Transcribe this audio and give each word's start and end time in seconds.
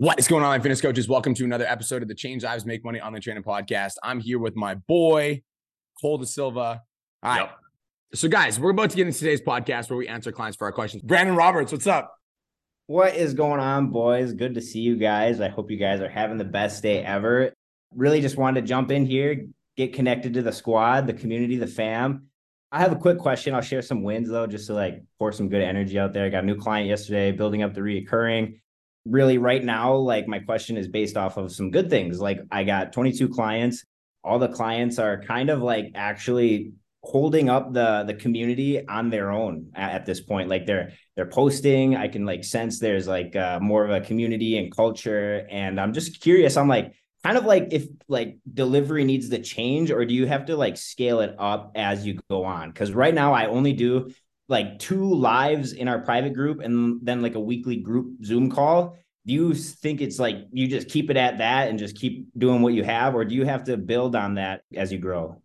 What 0.00 0.20
is 0.20 0.28
going 0.28 0.44
on, 0.44 0.50
my 0.50 0.60
fitness 0.60 0.80
coaches? 0.80 1.08
Welcome 1.08 1.34
to 1.34 1.44
another 1.44 1.66
episode 1.66 2.02
of 2.02 2.08
the 2.08 2.14
Change 2.14 2.44
Lives 2.44 2.64
Make 2.64 2.84
Money 2.84 3.00
Online 3.00 3.20
Training 3.20 3.42
Podcast. 3.42 3.94
I'm 4.04 4.20
here 4.20 4.38
with 4.38 4.54
my 4.54 4.76
boy, 4.76 5.42
Cole 6.00 6.18
De 6.18 6.24
Silva. 6.24 6.60
All 6.60 6.80
right. 7.24 7.40
Yep. 7.40 7.56
So, 8.14 8.28
guys, 8.28 8.60
we're 8.60 8.70
about 8.70 8.90
to 8.90 8.96
get 8.96 9.08
into 9.08 9.18
today's 9.18 9.40
podcast 9.40 9.90
where 9.90 9.96
we 9.96 10.06
answer 10.06 10.30
clients 10.30 10.56
for 10.56 10.66
our 10.66 10.72
questions. 10.72 11.02
Brandon 11.02 11.34
Roberts, 11.34 11.72
what's 11.72 11.88
up? 11.88 12.16
What 12.86 13.16
is 13.16 13.34
going 13.34 13.58
on, 13.58 13.90
boys? 13.90 14.34
Good 14.34 14.54
to 14.54 14.60
see 14.60 14.78
you 14.78 14.94
guys. 14.94 15.40
I 15.40 15.48
hope 15.48 15.68
you 15.68 15.76
guys 15.76 16.00
are 16.00 16.08
having 16.08 16.38
the 16.38 16.44
best 16.44 16.80
day 16.80 17.02
ever. 17.02 17.52
Really 17.92 18.20
just 18.20 18.36
wanted 18.36 18.60
to 18.60 18.68
jump 18.68 18.92
in 18.92 19.04
here, 19.04 19.48
get 19.76 19.94
connected 19.94 20.32
to 20.34 20.42
the 20.42 20.52
squad, 20.52 21.08
the 21.08 21.12
community, 21.12 21.56
the 21.56 21.66
fam. 21.66 22.28
I 22.70 22.78
have 22.78 22.92
a 22.92 22.96
quick 22.96 23.18
question. 23.18 23.52
I'll 23.52 23.62
share 23.62 23.82
some 23.82 24.04
wins 24.04 24.28
though, 24.28 24.46
just 24.46 24.68
to 24.68 24.74
like 24.74 25.02
pour 25.18 25.32
some 25.32 25.48
good 25.48 25.62
energy 25.62 25.98
out 25.98 26.12
there. 26.12 26.24
I 26.24 26.28
got 26.28 26.44
a 26.44 26.46
new 26.46 26.56
client 26.56 26.88
yesterday, 26.88 27.32
building 27.32 27.64
up 27.64 27.74
the 27.74 27.80
reoccurring 27.80 28.60
really 29.04 29.38
right 29.38 29.64
now 29.64 29.94
like 29.94 30.28
my 30.28 30.38
question 30.38 30.76
is 30.76 30.88
based 30.88 31.16
off 31.16 31.36
of 31.36 31.52
some 31.52 31.70
good 31.70 31.90
things. 31.90 32.20
Like 32.20 32.40
i 32.50 32.64
got 32.64 32.92
22 32.92 33.28
clients. 33.28 33.84
All 34.24 34.38
the 34.38 34.48
clients 34.48 34.98
are 34.98 35.22
kind 35.22 35.50
of 35.50 35.62
like 35.62 35.92
actually 35.94 36.72
holding 37.02 37.48
up 37.48 37.72
the 37.72 38.04
the 38.06 38.14
community 38.14 38.86
on 38.86 39.08
their 39.08 39.30
own 39.30 39.70
at, 39.74 39.92
at 39.92 40.06
this 40.06 40.20
point. 40.20 40.48
Like 40.48 40.66
they're 40.66 40.92
they're 41.16 41.26
posting. 41.26 41.96
I 41.96 42.08
can 42.08 42.26
like 42.26 42.44
sense 42.44 42.78
there's 42.78 43.06
like 43.06 43.34
uh, 43.36 43.60
more 43.60 43.84
of 43.84 43.90
a 43.90 44.04
community 44.04 44.58
and 44.58 44.74
culture. 44.74 45.46
And 45.50 45.80
i'm 45.80 45.92
just 45.92 46.20
curious 46.20 46.56
i'm 46.56 46.68
like 46.68 46.92
kind 47.24 47.36
of 47.36 47.44
like 47.44 47.68
if 47.72 47.86
like 48.08 48.38
delivery 48.52 49.04
needs 49.04 49.28
to 49.28 49.40
change 49.40 49.90
or 49.90 50.04
do 50.04 50.14
you 50.14 50.26
have 50.26 50.46
to 50.46 50.56
like 50.56 50.76
scale 50.76 51.20
it 51.20 51.34
up 51.38 51.72
as 51.74 52.06
you 52.06 52.18
go 52.30 52.44
on? 52.44 52.70
Because 52.70 52.92
right 52.92 53.14
now 53.14 53.32
i 53.32 53.46
only 53.46 53.72
do 53.72 54.10
like 54.48 54.78
two 54.78 55.14
lives 55.14 55.72
in 55.72 55.88
our 55.88 56.00
private 56.00 56.34
group 56.34 56.60
and 56.60 57.00
then 57.02 57.22
like 57.22 57.34
a 57.34 57.40
weekly 57.40 57.76
group 57.76 58.24
Zoom 58.24 58.50
call, 58.50 58.96
do 59.26 59.34
you 59.34 59.54
think 59.54 60.00
it's 60.00 60.18
like 60.18 60.36
you 60.50 60.66
just 60.66 60.88
keep 60.88 61.10
it 61.10 61.16
at 61.16 61.38
that 61.38 61.68
and 61.68 61.78
just 61.78 61.96
keep 61.96 62.26
doing 62.36 62.62
what 62.62 62.72
you 62.72 62.82
have, 62.82 63.14
or 63.14 63.24
do 63.24 63.34
you 63.34 63.44
have 63.44 63.64
to 63.64 63.76
build 63.76 64.16
on 64.16 64.34
that 64.34 64.62
as 64.74 64.90
you 64.90 64.98
grow? 64.98 65.42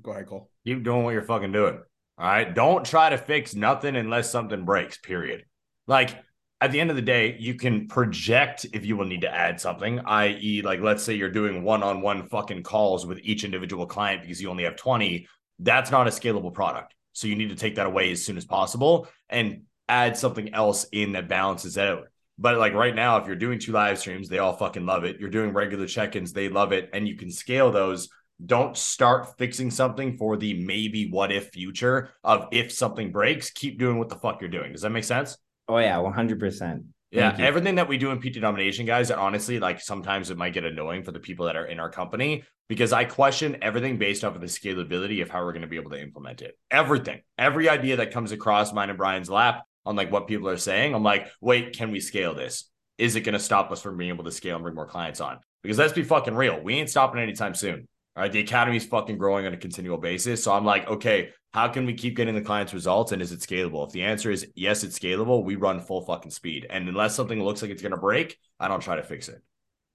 Go 0.00 0.10
ahead, 0.10 0.26
Cole. 0.26 0.50
Keep 0.66 0.84
doing 0.84 1.04
what 1.04 1.12
you're 1.12 1.22
fucking 1.22 1.52
doing. 1.52 1.80
All 2.18 2.26
right. 2.26 2.54
Don't 2.54 2.84
try 2.84 3.08
to 3.08 3.18
fix 3.18 3.54
nothing 3.54 3.96
unless 3.96 4.30
something 4.30 4.64
breaks, 4.64 4.98
period. 4.98 5.44
Like 5.86 6.22
at 6.60 6.72
the 6.72 6.80
end 6.80 6.90
of 6.90 6.96
the 6.96 7.02
day, 7.02 7.36
you 7.40 7.54
can 7.54 7.88
project 7.88 8.66
if 8.72 8.84
you 8.84 8.96
will 8.96 9.06
need 9.06 9.22
to 9.22 9.34
add 9.34 9.60
something, 9.60 9.98
i.e., 10.00 10.62
like 10.62 10.80
let's 10.80 11.02
say 11.02 11.14
you're 11.14 11.30
doing 11.30 11.64
one 11.64 11.82
on 11.82 12.02
one 12.02 12.28
fucking 12.28 12.62
calls 12.62 13.06
with 13.06 13.18
each 13.22 13.44
individual 13.44 13.86
client 13.86 14.22
because 14.22 14.40
you 14.40 14.50
only 14.50 14.64
have 14.64 14.76
20. 14.76 15.26
That's 15.58 15.90
not 15.90 16.06
a 16.06 16.10
scalable 16.10 16.52
product. 16.52 16.94
So 17.12 17.26
you 17.26 17.36
need 17.36 17.50
to 17.50 17.56
take 17.56 17.76
that 17.76 17.86
away 17.86 18.10
as 18.12 18.24
soon 18.24 18.36
as 18.36 18.44
possible 18.44 19.08
and 19.28 19.62
add 19.88 20.16
something 20.16 20.54
else 20.54 20.86
in 20.92 21.12
that 21.12 21.28
balances 21.28 21.76
out. 21.76 22.04
But 22.38 22.58
like 22.58 22.74
right 22.74 22.94
now, 22.94 23.18
if 23.18 23.26
you're 23.26 23.36
doing 23.36 23.58
two 23.58 23.72
live 23.72 23.98
streams, 23.98 24.28
they 24.28 24.38
all 24.38 24.56
fucking 24.56 24.86
love 24.86 25.04
it. 25.04 25.20
You're 25.20 25.30
doing 25.30 25.52
regular 25.52 25.86
check 25.86 26.16
ins, 26.16 26.32
they 26.32 26.48
love 26.48 26.72
it. 26.72 26.90
And 26.92 27.06
you 27.06 27.16
can 27.16 27.30
scale 27.30 27.70
those. 27.70 28.08
Don't 28.44 28.76
start 28.76 29.38
fixing 29.38 29.70
something 29.70 30.16
for 30.16 30.36
the 30.36 30.54
maybe 30.64 31.10
what 31.10 31.30
if 31.30 31.50
future 31.50 32.10
of 32.24 32.48
if 32.50 32.72
something 32.72 33.12
breaks, 33.12 33.50
keep 33.50 33.78
doing 33.78 33.98
what 33.98 34.08
the 34.08 34.16
fuck 34.16 34.40
you're 34.40 34.50
doing. 34.50 34.72
Does 34.72 34.82
that 34.82 34.90
make 34.90 35.04
sense? 35.04 35.36
Oh, 35.68 35.78
yeah, 35.78 35.96
100%. 35.96 36.84
Yeah, 37.12 37.36
everything 37.38 37.74
that 37.74 37.88
we 37.88 37.98
do 37.98 38.10
in 38.10 38.20
PT 38.20 38.40
domination, 38.40 38.86
guys, 38.86 39.10
honestly, 39.10 39.60
like 39.60 39.82
sometimes 39.82 40.30
it 40.30 40.38
might 40.38 40.54
get 40.54 40.64
annoying 40.64 41.02
for 41.02 41.12
the 41.12 41.20
people 41.20 41.44
that 41.44 41.56
are 41.56 41.66
in 41.66 41.78
our 41.78 41.90
company 41.90 42.42
because 42.70 42.90
I 42.90 43.04
question 43.04 43.58
everything 43.60 43.98
based 43.98 44.24
off 44.24 44.34
of 44.34 44.40
the 44.40 44.46
scalability 44.46 45.20
of 45.20 45.28
how 45.28 45.44
we're 45.44 45.52
going 45.52 45.60
to 45.60 45.68
be 45.68 45.76
able 45.76 45.90
to 45.90 46.00
implement 46.00 46.40
it. 46.40 46.58
Everything, 46.70 47.20
every 47.36 47.68
idea 47.68 47.96
that 47.96 48.12
comes 48.12 48.32
across 48.32 48.72
mine 48.72 48.88
and 48.88 48.96
Brian's 48.96 49.28
lap 49.28 49.64
on 49.84 49.94
like 49.94 50.10
what 50.10 50.26
people 50.26 50.48
are 50.48 50.56
saying, 50.56 50.94
I'm 50.94 51.02
like, 51.02 51.28
wait, 51.42 51.76
can 51.76 51.90
we 51.90 52.00
scale 52.00 52.34
this? 52.34 52.70
Is 52.96 53.14
it 53.14 53.22
going 53.22 53.34
to 53.34 53.38
stop 53.38 53.70
us 53.70 53.82
from 53.82 53.98
being 53.98 54.08
able 54.08 54.24
to 54.24 54.32
scale 54.32 54.56
and 54.56 54.62
bring 54.62 54.74
more 54.74 54.86
clients 54.86 55.20
on? 55.20 55.38
Because 55.62 55.76
let's 55.76 55.92
be 55.92 56.04
fucking 56.04 56.34
real, 56.34 56.62
we 56.62 56.76
ain't 56.76 56.88
stopping 56.88 57.20
anytime 57.20 57.54
soon. 57.54 57.88
All 58.14 58.22
right, 58.22 58.32
the 58.32 58.40
academy 58.40 58.76
is 58.76 58.84
fucking 58.84 59.16
growing 59.16 59.46
on 59.46 59.54
a 59.54 59.56
continual 59.56 59.96
basis. 59.96 60.44
So 60.44 60.52
I'm 60.52 60.66
like, 60.66 60.86
okay, 60.86 61.30
how 61.52 61.68
can 61.68 61.86
we 61.86 61.94
keep 61.94 62.16
getting 62.16 62.34
the 62.34 62.42
clients 62.42 62.74
results 62.74 63.12
and 63.12 63.22
is 63.22 63.32
it 63.32 63.40
scalable? 63.40 63.86
If 63.86 63.92
the 63.92 64.02
answer 64.02 64.30
is 64.30 64.46
yes, 64.54 64.84
it's 64.84 64.98
scalable, 64.98 65.44
we 65.44 65.56
run 65.56 65.80
full 65.80 66.02
fucking 66.02 66.30
speed. 66.30 66.66
And 66.68 66.88
unless 66.88 67.14
something 67.14 67.42
looks 67.42 67.62
like 67.62 67.70
it's 67.70 67.82
going 67.82 67.92
to 67.92 67.98
break, 67.98 68.36
I 68.60 68.68
don't 68.68 68.82
try 68.82 68.96
to 68.96 69.02
fix 69.02 69.28
it. 69.28 69.40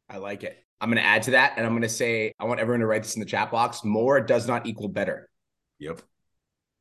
I 0.09 0.17
like 0.17 0.43
it. 0.43 0.57
I'm 0.81 0.89
going 0.89 1.01
to 1.01 1.07
add 1.07 1.23
to 1.23 1.31
that 1.31 1.53
and 1.57 1.65
I'm 1.65 1.73
going 1.73 1.81
to 1.83 1.89
say, 1.89 2.33
I 2.39 2.45
want 2.45 2.59
everyone 2.59 2.81
to 2.81 2.87
write 2.87 3.03
this 3.03 3.15
in 3.15 3.19
the 3.19 3.25
chat 3.25 3.51
box. 3.51 3.83
More 3.83 4.21
does 4.21 4.47
not 4.47 4.65
equal 4.65 4.87
better. 4.87 5.29
Yep. 5.79 6.01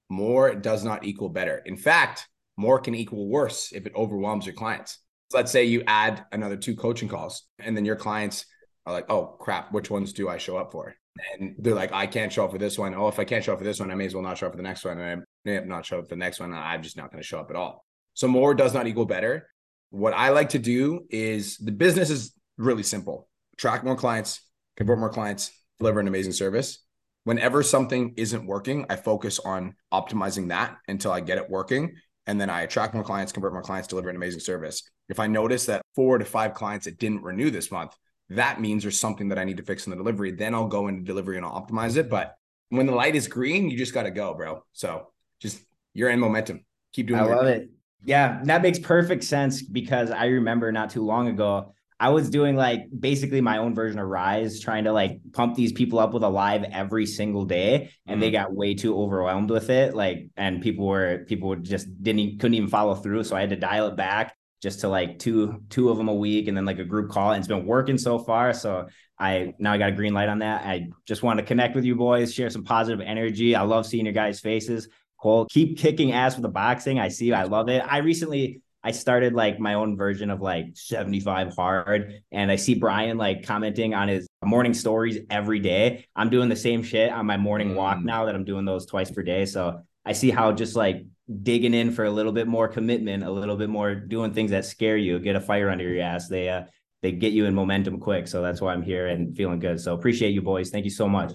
More 0.08 0.54
does 0.54 0.84
not 0.84 1.04
equal 1.04 1.28
better. 1.28 1.62
In 1.64 1.76
fact, 1.76 2.28
more 2.56 2.78
can 2.78 2.94
equal 2.94 3.28
worse 3.28 3.72
if 3.72 3.86
it 3.86 3.94
overwhelms 3.94 4.46
your 4.46 4.54
clients. 4.54 4.98
So 5.30 5.38
let's 5.38 5.52
say 5.52 5.64
you 5.64 5.82
add 5.86 6.24
another 6.32 6.56
two 6.56 6.76
coaching 6.76 7.08
calls 7.08 7.42
and 7.58 7.76
then 7.76 7.84
your 7.84 7.96
clients 7.96 8.46
are 8.86 8.92
like, 8.92 9.10
oh 9.10 9.36
crap, 9.38 9.72
which 9.72 9.90
ones 9.90 10.12
do 10.12 10.28
I 10.28 10.38
show 10.38 10.56
up 10.56 10.72
for? 10.72 10.94
And 11.32 11.54
they're 11.58 11.74
like, 11.74 11.92
I 11.92 12.06
can't 12.06 12.32
show 12.32 12.44
up 12.44 12.52
for 12.52 12.58
this 12.58 12.78
one. 12.78 12.94
Oh, 12.94 13.08
if 13.08 13.18
I 13.18 13.24
can't 13.24 13.44
show 13.44 13.52
up 13.52 13.58
for 13.58 13.64
this 13.64 13.80
one, 13.80 13.90
I 13.90 13.94
may 13.94 14.06
as 14.06 14.14
well 14.14 14.22
not 14.22 14.38
show 14.38 14.46
up 14.46 14.52
for 14.52 14.56
the 14.56 14.62
next 14.62 14.84
one. 14.84 14.98
And 14.98 15.22
I 15.22 15.24
may 15.44 15.60
not 15.64 15.86
show 15.86 15.98
up 15.98 16.04
for 16.04 16.10
the 16.10 16.16
next 16.16 16.40
one. 16.40 16.52
I'm 16.52 16.82
just 16.82 16.96
not 16.96 17.10
going 17.10 17.22
to 17.22 17.26
show 17.26 17.40
up 17.40 17.50
at 17.50 17.56
all. 17.56 17.84
So 18.14 18.28
more 18.28 18.54
does 18.54 18.74
not 18.74 18.86
equal 18.86 19.06
better. 19.06 19.48
What 19.90 20.14
I 20.14 20.30
like 20.30 20.50
to 20.50 20.58
do 20.58 21.06
is 21.10 21.56
the 21.58 21.72
business 21.72 22.10
is 22.10 22.32
really 22.58 22.82
simple. 22.82 23.28
Track 23.56 23.84
more 23.84 23.96
clients, 23.96 24.40
convert 24.76 24.98
more 24.98 25.10
clients, 25.10 25.50
deliver 25.78 26.00
an 26.00 26.08
amazing 26.08 26.32
service. 26.32 26.82
Whenever 27.24 27.62
something 27.62 28.14
isn't 28.16 28.46
working, 28.46 28.86
I 28.88 28.96
focus 28.96 29.38
on 29.38 29.74
optimizing 29.92 30.48
that 30.48 30.76
until 30.88 31.12
I 31.12 31.20
get 31.20 31.38
it 31.38 31.50
working. 31.50 31.94
And 32.26 32.40
then 32.40 32.50
I 32.50 32.62
attract 32.62 32.94
more 32.94 33.04
clients, 33.04 33.32
convert 33.32 33.52
more 33.52 33.62
clients, 33.62 33.88
deliver 33.88 34.08
an 34.08 34.16
amazing 34.16 34.40
service. 34.40 34.82
If 35.08 35.20
I 35.20 35.26
notice 35.26 35.66
that 35.66 35.82
four 35.94 36.18
to 36.18 36.24
five 36.24 36.54
clients 36.54 36.86
that 36.86 36.98
didn't 36.98 37.22
renew 37.22 37.50
this 37.50 37.70
month, 37.70 37.92
that 38.30 38.60
means 38.60 38.82
there's 38.82 38.98
something 38.98 39.28
that 39.28 39.38
I 39.38 39.44
need 39.44 39.56
to 39.58 39.62
fix 39.62 39.86
in 39.86 39.90
the 39.90 39.96
delivery. 39.96 40.32
Then 40.32 40.54
I'll 40.54 40.68
go 40.68 40.88
into 40.88 41.02
delivery 41.02 41.36
and 41.36 41.46
I'll 41.46 41.66
optimize 41.66 41.96
it. 41.96 42.10
But 42.10 42.36
when 42.70 42.86
the 42.86 42.94
light 42.94 43.14
is 43.14 43.28
green, 43.28 43.70
you 43.70 43.78
just 43.78 43.94
got 43.94 44.04
to 44.04 44.10
go, 44.10 44.34
bro. 44.34 44.64
So 44.72 45.08
just 45.40 45.62
you're 45.94 46.10
in 46.10 46.20
momentum. 46.20 46.64
Keep 46.92 47.08
doing. 47.08 47.20
I 47.20 47.24
love 47.24 47.46
it. 47.46 47.70
Yeah, 48.04 48.40
that 48.44 48.62
makes 48.62 48.78
perfect 48.78 49.24
sense 49.24 49.62
because 49.62 50.10
I 50.10 50.26
remember 50.26 50.70
not 50.70 50.90
too 50.90 51.04
long 51.04 51.28
ago 51.28 51.72
I 51.98 52.10
was 52.10 52.28
doing 52.28 52.56
like 52.56 52.88
basically 52.98 53.40
my 53.40 53.56
own 53.56 53.74
version 53.74 53.98
of 53.98 54.06
Rise, 54.06 54.60
trying 54.60 54.84
to 54.84 54.92
like 54.92 55.20
pump 55.32 55.54
these 55.54 55.72
people 55.72 55.98
up 55.98 56.12
with 56.12 56.22
a 56.22 56.28
live 56.28 56.64
every 56.64 57.06
single 57.06 57.44
day, 57.44 57.90
and 58.06 58.18
mm 58.18 58.20
they 58.20 58.30
got 58.30 58.52
way 58.52 58.74
too 58.74 58.98
overwhelmed 58.98 59.50
with 59.50 59.70
it. 59.70 59.94
Like, 59.94 60.28
and 60.36 60.60
people 60.60 60.86
were 60.86 61.24
people 61.26 61.54
just 61.56 61.86
didn't 62.02 62.38
couldn't 62.38 62.54
even 62.54 62.68
follow 62.68 62.94
through, 62.94 63.24
so 63.24 63.36
I 63.36 63.40
had 63.40 63.50
to 63.50 63.56
dial 63.56 63.88
it 63.88 63.96
back 63.96 64.34
just 64.66 64.80
to 64.80 64.88
like 64.88 65.20
two 65.20 65.62
two 65.70 65.90
of 65.90 65.96
them 65.96 66.08
a 66.08 66.14
week 66.14 66.48
and 66.48 66.56
then 66.56 66.64
like 66.64 66.80
a 66.80 66.84
group 66.84 67.08
call 67.08 67.30
and 67.30 67.38
it's 67.38 67.46
been 67.46 67.64
working 67.64 67.96
so 67.96 68.18
far. 68.18 68.52
So 68.52 68.88
i 69.16 69.54
now 69.60 69.72
i 69.72 69.78
got 69.78 69.90
a 69.90 69.92
green 69.92 70.12
light 70.12 70.28
on 70.28 70.40
that. 70.40 70.66
I 70.66 70.88
just 71.06 71.22
want 71.22 71.38
to 71.38 71.46
connect 71.46 71.76
with 71.76 71.84
you 71.84 71.94
boys 71.94 72.34
share 72.34 72.50
some 72.50 72.64
positive 72.64 73.00
energy. 73.00 73.54
I 73.54 73.62
love 73.62 73.86
seeing 73.86 74.06
your 74.06 74.12
guys 74.12 74.40
faces. 74.40 74.88
Cole 75.20 75.46
keep 75.46 75.78
kicking 75.78 76.10
ass 76.10 76.34
with 76.34 76.42
the 76.42 76.48
boxing. 76.48 76.98
I 76.98 77.06
see 77.06 77.32
i 77.32 77.44
love 77.44 77.68
it. 77.68 77.78
I 77.78 77.98
recently 77.98 78.60
i 78.82 78.90
started 78.90 79.34
like 79.34 79.60
my 79.60 79.74
own 79.74 79.96
version 79.96 80.30
of 80.30 80.40
like 80.40 80.66
75 80.74 81.54
hard 81.54 82.22
and 82.32 82.50
i 82.50 82.56
see 82.56 82.74
brian 82.74 83.18
like 83.18 83.44
commenting 83.44 83.94
on 83.94 84.08
his 84.08 84.26
morning 84.44 84.74
stories 84.74 85.18
every 85.30 85.60
day. 85.60 86.06
I'm 86.16 86.28
doing 86.28 86.48
the 86.48 86.56
same 86.56 86.82
shit 86.82 87.12
on 87.12 87.24
my 87.24 87.36
morning 87.36 87.70
mm. 87.70 87.76
walk 87.76 88.02
now 88.02 88.24
that 88.24 88.34
i'm 88.34 88.44
doing 88.44 88.64
those 88.64 88.84
twice 88.84 89.12
per 89.12 89.22
day. 89.22 89.46
So 89.46 89.82
i 90.04 90.10
see 90.10 90.30
how 90.32 90.50
just 90.50 90.74
like 90.74 91.04
digging 91.42 91.74
in 91.74 91.90
for 91.90 92.04
a 92.04 92.10
little 92.10 92.32
bit 92.32 92.46
more 92.46 92.68
commitment, 92.68 93.24
a 93.24 93.30
little 93.30 93.56
bit 93.56 93.68
more 93.68 93.94
doing 93.94 94.32
things 94.32 94.52
that 94.52 94.64
scare 94.64 94.96
you, 94.96 95.18
get 95.18 95.36
a 95.36 95.40
fire 95.40 95.70
under 95.70 95.88
your 95.88 96.02
ass. 96.02 96.28
They 96.28 96.48
uh 96.48 96.64
they 97.02 97.12
get 97.12 97.32
you 97.32 97.46
in 97.46 97.54
momentum 97.54 98.00
quick. 98.00 98.28
So 98.28 98.42
that's 98.42 98.60
why 98.60 98.72
I'm 98.72 98.82
here 98.82 99.06
and 99.06 99.36
feeling 99.36 99.58
good. 99.58 99.80
So 99.80 99.94
appreciate 99.94 100.30
you 100.30 100.42
boys. 100.42 100.70
Thank 100.70 100.84
you 100.84 100.90
so 100.90 101.08
much. 101.08 101.34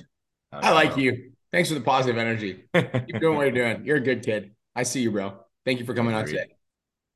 I 0.52 0.72
like 0.72 0.97
you. 0.97 1.31
Thanks 1.52 1.69
for 1.69 1.75
the 1.75 1.81
positive 1.81 2.18
energy. 2.18 2.63
Keep 2.74 3.19
doing 3.19 3.35
what 3.38 3.44
you're 3.44 3.52
doing. 3.52 3.85
You're 3.85 3.97
a 3.97 4.02
good 4.02 4.24
kid. 4.24 4.52
I 4.75 4.84
see 4.84 5.02
you, 5.02 5.12
bro. 5.12 5.34
Thank 5.66 5.79
you 5.79 5.85
for 5.85 5.94
coming 5.94 6.13
on 6.13 6.25
today. 6.25 6.46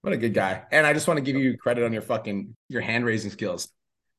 What 0.01 0.13
a 0.13 0.17
good 0.17 0.33
guy. 0.33 0.63
And 0.71 0.85
I 0.85 0.93
just 0.93 1.07
want 1.07 1.17
to 1.17 1.21
give 1.21 1.35
you 1.35 1.57
credit 1.57 1.83
on 1.83 1.91
your 1.91 2.01
fucking 2.01 2.55
your 2.69 2.81
hand 2.81 3.05
raising 3.05 3.31
skills. 3.31 3.69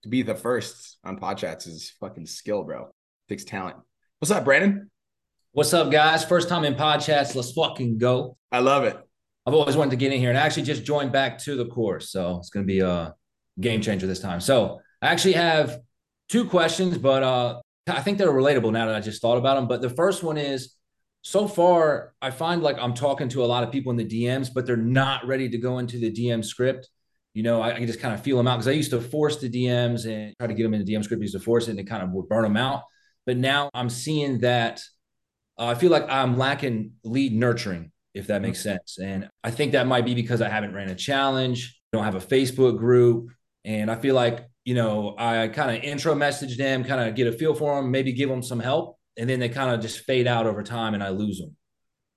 To 0.02 0.08
be 0.08 0.22
the 0.22 0.34
first 0.34 0.98
on 1.04 1.16
pod 1.16 1.38
chats 1.38 1.66
is 1.66 1.92
fucking 2.00 2.26
skill, 2.26 2.64
bro. 2.64 2.84
It 2.84 2.88
takes 3.28 3.44
talent. 3.44 3.76
What's 4.18 4.30
up, 4.30 4.44
Brandon? 4.44 4.90
What's 5.56 5.72
up, 5.72 5.90
guys? 5.90 6.22
First 6.22 6.50
time 6.50 6.64
in 6.64 6.74
podcast. 6.74 7.34
Let's 7.34 7.52
fucking 7.52 7.96
go. 7.96 8.36
I 8.52 8.58
love 8.58 8.84
it. 8.84 8.94
I've 9.46 9.54
always 9.54 9.74
wanted 9.74 9.92
to 9.92 9.96
get 9.96 10.12
in 10.12 10.20
here 10.20 10.28
and 10.28 10.36
I 10.36 10.42
actually 10.42 10.64
just 10.64 10.84
joined 10.84 11.12
back 11.12 11.38
to 11.44 11.56
the 11.56 11.64
course. 11.64 12.10
So 12.10 12.36
it's 12.36 12.50
going 12.50 12.66
to 12.66 12.70
be 12.70 12.80
a 12.80 13.14
game 13.58 13.80
changer 13.80 14.06
this 14.06 14.20
time. 14.20 14.42
So 14.42 14.82
I 15.00 15.06
actually 15.06 15.32
have 15.32 15.80
two 16.28 16.44
questions, 16.44 16.98
but 16.98 17.22
uh, 17.22 17.60
I 17.88 18.02
think 18.02 18.18
they're 18.18 18.28
relatable 18.28 18.70
now 18.70 18.84
that 18.84 18.96
I 18.96 19.00
just 19.00 19.22
thought 19.22 19.38
about 19.38 19.54
them. 19.54 19.66
But 19.66 19.80
the 19.80 19.88
first 19.88 20.22
one 20.22 20.36
is 20.36 20.74
so 21.22 21.48
far, 21.48 22.12
I 22.20 22.32
find 22.32 22.62
like 22.62 22.76
I'm 22.78 22.92
talking 22.92 23.30
to 23.30 23.42
a 23.42 23.46
lot 23.46 23.64
of 23.64 23.72
people 23.72 23.90
in 23.92 23.96
the 23.96 24.04
DMs, 24.04 24.50
but 24.52 24.66
they're 24.66 24.76
not 24.76 25.26
ready 25.26 25.48
to 25.48 25.56
go 25.56 25.78
into 25.78 25.98
the 25.98 26.12
DM 26.12 26.44
script. 26.44 26.90
You 27.32 27.44
know, 27.44 27.62
I, 27.62 27.70
I 27.70 27.78
can 27.78 27.86
just 27.86 28.00
kind 28.00 28.12
of 28.12 28.22
feel 28.22 28.36
them 28.36 28.46
out 28.46 28.56
because 28.56 28.68
I 28.68 28.72
used 28.72 28.90
to 28.90 29.00
force 29.00 29.38
the 29.38 29.48
DMs 29.48 30.04
and 30.04 30.34
try 30.38 30.48
to 30.48 30.54
get 30.54 30.64
them 30.64 30.74
in 30.74 30.84
the 30.84 30.94
DM 30.94 31.02
script, 31.02 31.22
used 31.22 31.32
to 31.32 31.40
force 31.40 31.66
it 31.66 31.70
and 31.70 31.80
it 31.80 31.84
kind 31.84 32.02
of 32.02 32.10
would 32.10 32.28
burn 32.28 32.42
them 32.42 32.58
out. 32.58 32.82
But 33.24 33.38
now 33.38 33.70
I'm 33.72 33.88
seeing 33.88 34.40
that 34.40 34.82
uh, 35.58 35.66
I 35.66 35.74
feel 35.74 35.90
like 35.90 36.04
I'm 36.08 36.36
lacking 36.36 36.92
lead 37.04 37.32
nurturing, 37.32 37.92
if 38.14 38.26
that 38.28 38.42
makes 38.42 38.62
sense. 38.62 38.98
And 39.02 39.28
I 39.42 39.50
think 39.50 39.72
that 39.72 39.86
might 39.86 40.04
be 40.04 40.14
because 40.14 40.42
I 40.42 40.48
haven't 40.48 40.74
ran 40.74 40.88
a 40.88 40.94
challenge, 40.94 41.80
don't 41.92 42.04
have 42.04 42.14
a 42.14 42.20
Facebook 42.20 42.78
group, 42.78 43.30
And 43.64 43.90
I 43.90 43.96
feel 43.96 44.14
like, 44.14 44.46
you 44.64 44.74
know, 44.74 45.14
I 45.18 45.48
kind 45.48 45.76
of 45.76 45.82
intro 45.82 46.14
message 46.14 46.56
them, 46.56 46.84
kind 46.84 47.08
of 47.08 47.14
get 47.14 47.26
a 47.26 47.32
feel 47.32 47.54
for 47.54 47.76
them, 47.76 47.90
maybe 47.90 48.12
give 48.12 48.28
them 48.28 48.42
some 48.42 48.60
help. 48.60 48.98
And 49.16 49.28
then 49.28 49.40
they 49.40 49.48
kind 49.48 49.74
of 49.74 49.80
just 49.80 50.00
fade 50.00 50.26
out 50.26 50.46
over 50.46 50.62
time 50.62 50.94
and 50.94 51.02
I 51.02 51.08
lose 51.08 51.38
them. 51.38 51.56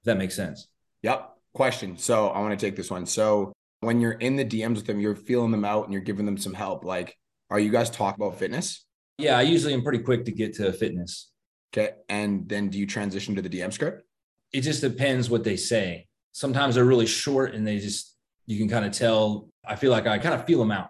If 0.02 0.06
that 0.06 0.18
makes 0.18 0.36
sense. 0.36 0.68
Yep. 1.02 1.30
Question. 1.54 1.98
So 1.98 2.28
I 2.30 2.40
want 2.40 2.58
to 2.60 2.66
take 2.66 2.76
this 2.76 2.92
one. 2.92 3.06
So 3.06 3.54
when 3.80 4.02
you're 4.02 4.12
in 4.14 4.36
the 4.36 4.46
DMs 4.46 4.76
with 4.76 4.86
them, 4.86 5.00
you're 5.00 5.16
feeling 5.16 5.52
them 5.52 5.66
out 5.66 5.86
and 5.86 5.94
you're 5.94 6.02
giving 6.02 6.26
them 6.26 6.38
some 6.38 6.54
help. 6.54 6.84
Like, 6.84 7.16
are 7.50 7.60
you 7.60 7.72
guys 7.72 7.90
talking 7.90 8.24
about 8.24 8.38
fitness? 8.38 8.86
Yeah, 9.18 9.38
I 9.38 9.42
usually 9.42 9.74
am 9.74 9.82
pretty 9.82 10.00
quick 10.00 10.26
to 10.26 10.32
get 10.32 10.56
to 10.56 10.72
fitness. 10.72 11.32
Okay. 11.74 11.94
And 12.10 12.48
then 12.50 12.70
do 12.70 12.78
you 12.78 12.86
transition 12.86 13.36
to 13.36 13.42
the 13.42 13.50
DM 13.50 13.72
script? 13.72 14.04
It 14.52 14.62
just 14.62 14.82
depends 14.82 15.30
what 15.30 15.44
they 15.44 15.56
say. 15.56 16.08
Sometimes 16.32 16.76
they're 16.76 16.86
really 16.86 17.06
short 17.06 17.54
and 17.54 17.66
they 17.66 17.80
just, 17.80 18.16
you 18.48 18.58
can 18.58 18.68
kind 18.68 18.86
of 18.86 18.92
tell. 18.92 19.50
I 19.66 19.76
feel 19.76 19.92
like 19.92 20.08
I 20.08 20.18
kind 20.18 20.34
of 20.34 20.46
feel 20.46 20.60
them 20.60 20.72
out. 20.72 20.90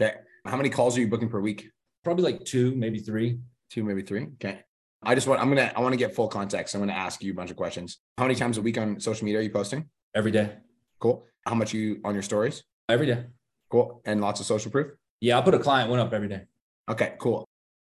Okay. 0.00 0.14
How 0.44 0.56
many 0.56 0.70
calls 0.70 0.96
are 0.96 1.00
you 1.00 1.08
booking 1.08 1.28
per 1.28 1.40
week? 1.40 1.70
Probably 2.04 2.24
like 2.24 2.44
two, 2.44 2.74
maybe 2.76 3.00
three. 3.00 3.38
Two, 3.70 3.82
maybe 3.82 4.02
three. 4.02 4.28
Okay. 4.34 4.60
I 5.02 5.14
just 5.14 5.26
want, 5.26 5.40
I'm 5.40 5.52
going 5.52 5.68
to, 5.68 5.76
I 5.76 5.80
want 5.80 5.92
to 5.92 5.96
get 5.96 6.14
full 6.14 6.28
context. 6.28 6.74
I'm 6.74 6.80
going 6.80 6.88
to 6.88 6.94
ask 6.94 7.22
you 7.22 7.32
a 7.32 7.34
bunch 7.34 7.50
of 7.50 7.56
questions. 7.56 7.98
How 8.18 8.24
many 8.24 8.36
times 8.36 8.58
a 8.58 8.62
week 8.62 8.78
on 8.78 9.00
social 9.00 9.24
media 9.24 9.40
are 9.40 9.42
you 9.42 9.50
posting? 9.50 9.88
Every 10.14 10.30
day. 10.30 10.52
Cool. 11.00 11.24
How 11.46 11.54
much 11.54 11.72
you 11.72 12.00
on 12.04 12.14
your 12.14 12.22
stories? 12.22 12.62
Every 12.88 13.06
day. 13.06 13.24
Cool. 13.70 14.00
And 14.04 14.20
lots 14.20 14.40
of 14.40 14.46
social 14.46 14.70
proof? 14.70 14.92
Yeah, 15.20 15.36
I'll 15.36 15.42
put 15.42 15.54
a 15.54 15.58
client 15.58 15.90
one 15.90 15.98
up 15.98 16.12
every 16.12 16.28
day. 16.28 16.42
Okay, 16.88 17.14
cool. 17.18 17.44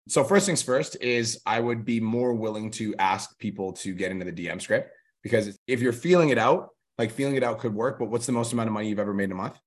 So 0.07 0.24
first 0.24 0.46
things 0.46 0.62
first 0.62 0.98
is 1.02 1.42
I 1.46 1.60
would 1.60 1.84
be 1.84 2.00
more 2.00 2.34
willing 2.34 2.69
to 2.72 2.96
ask 3.00 3.38
people 3.40 3.74
to 3.74 3.94
get 3.94 4.12
into 4.12 4.25
the 4.25 4.31
DM 4.31 4.62
script 4.62 4.92
because 5.24 5.57
if 5.68 5.81
you're 5.81 5.94
feeling 5.94 6.30
it 6.30 6.38
out, 6.38 6.69
like 6.98 7.12
feeling 7.12 7.36
it 7.36 7.44
out 7.44 7.60
could 7.60 7.74
work, 7.74 7.98
but 7.98 8.10
what's 8.10 8.25
the 8.25 8.31
most 8.31 8.54
amount 8.54 8.68
of 8.68 8.74
money 8.74 8.88
you've 8.88 9.00
ever 9.00 9.13
made 9.13 9.25
in 9.25 9.31
a 9.31 9.36
month? 9.36 9.57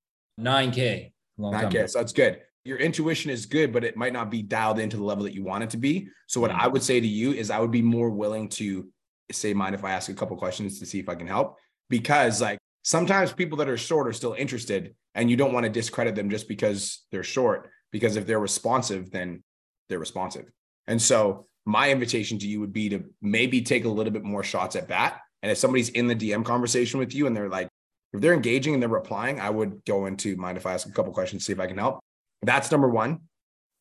9K. 0.40 1.12
Long 1.36 1.52
9K. 1.52 1.90
So 1.90 1.98
that's 1.98 2.12
good. 2.12 2.40
Your 2.64 2.78
intuition 2.78 3.30
is 3.30 3.46
good, 3.46 3.72
but 3.72 3.82
it 3.82 3.96
might 3.96 4.12
not 4.12 4.30
be 4.30 4.42
dialed 4.42 4.78
into 4.78 4.96
the 4.96 5.02
level 5.02 5.24
that 5.24 5.34
you 5.34 5.42
want 5.42 5.64
it 5.64 5.70
to 5.70 5.76
be. 5.76 6.08
So 6.28 6.40
what 6.40 6.50
mm-hmm. 6.50 6.60
I 6.60 6.68
would 6.68 6.82
say 6.82 7.00
to 7.00 7.06
you 7.06 7.32
is 7.32 7.50
I 7.50 7.58
would 7.58 7.70
be 7.70 7.82
more 7.82 8.10
willing 8.10 8.48
to 8.50 8.88
say, 9.32 9.54
mind 9.54 9.74
if 9.74 9.84
I 9.84 9.90
ask 9.90 10.08
a 10.08 10.14
couple 10.14 10.36
questions 10.36 10.78
to 10.78 10.86
see 10.86 11.00
if 11.00 11.08
I 11.08 11.14
can 11.16 11.26
help? 11.26 11.56
Because 11.90 12.40
like 12.40 12.58
sometimes 12.82 13.32
people 13.32 13.58
that 13.58 13.68
are 13.68 13.76
short 13.76 14.06
are 14.06 14.12
still 14.12 14.34
interested 14.34 14.94
and 15.14 15.30
you 15.30 15.36
don't 15.36 15.52
want 15.52 15.64
to 15.64 15.70
discredit 15.70 16.14
them 16.14 16.30
just 16.30 16.48
because 16.48 17.04
they're 17.10 17.22
short 17.22 17.70
because 17.90 18.16
if 18.16 18.26
they're 18.26 18.38
responsive 18.38 19.10
then 19.10 19.42
they're 19.88 19.98
responsive. 19.98 20.50
And 20.86 21.00
so 21.00 21.46
my 21.66 21.90
invitation 21.90 22.38
to 22.38 22.46
you 22.46 22.60
would 22.60 22.72
be 22.72 22.88
to 22.88 23.04
maybe 23.20 23.60
take 23.60 23.84
a 23.84 23.88
little 23.88 24.12
bit 24.12 24.24
more 24.24 24.42
shots 24.42 24.76
at 24.76 24.88
bat 24.88 25.20
and 25.42 25.52
if 25.52 25.58
somebody's 25.58 25.90
in 25.90 26.06
the 26.06 26.14
dm 26.14 26.42
conversation 26.42 26.98
with 26.98 27.14
you 27.14 27.26
and 27.26 27.36
they're 27.36 27.50
like 27.50 27.68
if 28.14 28.22
they're 28.22 28.32
engaging 28.32 28.72
and 28.72 28.82
they're 28.82 28.88
replying 28.88 29.38
i 29.38 29.50
would 29.50 29.84
go 29.84 30.06
into 30.06 30.34
mind 30.36 30.56
if 30.56 30.64
i 30.64 30.72
ask 30.72 30.88
a 30.88 30.92
couple 30.92 31.12
questions 31.12 31.44
see 31.44 31.52
if 31.52 31.60
i 31.60 31.66
can 31.66 31.76
help. 31.76 32.00
That's 32.42 32.70
number 32.70 32.88
one. 32.88 33.18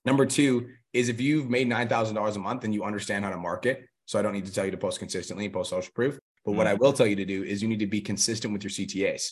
Number 0.03 0.25
two 0.25 0.69
is 0.93 1.09
if 1.09 1.21
you've 1.21 1.47
made 1.49 1.69
$9000 1.69 2.35
a 2.35 2.39
month 2.39 2.63
and 2.63 2.73
you 2.73 2.83
understand 2.83 3.23
how 3.23 3.31
to 3.31 3.37
market 3.37 3.87
so 4.05 4.19
i 4.19 4.21
don't 4.21 4.33
need 4.33 4.45
to 4.45 4.53
tell 4.53 4.65
you 4.65 4.71
to 4.71 4.77
post 4.77 4.99
consistently 4.99 5.45
and 5.45 5.53
post 5.53 5.69
social 5.69 5.91
proof 5.95 6.19
but 6.47 6.53
what 6.53 6.65
I 6.65 6.75
mm. 6.75 6.79
will 6.79 6.93
tell 6.93 7.05
you 7.05 7.17
to 7.17 7.25
do 7.25 7.43
is 7.43 7.61
you 7.61 7.67
need 7.67 7.79
to 7.79 7.87
be 7.87 7.99
consistent 7.99 8.53
with 8.53 8.63
your 8.63 8.71
CTAs. 8.71 9.31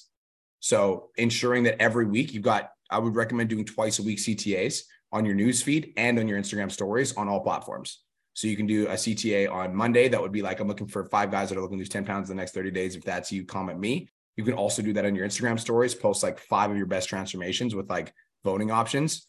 So 0.60 1.12
ensuring 1.16 1.64
that 1.64 1.82
every 1.82 2.06
week 2.06 2.34
you've 2.34 2.44
got, 2.44 2.72
I 2.90 3.00
would 3.00 3.16
recommend 3.16 3.50
doing 3.50 3.64
twice 3.64 4.00
a 4.00 4.04
week 4.04 4.18
CTAs 4.18 4.82
on 5.12 5.26
your 5.26 5.36
newsfeed 5.36 5.94
and 5.98 6.20
on 6.20 6.28
your 6.28 6.40
Instagram 6.40 6.72
stories 6.72 7.16
on 7.16 7.28
all 7.28 7.40
platforms. 7.40 8.02
So 8.34 8.48
you 8.48 8.58
can 8.58 8.68
do 8.68 8.88
a 8.88 8.94
CTA 8.94 9.50
on 9.50 9.74
Monday. 9.74 10.10
That 10.10 10.22
would 10.22 10.34
be 10.34 10.42
like, 10.42 10.60
I'm 10.60 10.68
looking 10.68 10.88
for 10.88 11.06
five 11.06 11.32
guys 11.32 11.50
that 11.50 11.58
are 11.58 11.62
looking 11.62 11.78
to 11.78 11.82
lose 11.82 11.90
10 11.90 12.04
pounds 12.04 12.30
in 12.30 12.36
the 12.36 12.42
next 12.42 12.54
30 12.54 12.72
days. 12.72 12.96
If 12.96 13.04
that's 13.04 13.32
you, 13.32 13.46
comment 13.46 13.80
me. 13.80 14.10
You 14.36 14.44
can 14.44 14.54
also 14.54 14.82
do 14.82 14.92
that 14.94 15.06
on 15.06 15.16
your 15.16 15.26
Instagram 15.26 15.58
stories, 15.58 15.96
post 15.96 16.22
like 16.22 16.38
five 16.38 16.70
of 16.70 16.76
your 16.76 16.86
best 16.86 17.08
transformations 17.08 17.74
with 17.74 17.90
like 17.90 18.14
voting 18.44 18.72
options. 18.72 19.26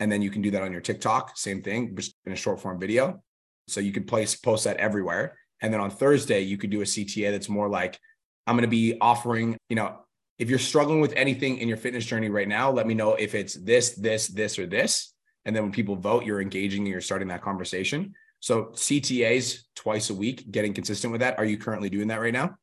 And 0.00 0.10
then 0.10 0.22
you 0.22 0.30
can 0.30 0.42
do 0.42 0.50
that 0.50 0.62
on 0.62 0.72
your 0.72 0.80
TikTok, 0.80 1.36
same 1.36 1.62
thing, 1.62 1.94
just 1.96 2.14
in 2.24 2.32
a 2.32 2.36
short 2.36 2.60
form 2.60 2.80
video. 2.80 3.22
So 3.68 3.80
you 3.80 3.92
can 3.92 4.04
place 4.04 4.34
post 4.34 4.64
that 4.64 4.76
everywhere. 4.78 5.38
And 5.60 5.72
then 5.72 5.80
on 5.80 5.90
Thursday, 5.90 6.40
you 6.40 6.56
could 6.56 6.70
do 6.70 6.80
a 6.80 6.84
CTA 6.84 7.30
that's 7.30 7.48
more 7.48 7.68
like, 7.68 7.98
I'm 8.46 8.56
going 8.56 8.62
to 8.62 8.68
be 8.68 8.96
offering, 9.00 9.56
you 9.68 9.76
know, 9.76 10.00
if 10.38 10.48
you're 10.48 10.58
struggling 10.58 11.00
with 11.00 11.12
anything 11.14 11.58
in 11.58 11.68
your 11.68 11.76
fitness 11.76 12.04
journey 12.04 12.28
right 12.28 12.48
now, 12.48 12.70
let 12.70 12.86
me 12.86 12.94
know 12.94 13.14
if 13.14 13.34
it's 13.34 13.54
this, 13.54 13.94
this, 13.96 14.28
this, 14.28 14.58
or 14.58 14.66
this. 14.66 15.12
And 15.48 15.56
then 15.56 15.62
when 15.62 15.72
people 15.72 15.96
vote, 15.96 16.26
you're 16.26 16.42
engaging 16.42 16.82
and 16.82 16.88
you're 16.88 17.00
starting 17.00 17.28
that 17.28 17.40
conversation. 17.40 18.14
So 18.40 18.66
CTAs 18.74 19.62
twice 19.74 20.10
a 20.10 20.14
week, 20.14 20.50
getting 20.50 20.74
consistent 20.74 21.10
with 21.10 21.22
that. 21.22 21.38
Are 21.38 21.44
you 21.46 21.56
currently 21.56 21.88
doing 21.88 22.08
that 22.08 22.20
right 22.20 22.34
now? 22.34 22.58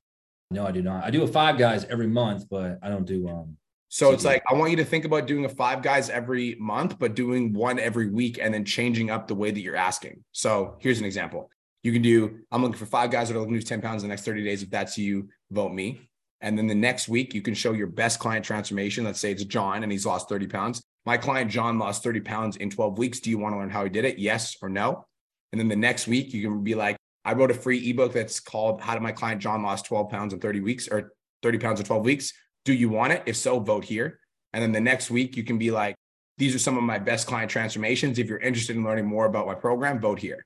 No, 0.51 0.67
I 0.67 0.71
do 0.71 0.83
not. 0.83 1.03
I 1.03 1.09
do 1.09 1.23
a 1.23 1.27
five 1.27 1.57
guys 1.57 1.83
every 1.85 2.05
month, 2.05 2.45
but 2.47 2.77
I 2.83 2.89
don't 2.89 3.05
do 3.05 3.27
um 3.27 3.57
so 3.89 4.11
it's 4.11 4.23
like 4.25 4.43
I 4.47 4.53
want 4.53 4.71
you 4.71 4.77
to 4.77 4.85
think 4.85 5.05
about 5.05 5.25
doing 5.25 5.45
a 5.45 5.49
five 5.49 5.81
guys 5.81 6.11
every 6.11 6.55
month, 6.59 6.99
but 6.99 7.15
doing 7.15 7.53
one 7.53 7.79
every 7.79 8.09
week 8.09 8.37
and 8.41 8.53
then 8.53 8.65
changing 8.65 9.09
up 9.09 9.27
the 9.27 9.35
way 9.35 9.51
that 9.51 9.61
you're 9.61 9.75
asking. 9.75 10.23
So 10.31 10.75
here's 10.79 10.99
an 10.99 11.05
example. 11.05 11.49
You 11.81 11.93
can 11.93 12.01
do, 12.01 12.39
I'm 12.51 12.61
looking 12.61 12.77
for 12.77 12.87
five 12.87 13.09
guys 13.09 13.29
that 13.29 13.35
are 13.35 13.39
looking 13.39 13.53
to 13.53 13.57
lose 13.57 13.63
10 13.63 13.81
pounds 13.81 14.03
in 14.03 14.09
the 14.09 14.11
next 14.11 14.25
30 14.25 14.43
days. 14.43 14.63
If 14.63 14.69
that's 14.69 14.97
you, 14.97 15.29
vote 15.49 15.71
me. 15.71 16.09
And 16.41 16.57
then 16.57 16.67
the 16.67 16.75
next 16.75 17.07
week, 17.07 17.33
you 17.33 17.41
can 17.41 17.53
show 17.53 17.71
your 17.71 17.87
best 17.87 18.19
client 18.19 18.43
transformation. 18.43 19.05
Let's 19.05 19.19
say 19.19 19.31
it's 19.31 19.45
John 19.45 19.81
and 19.81 19.91
he's 19.91 20.05
lost 20.05 20.27
30 20.27 20.47
pounds. 20.47 20.83
My 21.05 21.17
client, 21.17 21.51
John, 21.51 21.77
lost 21.77 22.03
30 22.03 22.21
pounds 22.21 22.57
in 22.57 22.69
12 22.69 22.97
weeks. 22.97 23.19
Do 23.19 23.29
you 23.29 23.37
want 23.37 23.53
to 23.53 23.59
learn 23.59 23.69
how 23.69 23.83
he 23.83 23.89
did 23.89 24.05
it? 24.05 24.17
Yes 24.17 24.57
or 24.61 24.69
no? 24.69 25.05
And 25.51 25.59
then 25.59 25.67
the 25.67 25.75
next 25.75 26.07
week, 26.07 26.33
you 26.33 26.41
can 26.41 26.63
be 26.63 26.75
like, 26.75 26.97
I 27.23 27.33
wrote 27.33 27.51
a 27.51 27.55
free 27.55 27.89
ebook 27.89 28.13
that's 28.13 28.39
called 28.39 28.81
How 28.81 28.93
Did 28.93 29.03
My 29.03 29.11
Client 29.11 29.41
John 29.41 29.63
Lost 29.63 29.85
12 29.85 30.09
Pounds 30.09 30.33
in 30.33 30.39
30 30.39 30.61
Weeks 30.61 30.87
or 30.87 31.13
30 31.43 31.59
pounds 31.59 31.79
in 31.79 31.85
12 31.85 32.03
weeks? 32.05 32.33
Do 32.65 32.73
you 32.73 32.89
want 32.89 33.13
it? 33.13 33.23
If 33.25 33.35
so, 33.35 33.59
vote 33.59 33.83
here. 33.83 34.19
And 34.53 34.63
then 34.63 34.71
the 34.71 34.81
next 34.81 35.11
week, 35.11 35.37
you 35.37 35.43
can 35.43 35.57
be 35.57 35.71
like, 35.71 35.95
these 36.37 36.55
are 36.55 36.59
some 36.59 36.77
of 36.77 36.83
my 36.83 36.99
best 36.99 37.27
client 37.27 37.49
transformations. 37.49 38.19
If 38.19 38.27
you're 38.27 38.39
interested 38.39 38.75
in 38.75 38.83
learning 38.83 39.05
more 39.05 39.25
about 39.25 39.47
my 39.47 39.55
program, 39.55 39.99
vote 39.99 40.19
here. 40.19 40.45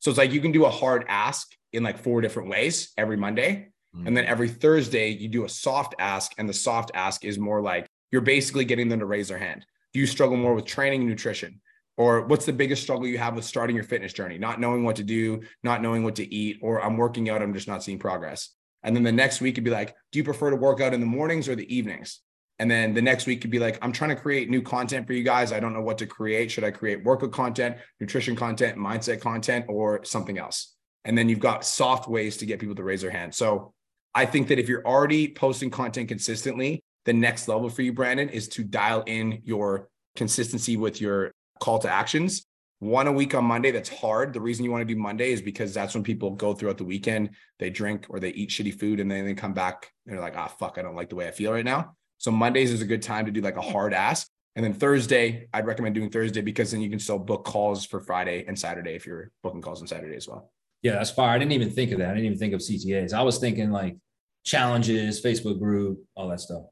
So 0.00 0.10
it's 0.10 0.18
like 0.18 0.32
you 0.32 0.40
can 0.40 0.52
do 0.52 0.64
a 0.64 0.70
hard 0.70 1.04
ask 1.08 1.48
in 1.72 1.82
like 1.82 1.98
four 1.98 2.20
different 2.20 2.48
ways 2.48 2.92
every 2.96 3.16
Monday. 3.16 3.68
Mm-hmm. 3.94 4.06
And 4.06 4.16
then 4.16 4.24
every 4.24 4.48
Thursday, 4.48 5.10
you 5.10 5.28
do 5.28 5.44
a 5.44 5.48
soft 5.48 5.94
ask. 5.98 6.32
And 6.38 6.48
the 6.48 6.54
soft 6.54 6.90
ask 6.94 7.24
is 7.24 7.38
more 7.38 7.60
like 7.60 7.86
you're 8.10 8.22
basically 8.22 8.64
getting 8.64 8.88
them 8.88 9.00
to 9.00 9.06
raise 9.06 9.28
their 9.28 9.38
hand. 9.38 9.64
Do 9.92 10.00
you 10.00 10.06
struggle 10.06 10.36
more 10.36 10.54
with 10.54 10.64
training 10.64 11.00
and 11.00 11.10
nutrition? 11.10 11.60
Or 11.96 12.22
what's 12.26 12.46
the 12.46 12.52
biggest 12.52 12.82
struggle 12.82 13.06
you 13.06 13.18
have 13.18 13.34
with 13.34 13.44
starting 13.44 13.76
your 13.76 13.84
fitness 13.84 14.12
journey? 14.12 14.38
Not 14.38 14.60
knowing 14.60 14.84
what 14.84 14.96
to 14.96 15.02
do, 15.02 15.42
not 15.62 15.82
knowing 15.82 16.02
what 16.02 16.16
to 16.16 16.34
eat, 16.34 16.58
or 16.62 16.82
I'm 16.82 16.96
working 16.96 17.28
out, 17.28 17.42
I'm 17.42 17.52
just 17.52 17.68
not 17.68 17.82
seeing 17.82 17.98
progress. 17.98 18.54
And 18.82 18.96
then 18.96 19.02
the 19.02 19.12
next 19.12 19.40
week 19.40 19.56
could 19.56 19.64
be 19.64 19.70
like, 19.70 19.94
do 20.10 20.18
you 20.18 20.24
prefer 20.24 20.50
to 20.50 20.56
work 20.56 20.80
out 20.80 20.94
in 20.94 21.00
the 21.00 21.06
mornings 21.06 21.48
or 21.48 21.54
the 21.54 21.74
evenings? 21.74 22.20
And 22.58 22.70
then 22.70 22.94
the 22.94 23.02
next 23.02 23.26
week 23.26 23.40
could 23.40 23.50
be 23.50 23.58
like, 23.58 23.78
I'm 23.82 23.92
trying 23.92 24.10
to 24.10 24.16
create 24.16 24.50
new 24.50 24.62
content 24.62 25.06
for 25.06 25.12
you 25.12 25.22
guys. 25.22 25.52
I 25.52 25.60
don't 25.60 25.72
know 25.72 25.80
what 25.80 25.98
to 25.98 26.06
create. 26.06 26.50
Should 26.50 26.64
I 26.64 26.70
create 26.70 27.04
workout 27.04 27.32
content, 27.32 27.76
nutrition 28.00 28.36
content, 28.36 28.78
mindset 28.78 29.20
content, 29.20 29.66
or 29.68 30.04
something 30.04 30.38
else? 30.38 30.74
And 31.04 31.16
then 31.16 31.28
you've 31.28 31.38
got 31.38 31.64
soft 31.64 32.08
ways 32.08 32.36
to 32.38 32.46
get 32.46 32.60
people 32.60 32.74
to 32.74 32.82
raise 32.82 33.00
their 33.00 33.10
hand. 33.10 33.34
So 33.34 33.72
I 34.14 34.26
think 34.26 34.48
that 34.48 34.58
if 34.58 34.68
you're 34.68 34.86
already 34.86 35.32
posting 35.32 35.70
content 35.70 36.08
consistently, 36.08 36.82
the 37.04 37.12
next 37.12 37.48
level 37.48 37.68
for 37.68 37.82
you, 37.82 37.92
Brandon, 37.92 38.28
is 38.28 38.48
to 38.48 38.64
dial 38.64 39.02
in 39.06 39.40
your 39.44 39.88
consistency 40.16 40.76
with 40.76 41.00
your 41.00 41.32
call 41.60 41.78
to 41.80 41.90
actions. 41.90 42.46
One 42.80 43.06
a 43.06 43.12
week 43.12 43.34
on 43.34 43.44
Monday, 43.44 43.70
that's 43.70 43.90
hard. 43.90 44.32
The 44.32 44.40
reason 44.40 44.64
you 44.64 44.70
want 44.70 44.86
to 44.86 44.94
do 44.94 44.98
Monday 44.98 45.32
is 45.32 45.42
because 45.42 45.74
that's 45.74 45.94
when 45.94 46.02
people 46.02 46.30
go 46.30 46.54
throughout 46.54 46.78
the 46.78 46.84
weekend, 46.84 47.30
they 47.58 47.68
drink 47.68 48.06
or 48.08 48.20
they 48.20 48.30
eat 48.30 48.50
shitty 48.50 48.78
food, 48.78 49.00
and 49.00 49.10
then 49.10 49.26
they 49.26 49.34
come 49.34 49.52
back 49.52 49.92
and 50.06 50.14
they're 50.14 50.22
like, 50.22 50.36
ah, 50.36 50.48
fuck, 50.48 50.78
I 50.78 50.82
don't 50.82 50.94
like 50.94 51.10
the 51.10 51.16
way 51.16 51.28
I 51.28 51.30
feel 51.30 51.52
right 51.52 51.64
now. 51.64 51.94
So 52.16 52.30
Mondays 52.30 52.72
is 52.72 52.80
a 52.80 52.86
good 52.86 53.02
time 53.02 53.26
to 53.26 53.32
do 53.32 53.40
like 53.42 53.56
a 53.56 53.62
hard 53.62 53.92
ask. 53.92 54.28
And 54.56 54.64
then 54.64 54.74
Thursday, 54.74 55.48
I'd 55.52 55.66
recommend 55.66 55.94
doing 55.94 56.10
Thursday 56.10 56.40
because 56.40 56.70
then 56.70 56.80
you 56.80 56.90
can 56.90 56.98
still 56.98 57.18
book 57.18 57.44
calls 57.44 57.84
for 57.84 58.00
Friday 58.00 58.44
and 58.48 58.58
Saturday 58.58 58.94
if 58.94 59.06
you're 59.06 59.30
booking 59.42 59.62
calls 59.62 59.80
on 59.80 59.86
Saturday 59.86 60.16
as 60.16 60.26
well. 60.26 60.50
Yeah, 60.82 60.92
that's 60.92 61.10
fire. 61.10 61.30
I 61.30 61.38
didn't 61.38 61.52
even 61.52 61.70
think 61.70 61.92
of 61.92 61.98
that. 61.98 62.10
I 62.10 62.14
didn't 62.14 62.26
even 62.26 62.38
think 62.38 62.54
of 62.54 62.60
CTAs. 62.60 63.12
I 63.12 63.22
was 63.22 63.38
thinking 63.38 63.70
like 63.70 63.96
challenges, 64.44 65.22
Facebook 65.22 65.58
group, 65.58 66.02
all 66.14 66.28
that 66.28 66.40
stuff. 66.40 66.62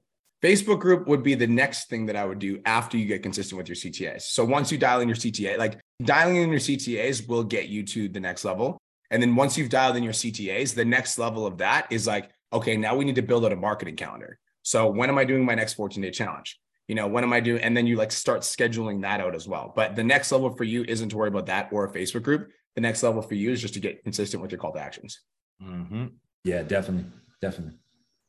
Facebook 0.43 0.79
group 0.79 1.09
would 1.09 1.23
be 1.23 1.35
the 1.35 1.47
next 1.47 1.89
thing 1.89 2.07
that 2.07 2.17
I 2.17 2.25
would 2.25 2.39
do 2.39 2.61
after 2.65 2.97
you 2.97 3.07
get 3.07 3.23
consistent 3.23 3.59
with 3.59 3.69
your 3.69 3.77
CTAs. 3.77 4.23
So 4.23 4.45
once 4.45 4.71
you 4.71 4.79
dial 4.79 5.01
in 5.01 5.09
your 5.09 5.17
CTA, 5.17 5.59
like 5.59 5.81
dialing 6.05 6.37
in 6.37 6.51
your 6.51 6.61
CTAs 6.61 7.27
will 7.27 7.43
get 7.43 7.69
you 7.69 7.83
to 7.87 8.09
the 8.09 8.21
next 8.21 8.45
level. 8.45 8.79
And 9.11 9.21
then 9.21 9.35
once 9.35 9.59
you've 9.59 9.69
dialed 9.69 9.97
in 9.97 10.03
your 10.03 10.13
CTAs, 10.13 10.75
the 10.75 10.85
next 10.85 11.19
level 11.19 11.47
of 11.47 11.59
that 11.59 11.89
is 11.91 12.07
like, 12.07 12.31
okay, 12.53 12.77
now 12.77 12.95
we 12.95 13.05
need 13.05 13.17
to 13.17 13.23
build 13.23 13.45
out 13.45 13.53
a 13.53 13.57
marketing 13.57 13.97
calendar. 13.97 14.39
So 14.63 14.89
when 14.89 15.09
am 15.09 15.19
I 15.19 15.25
doing 15.25 15.45
my 15.45 15.55
next 15.55 15.75
14 15.75 16.03
day 16.03 16.11
challenge? 16.11 16.59
You 16.87 16.95
know, 16.95 17.09
when 17.09 17.25
am 17.25 17.33
I 17.33 17.41
doing? 17.41 17.63
And 17.63 17.77
then 17.77 17.87
you 17.87 17.97
like 17.97 18.13
start 18.13 18.43
scheduling 18.43 19.03
that 19.03 19.21
out 19.21 19.35
as 19.35 19.49
well. 19.49 19.73
But 19.75 19.97
the 19.97 20.05
next 20.05 20.31
level 20.31 20.51
for 20.51 20.65
you 20.65 20.85
isn't 20.87 21.09
to 21.09 21.17
worry 21.17 21.29
about 21.29 21.47
that 21.47 21.69
or 21.73 21.85
a 21.85 21.93
Facebook 21.93 22.23
group. 22.23 22.51
The 22.77 22.81
next 22.81 23.03
level 23.03 23.23
for 23.23 23.35
you 23.35 23.51
is 23.51 23.61
just 23.61 23.75
to 23.75 23.81
get 23.81 24.05
consistent 24.05 24.41
with 24.41 24.53
your 24.53 24.61
call 24.61 24.73
to 24.73 24.79
actions. 24.79 25.21
Mm-hmm. 25.63 26.07
Yeah, 26.45 26.63
definitely. 26.63 27.11
Definitely. 27.41 27.79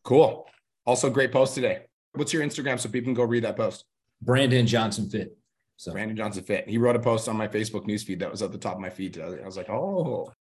Cool. 0.04 0.48
Also, 0.86 1.10
great 1.10 1.32
post 1.32 1.56
today. 1.56 1.84
What's 2.14 2.34
your 2.34 2.44
Instagram 2.44 2.80
so 2.80 2.90
people 2.90 3.08
can 3.08 3.14
go 3.14 3.24
read 3.24 3.44
that 3.44 3.58
post? 3.58 3.86
Brandon 4.22 4.66
Johnson 4.66 5.10
Fit. 5.10 5.38
So 5.78 5.92
Brandon 5.92 6.18
Johnson 6.18 6.44
Fit. 6.44 6.68
He 6.68 6.78
wrote 6.78 6.96
a 6.96 7.00
post 7.00 7.30
on 7.30 7.38
my 7.38 7.48
Facebook 7.48 7.88
newsfeed 7.88 8.20
that 8.20 8.32
was 8.32 8.42
at 8.42 8.52
the 8.52 8.58
top 8.58 8.76
of 8.76 8.82
my 8.82 8.90
feed. 8.90 9.20
I 9.20 9.46
was 9.46 9.56
like, 9.58 9.70
oh, 9.70 10.32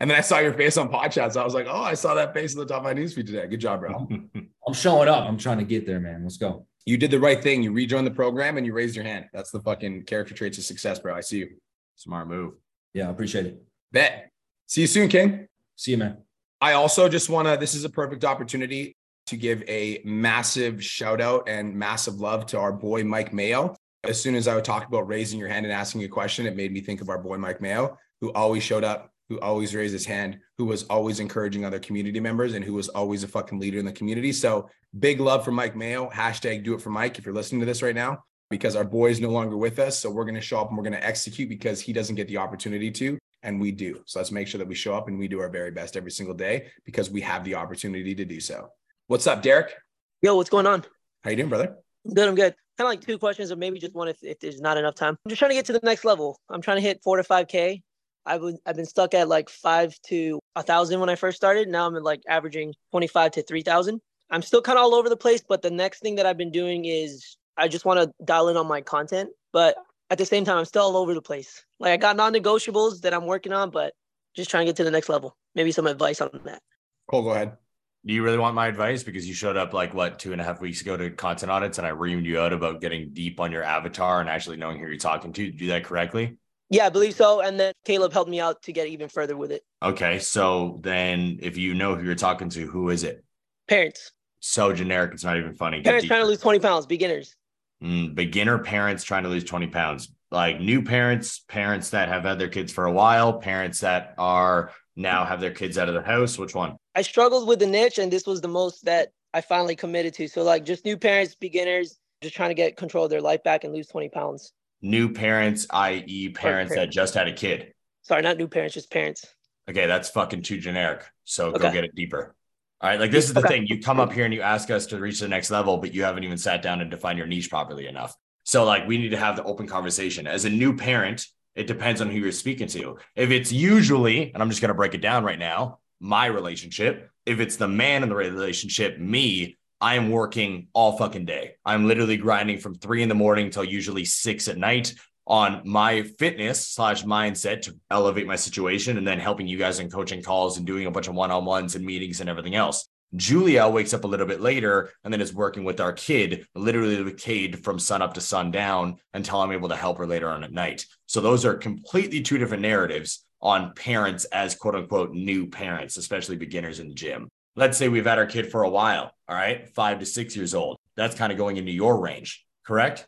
and 0.00 0.10
then 0.10 0.18
I 0.18 0.20
saw 0.20 0.40
your 0.40 0.52
face 0.52 0.76
on 0.76 0.90
podcasts. 0.90 1.40
I 1.40 1.44
was 1.44 1.54
like, 1.54 1.68
oh, 1.68 1.80
I 1.80 1.94
saw 1.94 2.14
that 2.14 2.34
face 2.34 2.54
at 2.54 2.58
the 2.58 2.66
top 2.66 2.78
of 2.78 2.84
my 2.84 2.92
newsfeed 2.92 3.24
today. 3.24 3.46
Good 3.46 3.60
job, 3.60 3.80
bro. 3.80 4.08
I'm 4.66 4.74
showing 4.74 5.08
up. 5.08 5.24
I'm 5.24 5.38
trying 5.38 5.58
to 5.58 5.64
get 5.64 5.86
there, 5.86 6.00
man. 6.00 6.24
Let's 6.24 6.36
go. 6.36 6.66
You 6.84 6.96
did 6.96 7.12
the 7.12 7.20
right 7.20 7.40
thing. 7.40 7.62
You 7.62 7.72
rejoined 7.72 8.06
the 8.06 8.10
program 8.10 8.56
and 8.56 8.66
you 8.66 8.72
raised 8.72 8.96
your 8.96 9.04
hand. 9.04 9.26
That's 9.32 9.52
the 9.52 9.60
fucking 9.60 10.04
character 10.04 10.34
traits 10.34 10.58
of 10.58 10.64
success, 10.64 10.98
bro. 10.98 11.14
I 11.14 11.20
see 11.20 11.38
you. 11.38 11.50
Smart 11.94 12.26
move. 12.26 12.54
Yeah, 12.94 13.06
I 13.06 13.10
appreciate 13.12 13.46
it. 13.46 13.62
Bet. 13.92 14.30
See 14.66 14.80
you 14.80 14.86
soon, 14.88 15.08
King. 15.08 15.46
See 15.76 15.92
you, 15.92 15.98
man. 15.98 16.18
I 16.60 16.72
also 16.72 17.08
just 17.08 17.30
want 17.30 17.46
to, 17.46 17.56
this 17.56 17.74
is 17.74 17.84
a 17.84 17.90
perfect 17.90 18.24
opportunity 18.24 18.96
to 19.26 19.36
give 19.36 19.62
a 19.68 20.00
massive 20.04 20.82
shout 20.82 21.20
out 21.20 21.48
and 21.48 21.74
massive 21.74 22.20
love 22.20 22.46
to 22.46 22.58
our 22.58 22.72
boy, 22.72 23.04
Mike 23.04 23.32
Mayo. 23.32 23.74
As 24.04 24.20
soon 24.20 24.34
as 24.34 24.48
I 24.48 24.54
would 24.54 24.64
talk 24.64 24.86
about 24.86 25.06
raising 25.06 25.38
your 25.38 25.48
hand 25.48 25.64
and 25.64 25.72
asking 25.72 26.02
a 26.02 26.08
question, 26.08 26.46
it 26.46 26.56
made 26.56 26.72
me 26.72 26.80
think 26.80 27.00
of 27.00 27.08
our 27.08 27.18
boy, 27.18 27.38
Mike 27.38 27.60
Mayo, 27.60 27.96
who 28.20 28.32
always 28.32 28.62
showed 28.62 28.84
up, 28.84 29.12
who 29.28 29.38
always 29.40 29.74
raised 29.74 29.92
his 29.92 30.04
hand, 30.04 30.38
who 30.58 30.64
was 30.64 30.82
always 30.84 31.20
encouraging 31.20 31.64
other 31.64 31.78
community 31.78 32.18
members, 32.18 32.54
and 32.54 32.64
who 32.64 32.74
was 32.74 32.88
always 32.88 33.22
a 33.22 33.28
fucking 33.28 33.60
leader 33.60 33.78
in 33.78 33.84
the 33.84 33.92
community. 33.92 34.32
So 34.32 34.68
big 34.98 35.20
love 35.20 35.44
for 35.44 35.52
Mike 35.52 35.76
Mayo. 35.76 36.10
Hashtag 36.10 36.64
do 36.64 36.74
it 36.74 36.82
for 36.82 36.90
Mike 36.90 37.18
if 37.18 37.24
you're 37.24 37.34
listening 37.34 37.60
to 37.60 37.66
this 37.66 37.82
right 37.82 37.94
now, 37.94 38.24
because 38.50 38.74
our 38.74 38.84
boy 38.84 39.10
is 39.10 39.20
no 39.20 39.30
longer 39.30 39.56
with 39.56 39.78
us. 39.78 39.98
So 39.98 40.10
we're 40.10 40.24
going 40.24 40.34
to 40.34 40.40
show 40.40 40.60
up 40.60 40.68
and 40.68 40.76
we're 40.76 40.84
going 40.84 41.00
to 41.00 41.06
execute 41.06 41.48
because 41.48 41.80
he 41.80 41.92
doesn't 41.92 42.16
get 42.16 42.28
the 42.28 42.38
opportunity 42.38 42.90
to 42.90 43.18
and 43.42 43.60
we 43.60 43.72
do. 43.72 44.02
So 44.06 44.18
let's 44.18 44.30
make 44.30 44.48
sure 44.48 44.58
that 44.58 44.68
we 44.68 44.74
show 44.74 44.94
up 44.94 45.08
and 45.08 45.18
we 45.18 45.28
do 45.28 45.40
our 45.40 45.48
very 45.48 45.70
best 45.70 45.96
every 45.96 46.10
single 46.10 46.34
day 46.34 46.68
because 46.84 47.10
we 47.10 47.20
have 47.22 47.44
the 47.44 47.54
opportunity 47.54 48.14
to 48.14 48.24
do 48.24 48.40
so. 48.40 48.68
What's 49.12 49.26
up, 49.26 49.42
Derek? 49.42 49.74
Yo, 50.22 50.34
what's 50.36 50.48
going 50.48 50.66
on? 50.66 50.86
How 51.22 51.28
you 51.28 51.36
doing, 51.36 51.50
brother? 51.50 51.76
I'm 52.06 52.14
good. 52.14 52.28
I'm 52.30 52.34
good. 52.34 52.54
Kind 52.78 52.86
of 52.86 52.86
like 52.86 53.02
two 53.02 53.18
questions, 53.18 53.52
or 53.52 53.56
maybe 53.56 53.78
just 53.78 53.94
one 53.94 54.08
if, 54.08 54.16
if 54.22 54.40
there's 54.40 54.58
not 54.58 54.78
enough 54.78 54.94
time. 54.94 55.18
I'm 55.22 55.28
just 55.28 55.38
trying 55.38 55.50
to 55.50 55.54
get 55.54 55.66
to 55.66 55.74
the 55.74 55.80
next 55.82 56.06
level. 56.06 56.40
I'm 56.48 56.62
trying 56.62 56.78
to 56.78 56.80
hit 56.80 57.02
four 57.04 57.18
to 57.18 57.22
five 57.22 57.46
k. 57.46 57.82
I've 58.24 58.40
been, 58.40 58.56
I've 58.64 58.76
been 58.76 58.86
stuck 58.86 59.12
at 59.12 59.28
like 59.28 59.50
five 59.50 59.94
to 60.06 60.40
a 60.56 60.62
thousand 60.62 60.98
when 60.98 61.10
I 61.10 61.16
first 61.16 61.36
started. 61.36 61.68
Now 61.68 61.86
I'm 61.86 61.94
like 62.02 62.22
averaging 62.26 62.72
25 62.90 63.32
to 63.32 63.42
3,000. 63.42 64.00
I'm 64.30 64.40
still 64.40 64.62
kind 64.62 64.78
of 64.78 64.84
all 64.84 64.94
over 64.94 65.10
the 65.10 65.16
place, 65.18 65.42
but 65.46 65.60
the 65.60 65.70
next 65.70 66.00
thing 66.00 66.14
that 66.14 66.24
I've 66.24 66.38
been 66.38 66.50
doing 66.50 66.86
is 66.86 67.36
I 67.58 67.68
just 67.68 67.84
want 67.84 68.00
to 68.00 68.24
dial 68.24 68.48
in 68.48 68.56
on 68.56 68.66
my 68.66 68.80
content. 68.80 69.28
But 69.52 69.76
at 70.08 70.16
the 70.16 70.24
same 70.24 70.46
time, 70.46 70.56
I'm 70.56 70.64
still 70.64 70.84
all 70.84 70.96
over 70.96 71.12
the 71.12 71.20
place. 71.20 71.62
Like 71.78 71.92
I 71.92 71.98
got 71.98 72.16
non-negotiables 72.16 73.02
that 73.02 73.12
I'm 73.12 73.26
working 73.26 73.52
on, 73.52 73.68
but 73.68 73.92
just 74.34 74.48
trying 74.48 74.64
to 74.64 74.70
get 74.70 74.76
to 74.76 74.84
the 74.84 74.90
next 74.90 75.10
level. 75.10 75.36
Maybe 75.54 75.70
some 75.70 75.86
advice 75.86 76.22
on 76.22 76.30
that. 76.46 76.62
Cole, 77.10 77.24
go 77.24 77.32
ahead. 77.32 77.58
Do 78.04 78.12
you 78.12 78.24
really 78.24 78.38
want 78.38 78.56
my 78.56 78.66
advice? 78.66 79.02
Because 79.04 79.28
you 79.28 79.34
showed 79.34 79.56
up 79.56 79.72
like 79.72 79.94
what 79.94 80.18
two 80.18 80.32
and 80.32 80.40
a 80.40 80.44
half 80.44 80.60
weeks 80.60 80.80
ago 80.80 80.96
to 80.96 81.10
content 81.10 81.52
audits, 81.52 81.78
and 81.78 81.86
I 81.86 81.90
reamed 81.90 82.24
you 82.24 82.40
out 82.40 82.52
about 82.52 82.80
getting 82.80 83.10
deep 83.12 83.38
on 83.38 83.52
your 83.52 83.62
avatar 83.62 84.20
and 84.20 84.28
actually 84.28 84.56
knowing 84.56 84.78
who 84.80 84.86
you're 84.86 84.96
talking 84.96 85.32
to. 85.34 85.52
Do 85.52 85.68
that 85.68 85.84
correctly? 85.84 86.36
Yeah, 86.68 86.86
I 86.86 86.88
believe 86.88 87.14
so. 87.14 87.40
And 87.42 87.60
then 87.60 87.72
Caleb 87.84 88.12
helped 88.12 88.30
me 88.30 88.40
out 88.40 88.62
to 88.62 88.72
get 88.72 88.88
even 88.88 89.08
further 89.08 89.36
with 89.36 89.52
it. 89.52 89.62
Okay, 89.82 90.18
so 90.18 90.80
then 90.82 91.38
if 91.42 91.56
you 91.56 91.74
know 91.74 91.94
who 91.94 92.04
you're 92.04 92.14
talking 92.14 92.48
to, 92.50 92.66
who 92.66 92.88
is 92.88 93.04
it? 93.04 93.22
Parents. 93.68 94.10
So 94.40 94.72
generic, 94.72 95.12
it's 95.12 95.22
not 95.22 95.36
even 95.36 95.54
funny. 95.54 95.76
Get 95.76 95.84
Parents 95.84 96.02
deeper. 96.02 96.14
trying 96.14 96.24
to 96.24 96.28
lose 96.28 96.40
20 96.40 96.58
pounds, 96.58 96.86
beginners. 96.86 97.36
Mm, 97.84 98.14
beginner 98.14 98.58
parents 98.58 99.04
trying 99.04 99.24
to 99.24 99.28
lose 99.28 99.44
20 99.44 99.68
pounds, 99.68 100.12
like 100.30 100.60
new 100.60 100.82
parents, 100.82 101.40
parents 101.46 101.90
that 101.90 102.08
have 102.08 102.24
had 102.24 102.38
their 102.38 102.48
kids 102.48 102.72
for 102.72 102.86
a 102.86 102.92
while, 102.92 103.34
parents 103.34 103.80
that 103.80 104.14
are 104.18 104.72
now 104.96 105.24
have 105.24 105.40
their 105.40 105.50
kids 105.50 105.78
out 105.78 105.88
of 105.88 105.94
the 105.94 106.02
house. 106.02 106.38
Which 106.38 106.54
one? 106.54 106.76
I 106.94 107.02
struggled 107.02 107.48
with 107.48 107.58
the 107.58 107.66
niche, 107.66 107.98
and 107.98 108.12
this 108.12 108.26
was 108.26 108.40
the 108.40 108.48
most 108.48 108.84
that 108.84 109.12
I 109.34 109.40
finally 109.40 109.76
committed 109.76 110.14
to. 110.14 110.28
So, 110.28 110.42
like, 110.42 110.64
just 110.64 110.84
new 110.84 110.96
parents, 110.96 111.34
beginners, 111.34 111.98
just 112.20 112.34
trying 112.34 112.50
to 112.50 112.54
get 112.54 112.76
control 112.76 113.04
of 113.04 113.10
their 113.10 113.20
life 113.20 113.42
back 113.42 113.64
and 113.64 113.72
lose 113.72 113.88
20 113.88 114.08
pounds. 114.10 114.52
New 114.82 115.12
parents, 115.12 115.66
i.e., 115.70 116.28
parents 116.30 116.74
that 116.74 116.90
just 116.90 117.14
had 117.14 117.28
a 117.28 117.32
kid. 117.32 117.72
Sorry, 118.02 118.20
not 118.22 118.36
new 118.36 118.48
parents, 118.48 118.74
just 118.74 118.90
parents. 118.90 119.26
Okay, 119.70 119.86
that's 119.86 120.10
fucking 120.10 120.42
too 120.42 120.58
generic. 120.58 121.04
So 121.24 121.52
go 121.52 121.70
get 121.70 121.84
it 121.84 121.94
deeper. 121.94 122.34
All 122.80 122.90
right. 122.90 122.98
Like 122.98 123.12
this 123.12 123.26
is 123.26 123.32
the 123.32 123.40
Okay. 123.40 123.48
thing. 123.48 123.66
You 123.68 123.80
come 123.80 124.00
up 124.00 124.12
here 124.12 124.24
and 124.24 124.34
you 124.34 124.42
ask 124.42 124.68
us 124.72 124.86
to 124.86 124.98
reach 124.98 125.20
the 125.20 125.28
next 125.28 125.52
level, 125.52 125.78
but 125.78 125.94
you 125.94 126.02
haven't 126.02 126.24
even 126.24 126.36
sat 126.36 126.62
down 126.62 126.80
and 126.80 126.90
defined 126.90 127.16
your 127.16 127.28
niche 127.28 127.48
properly 127.48 127.86
enough. 127.86 128.16
So 128.42 128.64
like 128.64 128.88
we 128.88 128.98
need 128.98 129.10
to 129.10 129.16
have 129.16 129.36
the 129.36 129.44
open 129.44 129.68
conversation. 129.68 130.26
As 130.26 130.44
a 130.44 130.50
new 130.50 130.76
parent, 130.76 131.28
it 131.54 131.66
depends 131.66 132.00
on 132.00 132.10
who 132.10 132.18
you're 132.18 132.32
speaking 132.32 132.68
to. 132.68 132.98
If 133.14 133.30
it's 133.30 133.52
usually, 133.52 134.32
and 134.32 134.42
I'm 134.42 134.48
just 134.48 134.62
gonna 134.62 134.74
break 134.74 134.94
it 134.94 135.00
down 135.00 135.24
right 135.24 135.38
now, 135.38 135.78
my 136.00 136.26
relationship. 136.26 137.10
If 137.24 137.38
it's 137.40 137.56
the 137.56 137.68
man 137.68 138.02
in 138.02 138.08
the 138.08 138.16
relationship, 138.16 138.98
me, 138.98 139.56
I 139.80 139.94
am 139.96 140.10
working 140.10 140.68
all 140.72 140.96
fucking 140.96 141.24
day. 141.24 141.54
I'm 141.64 141.86
literally 141.86 142.16
grinding 142.16 142.58
from 142.58 142.74
three 142.76 143.02
in 143.02 143.08
the 143.08 143.14
morning 143.14 143.50
till 143.50 143.64
usually 143.64 144.04
six 144.04 144.48
at 144.48 144.56
night 144.56 144.94
on 145.26 145.62
my 145.64 146.02
fitness 146.02 146.68
slash 146.68 147.04
mindset 147.04 147.62
to 147.62 147.76
elevate 147.90 148.26
my 148.26 148.36
situation 148.36 148.98
and 148.98 149.06
then 149.06 149.20
helping 149.20 149.46
you 149.46 149.58
guys 149.58 149.78
in 149.78 149.90
coaching 149.90 150.22
calls 150.22 150.56
and 150.56 150.66
doing 150.66 150.86
a 150.86 150.90
bunch 150.90 151.08
of 151.08 151.14
one-on-ones 151.14 151.74
and 151.74 151.84
meetings 151.84 152.20
and 152.20 152.28
everything 152.28 152.54
else. 152.54 152.88
Julia 153.14 153.68
wakes 153.68 153.92
up 153.92 154.04
a 154.04 154.06
little 154.06 154.26
bit 154.26 154.40
later 154.40 154.90
and 155.04 155.12
then 155.12 155.20
is 155.20 155.34
working 155.34 155.64
with 155.64 155.80
our 155.80 155.92
kid, 155.92 156.46
literally 156.54 157.02
with 157.02 157.18
Cade 157.18 157.62
from 157.62 157.78
sun 157.78 158.02
up 158.02 158.14
to 158.14 158.20
sundown 158.20 158.96
until 159.12 159.40
I'm 159.40 159.52
able 159.52 159.68
to 159.68 159.76
help 159.76 159.98
her 159.98 160.06
later 160.06 160.30
on 160.30 160.44
at 160.44 160.52
night. 160.52 160.86
So 161.06 161.20
those 161.20 161.44
are 161.44 161.54
completely 161.54 162.22
two 162.22 162.38
different 162.38 162.62
narratives 162.62 163.24
on 163.40 163.74
parents 163.74 164.24
as 164.26 164.54
quote 164.54 164.74
unquote 164.74 165.12
new 165.12 165.46
parents, 165.46 165.96
especially 165.96 166.36
beginners 166.36 166.80
in 166.80 166.88
the 166.88 166.94
gym. 166.94 167.28
Let's 167.54 167.76
say 167.76 167.88
we've 167.88 168.06
had 168.06 168.18
our 168.18 168.26
kid 168.26 168.50
for 168.50 168.62
a 168.62 168.70
while, 168.70 169.12
all 169.28 169.36
right, 169.36 169.68
five 169.68 169.98
to 169.98 170.06
six 170.06 170.34
years 170.34 170.54
old. 170.54 170.78
That's 170.96 171.14
kind 171.14 171.30
of 171.32 171.36
going 171.38 171.58
into 171.58 171.72
your 171.72 172.00
range, 172.00 172.46
correct? 172.64 173.06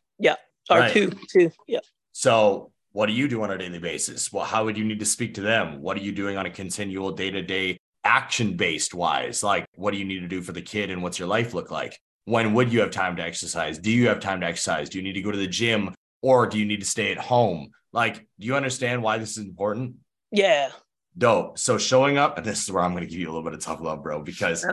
Or 0.71 0.79
Right. 0.79 0.93
two, 0.93 1.13
two. 1.31 1.51
Yeah. 1.67 1.81
So, 2.13 2.73
what 2.93 3.07
do 3.07 3.13
you 3.13 3.29
do 3.29 3.43
on 3.43 3.51
a 3.51 3.59
daily 3.59 3.79
basis? 3.79 4.33
Well, 4.33 4.45
how 4.45 4.65
would 4.65 4.79
you 4.79 4.85
need 4.85 5.01
to 5.01 5.05
speak 5.05 5.35
to 5.35 5.41
them? 5.41 5.83
What 5.83 5.97
are 5.97 6.01
you 6.01 6.13
doing 6.13 6.37
on 6.37 6.47
a 6.47 6.51
continual 6.51 7.11
day 7.13 7.31
to 7.31 7.43
day 7.43 7.77
action 8.05 8.57
based 8.57 8.95
wise? 8.95 9.43
Like, 9.43 9.67
what 9.75 9.93
do 9.93 9.99
you 9.99 10.05
need 10.05 10.21
to 10.21 10.29
do 10.29 10.43
for 10.43 10.53
the 10.53 10.63
kid 10.63 10.91
and 10.91 11.03
what's 11.03 11.19
your 11.19 11.29
life 11.29 11.55
look 11.55 11.71
like? 11.71 11.99
When 12.27 12.55
would 12.55 12.73
you 12.73 12.81
have 12.81 12.91
time 12.91 13.17
to 13.17 13.23
exercise? 13.23 13.79
Do 13.79 13.91
you 13.91 14.09
have 14.09 14.21
time 14.21 14.41
to 14.41 14.47
exercise? 14.47 14.89
Do 14.89 14.99
you 14.99 15.05
need 15.05 15.15
to 15.15 15.23
go 15.23 15.31
to 15.31 15.39
the 15.39 15.47
gym 15.47 15.95
or 16.23 16.47
do 16.47 16.59
you 16.59 16.65
need 16.65 16.81
to 16.81 16.87
stay 16.87 17.13
at 17.13 17.19
home? 17.19 17.71
Like, 17.93 18.17
do 18.39 18.47
you 18.47 18.57
understand 18.57 19.03
why 19.03 19.19
this 19.19 19.37
is 19.37 19.45
important? 19.45 19.97
Yeah. 20.31 20.71
Dope. 21.17 21.59
So, 21.59 21.79
showing 21.79 22.19
up, 22.19 22.39
and 22.39 22.47
this 22.47 22.63
is 22.63 22.73
where 22.73 22.83
I'm 22.83 22.93
going 22.93 23.05
to 23.05 23.11
give 23.11 23.21
you 23.21 23.27
a 23.27 23.33
little 23.33 23.45
bit 23.45 23.53
of 23.53 23.61
tough 23.61 23.81
love, 23.81 24.03
bro, 24.03 24.21
because 24.23 24.67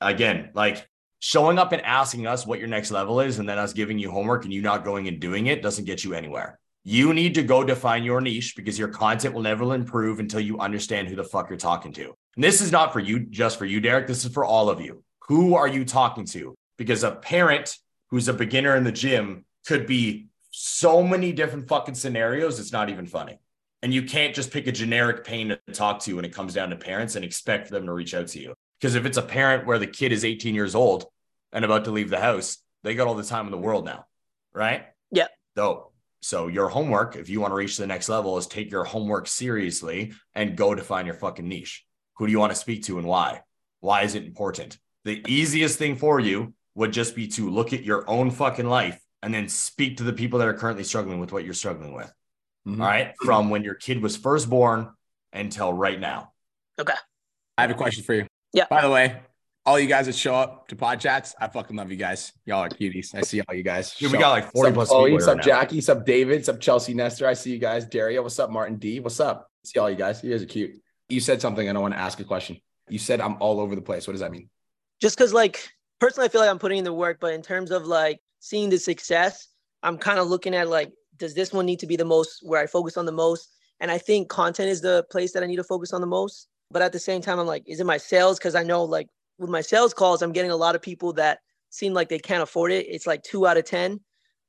again, 0.00 0.50
like 0.54 0.88
showing 1.18 1.58
up 1.58 1.72
and 1.72 1.82
asking 1.82 2.26
us 2.26 2.46
what 2.46 2.58
your 2.58 2.68
next 2.68 2.90
level 2.90 3.20
is 3.20 3.38
and 3.38 3.48
then 3.48 3.58
us 3.58 3.72
giving 3.72 3.98
you 3.98 4.10
homework 4.10 4.44
and 4.44 4.52
you 4.52 4.62
not 4.62 4.84
going 4.84 5.08
and 5.08 5.20
doing 5.20 5.46
it 5.46 5.62
doesn't 5.62 5.84
get 5.84 6.04
you 6.04 6.14
anywhere. 6.14 6.58
You 6.86 7.14
need 7.14 7.34
to 7.36 7.42
go 7.42 7.64
define 7.64 8.04
your 8.04 8.20
niche 8.20 8.54
because 8.56 8.78
your 8.78 8.88
content 8.88 9.34
will 9.34 9.42
never 9.42 9.74
improve 9.74 10.20
until 10.20 10.40
you 10.40 10.60
understand 10.60 11.08
who 11.08 11.16
the 11.16 11.24
fuck 11.24 11.48
you're 11.48 11.58
talking 11.58 11.92
to. 11.94 12.14
And 12.34 12.44
this 12.44 12.60
is 12.60 12.70
not 12.70 12.92
for 12.92 13.00
you, 13.00 13.20
just 13.20 13.58
for 13.58 13.64
you, 13.64 13.80
Derek. 13.80 14.06
This 14.06 14.24
is 14.24 14.32
for 14.32 14.44
all 14.44 14.68
of 14.68 14.82
you. 14.82 15.02
Who 15.28 15.54
are 15.54 15.66
you 15.66 15.86
talking 15.86 16.26
to? 16.26 16.54
Because 16.76 17.02
a 17.02 17.12
parent 17.12 17.78
who's 18.10 18.28
a 18.28 18.34
beginner 18.34 18.76
in 18.76 18.84
the 18.84 18.92
gym 18.92 19.46
could 19.66 19.86
be 19.86 20.26
so 20.50 21.02
many 21.02 21.32
different 21.32 21.68
fucking 21.68 21.94
scenarios. 21.94 22.60
It's 22.60 22.72
not 22.72 22.90
even 22.90 23.06
funny. 23.06 23.38
And 23.82 23.92
you 23.92 24.02
can't 24.02 24.34
just 24.34 24.50
pick 24.50 24.66
a 24.66 24.72
generic 24.72 25.24
pain 25.24 25.48
to 25.48 25.58
talk 25.72 26.00
to 26.00 26.16
when 26.16 26.26
it 26.26 26.34
comes 26.34 26.52
down 26.52 26.68
to 26.70 26.76
parents 26.76 27.16
and 27.16 27.24
expect 27.24 27.70
them 27.70 27.86
to 27.86 27.92
reach 27.94 28.14
out 28.14 28.28
to 28.28 28.40
you. 28.40 28.54
Because 28.78 28.94
if 28.94 29.06
it's 29.06 29.16
a 29.16 29.22
parent 29.22 29.66
where 29.66 29.78
the 29.78 29.86
kid 29.86 30.12
is 30.12 30.24
18 30.24 30.54
years 30.54 30.74
old 30.74 31.06
and 31.50 31.64
about 31.64 31.86
to 31.86 31.90
leave 31.90 32.10
the 32.10 32.20
house, 32.20 32.58
they 32.82 32.94
got 32.94 33.06
all 33.06 33.14
the 33.14 33.24
time 33.24 33.46
in 33.46 33.52
the 33.52 33.58
world 33.58 33.86
now, 33.86 34.04
right? 34.52 34.86
Yeah. 35.10 35.28
Dope. 35.56 35.93
So 36.24 36.46
your 36.46 36.70
homework, 36.70 37.16
if 37.16 37.28
you 37.28 37.38
want 37.38 37.50
to 37.50 37.54
reach 37.54 37.76
the 37.76 37.86
next 37.86 38.08
level, 38.08 38.38
is 38.38 38.46
take 38.46 38.70
your 38.70 38.84
homework 38.84 39.28
seriously 39.28 40.14
and 40.34 40.56
go 40.56 40.74
define 40.74 41.04
your 41.04 41.16
fucking 41.16 41.46
niche. 41.46 41.84
Who 42.14 42.24
do 42.24 42.32
you 42.32 42.38
want 42.38 42.50
to 42.50 42.56
speak 42.58 42.84
to 42.84 42.96
and 42.96 43.06
why? 43.06 43.42
Why 43.80 44.04
is 44.04 44.14
it 44.14 44.24
important? 44.24 44.78
The 45.04 45.22
easiest 45.28 45.78
thing 45.78 45.96
for 45.96 46.18
you 46.18 46.54
would 46.76 46.94
just 46.94 47.14
be 47.14 47.28
to 47.28 47.50
look 47.50 47.74
at 47.74 47.82
your 47.82 48.08
own 48.08 48.30
fucking 48.30 48.66
life 48.66 48.98
and 49.22 49.34
then 49.34 49.50
speak 49.50 49.98
to 49.98 50.02
the 50.02 50.14
people 50.14 50.38
that 50.38 50.48
are 50.48 50.54
currently 50.54 50.82
struggling 50.82 51.20
with 51.20 51.30
what 51.30 51.44
you're 51.44 51.52
struggling 51.52 51.92
with. 51.92 52.10
Mhm. 52.66 52.80
All 52.80 52.86
right. 52.86 53.14
From 53.22 53.50
when 53.50 53.62
your 53.62 53.74
kid 53.74 54.00
was 54.00 54.16
first 54.16 54.48
born 54.48 54.94
until 55.34 55.74
right 55.74 56.00
now. 56.00 56.32
Okay. 56.80 56.94
I 57.58 57.60
have 57.60 57.70
a 57.70 57.74
question 57.74 58.02
for 58.02 58.14
you. 58.14 58.26
Yeah. 58.54 58.64
By 58.70 58.80
the 58.80 58.88
way, 58.88 59.20
all 59.66 59.80
you 59.80 59.86
guys 59.86 60.06
that 60.06 60.14
show 60.14 60.34
up 60.34 60.68
to 60.68 60.76
pod 60.76 61.00
chats, 61.00 61.34
I 61.40 61.48
fucking 61.48 61.76
love 61.76 61.90
you 61.90 61.96
guys. 61.96 62.32
Y'all 62.44 62.60
are 62.60 62.68
cuties. 62.68 63.14
I 63.14 63.22
see 63.22 63.40
all 63.40 63.54
you 63.54 63.62
guys. 63.62 63.94
Dude, 63.94 64.12
we 64.12 64.18
got 64.18 64.30
like 64.30 64.52
40 64.52 64.58
What's 64.58 64.74
plus 64.74 64.88
up, 64.88 64.92
Chloe? 64.92 65.10
people 65.10 65.14
What's 65.16 65.28
up, 65.28 65.36
now. 65.38 65.42
Jackie? 65.42 65.76
What's 65.76 65.88
up, 65.88 66.04
David? 66.04 66.36
What's 66.36 66.48
up, 66.48 66.60
Chelsea 66.60 66.94
Nestor? 66.94 67.26
I 67.26 67.34
see 67.34 67.50
you 67.50 67.58
guys. 67.58 67.86
Daria, 67.86 68.22
what's 68.22 68.38
up? 68.38 68.50
Martin 68.50 68.76
D. 68.76 69.00
What's 69.00 69.20
up? 69.20 69.50
See 69.64 69.78
all 69.78 69.88
you 69.88 69.96
guys. 69.96 70.22
You 70.22 70.30
guys 70.30 70.42
are 70.42 70.46
cute. 70.46 70.72
You 71.08 71.20
said 71.20 71.40
something, 71.40 71.66
and 71.66 71.78
I 71.78 71.80
want 71.80 71.94
to 71.94 72.00
ask 72.00 72.20
a 72.20 72.24
question. 72.24 72.58
You 72.88 72.98
said 72.98 73.20
I'm 73.20 73.36
all 73.40 73.60
over 73.60 73.74
the 73.74 73.82
place. 73.82 74.06
What 74.06 74.12
does 74.12 74.20
that 74.20 74.30
mean? 74.30 74.50
Just 75.00 75.16
because, 75.16 75.32
like, 75.32 75.66
personally, 75.98 76.26
I 76.26 76.28
feel 76.30 76.42
like 76.42 76.50
I'm 76.50 76.58
putting 76.58 76.78
in 76.78 76.84
the 76.84 76.92
work, 76.92 77.18
but 77.20 77.32
in 77.32 77.42
terms 77.42 77.70
of 77.70 77.86
like 77.86 78.20
seeing 78.40 78.68
the 78.68 78.78
success, 78.78 79.48
I'm 79.82 79.96
kind 79.96 80.18
of 80.18 80.28
looking 80.28 80.54
at 80.54 80.68
like, 80.68 80.92
does 81.16 81.34
this 81.34 81.52
one 81.52 81.64
need 81.64 81.78
to 81.78 81.86
be 81.86 81.96
the 81.96 82.04
most 82.04 82.40
where 82.42 82.60
I 82.60 82.66
focus 82.66 82.98
on 82.98 83.06
the 83.06 83.12
most? 83.12 83.50
And 83.80 83.90
I 83.90 83.98
think 83.98 84.28
content 84.28 84.68
is 84.68 84.82
the 84.82 85.04
place 85.10 85.32
that 85.32 85.42
I 85.42 85.46
need 85.46 85.56
to 85.56 85.64
focus 85.64 85.92
on 85.94 86.02
the 86.02 86.06
most. 86.06 86.48
But 86.70 86.82
at 86.82 86.92
the 86.92 86.98
same 86.98 87.22
time, 87.22 87.38
I'm 87.38 87.46
like, 87.46 87.62
is 87.66 87.80
it 87.80 87.86
my 87.86 87.96
sales? 87.96 88.38
Because 88.38 88.54
I 88.54 88.62
know, 88.62 88.84
like, 88.84 89.08
with 89.38 89.50
my 89.50 89.60
sales 89.60 89.94
calls, 89.94 90.22
I'm 90.22 90.32
getting 90.32 90.50
a 90.50 90.56
lot 90.56 90.74
of 90.74 90.82
people 90.82 91.12
that 91.14 91.40
seem 91.70 91.92
like 91.92 92.08
they 92.08 92.18
can't 92.18 92.42
afford 92.42 92.72
it. 92.72 92.86
It's 92.88 93.06
like 93.06 93.22
two 93.22 93.46
out 93.46 93.56
of 93.56 93.64
10. 93.64 94.00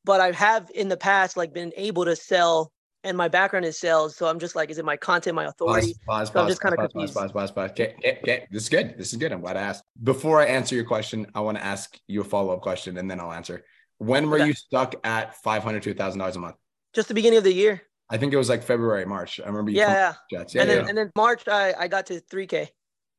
But 0.03 0.21
I 0.21 0.31
have 0.31 0.69
in 0.75 0.87
the 0.87 0.97
past, 0.97 1.35
like, 1.35 1.51
been 1.53 1.73
able 1.75 2.05
to 2.05 2.15
sell, 2.15 2.71
and 3.03 3.17
my 3.17 3.27
background 3.27 3.65
is 3.65 3.79
sales. 3.79 4.15
So 4.15 4.27
I'm 4.27 4.37
just 4.37 4.55
like, 4.55 4.69
is 4.69 4.77
it 4.77 4.85
my 4.85 4.97
content, 4.97 5.35
my 5.35 5.45
authority? 5.45 5.95
Pause, 6.05 6.29
pause, 6.29 6.31
So 6.31 6.41
I'm 6.41 6.47
just 6.47 6.61
pause, 6.61 6.75
pause, 6.75 6.91
confused. 6.91 7.13
pause, 7.15 7.31
pause, 7.31 7.51
pause. 7.51 7.69
Okay, 7.71 7.95
okay, 7.97 8.19
okay. 8.21 8.47
This 8.51 8.63
is 8.63 8.69
good. 8.69 8.95
This 8.97 9.13
is 9.13 9.17
good. 9.17 9.31
I'm 9.31 9.41
glad 9.41 9.57
I 9.57 9.61
asked. 9.61 9.83
Before 10.03 10.39
I 10.39 10.45
answer 10.45 10.75
your 10.75 10.85
question, 10.85 11.25
I 11.33 11.39
want 11.39 11.57
to 11.57 11.65
ask 11.65 11.97
you 12.07 12.21
a 12.21 12.23
follow 12.23 12.53
up 12.53 12.61
question 12.61 12.97
and 12.97 13.09
then 13.09 13.19
I'll 13.19 13.31
answer. 13.31 13.63
When 13.97 14.29
were 14.29 14.37
Okay. 14.37 14.47
you 14.47 14.53
stuck 14.53 14.93
at 15.03 15.35
five 15.41 15.63
hundred 15.63 15.83
to 15.83 15.93
thousand 15.95 16.19
dollars 16.19 16.35
a 16.35 16.39
month? 16.39 16.55
Just 16.93 17.07
the 17.07 17.13
beginning 17.13 17.37
of 17.37 17.43
the 17.43 17.53
year. 17.53 17.81
I 18.09 18.17
think 18.17 18.33
it 18.33 18.37
was 18.37 18.49
like 18.49 18.61
February, 18.61 19.05
March. 19.05 19.39
I 19.39 19.47
remember 19.47 19.71
you. 19.71 19.77
Yeah, 19.77 20.13
yeah. 20.31 20.43
Yeah, 20.53 20.61
and 20.61 20.69
then 20.69 20.77
yeah. 20.83 20.89
and 20.89 20.97
then 20.97 21.11
March 21.15 21.47
I, 21.47 21.73
I 21.73 21.87
got 21.87 22.05
to 22.07 22.21
3K. 22.21 22.67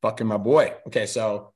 fucking 0.02 0.26
my 0.26 0.36
boy. 0.36 0.74
Okay, 0.86 1.06
so 1.06 1.52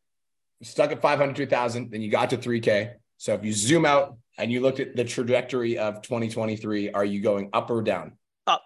stuck 0.62 0.92
at 0.92 1.02
502,000, 1.02 1.90
then 1.90 2.02
you 2.02 2.10
got 2.10 2.30
to 2.30 2.38
3K. 2.38 2.94
So 3.16 3.34
if 3.34 3.44
you 3.44 3.52
zoom 3.52 3.84
out 3.84 4.16
and 4.38 4.50
you 4.50 4.60
looked 4.60 4.80
at 4.80 4.96
the 4.96 5.04
trajectory 5.04 5.78
of 5.78 6.02
2023, 6.02 6.92
are 6.92 7.04
you 7.04 7.20
going 7.20 7.50
up 7.52 7.70
or 7.70 7.82
down? 7.82 8.12
Up. 8.46 8.62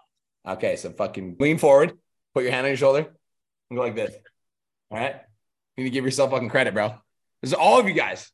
Okay, 0.46 0.76
so 0.76 0.90
fucking 0.90 1.36
lean 1.40 1.58
forward, 1.58 1.92
put 2.34 2.42
your 2.42 2.52
hand 2.52 2.64
on 2.64 2.70
your 2.70 2.76
shoulder, 2.76 3.12
and 3.70 3.76
go 3.76 3.82
like 3.82 3.96
this. 3.96 4.14
All 4.90 4.98
right. 4.98 5.16
You 5.76 5.84
need 5.84 5.90
to 5.90 5.94
give 5.94 6.04
yourself 6.04 6.30
fucking 6.30 6.50
credit, 6.50 6.74
bro. 6.74 6.94
This 7.42 7.50
is 7.50 7.54
all 7.54 7.80
of 7.80 7.88
you 7.88 7.94
guys. 7.94 8.30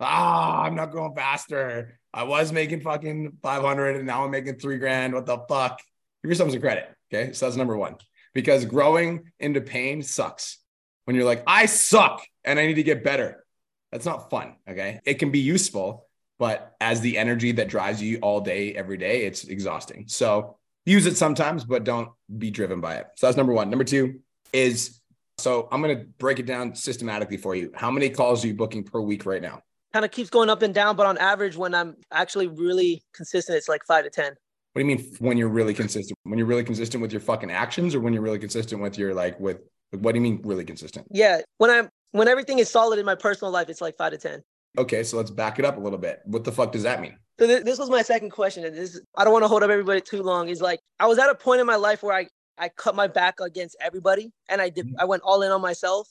Ah, 0.00 0.62
I'm 0.62 0.74
not 0.74 0.92
going 0.92 1.14
faster. 1.14 1.98
I 2.12 2.24
was 2.24 2.52
making 2.52 2.80
fucking 2.80 3.38
500 3.42 3.96
and 3.96 4.06
now 4.06 4.24
I'm 4.24 4.30
making 4.30 4.58
three 4.58 4.78
grand. 4.78 5.14
What 5.14 5.26
the 5.26 5.38
fuck? 5.48 5.80
Give 6.22 6.30
yourself 6.30 6.52
some 6.52 6.60
credit. 6.60 6.88
Okay. 7.12 7.32
So 7.32 7.46
that's 7.46 7.56
number 7.56 7.76
one. 7.76 7.96
Because 8.32 8.64
growing 8.64 9.32
into 9.40 9.60
pain 9.60 10.02
sucks. 10.02 10.58
When 11.04 11.16
you're 11.16 11.24
like, 11.24 11.42
I 11.46 11.66
suck 11.66 12.24
and 12.44 12.58
I 12.58 12.66
need 12.66 12.74
to 12.74 12.82
get 12.82 13.04
better. 13.04 13.44
That's 13.92 14.06
not 14.06 14.30
fun. 14.30 14.56
Okay. 14.68 15.00
It 15.04 15.14
can 15.14 15.30
be 15.30 15.38
useful, 15.38 16.06
but 16.38 16.74
as 16.80 17.00
the 17.00 17.18
energy 17.18 17.52
that 17.52 17.68
drives 17.68 18.02
you 18.02 18.18
all 18.18 18.40
day, 18.40 18.74
every 18.74 18.96
day, 18.96 19.24
it's 19.24 19.44
exhausting. 19.44 20.06
So 20.08 20.56
use 20.86 21.06
it 21.06 21.16
sometimes, 21.16 21.64
but 21.64 21.84
don't 21.84 22.10
be 22.38 22.50
driven 22.50 22.80
by 22.80 22.96
it. 22.96 23.06
So 23.16 23.26
that's 23.26 23.36
number 23.36 23.52
one. 23.52 23.70
Number 23.70 23.84
two 23.84 24.20
is 24.52 25.00
so 25.38 25.68
I'm 25.72 25.82
going 25.82 25.96
to 25.98 26.04
break 26.18 26.38
it 26.38 26.46
down 26.46 26.74
systematically 26.74 27.36
for 27.36 27.54
you. 27.54 27.72
How 27.74 27.90
many 27.90 28.08
calls 28.08 28.44
are 28.44 28.48
you 28.48 28.54
booking 28.54 28.84
per 28.84 29.00
week 29.00 29.26
right 29.26 29.42
now? 29.42 29.60
Kind 29.92 30.04
of 30.04 30.10
keeps 30.10 30.30
going 30.30 30.50
up 30.50 30.62
and 30.62 30.74
down, 30.74 30.96
but 30.96 31.06
on 31.06 31.18
average, 31.18 31.56
when 31.56 31.74
I'm 31.74 31.96
actually 32.12 32.48
really 32.48 33.02
consistent, 33.12 33.56
it's 33.56 33.68
like 33.68 33.84
five 33.86 34.04
to 34.04 34.10
ten. 34.10 34.34
What 34.72 34.82
do 34.82 34.88
you 34.88 34.96
mean 34.96 35.06
when 35.20 35.36
you're 35.36 35.48
really 35.48 35.74
consistent? 35.74 36.18
When 36.24 36.36
you're 36.36 36.48
really 36.48 36.64
consistent 36.64 37.00
with 37.00 37.12
your 37.12 37.20
fucking 37.20 37.50
actions 37.50 37.94
or 37.94 38.00
when 38.00 38.12
you're 38.12 38.22
really 38.22 38.40
consistent 38.40 38.82
with 38.82 38.98
your 38.98 39.14
like 39.14 39.38
with 39.38 39.58
what 39.90 40.12
do 40.12 40.18
you 40.18 40.22
mean 40.22 40.40
really 40.44 40.64
consistent? 40.64 41.06
Yeah. 41.10 41.40
When 41.58 41.70
I'm 41.70 41.88
when 42.12 42.28
everything 42.28 42.58
is 42.58 42.70
solid 42.70 42.98
in 42.98 43.06
my 43.06 43.14
personal 43.14 43.52
life, 43.52 43.68
it's 43.68 43.80
like 43.80 43.96
five 43.96 44.12
to 44.12 44.18
ten. 44.18 44.42
Okay, 44.76 45.04
so 45.04 45.16
let's 45.16 45.30
back 45.30 45.58
it 45.58 45.64
up 45.64 45.76
a 45.76 45.80
little 45.80 45.98
bit. 45.98 46.20
What 46.24 46.44
the 46.44 46.52
fuck 46.52 46.72
does 46.72 46.82
that 46.82 47.00
mean? 47.00 47.16
So 47.38 47.46
th- 47.46 47.64
this 47.64 47.78
was 47.78 47.90
my 47.90 48.02
second 48.02 48.30
question, 48.30 48.64
and 48.64 48.76
this 48.76 49.00
I 49.16 49.24
don't 49.24 49.32
want 49.32 49.44
to 49.44 49.48
hold 49.48 49.62
up 49.62 49.70
everybody 49.70 50.00
too 50.00 50.22
long. 50.22 50.48
Is 50.48 50.60
like 50.60 50.80
I 51.00 51.06
was 51.06 51.18
at 51.18 51.30
a 51.30 51.34
point 51.34 51.60
in 51.60 51.66
my 51.66 51.76
life 51.76 52.02
where 52.02 52.16
I 52.16 52.26
I 52.58 52.68
cut 52.68 52.94
my 52.94 53.06
back 53.06 53.40
against 53.40 53.76
everybody, 53.80 54.32
and 54.48 54.60
I 54.60 54.68
did 54.68 54.86
mm-hmm. 54.86 55.00
I 55.00 55.04
went 55.04 55.22
all 55.24 55.42
in 55.42 55.50
on 55.50 55.60
myself, 55.60 56.08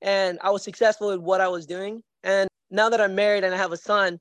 and 0.00 0.38
I 0.42 0.50
was 0.50 0.62
successful 0.62 1.10
in 1.10 1.22
what 1.22 1.40
I 1.40 1.48
was 1.48 1.66
doing. 1.66 2.02
And 2.22 2.48
now 2.70 2.88
that 2.88 3.00
I'm 3.00 3.14
married 3.14 3.44
and 3.44 3.54
I 3.54 3.58
have 3.58 3.72
a 3.72 3.76
son, 3.76 4.20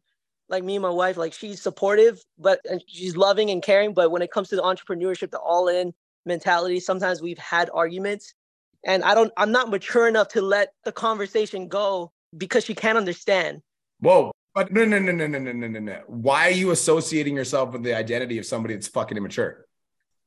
like 0.50 0.63
me 0.63 0.75
and 0.75 0.83
my 0.83 0.89
wife, 0.89 1.17
like 1.17 1.33
she's 1.33 1.62
supportive, 1.62 2.24
but 2.38 2.60
and 2.69 2.83
she's 2.88 3.15
loving 3.15 3.50
and 3.50 3.63
caring. 3.63 3.93
But 3.93 4.12
when 4.12 4.21
it 4.21 4.31
comes 4.31 4.50
to 4.50 4.55
the 4.55 4.63
entrepreneurship, 4.63 5.31
the 5.31 5.39
all 5.39 5.67
in 5.67 5.93
mentality, 6.25 6.79
sometimes 6.79 7.21
we've 7.21 7.38
had 7.38 7.69
arguments, 7.74 8.33
and 8.85 9.03
I 9.03 9.13
don't 9.13 9.31
I'm 9.38 9.51
not 9.51 9.69
mature 9.69 10.07
enough 10.07 10.29
to 10.29 10.41
let 10.41 10.73
the 10.83 10.91
conversation 10.91 11.67
go 11.67 12.11
because 12.38 12.65
she 12.65 12.75
can't 12.75 12.97
understand. 12.97 13.61
Whoa. 14.00 14.31
But 14.53 14.73
no, 14.73 14.83
no, 14.83 15.00
no, 15.00 15.13
no, 15.13 15.27
no, 15.27 15.39
no, 15.39 15.53
no, 15.53 15.79
no. 15.79 16.01
Why 16.07 16.47
are 16.47 16.51
you 16.51 16.71
associating 16.71 17.35
yourself 17.35 17.71
with 17.71 17.83
the 17.83 17.93
identity 17.95 18.38
of 18.38 18.45
somebody 18.45 18.73
that's 18.73 18.88
fucking 18.88 19.17
immature? 19.17 19.65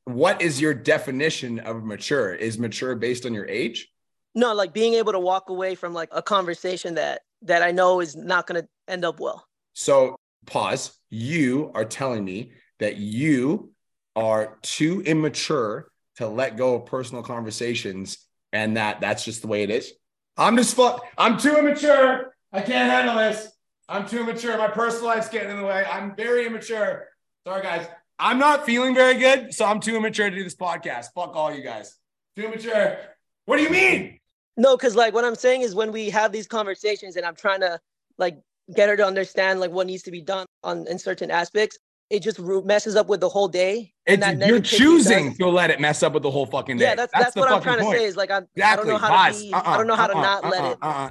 What 0.05 0.41
is 0.41 0.59
your 0.59 0.73
definition 0.73 1.59
of 1.59 1.83
mature? 1.83 2.33
Is 2.33 2.57
mature 2.57 2.95
based 2.95 3.25
on 3.25 3.33
your 3.33 3.47
age? 3.47 3.87
No, 4.33 4.53
like 4.53 4.73
being 4.73 4.95
able 4.95 5.11
to 5.11 5.19
walk 5.19 5.49
away 5.49 5.75
from 5.75 5.93
like 5.93 6.09
a 6.11 6.21
conversation 6.21 6.95
that 6.95 7.21
that 7.43 7.61
I 7.61 7.71
know 7.71 7.99
is 7.99 8.15
not 8.15 8.47
going 8.47 8.63
to 8.63 8.67
end 8.87 9.05
up 9.05 9.19
well. 9.19 9.45
So, 9.73 10.15
pause. 10.45 10.97
You 11.09 11.71
are 11.75 11.85
telling 11.85 12.25
me 12.25 12.51
that 12.79 12.97
you 12.97 13.71
are 14.15 14.57
too 14.61 15.01
immature 15.01 15.89
to 16.17 16.27
let 16.27 16.57
go 16.57 16.75
of 16.75 16.85
personal 16.85 17.23
conversations 17.23 18.17
and 18.55 18.77
that 18.77 19.01
that's 19.01 19.25
just 19.25 19.41
the 19.41 19.47
way 19.47 19.63
it 19.63 19.69
is. 19.69 19.91
I'm 20.37 20.55
just 20.55 20.75
fuck. 20.75 21.05
I'm 21.17 21.37
too 21.37 21.57
immature. 21.57 22.33
I 22.53 22.61
can't 22.61 22.89
handle 22.89 23.15
this. 23.15 23.51
I'm 23.89 24.07
too 24.07 24.21
immature. 24.21 24.57
My 24.57 24.69
personal 24.69 25.07
life's 25.07 25.29
getting 25.29 25.51
in 25.51 25.57
the 25.57 25.65
way. 25.65 25.85
I'm 25.85 26.15
very 26.15 26.47
immature. 26.47 27.07
Sorry, 27.45 27.61
guys. 27.61 27.85
I'm 28.17 28.39
not 28.39 28.65
feeling 28.65 28.95
very 28.95 29.15
good, 29.15 29.53
so 29.53 29.65
I'm 29.65 29.81
too 29.81 29.97
immature 29.97 30.29
to 30.29 30.35
do 30.35 30.43
this 30.43 30.55
podcast. 30.55 31.07
Fuck 31.13 31.35
all 31.35 31.53
you 31.53 31.61
guys. 31.61 31.97
Too 32.37 32.45
immature. 32.45 32.97
What 33.45 33.57
do 33.57 33.63
you 33.63 33.69
mean? 33.69 34.19
No, 34.55 34.77
because 34.77 34.95
like 34.95 35.13
what 35.13 35.25
I'm 35.25 35.35
saying 35.35 35.61
is 35.61 35.75
when 35.75 35.91
we 35.91 36.09
have 36.11 36.31
these 36.31 36.47
conversations 36.47 37.17
and 37.17 37.25
I'm 37.25 37.35
trying 37.35 37.59
to 37.59 37.77
like 38.17 38.39
get 38.73 38.87
her 38.87 38.95
to 38.95 39.05
understand 39.05 39.59
like 39.59 39.71
what 39.71 39.85
needs 39.85 40.03
to 40.03 40.11
be 40.11 40.21
done 40.21 40.45
on 40.63 40.87
in 40.87 40.97
certain 40.97 41.29
aspects, 41.29 41.77
it 42.09 42.21
just 42.21 42.39
messes 42.39 42.95
up 42.95 43.07
with 43.07 43.19
the 43.19 43.29
whole 43.29 43.47
day. 43.47 43.93
and 44.05 44.21
that 44.21 44.37
you're 44.47 44.59
choosing 44.59 45.29
does- 45.29 45.37
to 45.39 45.47
let 45.49 45.69
it 45.71 45.79
mess 45.79 46.03
up 46.03 46.13
with 46.13 46.23
the 46.23 46.31
whole 46.31 46.45
fucking 46.45 46.77
day. 46.77 46.85
Yeah, 46.85 46.95
that's 46.95 47.11
that's, 47.13 47.33
the 47.33 47.39
what 47.39 47.51
I'm 47.51 47.61
trying 47.61 47.79
point. 47.79 47.93
to 47.95 47.99
say 47.99 48.05
is 48.05 48.15
like 48.15 48.29
I'm, 48.31 48.47
I 48.63 48.75
don't 48.75 48.87
know 48.87 48.97
how 48.97 49.09
Pause. 49.09 49.39
to 49.41 49.47
be, 49.47 49.53
Uh-uh, 49.53 49.63
I 49.65 49.77
don't 49.77 49.87
know 49.87 49.95
how 49.95 50.07
to 50.07 50.13
uh-uh, 50.13 50.21
not 50.21 50.43
let 50.45 50.61
uh-uh, 50.61 50.71
it. 50.71 50.77
uh-uh. 50.81 51.09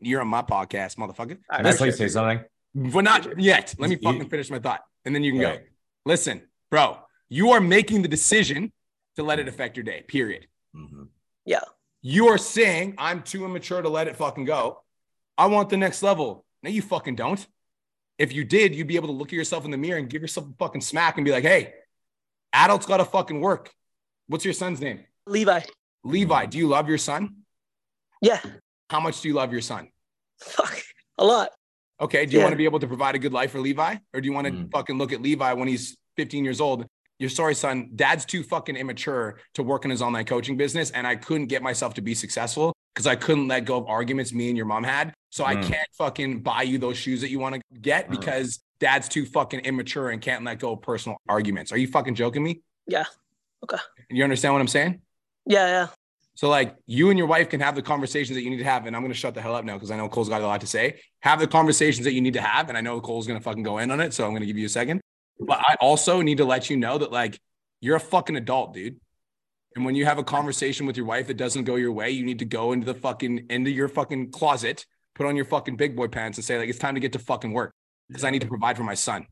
You're 0.00 0.20
on 0.20 0.28
my 0.28 0.42
podcast, 0.42 0.96
motherfucker. 0.96 1.38
All 1.50 1.56
Can 1.56 1.64
right, 1.64 1.66
I 1.66 1.72
for 1.72 1.78
please 1.78 1.96
sure. 1.96 2.08
say 2.08 2.08
something? 2.08 2.40
But 2.74 3.04
not 3.04 3.38
yet. 3.40 3.74
Let 3.78 3.90
me 3.90 3.96
fucking 3.96 4.28
finish 4.28 4.50
my 4.50 4.58
thought, 4.58 4.80
and 5.04 5.14
then 5.14 5.22
you 5.22 5.32
can 5.32 5.40
go. 5.40 5.58
Listen, 6.04 6.42
bro, 6.70 6.98
you 7.28 7.52
are 7.52 7.60
making 7.60 8.02
the 8.02 8.08
decision 8.08 8.72
to 9.16 9.22
let 9.22 9.38
it 9.38 9.46
affect 9.46 9.76
your 9.76 9.84
day. 9.84 10.02
Period. 10.08 10.46
Mhm. 10.76 11.08
You 12.06 12.28
are 12.28 12.36
saying 12.36 12.96
I'm 12.98 13.22
too 13.22 13.46
immature 13.46 13.80
to 13.80 13.88
let 13.88 14.08
it 14.08 14.16
fucking 14.16 14.44
go. 14.44 14.82
I 15.38 15.46
want 15.46 15.70
the 15.70 15.78
next 15.78 16.02
level. 16.02 16.44
No, 16.62 16.68
you 16.68 16.82
fucking 16.82 17.14
don't. 17.14 17.46
If 18.18 18.32
you 18.32 18.44
did, 18.44 18.74
you'd 18.74 18.86
be 18.86 18.96
able 18.96 19.08
to 19.08 19.12
look 19.14 19.28
at 19.28 19.32
yourself 19.34 19.64
in 19.64 19.70
the 19.70 19.76
mirror 19.76 19.98
and 19.98 20.08
give 20.08 20.22
yourself 20.22 20.46
a 20.48 20.52
fucking 20.58 20.80
smack 20.82 21.16
and 21.18 21.24
be 21.24 21.32
like, 21.32 21.42
"Hey, 21.44 21.74
adults 22.52 22.86
got 22.86 22.98
to 22.98 23.04
fucking 23.04 23.40
work." 23.40 23.72
What's 24.28 24.44
your 24.44 24.54
son's 24.54 24.80
name? 24.80 25.04
Levi. 25.26 25.60
Levi. 26.04 26.46
Do 26.46 26.58
you 26.58 26.68
love 26.68 26.88
your 26.88 26.98
son? 26.98 27.36
Yeah, 28.22 28.40
How 28.90 29.00
much 29.00 29.20
do 29.20 29.28
you 29.28 29.34
love 29.34 29.52
your 29.52 29.60
son? 29.60 29.88
fuck, 30.40 30.76
a 31.18 31.24
lot. 31.24 31.50
Okay. 32.00 32.26
Do 32.26 32.32
you 32.32 32.38
Yeah. 32.38 32.44
want 32.44 32.52
to 32.52 32.56
be 32.56 32.64
able 32.64 32.80
to 32.80 32.86
provide 32.86 33.14
a 33.14 33.18
good 33.18 33.32
life 33.32 33.52
for 33.52 33.60
Levi? 33.60 33.96
Or 34.12 34.20
do 34.20 34.26
you 34.26 34.32
want 34.32 34.46
to 34.46 34.52
Mm. 34.52 34.70
fucking 34.70 34.98
look 34.98 35.12
at 35.12 35.22
Levi 35.22 35.52
when 35.54 35.68
he's 35.68 35.96
15 36.16 36.44
years 36.44 36.60
old? 36.60 36.86
You're 37.18 37.30
sorry, 37.30 37.54
son. 37.54 37.90
Dad's 37.94 38.24
too 38.24 38.42
fucking 38.42 38.76
immature 38.76 39.40
to 39.54 39.62
work 39.62 39.84
in 39.84 39.90
his 39.90 40.02
online 40.02 40.24
coaching 40.26 40.56
business. 40.56 40.90
And 40.90 41.06
I 41.06 41.16
couldn't 41.16 41.46
get 41.46 41.62
myself 41.62 41.94
to 41.94 42.02
be 42.02 42.14
successful 42.14 42.73
because 42.94 43.06
I 43.06 43.16
couldn't 43.16 43.48
let 43.48 43.64
go 43.64 43.76
of 43.76 43.86
arguments 43.88 44.32
me 44.32 44.48
and 44.48 44.56
your 44.56 44.66
mom 44.66 44.84
had. 44.84 45.12
So 45.30 45.44
I 45.44 45.56
Mm. 45.56 45.64
can't 45.64 45.88
fucking 45.98 46.40
buy 46.42 46.62
you 46.62 46.78
those 46.78 46.96
shoes 46.96 47.20
that 47.22 47.30
you 47.30 47.40
want 47.40 47.56
to 47.56 47.60
get 47.80 48.06
Mm. 48.06 48.12
because 48.12 48.60
dad's 48.78 49.08
too 49.08 49.26
fucking 49.26 49.60
immature 49.60 50.10
and 50.10 50.22
can't 50.22 50.44
let 50.44 50.60
go 50.60 50.72
of 50.72 50.82
personal 50.82 51.18
arguments. 51.28 51.72
Are 51.72 51.76
you 51.76 51.88
fucking 51.88 52.14
joking 52.14 52.42
me? 52.42 52.60
Yeah. 52.86 53.04
Okay. 53.64 53.78
You 54.10 54.22
understand 54.22 54.54
what 54.54 54.60
I'm 54.60 54.68
saying? 54.68 55.00
Yeah, 55.46 55.66
yeah. 55.66 55.86
So 56.36 56.48
like 56.48 56.76
you 56.86 57.10
and 57.10 57.18
your 57.18 57.26
wife 57.28 57.48
can 57.48 57.60
have 57.60 57.74
the 57.74 57.82
conversations 57.82 58.36
that 58.36 58.42
you 58.42 58.50
need 58.50 58.58
to 58.58 58.64
have, 58.64 58.86
and 58.86 58.94
I'm 58.94 59.02
gonna 59.02 59.14
shut 59.14 59.34
the 59.34 59.40
hell 59.42 59.54
up 59.56 59.64
now 59.64 59.74
because 59.74 59.90
I 59.90 59.96
know 59.96 60.08
Cole's 60.08 60.28
got 60.28 60.42
a 60.42 60.46
lot 60.46 60.60
to 60.60 60.66
say. 60.66 61.00
Have 61.20 61.40
the 61.40 61.46
conversations 61.46 62.04
that 62.04 62.12
you 62.12 62.20
need 62.20 62.34
to 62.34 62.40
have, 62.40 62.68
and 62.68 62.78
I 62.78 62.80
know 62.80 63.00
Cole's 63.00 63.26
gonna 63.26 63.40
fucking 63.40 63.62
go 63.62 63.78
in 63.78 63.90
on 63.90 64.00
it, 64.00 64.12
so 64.14 64.26
I'm 64.26 64.32
gonna 64.32 64.46
give 64.46 64.58
you 64.58 64.66
a 64.66 64.70
second. 64.70 65.00
But 65.40 65.58
I 65.60 65.76
also 65.80 66.20
need 66.22 66.38
to 66.38 66.44
let 66.44 66.70
you 66.70 66.76
know 66.76 66.98
that 66.98 67.10
like 67.12 67.40
you're 67.80 67.96
a 67.96 68.00
fucking 68.00 68.36
adult, 68.36 68.74
dude. 68.74 69.00
And 69.76 69.84
when 69.84 69.94
you 69.94 70.04
have 70.04 70.18
a 70.18 70.24
conversation 70.24 70.86
with 70.86 70.96
your 70.96 71.06
wife 71.06 71.26
that 71.26 71.36
doesn't 71.36 71.64
go 71.64 71.76
your 71.76 71.92
way, 71.92 72.10
you 72.10 72.24
need 72.24 72.38
to 72.38 72.44
go 72.44 72.72
into 72.72 72.86
the 72.86 72.94
fucking 72.94 73.46
into 73.50 73.70
your 73.70 73.88
fucking 73.88 74.30
closet, 74.30 74.86
put 75.14 75.26
on 75.26 75.36
your 75.36 75.44
fucking 75.44 75.76
big 75.76 75.96
boy 75.96 76.08
pants, 76.08 76.38
and 76.38 76.44
say 76.44 76.58
like 76.58 76.68
it's 76.68 76.78
time 76.78 76.94
to 76.94 77.00
get 77.00 77.12
to 77.12 77.18
fucking 77.18 77.52
work 77.52 77.72
because 78.08 78.24
I 78.24 78.30
need 78.30 78.42
to 78.42 78.48
provide 78.48 78.76
for 78.76 78.84
my 78.84 78.94
son. 78.94 79.26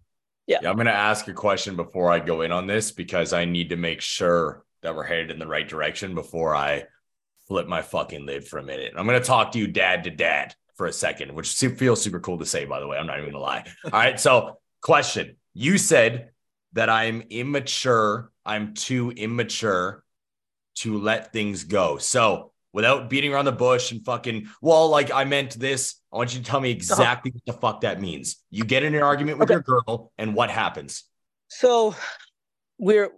Yeah, 0.47 0.59
I'm 0.69 0.75
going 0.75 0.87
to 0.87 0.93
ask 0.93 1.29
a 1.29 1.33
question 1.33 1.77
before 1.77 2.11
I 2.11 2.19
go 2.19 2.43
in 2.43 2.51
on 2.51 2.67
this 2.67 2.91
because 2.91 3.33
I 3.33 3.45
need 3.45 3.71
to 3.71 3.77
make 3.77 4.01
sure 4.01 4.65
that 4.83 4.95
we're 4.95 5.05
headed 5.05 5.31
in 5.31 5.39
the 5.39 5.47
right 5.47 5.69
direction 5.69 6.15
before 6.15 6.57
I 6.57 6.85
flip 7.47 7.69
my 7.69 7.83
fucking 7.83 8.27
lid 8.27 8.47
for 8.47 8.59
a 8.59 8.63
minute. 8.63 8.93
I'm 8.97 9.07
going 9.07 9.21
to 9.21 9.27
talk 9.27 9.53
to 9.53 9.59
you 9.59 9.69
dad 9.69 10.05
to 10.05 10.11
dad 10.11 10.55
for 10.75 10.87
a 10.87 10.93
second, 10.93 11.33
which 11.33 11.55
feels 11.55 12.03
super 12.03 12.19
cool 12.19 12.39
to 12.39 12.47
say, 12.47 12.65
by 12.65 12.81
the 12.81 12.89
way. 12.89 12.99
I'm 12.99 13.07
not 13.07 13.19
even 13.19 13.31
going 13.31 13.35
to 13.35 13.41
lie. 13.41 13.65
All 13.85 13.91
right. 13.93 14.19
So, 14.19 14.59
question 14.81 15.37
You 15.55 15.79
said 15.79 16.31
that 16.73 16.89
I'm 16.89 17.23
immature, 17.31 18.33
I'm 18.45 18.75
too 18.75 19.13
immature 19.13 20.03
to 20.77 20.99
let 20.99 21.33
things 21.33 21.65
go. 21.65 21.99
So, 21.99 22.53
without 22.73 23.11
beating 23.11 23.33
around 23.35 23.45
the 23.45 23.53
bush 23.53 23.93
and 23.93 24.03
fucking, 24.05 24.49
well, 24.63 24.89
like 24.89 25.11
I 25.13 25.25
meant 25.25 25.53
this, 25.59 25.97
I 26.13 26.17
want 26.17 26.35
you 26.35 26.41
to 26.41 26.45
tell 26.45 26.61
me 26.61 26.71
uh-huh. 26.73 26.77
exactly 26.77 27.31
what 27.33 27.45
the 27.47 27.61
fuck 27.61 27.81
that 27.83 28.01
means. 28.01 28.37
You 28.51 28.65
get 28.65 28.83
in 28.83 28.95
an 28.95 29.03
argument 29.03 29.39
with 29.39 29.51
Okay. 29.51 29.55
your 29.55 29.63
girl, 29.63 30.13
and 30.19 30.35
what 30.35 30.51
happens? 30.51 31.05
So 31.49 31.95
we're 32.79 33.11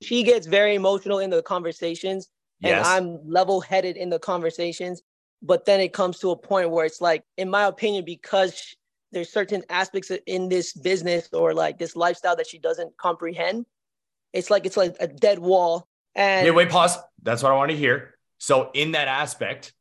she 0.00 0.22
gets 0.22 0.46
very 0.46 0.74
emotional 0.76 1.18
in 1.18 1.30
the 1.30 1.42
conversations 1.42 2.28
and 2.62 2.70
Yes. 2.70 2.86
I'm 2.86 3.18
level 3.28 3.60
headed 3.60 3.96
in 3.96 4.10
the 4.10 4.18
conversations. 4.18 5.02
But 5.42 5.64
then 5.64 5.80
it 5.80 5.92
comes 5.92 6.18
to 6.20 6.30
a 6.30 6.36
point 6.36 6.70
where 6.70 6.84
it's 6.84 7.00
like, 7.00 7.22
in 7.36 7.48
my 7.48 7.64
opinion, 7.66 8.04
because 8.04 8.54
sh- 8.56 8.74
there's 9.12 9.32
certain 9.32 9.62
aspects 9.70 10.10
in 10.26 10.48
this 10.48 10.72
business 10.72 11.28
or 11.32 11.54
like 11.54 11.78
this 11.78 11.96
lifestyle 11.96 12.36
that 12.36 12.46
she 12.48 12.58
doesn't 12.58 12.96
comprehend, 12.96 13.64
it's 14.32 14.50
like 14.50 14.66
it's 14.66 14.76
like 14.76 14.96
a 15.00 15.06
dead 15.08 15.38
wall. 15.38 15.88
And 16.18 16.54
wait, 16.54 16.68
pause. 16.68 16.98
That's 17.22 17.42
what 17.42 17.52
I 17.52 17.56
want 17.56 17.70
to 17.70 17.76
hear. 17.76 18.14
So, 18.38 18.70
in 18.74 18.92
that 18.92 19.08
aspect, 19.08 19.72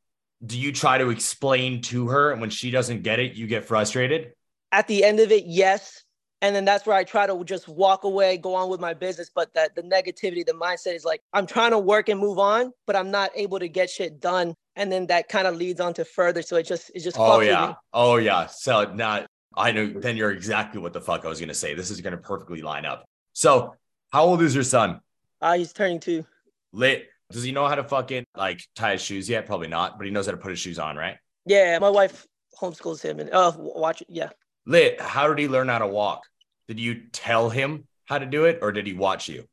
do 0.45 0.58
you 0.58 0.71
try 0.71 0.97
to 0.97 1.10
explain 1.10 1.82
to 1.84 2.08
her, 2.08 2.32
and 2.32 2.39
when 2.39 2.50
she 2.50 2.71
doesn't 2.71 3.04
get 3.04 3.19
it, 3.19 3.34
you 3.34 3.47
get 3.47 3.65
frustrated? 3.65 4.34
at 4.71 4.88
the 4.88 5.04
end 5.04 5.19
of 5.19 5.32
it, 5.32 5.45
yes. 5.45 6.04
And 6.41 6.56
then 6.56 6.65
that's 6.65 6.86
where 6.86 6.95
I 6.95 7.04
try 7.04 7.26
to 7.26 7.43
just 7.43 7.67
walk 7.67 8.04
away, 8.04 8.38
go 8.38 8.54
on 8.54 8.69
with 8.69 8.80
my 8.80 8.93
business. 8.93 9.32
But 9.34 9.54
that 9.56 9.76
the 9.76 9.82
negativity, 9.82 10.45
the 10.45 10.54
mindset 10.54 10.93
is 10.93 11.04
like, 11.04 11.21
I'm 11.34 11.47
trying 11.47 11.71
to 11.71 11.80
work 11.80 12.10
and 12.10 12.19
move 12.19 12.38
on, 12.38 12.71
but 12.86 12.95
I'm 12.95 13.10
not 13.10 13.32
able 13.36 13.58
to 13.58 13.67
get 13.67 13.89
shit 13.89 14.19
done. 14.19 14.54
And 14.76 14.91
then 14.91 15.08
that 15.08 15.30
kind 15.30 15.47
of 15.47 15.56
leads 15.56 15.80
on 15.80 15.95
to 15.95 16.06
further. 16.06 16.43
So 16.43 16.58
it 16.58 16.67
just, 16.67 16.91
it 16.93 17.00
just, 17.00 17.17
oh, 17.19 17.39
yeah. 17.39 17.73
Oh, 17.91 18.17
yeah. 18.17 18.45
So 18.45 18.93
not, 18.93 19.26
I 19.56 19.71
know 19.71 19.88
then 19.88 20.15
you're 20.15 20.32
exactly 20.32 20.80
what 20.80 20.93
the 20.93 21.02
fuck 21.02 21.26
I 21.26 21.28
was 21.28 21.39
going 21.39 21.50
to 21.50 21.56
say. 21.56 21.73
This 21.73 21.89
is 21.89 22.02
going 22.02 22.12
to 22.12 22.21
perfectly 22.21 22.62
line 22.62 22.86
up. 22.86 23.06
So 23.34 23.73
how 24.12 24.26
old 24.26 24.43
is 24.43 24.54
your 24.54 24.63
son? 24.63 25.02
Uh, 25.41 25.58
he's 25.58 25.73
turning 25.73 26.00
two. 26.00 26.26
Lit. 26.73 27.08
Does 27.32 27.43
he 27.43 27.52
know 27.52 27.67
how 27.67 27.76
to 27.76 27.84
fucking 27.84 28.26
like 28.36 28.62
tie 28.76 28.93
his 28.93 29.02
shoes 29.02 29.30
yet? 29.30 29.45
Probably 29.45 29.67
not, 29.67 29.97
but 29.97 30.06
he 30.06 30.12
knows 30.12 30.26
how 30.26 30.32
to 30.32 30.38
put 30.38 30.52
his 30.52 30.60
shoes 30.60 30.80
on, 30.80 30.95
right? 30.95 31.17
Yeah. 31.45 31.78
My 31.80 31.89
wife 31.89 32.26
homeschools 32.60 33.02
him 33.02 33.19
and 33.19 33.30
uh, 33.32 33.52
watch 33.58 34.02
it. 34.02 34.08
Yeah. 34.10 34.30
Lit, 34.65 35.00
how 35.00 35.28
did 35.28 35.39
he 35.39 35.47
learn 35.47 35.67
how 35.67 35.80
to 35.80 35.88
walk? 35.88 36.23
Did 36.67 36.80
you 36.80 37.04
tell 37.12 37.50
him 37.50 37.86
how 38.06 38.17
to 38.17 38.26
do 38.26 38.45
it 38.45 38.60
or 38.62 38.71
did 38.71 38.88
he 38.88 38.93
watch 38.93 39.28
you? 39.28 39.45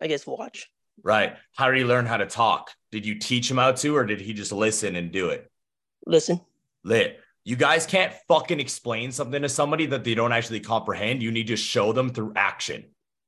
I 0.00 0.06
guess 0.06 0.26
watch. 0.26 0.68
Right. 1.02 1.36
How 1.56 1.70
did 1.70 1.78
he 1.78 1.84
learn 1.84 2.06
how 2.06 2.16
to 2.16 2.26
talk? 2.26 2.70
Did 2.92 3.06
you 3.06 3.18
teach 3.18 3.50
him 3.50 3.56
how 3.56 3.72
to 3.72 3.96
or 3.96 4.04
did 4.04 4.20
he 4.20 4.32
just 4.32 4.52
listen 4.52 4.96
and 4.96 5.10
do 5.10 5.28
it? 5.30 5.50
Listen. 6.06 6.40
Lit. 6.84 7.20
You 7.44 7.56
guys 7.56 7.84
can't 7.84 8.12
fucking 8.26 8.60
explain 8.60 9.12
something 9.12 9.42
to 9.42 9.48
somebody 9.48 9.86
that 9.86 10.02
they 10.02 10.14
don't 10.14 10.32
actually 10.32 10.60
comprehend. 10.60 11.22
You 11.22 11.30
need 11.30 11.48
to 11.48 11.56
show 11.56 11.92
them 11.92 12.10
through 12.10 12.32
action. 12.36 12.84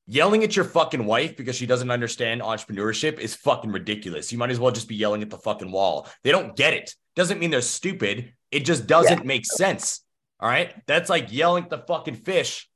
Yelling 0.09 0.45
at 0.45 0.55
your 0.55 0.64
fucking 0.64 1.05
wife 1.05 1.37
because 1.37 1.57
she 1.57 1.66
doesn't 1.66 1.90
understand 1.90 2.40
entrepreneurship 2.40 3.19
is 3.19 3.35
fucking 3.35 3.73
ridiculous. 3.73 4.31
You 4.31 4.38
might 4.38 4.51
as 4.51 4.61
well 4.61 4.71
just 4.71 4.88
be 4.88 4.95
yelling 4.95 5.23
at 5.23 5.31
the 5.31 5.38
fucking 5.38 5.73
wall. 5.73 6.09
They 6.23 6.31
don't 6.31 6.55
get 6.55 6.75
it. 6.75 6.95
Doesn't 7.16 7.40
mean 7.40 7.51
they're 7.51 7.61
stupid. 7.61 8.33
It 8.53 8.61
just 8.64 8.87
doesn't 8.87 9.19
yeah. 9.19 9.25
make 9.25 9.45
sense. 9.45 10.05
All 10.38 10.49
right. 10.49 10.73
That's 10.87 11.11
like 11.11 11.33
yelling 11.33 11.64
at 11.64 11.71
the 11.71 11.79
fucking 11.79 12.16
fish 12.16 12.69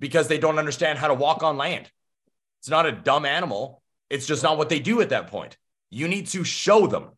because 0.00 0.28
they 0.28 0.38
don't 0.38 0.58
understand 0.58 0.98
how 0.98 1.08
to 1.08 1.14
walk 1.14 1.42
on 1.42 1.58
land. 1.58 1.90
It's 2.60 2.70
not 2.70 2.86
a 2.86 2.92
dumb 2.92 3.26
animal. 3.26 3.82
It's 4.08 4.26
just 4.26 4.42
not 4.42 4.56
what 4.56 4.68
they 4.68 4.78
do 4.78 5.00
at 5.02 5.10
that 5.10 5.26
point. 5.26 5.58
You 5.90 6.08
need 6.08 6.28
to 6.28 6.42
show 6.42 6.86
them. 6.86 7.10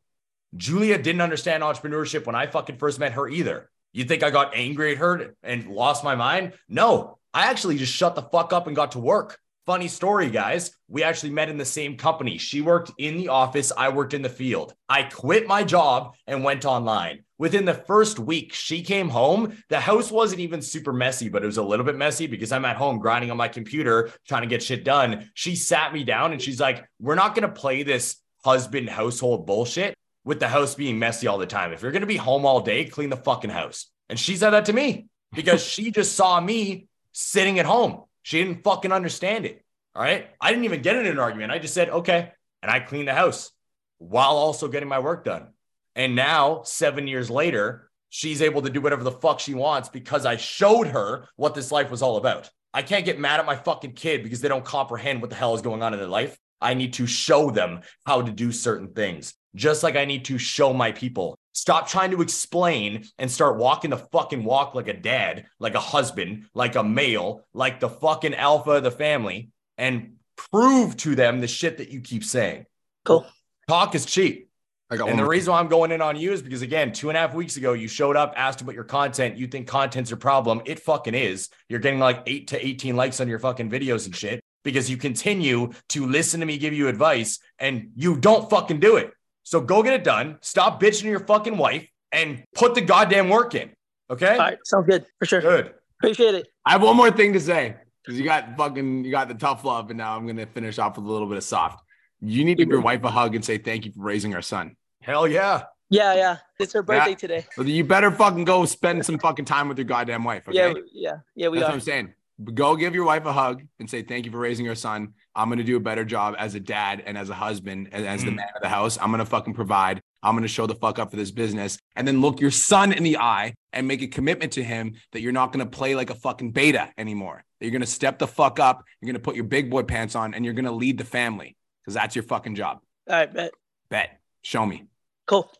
Julia 0.56 0.98
didn't 0.98 1.20
understand 1.20 1.62
entrepreneurship 1.62 2.26
when 2.26 2.34
I 2.34 2.46
fucking 2.46 2.76
first 2.76 2.98
met 2.98 3.12
her 3.12 3.28
either. 3.28 3.70
You 3.92 4.04
think 4.04 4.22
I 4.24 4.30
got 4.30 4.56
angry 4.56 4.92
at 4.92 4.98
her 4.98 5.34
and 5.42 5.68
lost 5.68 6.02
my 6.02 6.16
mind? 6.16 6.54
No, 6.68 7.18
I 7.32 7.46
actually 7.50 7.78
just 7.78 7.92
shut 7.92 8.14
the 8.14 8.22
fuck 8.22 8.52
up 8.52 8.66
and 8.66 8.74
got 8.74 8.92
to 8.92 8.98
work. 8.98 9.38
Funny 9.66 9.88
story, 9.88 10.28
guys. 10.28 10.72
We 10.88 11.02
actually 11.02 11.30
met 11.30 11.48
in 11.48 11.56
the 11.56 11.64
same 11.64 11.96
company. 11.96 12.36
She 12.36 12.60
worked 12.60 12.92
in 12.98 13.16
the 13.16 13.28
office, 13.28 13.72
I 13.74 13.88
worked 13.88 14.12
in 14.12 14.20
the 14.20 14.28
field. 14.28 14.74
I 14.90 15.04
quit 15.04 15.46
my 15.46 15.64
job 15.64 16.14
and 16.26 16.44
went 16.44 16.66
online. 16.66 17.24
Within 17.38 17.64
the 17.64 17.72
first 17.72 18.18
week, 18.18 18.52
she 18.52 18.82
came 18.82 19.08
home. 19.08 19.56
The 19.70 19.80
house 19.80 20.10
wasn't 20.10 20.42
even 20.42 20.60
super 20.60 20.92
messy, 20.92 21.30
but 21.30 21.42
it 21.42 21.46
was 21.46 21.56
a 21.56 21.62
little 21.62 21.86
bit 21.86 21.96
messy 21.96 22.26
because 22.26 22.52
I'm 22.52 22.66
at 22.66 22.76
home 22.76 22.98
grinding 22.98 23.30
on 23.30 23.38
my 23.38 23.48
computer, 23.48 24.10
trying 24.28 24.42
to 24.42 24.48
get 24.48 24.62
shit 24.62 24.84
done. 24.84 25.30
She 25.32 25.56
sat 25.56 25.94
me 25.94 26.04
down 26.04 26.32
and 26.32 26.42
she's 26.42 26.60
like, 26.60 26.84
We're 27.00 27.14
not 27.14 27.34
going 27.34 27.48
to 27.48 27.60
play 27.60 27.84
this 27.84 28.16
husband 28.44 28.90
household 28.90 29.46
bullshit 29.46 29.96
with 30.26 30.40
the 30.40 30.48
house 30.48 30.74
being 30.74 30.98
messy 30.98 31.26
all 31.26 31.38
the 31.38 31.46
time. 31.46 31.72
If 31.72 31.80
you're 31.80 31.90
going 31.90 32.02
to 32.02 32.06
be 32.06 32.18
home 32.18 32.44
all 32.44 32.60
day, 32.60 32.84
clean 32.84 33.08
the 33.08 33.16
fucking 33.16 33.50
house. 33.50 33.86
And 34.10 34.20
she 34.20 34.36
said 34.36 34.50
that 34.50 34.66
to 34.66 34.74
me 34.74 35.06
because 35.32 35.64
she 35.66 35.90
just 35.90 36.14
saw 36.14 36.38
me 36.38 36.86
sitting 37.12 37.58
at 37.58 37.64
home. 37.64 38.04
She 38.24 38.42
didn't 38.42 38.64
fucking 38.64 38.90
understand 38.90 39.46
it. 39.46 39.64
All 39.94 40.02
right. 40.02 40.28
I 40.40 40.50
didn't 40.50 40.64
even 40.64 40.82
get 40.82 40.96
in 40.96 41.06
an 41.06 41.20
argument. 41.20 41.52
I 41.52 41.60
just 41.60 41.74
said, 41.74 41.88
okay. 41.88 42.32
And 42.62 42.70
I 42.70 42.80
cleaned 42.80 43.06
the 43.06 43.14
house 43.14 43.52
while 43.98 44.36
also 44.36 44.66
getting 44.66 44.88
my 44.88 44.98
work 44.98 45.24
done. 45.24 45.48
And 45.94 46.16
now, 46.16 46.62
seven 46.64 47.06
years 47.06 47.30
later, 47.30 47.90
she's 48.08 48.42
able 48.42 48.62
to 48.62 48.70
do 48.70 48.80
whatever 48.80 49.04
the 49.04 49.12
fuck 49.12 49.40
she 49.40 49.54
wants 49.54 49.88
because 49.88 50.26
I 50.26 50.36
showed 50.36 50.88
her 50.88 51.28
what 51.36 51.54
this 51.54 51.70
life 51.70 51.90
was 51.90 52.02
all 52.02 52.16
about. 52.16 52.50
I 52.72 52.82
can't 52.82 53.04
get 53.04 53.20
mad 53.20 53.40
at 53.40 53.46
my 53.46 53.56
fucking 53.56 53.92
kid 53.92 54.22
because 54.22 54.40
they 54.40 54.48
don't 54.48 54.64
comprehend 54.64 55.20
what 55.20 55.30
the 55.30 55.36
hell 55.36 55.54
is 55.54 55.62
going 55.62 55.82
on 55.82 55.92
in 55.92 56.00
their 56.00 56.08
life. 56.08 56.36
I 56.60 56.74
need 56.74 56.94
to 56.94 57.06
show 57.06 57.50
them 57.50 57.82
how 58.06 58.22
to 58.22 58.32
do 58.32 58.50
certain 58.50 58.94
things, 58.94 59.34
just 59.54 59.82
like 59.82 59.96
I 59.96 60.04
need 60.04 60.24
to 60.26 60.38
show 60.38 60.72
my 60.72 60.92
people 60.92 61.36
Stop 61.54 61.86
trying 61.86 62.10
to 62.10 62.20
explain 62.20 63.04
and 63.16 63.30
start 63.30 63.58
walking 63.58 63.90
the 63.90 63.96
fucking 63.96 64.42
walk 64.42 64.74
like 64.74 64.88
a 64.88 64.92
dad, 64.92 65.46
like 65.60 65.76
a 65.76 65.80
husband, 65.80 66.46
like 66.52 66.74
a 66.74 66.82
male, 66.82 67.42
like 67.54 67.78
the 67.78 67.88
fucking 67.88 68.34
alpha 68.34 68.72
of 68.72 68.82
the 68.82 68.90
family, 68.90 69.50
and 69.78 70.16
prove 70.36 70.96
to 70.96 71.14
them 71.14 71.40
the 71.40 71.46
shit 71.46 71.78
that 71.78 71.90
you 71.90 72.00
keep 72.00 72.24
saying. 72.24 72.66
Cool. 73.04 73.24
Talk 73.68 73.94
is 73.94 74.04
cheap. 74.04 74.50
I 74.90 74.96
got 74.96 75.08
and 75.08 75.18
the 75.18 75.24
reason 75.24 75.52
why 75.52 75.60
I'm 75.60 75.68
going 75.68 75.92
in 75.92 76.02
on 76.02 76.16
you 76.16 76.32
is 76.32 76.42
because 76.42 76.62
again, 76.62 76.92
two 76.92 77.08
and 77.08 77.16
a 77.16 77.20
half 77.20 77.34
weeks 77.34 77.56
ago, 77.56 77.72
you 77.72 77.86
showed 77.86 78.16
up, 78.16 78.34
asked 78.36 78.60
about 78.60 78.74
your 78.74 78.84
content. 78.84 79.36
You 79.36 79.46
think 79.46 79.68
content's 79.68 80.10
your 80.10 80.18
problem. 80.18 80.60
It 80.64 80.80
fucking 80.80 81.14
is. 81.14 81.50
You're 81.68 81.78
getting 81.78 82.00
like 82.00 82.24
eight 82.26 82.48
to 82.48 82.66
18 82.66 82.96
likes 82.96 83.20
on 83.20 83.28
your 83.28 83.38
fucking 83.38 83.70
videos 83.70 84.06
and 84.06 84.14
shit 84.14 84.40
because 84.64 84.90
you 84.90 84.96
continue 84.96 85.70
to 85.90 86.06
listen 86.06 86.40
to 86.40 86.46
me 86.46 86.58
give 86.58 86.74
you 86.74 86.88
advice 86.88 87.38
and 87.60 87.90
you 87.94 88.16
don't 88.16 88.50
fucking 88.50 88.80
do 88.80 88.96
it. 88.96 89.12
So 89.44 89.60
go 89.60 89.82
get 89.82 89.94
it 89.94 90.04
done. 90.04 90.38
Stop 90.40 90.80
bitching 90.80 91.02
to 91.02 91.08
your 91.08 91.20
fucking 91.20 91.56
wife 91.56 91.86
and 92.10 92.44
put 92.54 92.74
the 92.74 92.80
goddamn 92.80 93.28
work 93.28 93.54
in. 93.54 93.70
Okay. 94.10 94.32
All 94.32 94.38
right. 94.38 94.58
Sounds 94.64 94.86
good 94.86 95.06
for 95.18 95.26
sure. 95.26 95.40
Good. 95.40 95.74
Appreciate 96.00 96.34
it. 96.34 96.48
I 96.66 96.72
have 96.72 96.82
one 96.82 96.96
more 96.96 97.10
thing 97.10 97.32
to 97.34 97.40
say 97.40 97.76
because 98.02 98.18
you 98.18 98.24
got 98.24 98.56
fucking 98.56 99.04
you 99.04 99.10
got 99.10 99.28
the 99.28 99.34
tough 99.34 99.64
love, 99.64 99.90
and 99.90 99.98
now 99.98 100.16
I'm 100.16 100.26
gonna 100.26 100.46
finish 100.46 100.78
off 100.78 100.96
with 100.96 101.06
a 101.06 101.10
little 101.10 101.28
bit 101.28 101.36
of 101.36 101.44
soft. 101.44 101.84
You 102.20 102.44
need 102.44 102.56
to 102.58 102.64
give 102.64 102.70
your 102.70 102.80
wife 102.80 103.04
a 103.04 103.10
hug 103.10 103.34
and 103.34 103.44
say 103.44 103.58
thank 103.58 103.84
you 103.84 103.92
for 103.92 104.02
raising 104.02 104.34
our 104.34 104.42
son. 104.42 104.76
Hell 105.00 105.28
yeah. 105.28 105.64
Yeah, 105.90 106.14
yeah. 106.14 106.36
It's 106.58 106.72
her 106.72 106.82
birthday 106.82 107.10
yeah. 107.10 107.16
today. 107.16 107.46
You 107.58 107.84
better 107.84 108.10
fucking 108.10 108.44
go 108.44 108.64
spend 108.64 109.04
some 109.04 109.18
fucking 109.18 109.44
time 109.44 109.68
with 109.68 109.78
your 109.78 109.84
goddamn 109.84 110.24
wife. 110.24 110.48
Okay? 110.48 110.56
Yeah, 110.56 110.72
yeah, 110.92 111.12
yeah. 111.34 111.48
We 111.48 111.58
That's 111.58 111.68
are. 111.68 111.72
what 111.72 111.74
I'm 111.74 111.80
saying. 111.80 112.14
Go 112.52 112.74
give 112.74 112.94
your 112.94 113.04
wife 113.04 113.26
a 113.26 113.32
hug 113.32 113.62
and 113.78 113.88
say 113.88 114.02
thank 114.02 114.24
you 114.24 114.32
for 114.32 114.38
raising 114.38 114.68
our 114.68 114.74
son. 114.74 115.14
I'm 115.34 115.48
gonna 115.48 115.64
do 115.64 115.76
a 115.76 115.80
better 115.80 116.04
job 116.04 116.34
as 116.38 116.54
a 116.54 116.60
dad 116.60 117.02
and 117.04 117.18
as 117.18 117.30
a 117.30 117.34
husband 117.34 117.88
and 117.92 118.06
as 118.06 118.22
mm. 118.22 118.26
the 118.26 118.30
man 118.32 118.48
of 118.54 118.62
the 118.62 118.68
house. 118.68 118.98
I'm 119.00 119.10
gonna 119.10 119.26
fucking 119.26 119.54
provide. 119.54 120.00
I'm 120.24 120.34
going 120.34 120.42
to 120.42 120.48
show 120.48 120.66
the 120.66 120.74
fuck 120.74 120.98
up 120.98 121.10
for 121.10 121.16
this 121.16 121.30
business 121.30 121.78
and 121.94 122.08
then 122.08 122.22
look 122.22 122.40
your 122.40 122.50
son 122.50 122.92
in 122.92 123.02
the 123.02 123.18
eye 123.18 123.52
and 123.74 123.86
make 123.86 124.00
a 124.00 124.06
commitment 124.06 124.52
to 124.52 124.64
him 124.64 124.94
that 125.12 125.20
you're 125.20 125.32
not 125.32 125.52
going 125.52 125.64
to 125.64 125.70
play 125.70 125.94
like 125.94 126.08
a 126.08 126.14
fucking 126.14 126.52
beta 126.52 126.90
anymore. 126.96 127.44
That 127.60 127.66
you're 127.66 127.72
going 127.72 127.82
to 127.82 127.86
step 127.86 128.18
the 128.18 128.26
fuck 128.26 128.58
up. 128.58 128.84
You're 129.00 129.08
going 129.08 129.20
to 129.20 129.22
put 129.22 129.36
your 129.36 129.44
big 129.44 129.70
boy 129.70 129.82
pants 129.82 130.14
on 130.14 130.32
and 130.32 130.42
you're 130.42 130.54
going 130.54 130.64
to 130.64 130.72
lead 130.72 130.96
the 130.96 131.04
family 131.04 131.56
because 131.82 131.92
that's 131.92 132.16
your 132.16 132.22
fucking 132.22 132.54
job. 132.54 132.80
All 133.08 133.16
right, 133.16 133.32
bet. 133.32 133.50
Bet. 133.90 134.18
Show 134.40 134.64
me. 134.64 134.84
Cool. 135.26 135.50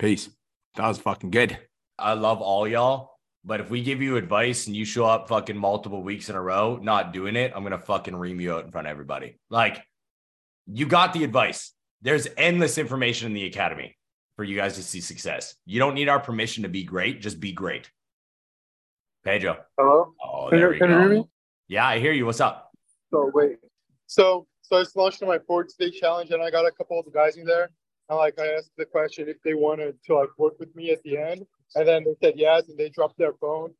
Peace. 0.00 0.28
That 0.74 0.88
was 0.88 0.98
fucking 0.98 1.30
good. 1.30 1.56
I 1.96 2.14
love 2.14 2.40
all 2.40 2.66
y'all. 2.66 3.17
But 3.44 3.60
if 3.60 3.70
we 3.70 3.82
give 3.82 4.02
you 4.02 4.16
advice 4.16 4.66
and 4.66 4.76
you 4.76 4.84
show 4.84 5.06
up 5.06 5.28
fucking 5.28 5.56
multiple 5.56 6.02
weeks 6.02 6.28
in 6.28 6.36
a 6.36 6.42
row 6.42 6.78
not 6.82 7.12
doing 7.12 7.36
it, 7.36 7.52
I'm 7.54 7.62
gonna 7.62 7.78
fucking 7.78 8.16
ream 8.16 8.40
you 8.40 8.54
out 8.54 8.64
in 8.64 8.70
front 8.70 8.86
of 8.86 8.90
everybody. 8.90 9.38
Like, 9.48 9.82
you 10.66 10.86
got 10.86 11.12
the 11.12 11.24
advice. 11.24 11.72
There's 12.02 12.28
endless 12.36 12.78
information 12.78 13.26
in 13.28 13.34
the 13.34 13.46
academy 13.46 13.96
for 14.36 14.44
you 14.44 14.56
guys 14.56 14.74
to 14.76 14.82
see 14.82 15.00
success. 15.00 15.54
You 15.66 15.78
don't 15.78 15.94
need 15.94 16.08
our 16.08 16.20
permission 16.20 16.62
to 16.62 16.68
be 16.68 16.84
great. 16.84 17.20
Just 17.20 17.40
be 17.40 17.52
great. 17.52 17.90
Pedro. 19.24 19.58
Hello. 19.76 20.12
Oh, 20.22 20.50
there 20.50 20.68
can, 20.68 20.72
you, 20.72 20.78
can 20.78 20.90
you 20.90 20.98
hear 20.98 21.08
me? 21.08 21.28
Yeah, 21.68 21.86
I 21.86 21.98
hear 21.98 22.12
you. 22.12 22.26
What's 22.26 22.40
up? 22.40 22.70
So 23.10 23.30
wait. 23.34 23.58
So 24.06 24.46
so 24.62 24.76
I 24.76 24.82
just 24.82 24.96
launched 24.96 25.22
my 25.22 25.38
Ford 25.38 25.70
State 25.70 25.94
Challenge, 25.94 26.30
and 26.30 26.42
I 26.42 26.50
got 26.50 26.66
a 26.66 26.70
couple 26.70 26.98
of 26.98 27.06
the 27.06 27.10
guys 27.10 27.36
in 27.36 27.44
there. 27.44 27.70
And 28.08 28.18
like 28.18 28.38
I 28.38 28.46
asked 28.54 28.70
the 28.76 28.84
question 28.84 29.28
if 29.28 29.40
they 29.42 29.54
wanted 29.54 29.96
to 30.04 30.14
like 30.14 30.28
work 30.38 30.58
with 30.60 30.74
me 30.76 30.90
at 30.90 31.02
the 31.02 31.16
end, 31.16 31.46
and 31.74 31.86
then 31.86 32.04
they 32.04 32.14
said 32.22 32.34
yes, 32.36 32.68
and 32.68 32.78
they 32.78 32.88
dropped 32.88 33.18
their 33.18 33.34
phone. 33.34 33.72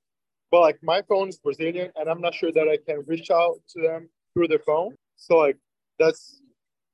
But 0.50 0.60
like 0.60 0.78
my 0.82 1.02
phone 1.02 1.28
is 1.28 1.38
Brazilian, 1.38 1.90
and 1.96 2.08
I'm 2.08 2.20
not 2.20 2.34
sure 2.34 2.52
that 2.52 2.68
I 2.68 2.78
can 2.84 3.04
reach 3.06 3.30
out 3.30 3.56
to 3.70 3.82
them 3.82 4.08
through 4.34 4.48
their 4.48 4.58
phone. 4.60 4.94
So 5.16 5.36
like 5.36 5.56
that's 5.98 6.40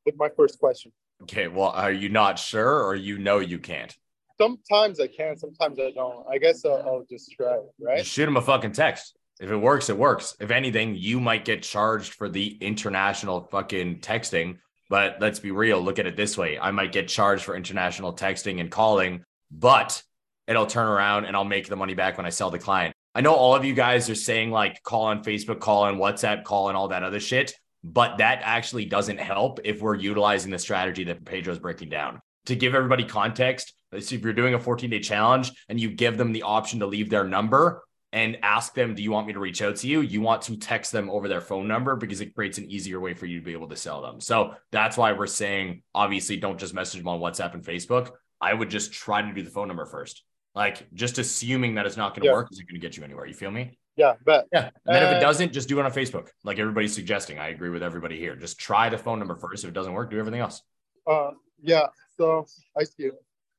like 0.06 0.16
my 0.16 0.28
first 0.36 0.58
question. 0.58 0.92
Okay, 1.22 1.48
well, 1.48 1.70
are 1.70 1.92
you 1.92 2.08
not 2.08 2.38
sure 2.38 2.84
or 2.84 2.94
you 2.94 3.18
know 3.18 3.38
you 3.38 3.58
can't? 3.58 3.94
Sometimes 4.36 4.98
I 4.98 5.06
can, 5.06 5.36
sometimes 5.36 5.78
I 5.78 5.92
don't. 5.92 6.26
I 6.28 6.38
guess 6.38 6.64
I'll, 6.64 6.82
I'll 6.86 7.06
just 7.08 7.30
try, 7.32 7.58
right? 7.80 8.04
Shoot 8.04 8.28
him 8.28 8.36
a 8.36 8.42
fucking 8.42 8.72
text. 8.72 9.16
If 9.40 9.50
it 9.50 9.56
works, 9.56 9.90
it 9.90 9.96
works. 9.96 10.36
If 10.40 10.50
anything, 10.50 10.94
you 10.96 11.20
might 11.20 11.44
get 11.44 11.62
charged 11.62 12.14
for 12.14 12.28
the 12.28 12.56
international 12.60 13.42
fucking 13.50 14.00
texting. 14.00 14.58
But 14.90 15.16
let's 15.20 15.38
be 15.38 15.50
real, 15.50 15.80
look 15.80 15.98
at 15.98 16.06
it 16.06 16.16
this 16.16 16.36
way. 16.36 16.58
I 16.58 16.70
might 16.70 16.92
get 16.92 17.08
charged 17.08 17.44
for 17.44 17.56
international 17.56 18.14
texting 18.14 18.60
and 18.60 18.70
calling, 18.70 19.24
but 19.50 20.02
it'll 20.46 20.66
turn 20.66 20.86
around 20.86 21.24
and 21.24 21.36
I'll 21.36 21.44
make 21.44 21.68
the 21.68 21.76
money 21.76 21.94
back 21.94 22.16
when 22.16 22.26
I 22.26 22.30
sell 22.30 22.50
the 22.50 22.58
client. 22.58 22.94
I 23.14 23.20
know 23.20 23.34
all 23.34 23.54
of 23.54 23.64
you 23.64 23.74
guys 23.74 24.10
are 24.10 24.14
saying 24.14 24.50
like 24.50 24.82
call 24.82 25.04
on 25.04 25.22
Facebook, 25.22 25.60
call 25.60 25.84
on 25.84 25.96
WhatsApp, 25.96 26.44
call 26.44 26.66
on 26.68 26.76
all 26.76 26.88
that 26.88 27.02
other 27.02 27.20
shit 27.20 27.54
but 27.84 28.16
that 28.16 28.40
actually 28.42 28.86
doesn't 28.86 29.20
help 29.20 29.60
if 29.62 29.82
we're 29.82 29.94
utilizing 29.94 30.50
the 30.50 30.58
strategy 30.58 31.04
that 31.04 31.24
Pedro's 31.24 31.58
breaking 31.58 31.90
down. 31.90 32.20
To 32.46 32.56
give 32.56 32.74
everybody 32.74 33.04
context, 33.04 33.74
so 33.92 34.14
if 34.14 34.22
you're 34.22 34.32
doing 34.32 34.54
a 34.54 34.58
14 34.58 34.90
day 34.90 35.00
challenge 35.00 35.52
and 35.68 35.78
you 35.78 35.90
give 35.90 36.16
them 36.16 36.32
the 36.32 36.42
option 36.42 36.80
to 36.80 36.86
leave 36.86 37.10
their 37.10 37.24
number 37.24 37.84
and 38.12 38.38
ask 38.42 38.74
them, 38.74 38.94
Do 38.94 39.02
you 39.02 39.10
want 39.10 39.26
me 39.26 39.34
to 39.34 39.38
reach 39.38 39.62
out 39.62 39.76
to 39.76 39.86
you? 39.86 40.00
You 40.00 40.20
want 40.20 40.42
to 40.42 40.56
text 40.56 40.92
them 40.92 41.10
over 41.10 41.28
their 41.28 41.40
phone 41.40 41.68
number 41.68 41.94
because 41.94 42.20
it 42.20 42.34
creates 42.34 42.58
an 42.58 42.70
easier 42.70 43.00
way 43.00 43.12
for 43.12 43.26
you 43.26 43.38
to 43.38 43.44
be 43.44 43.52
able 43.52 43.68
to 43.68 43.76
sell 43.76 44.02
them. 44.02 44.20
So 44.20 44.54
that's 44.72 44.96
why 44.96 45.12
we're 45.12 45.26
saying, 45.26 45.82
obviously, 45.94 46.36
don't 46.36 46.58
just 46.58 46.74
message 46.74 47.00
them 47.00 47.08
on 47.08 47.20
WhatsApp 47.20 47.54
and 47.54 47.62
Facebook. 47.62 48.10
I 48.40 48.52
would 48.52 48.70
just 48.70 48.92
try 48.92 49.22
to 49.22 49.32
do 49.32 49.42
the 49.42 49.50
phone 49.50 49.68
number 49.68 49.86
first. 49.86 50.22
Like 50.54 50.86
just 50.94 51.18
assuming 51.18 51.74
that 51.74 51.86
it's 51.86 51.96
not 51.96 52.10
going 52.14 52.22
to 52.22 52.28
yeah. 52.28 52.32
work 52.32 52.48
isn't 52.52 52.68
going 52.68 52.80
to 52.80 52.86
get 52.86 52.96
you 52.96 53.02
anywhere. 53.04 53.26
You 53.26 53.34
feel 53.34 53.50
me? 53.50 53.78
Yeah, 53.96 54.14
bet. 54.24 54.46
Yeah. 54.52 54.70
And 54.86 54.94
then 54.94 55.02
if 55.04 55.14
Uh, 55.14 55.16
it 55.16 55.20
doesn't, 55.20 55.52
just 55.52 55.68
do 55.68 55.78
it 55.78 55.84
on 55.84 55.92
Facebook, 55.92 56.28
like 56.42 56.58
everybody's 56.58 56.94
suggesting. 56.94 57.38
I 57.38 57.48
agree 57.48 57.70
with 57.70 57.82
everybody 57.82 58.18
here. 58.18 58.34
Just 58.36 58.58
try 58.58 58.88
the 58.88 58.98
phone 58.98 59.18
number 59.18 59.36
first. 59.36 59.64
If 59.64 59.70
it 59.70 59.74
doesn't 59.74 59.92
work, 59.92 60.10
do 60.10 60.18
everything 60.18 60.40
else. 60.40 60.62
Uh, 61.06 61.30
yeah. 61.62 61.86
So 62.16 62.46
I 62.78 62.84
see 62.84 63.04
it. 63.04 63.14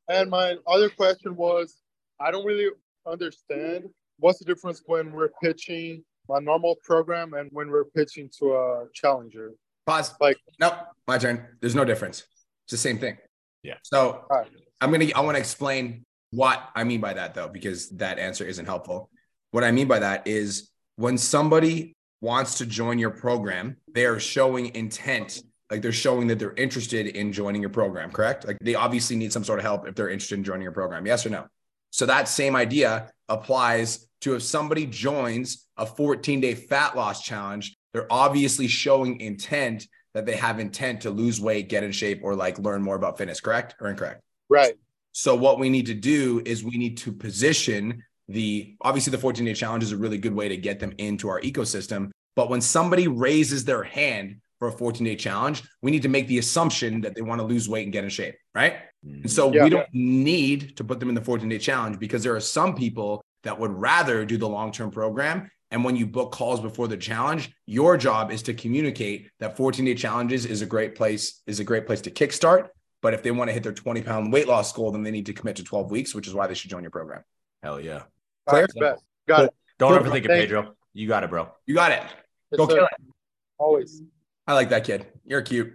And 0.10 0.30
my 0.30 0.56
other 0.68 0.90
question 0.90 1.36
was, 1.36 1.82
I 2.20 2.32
don't 2.32 2.46
really 2.46 2.70
understand 3.06 3.90
what's 4.20 4.40
the 4.40 4.46
difference 4.46 4.82
when 4.86 5.12
we're 5.12 5.32
pitching 5.42 6.04
a 6.30 6.42
normal 6.42 6.76
program 6.84 7.34
and 7.34 7.50
when 7.52 7.70
we're 7.70 7.86
pitching 7.86 8.30
to 8.40 8.54
a 8.54 8.86
challenger. 8.94 9.52
Pause. 9.86 10.16
Like- 10.20 10.38
nope, 10.60 10.74
my 11.08 11.18
turn. 11.18 11.46
There's 11.62 11.76
no 11.76 11.86
difference. 11.86 12.24
It's 12.66 12.72
the 12.72 12.78
same 12.78 12.98
thing. 12.98 13.18
Yeah. 13.64 13.76
So 13.84 14.26
All 14.30 14.38
right. 14.38 14.48
I'm 14.82 14.92
gonna 14.92 15.08
I 15.16 15.22
want 15.22 15.36
to 15.36 15.40
explain 15.40 16.06
what 16.36 16.70
I 16.76 16.84
mean 16.84 17.02
by 17.02 17.14
that 17.14 17.34
though, 17.34 17.48
because 17.48 17.90
that 17.92 18.20
answer 18.20 18.46
isn't 18.46 18.66
helpful. 18.66 19.10
What 19.52 19.64
I 19.64 19.72
mean 19.72 19.88
by 19.88 20.00
that 20.00 20.28
is 20.28 20.70
when 20.98 21.18
somebody 21.18 21.94
wants 22.22 22.58
to 22.58 22.66
join 22.66 23.00
your 23.00 23.12
program, 23.12 23.78
they 23.94 24.06
are 24.06 24.20
showing 24.20 24.74
intent, 24.76 25.42
like 25.72 25.82
they're 25.82 25.92
showing 25.92 26.28
that 26.28 26.40
they're 26.40 26.54
interested 26.54 27.08
in 27.08 27.32
joining 27.32 27.62
your 27.62 27.70
program, 27.70 28.12
correct? 28.12 28.46
Like 28.46 28.58
they 28.60 28.76
obviously 28.76 29.16
need 29.16 29.32
some 29.32 29.44
sort 29.44 29.60
of 29.60 29.66
help 29.66 29.88
if 29.88 29.96
they're 29.96 30.10
interested 30.10 30.38
in 30.38 30.44
joining 30.44 30.64
your 30.64 30.72
program. 30.72 31.06
Yes 31.06 31.26
or 31.26 31.30
no? 31.30 31.46
So 31.92 32.06
that 32.06 32.28
same 32.28 32.56
idea 32.56 33.12
applies 33.30 34.08
to 34.22 34.36
if 34.36 34.44
somebody 34.44 34.86
joins 34.86 35.68
a 35.78 35.86
14 35.86 36.42
day 36.42 36.56
fat 36.56 36.96
loss 36.96 37.24
challenge, 37.24 37.76
they're 37.94 38.12
obviously 38.12 38.68
showing 38.68 39.22
intent 39.22 39.88
that 40.14 40.26
they 40.26 40.36
have 40.36 40.60
intent 40.60 41.02
to 41.02 41.10
lose 41.10 41.40
weight, 41.40 41.70
get 41.70 41.84
in 41.84 41.92
shape, 41.92 42.22
or 42.24 42.36
like 42.36 42.58
learn 42.60 42.82
more 42.82 42.96
about 42.96 43.18
fitness, 43.18 43.40
correct 43.40 43.76
or 43.80 43.90
incorrect? 43.90 44.22
Right. 44.50 44.76
So 45.18 45.34
what 45.34 45.60
we 45.60 45.70
need 45.70 45.86
to 45.86 45.94
do 45.94 46.42
is 46.44 46.62
we 46.62 46.78
need 46.78 46.98
to 46.98 47.14
position 47.14 48.04
the 48.28 48.76
obviously 48.82 49.12
the 49.12 49.18
14 49.18 49.46
day 49.46 49.54
challenge 49.54 49.82
is 49.82 49.94
a 49.94 49.98
really 49.98 50.18
good 50.18 50.36
way 50.36 50.50
to 50.50 50.58
get 50.58 50.78
them 50.78 50.94
into 50.98 51.30
our 51.30 51.40
ecosystem. 51.40 52.12
But 52.36 52.50
when 52.50 52.60
somebody 52.60 53.08
raises 53.08 53.64
their 53.64 53.82
hand 53.82 54.42
for 54.60 54.68
a 54.68 54.72
14 54.74 55.06
day 55.06 55.16
challenge, 55.16 55.64
we 55.82 55.90
need 55.90 56.02
to 56.02 56.10
make 56.10 56.28
the 56.28 56.40
assumption 56.40 57.00
that 57.00 57.16
they 57.16 57.22
want 57.22 57.40
to 57.40 57.48
lose 57.48 57.70
weight 57.70 57.84
and 57.84 57.94
get 57.94 58.04
in 58.04 58.10
shape, 58.10 58.36
right? 58.54 58.74
And 59.06 59.32
so 59.32 59.54
Yeah. 59.54 59.64
we 59.64 59.70
don't 59.70 59.88
need 59.94 60.76
to 60.76 60.84
put 60.84 61.00
them 61.00 61.08
in 61.08 61.16
the 61.16 61.22
14 61.22 61.48
day 61.48 61.60
challenge 61.60 61.98
because 61.98 62.22
there 62.22 62.36
are 62.36 62.42
some 62.42 62.76
people 62.76 63.24
that 63.44 63.58
would 63.58 63.72
rather 63.72 64.26
do 64.26 64.36
the 64.36 64.50
long 64.50 64.74
term 64.74 64.92
program. 64.92 65.50
And 65.72 65.86
when 65.86 65.96
you 65.96 66.06
book 66.06 66.34
calls 66.34 66.60
before 66.60 66.90
the 66.90 66.98
challenge, 66.98 67.54
your 67.66 67.96
job 67.96 68.32
is 68.32 68.44
to 68.44 68.54
communicate 68.54 69.30
that 69.40 69.56
14 69.56 69.86
day 69.86 69.96
challenges 69.96 70.46
is 70.46 70.62
a 70.62 70.66
great 70.66 70.94
place, 70.94 71.42
is 71.48 71.62
a 71.62 71.64
great 71.64 71.88
place 71.88 72.02
to 72.02 72.12
kickstart. 72.12 72.68
But 73.06 73.14
if 73.14 73.22
they 73.22 73.30
want 73.30 73.50
to 73.50 73.54
hit 73.54 73.62
their 73.62 73.72
20 73.72 74.02
pound 74.02 74.34
weight 74.34 74.48
loss 74.48 74.74
goal, 74.74 74.90
then 74.92 75.04
they 75.04 75.12
need 75.12 75.28
to 75.28 75.34
commit 75.34 75.58
to 75.58 75.64
12 75.64 75.92
weeks, 75.92 76.16
which 76.16 76.26
is 76.28 76.34
why 76.34 76.48
they 76.48 76.56
should 76.56 76.72
join 76.72 76.82
your 76.82 76.90
program. 76.90 77.22
Hell 77.62 77.80
yeah. 77.80 78.02
All 78.48 78.60
right, 78.60 78.68
bet. 78.80 78.98
Got 79.28 79.44
it. 79.44 79.54
Don't 79.78 79.92
Cool. 79.96 80.12
overthink 80.12 80.26
it, 80.26 80.28
Thank- 80.28 80.42
Pedro. 80.42 80.74
You 80.94 81.08
got 81.08 81.24
it, 81.24 81.30
bro. 81.30 81.50
You 81.68 81.76
got 81.76 81.92
it. 81.92 82.00
Yes, 82.02 82.58
Go 82.58 82.68
sir. 82.68 82.74
kill 82.78 82.86
it. 82.86 83.14
Always. 83.60 84.02
I 84.48 84.54
like 84.56 84.70
that 84.70 84.86
kid. 84.86 85.06
You're 85.24 85.44
cute. 85.44 85.72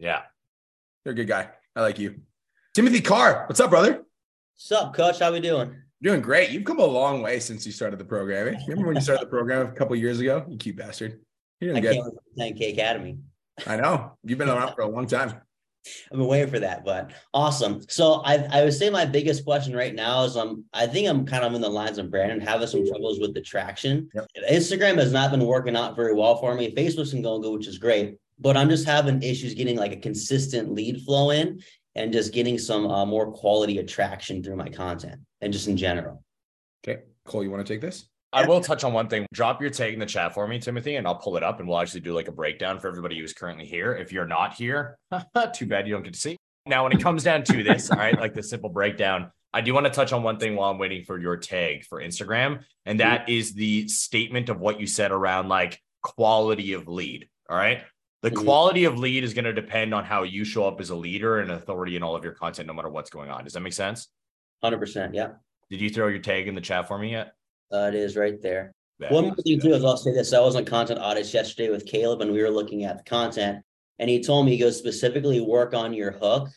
Yeah. 0.00 0.22
You're 1.04 1.12
a 1.12 1.14
good 1.14 1.28
guy. 1.28 1.50
I 1.76 1.82
like 1.82 2.00
you. 2.00 2.16
Timothy 2.74 3.00
Carr, 3.00 3.44
what's 3.48 3.60
up, 3.60 3.70
brother? 3.70 4.02
What's 4.56 4.72
up, 4.72 4.92
coach? 4.92 5.20
How 5.20 5.30
we 5.30 5.38
doing? 5.38 5.72
Doing 6.02 6.20
great. 6.20 6.50
You've 6.50 6.64
come 6.64 6.80
a 6.80 6.84
long 6.84 7.22
way 7.22 7.38
since 7.38 7.64
you 7.64 7.70
started 7.70 8.00
the 8.00 8.04
program. 8.04 8.48
eh? 8.48 8.58
Remember 8.66 8.88
when 8.88 8.96
you 8.96 9.02
started 9.02 9.24
the 9.26 9.30
program 9.30 9.68
a 9.68 9.70
couple 9.70 9.94
years 9.94 10.18
ago? 10.18 10.44
You 10.48 10.56
cute 10.58 10.74
bastard. 10.78 11.20
You're 11.60 11.76
I 11.76 11.78
doing 11.80 11.94
can't 11.94 12.04
good. 12.06 12.12
wait 12.36 12.54
for 12.56 12.64
10K 12.64 12.72
Academy. 12.72 13.18
I 13.68 13.76
know. 13.76 14.18
You've 14.24 14.38
been 14.38 14.48
around 14.48 14.74
for 14.74 14.80
a 14.80 14.88
long 14.88 15.06
time. 15.06 15.34
I've 16.10 16.18
been 16.18 16.26
waiting 16.26 16.48
for 16.48 16.58
that, 16.60 16.84
but 16.84 17.12
awesome. 17.34 17.82
So 17.88 18.22
I 18.24 18.36
I 18.50 18.64
would 18.64 18.74
say 18.74 18.90
my 18.90 19.04
biggest 19.04 19.44
question 19.44 19.74
right 19.74 19.94
now 19.94 20.24
is 20.24 20.36
um 20.36 20.64
I 20.72 20.86
think 20.86 21.08
I'm 21.08 21.26
kind 21.26 21.44
of 21.44 21.54
in 21.54 21.60
the 21.60 21.68
lines 21.68 21.98
of 21.98 22.10
Brandon 22.10 22.40
having 22.40 22.66
some 22.66 22.86
troubles 22.86 23.20
with 23.20 23.34
the 23.34 23.40
traction. 23.40 24.08
Yep. 24.14 24.28
Instagram 24.50 24.96
has 24.98 25.12
not 25.12 25.30
been 25.30 25.44
working 25.44 25.76
out 25.76 25.96
very 25.96 26.14
well 26.14 26.36
for 26.36 26.54
me. 26.54 26.74
Facebook's 26.74 27.12
been 27.12 27.22
going 27.22 27.42
good, 27.42 27.52
which 27.52 27.68
is 27.68 27.78
great, 27.78 28.16
but 28.38 28.56
I'm 28.56 28.68
just 28.68 28.86
having 28.86 29.22
issues 29.22 29.54
getting 29.54 29.76
like 29.76 29.92
a 29.92 29.96
consistent 29.96 30.72
lead 30.72 31.02
flow 31.02 31.30
in 31.30 31.60
and 31.94 32.12
just 32.12 32.32
getting 32.32 32.58
some 32.58 32.86
uh, 32.86 33.06
more 33.06 33.32
quality 33.32 33.78
attraction 33.78 34.42
through 34.42 34.56
my 34.56 34.68
content 34.68 35.20
and 35.40 35.52
just 35.52 35.66
in 35.66 35.76
general. 35.76 36.22
Okay. 36.86 37.02
Cole, 37.24 37.42
you 37.42 37.50
want 37.50 37.66
to 37.66 37.72
take 37.72 37.80
this? 37.80 38.06
I 38.32 38.46
will 38.46 38.60
touch 38.60 38.84
on 38.84 38.92
one 38.92 39.08
thing. 39.08 39.26
Drop 39.32 39.60
your 39.60 39.70
tag 39.70 39.94
in 39.94 40.00
the 40.00 40.06
chat 40.06 40.34
for 40.34 40.46
me, 40.46 40.58
Timothy, 40.58 40.96
and 40.96 41.06
I'll 41.06 41.14
pull 41.16 41.36
it 41.36 41.42
up 41.42 41.60
and 41.60 41.68
we'll 41.68 41.78
actually 41.78 42.00
do 42.00 42.12
like 42.14 42.28
a 42.28 42.32
breakdown 42.32 42.78
for 42.78 42.88
everybody 42.88 43.18
who's 43.18 43.32
currently 43.32 43.64
here. 43.66 43.94
If 43.94 44.12
you're 44.12 44.26
not 44.26 44.54
here, 44.54 44.98
too 45.54 45.66
bad 45.66 45.86
you 45.86 45.94
don't 45.94 46.02
get 46.02 46.12
to 46.14 46.20
see. 46.20 46.36
Now, 46.66 46.82
when 46.82 46.92
it 46.92 47.00
comes 47.00 47.22
down 47.22 47.44
to 47.44 47.62
this, 47.62 47.90
all 47.90 47.96
right, 47.96 48.18
like 48.18 48.34
the 48.34 48.42
simple 48.42 48.68
breakdown, 48.70 49.30
I 49.54 49.60
do 49.60 49.72
want 49.72 49.86
to 49.86 49.92
touch 49.92 50.12
on 50.12 50.22
one 50.22 50.38
thing 50.38 50.56
while 50.56 50.70
I'm 50.70 50.78
waiting 50.78 51.04
for 51.04 51.18
your 51.18 51.36
tag 51.36 51.84
for 51.84 52.02
Instagram, 52.02 52.64
and 52.84 53.00
that 53.00 53.28
is 53.28 53.54
the 53.54 53.88
statement 53.88 54.48
of 54.48 54.58
what 54.60 54.80
you 54.80 54.86
said 54.86 55.12
around 55.12 55.48
like 55.48 55.80
quality 56.02 56.72
of 56.72 56.88
lead. 56.88 57.28
All 57.48 57.56
right. 57.56 57.82
The 58.22 58.30
Mhm. 58.32 58.44
quality 58.44 58.84
of 58.84 58.98
lead 58.98 59.22
is 59.22 59.32
going 59.34 59.44
to 59.44 59.52
depend 59.52 59.94
on 59.94 60.04
how 60.04 60.24
you 60.24 60.44
show 60.44 60.66
up 60.66 60.80
as 60.80 60.90
a 60.90 60.96
leader 60.96 61.38
and 61.38 61.50
authority 61.52 61.94
in 61.96 62.02
all 62.02 62.16
of 62.16 62.24
your 62.24 62.32
content, 62.34 62.66
no 62.66 62.74
matter 62.74 62.88
what's 62.88 63.10
going 63.10 63.30
on. 63.30 63.44
Does 63.44 63.52
that 63.52 63.60
make 63.60 63.72
sense? 63.72 64.08
100%. 64.62 65.14
Yeah, 65.14 65.34
Did 65.70 65.80
you 65.80 65.88
throw 65.90 66.08
your 66.08 66.18
tag 66.18 66.48
in 66.48 66.54
the 66.54 66.60
chat 66.60 66.88
for 66.88 66.98
me 66.98 67.12
yet? 67.12 67.32
Uh, 67.72 67.88
it 67.88 67.94
is 67.94 68.16
right 68.16 68.40
there. 68.40 68.72
Bet. 68.98 69.12
One 69.12 69.24
more 69.24 69.36
thing 69.36 69.60
too 69.60 69.74
is 69.74 69.84
I'll 69.84 69.96
say 69.96 70.12
this. 70.12 70.32
I 70.32 70.40
was 70.40 70.56
on 70.56 70.64
content 70.64 71.00
audits 71.00 71.34
yesterday 71.34 71.70
with 71.70 71.84
Caleb 71.86 72.22
and 72.22 72.32
we 72.32 72.42
were 72.42 72.50
looking 72.50 72.84
at 72.84 72.98
the 72.98 73.04
content 73.04 73.62
and 73.98 74.08
he 74.08 74.22
told 74.22 74.46
me 74.46 74.52
he 74.52 74.58
goes 74.58 74.78
specifically 74.78 75.40
work 75.40 75.74
on 75.74 75.92
your 75.92 76.12
hook 76.12 76.48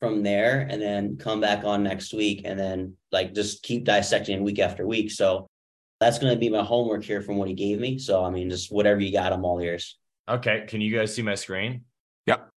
from 0.00 0.22
there 0.22 0.66
and 0.70 0.80
then 0.80 1.16
come 1.16 1.40
back 1.40 1.64
on 1.64 1.82
next 1.82 2.12
week 2.12 2.42
and 2.44 2.58
then 2.58 2.94
like 3.10 3.34
just 3.34 3.62
keep 3.62 3.84
dissecting 3.84 4.44
week 4.44 4.58
after 4.58 4.86
week. 4.86 5.10
So 5.10 5.48
that's 5.98 6.18
going 6.18 6.32
to 6.32 6.38
be 6.38 6.48
my 6.48 6.62
homework 6.62 7.04
here 7.04 7.22
from 7.22 7.36
what 7.36 7.48
he 7.48 7.54
gave 7.54 7.80
me. 7.80 7.98
So 7.98 8.24
I 8.24 8.30
mean, 8.30 8.50
just 8.50 8.70
whatever 8.70 9.00
you 9.00 9.12
got, 9.12 9.32
I'm 9.32 9.44
all 9.44 9.58
ears. 9.60 9.98
Okay. 10.28 10.64
Can 10.68 10.80
you 10.80 10.96
guys 10.96 11.14
see 11.14 11.22
my 11.22 11.34
screen? 11.34 11.84
Yep. 12.26 12.50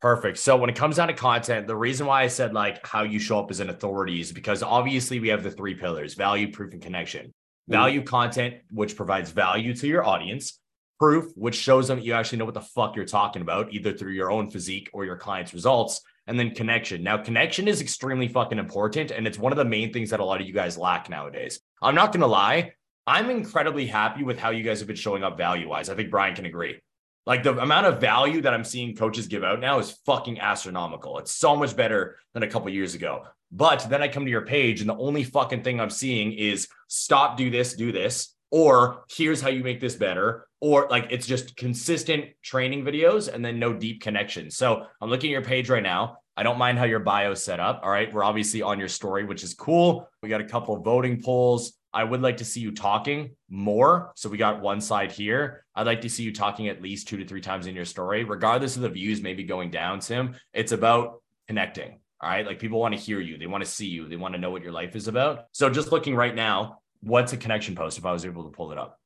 Perfect. 0.00 0.38
So 0.38 0.56
when 0.56 0.70
it 0.70 0.76
comes 0.76 0.96
down 0.96 1.08
to 1.08 1.14
content, 1.14 1.66
the 1.66 1.76
reason 1.76 2.06
why 2.06 2.22
I 2.22 2.28
said 2.28 2.54
like 2.54 2.84
how 2.86 3.02
you 3.02 3.18
show 3.18 3.38
up 3.38 3.50
as 3.50 3.60
an 3.60 3.68
authority 3.68 4.20
is 4.20 4.32
because 4.32 4.62
obviously 4.62 5.20
we 5.20 5.28
have 5.28 5.42
the 5.42 5.50
three 5.50 5.74
pillars 5.74 6.14
value, 6.14 6.50
proof, 6.50 6.72
and 6.72 6.82
connection. 6.82 7.32
Mm-hmm. 7.68 7.72
Value 7.72 8.02
content, 8.02 8.54
which 8.70 8.96
provides 8.96 9.30
value 9.30 9.74
to 9.74 9.86
your 9.86 10.04
audience, 10.04 10.58
proof, 10.98 11.30
which 11.36 11.54
shows 11.54 11.88
them 11.88 11.98
that 11.98 12.04
you 12.04 12.14
actually 12.14 12.38
know 12.38 12.46
what 12.46 12.54
the 12.54 12.62
fuck 12.62 12.96
you're 12.96 13.04
talking 13.04 13.42
about, 13.42 13.72
either 13.72 13.92
through 13.92 14.12
your 14.12 14.30
own 14.30 14.50
physique 14.50 14.88
or 14.94 15.04
your 15.04 15.16
client's 15.16 15.52
results, 15.52 16.00
and 16.26 16.38
then 16.38 16.54
connection. 16.54 17.02
Now, 17.02 17.18
connection 17.18 17.68
is 17.68 17.80
extremely 17.80 18.28
fucking 18.28 18.58
important, 18.58 19.10
and 19.10 19.26
it's 19.26 19.38
one 19.38 19.52
of 19.52 19.58
the 19.58 19.64
main 19.64 19.92
things 19.92 20.10
that 20.10 20.20
a 20.20 20.24
lot 20.24 20.40
of 20.40 20.46
you 20.46 20.52
guys 20.52 20.78
lack 20.78 21.10
nowadays. 21.10 21.60
I'm 21.82 21.94
not 21.94 22.12
gonna 22.12 22.26
lie, 22.26 22.72
I'm 23.06 23.30
incredibly 23.30 23.86
happy 23.86 24.22
with 24.22 24.38
how 24.38 24.50
you 24.50 24.62
guys 24.62 24.80
have 24.80 24.86
been 24.86 24.96
showing 24.96 25.24
up 25.24 25.38
value 25.38 25.66
wise. 25.66 25.88
I 25.88 25.94
think 25.94 26.10
Brian 26.10 26.34
can 26.34 26.44
agree. 26.44 26.78
Like 27.24 27.42
the 27.42 27.58
amount 27.58 27.86
of 27.86 28.00
value 28.02 28.42
that 28.42 28.52
I'm 28.52 28.64
seeing 28.64 28.96
coaches 28.96 29.26
give 29.26 29.44
out 29.44 29.60
now 29.60 29.78
is 29.78 29.98
fucking 30.04 30.40
astronomical. 30.40 31.18
It's 31.18 31.32
so 31.32 31.56
much 31.56 31.74
better 31.74 32.16
than 32.34 32.42
a 32.42 32.46
couple 32.46 32.68
years 32.70 32.94
ago. 32.94 33.24
But 33.50 33.86
then 33.88 34.02
I 34.02 34.08
come 34.08 34.24
to 34.24 34.30
your 34.30 34.46
page 34.46 34.80
and 34.80 34.90
the 34.90 34.96
only 34.96 35.24
fucking 35.24 35.62
thing 35.62 35.80
I'm 35.80 35.90
seeing 35.90 36.32
is 36.32 36.68
stop, 36.88 37.36
do 37.36 37.50
this, 37.50 37.74
do 37.74 37.92
this, 37.92 38.34
or 38.50 39.04
here's 39.10 39.40
how 39.40 39.48
you 39.48 39.62
make 39.62 39.80
this 39.80 39.94
better, 39.94 40.46
or 40.60 40.88
like 40.90 41.08
it's 41.10 41.26
just 41.26 41.56
consistent 41.56 42.26
training 42.42 42.84
videos 42.84 43.32
and 43.32 43.44
then 43.44 43.58
no 43.58 43.72
deep 43.72 44.02
connection. 44.02 44.50
So 44.50 44.86
I'm 45.00 45.10
looking 45.10 45.30
at 45.30 45.32
your 45.32 45.42
page 45.42 45.68
right 45.68 45.82
now. 45.82 46.18
I 46.36 46.42
don't 46.42 46.58
mind 46.58 46.78
how 46.78 46.84
your 46.84 47.00
bio 47.00 47.32
is 47.32 47.42
set 47.42 47.58
up. 47.58 47.80
All 47.82 47.90
right. 47.90 48.12
We're 48.12 48.22
obviously 48.24 48.62
on 48.62 48.78
your 48.78 48.88
story, 48.88 49.24
which 49.24 49.42
is 49.42 49.54
cool. 49.54 50.08
We 50.22 50.28
got 50.28 50.40
a 50.40 50.44
couple 50.44 50.76
of 50.76 50.84
voting 50.84 51.20
polls. 51.20 51.72
I 51.92 52.04
would 52.04 52.22
like 52.22 52.36
to 52.36 52.44
see 52.44 52.60
you 52.60 52.70
talking 52.70 53.30
more. 53.48 54.12
So 54.14 54.28
we 54.28 54.36
got 54.36 54.60
one 54.60 54.80
side 54.80 55.10
here. 55.10 55.64
I'd 55.74 55.86
like 55.86 56.02
to 56.02 56.08
see 56.08 56.22
you 56.22 56.32
talking 56.32 56.68
at 56.68 56.82
least 56.82 57.08
two 57.08 57.16
to 57.16 57.24
three 57.24 57.40
times 57.40 57.66
in 57.66 57.74
your 57.74 57.86
story, 57.86 58.24
regardless 58.24 58.76
of 58.76 58.82
the 58.82 58.88
views 58.88 59.20
maybe 59.20 59.42
going 59.42 59.70
down, 59.70 60.00
Tim. 60.00 60.36
It's 60.52 60.72
about 60.72 61.22
connecting. 61.48 61.98
All 62.20 62.28
right. 62.30 62.46
Like 62.46 62.58
people 62.58 62.80
want 62.80 62.94
to 62.94 63.00
hear 63.00 63.20
you, 63.20 63.38
they 63.38 63.46
want 63.46 63.64
to 63.64 63.70
see 63.70 63.86
you, 63.86 64.08
they 64.08 64.16
want 64.16 64.34
to 64.34 64.40
know 64.40 64.50
what 64.50 64.62
your 64.62 64.72
life 64.72 64.96
is 64.96 65.08
about. 65.08 65.46
So 65.52 65.70
just 65.70 65.92
looking 65.92 66.14
right 66.16 66.34
now, 66.34 66.78
what's 67.00 67.32
a 67.32 67.36
connection 67.36 67.74
post 67.74 67.98
if 67.98 68.04
I 68.06 68.12
was 68.12 68.24
able 68.24 68.44
to 68.44 68.50
pull 68.50 68.72
it 68.72 68.78
up? 68.78 68.98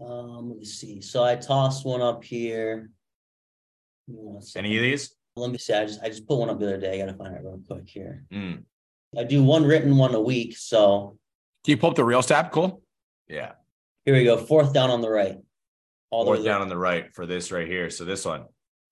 Um, 0.00 0.48
let 0.48 0.58
me 0.58 0.64
see. 0.64 1.00
So 1.00 1.22
I 1.22 1.36
tossed 1.36 1.84
one 1.84 2.00
up 2.00 2.24
here. 2.24 2.90
Give 4.06 4.16
me 4.16 4.22
one 4.22 4.42
second. 4.42 4.66
Any 4.66 4.76
of 4.78 4.82
these? 4.82 5.14
Let 5.36 5.50
me 5.50 5.58
see. 5.58 5.74
I 5.74 5.84
just 5.84 6.02
I 6.02 6.08
just 6.08 6.26
put 6.26 6.38
one 6.38 6.48
up 6.50 6.58
the 6.58 6.66
other 6.66 6.78
day. 6.80 6.94
I 6.94 7.04
gotta 7.04 7.16
find 7.18 7.34
it 7.34 7.42
real 7.42 7.60
quick 7.66 7.88
here. 7.88 8.24
Mm, 8.32 8.62
I 9.18 9.24
do 9.24 9.42
one 9.42 9.64
written 9.64 9.96
one 9.96 10.14
a 10.14 10.20
week. 10.20 10.56
So 10.56 11.18
Can 11.64 11.72
you 11.72 11.76
pull 11.76 11.90
up 11.90 11.96
the 11.96 12.04
real 12.04 12.22
tab? 12.22 12.50
Cool. 12.50 12.82
yeah. 13.28 13.52
here 14.04 14.14
we 14.14 14.24
go. 14.24 14.36
Fourth 14.36 14.72
down 14.72 14.90
on 14.90 15.00
the 15.00 15.10
right. 15.10 15.36
All 16.10 16.24
the 16.24 16.28
Fourth 16.28 16.40
way 16.40 16.44
down 16.46 16.62
on 16.62 16.68
the 16.68 16.76
right 16.76 17.12
for 17.14 17.26
this 17.26 17.50
right 17.52 17.66
here. 17.66 17.90
So 17.90 18.04
this 18.04 18.24
one. 18.24 18.44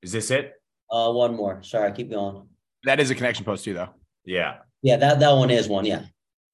Is 0.03 0.11
this 0.13 0.31
it? 0.31 0.53
Uh, 0.91 1.13
one 1.13 1.37
more. 1.37 1.63
Sorry, 1.63 1.93
keep 1.93 2.11
going. 2.11 2.49
That 2.85 3.01
is 3.01 3.11
a 3.11 3.15
connection 3.15 3.45
post 3.45 3.65
too, 3.65 3.75
though. 3.75 3.91
Yeah. 4.25 4.59
Yeah, 4.83 4.97
that 4.97 5.21
that 5.21 5.33
one 5.33 5.51
is 5.51 5.69
one. 5.69 5.85
Yeah. 5.85 6.05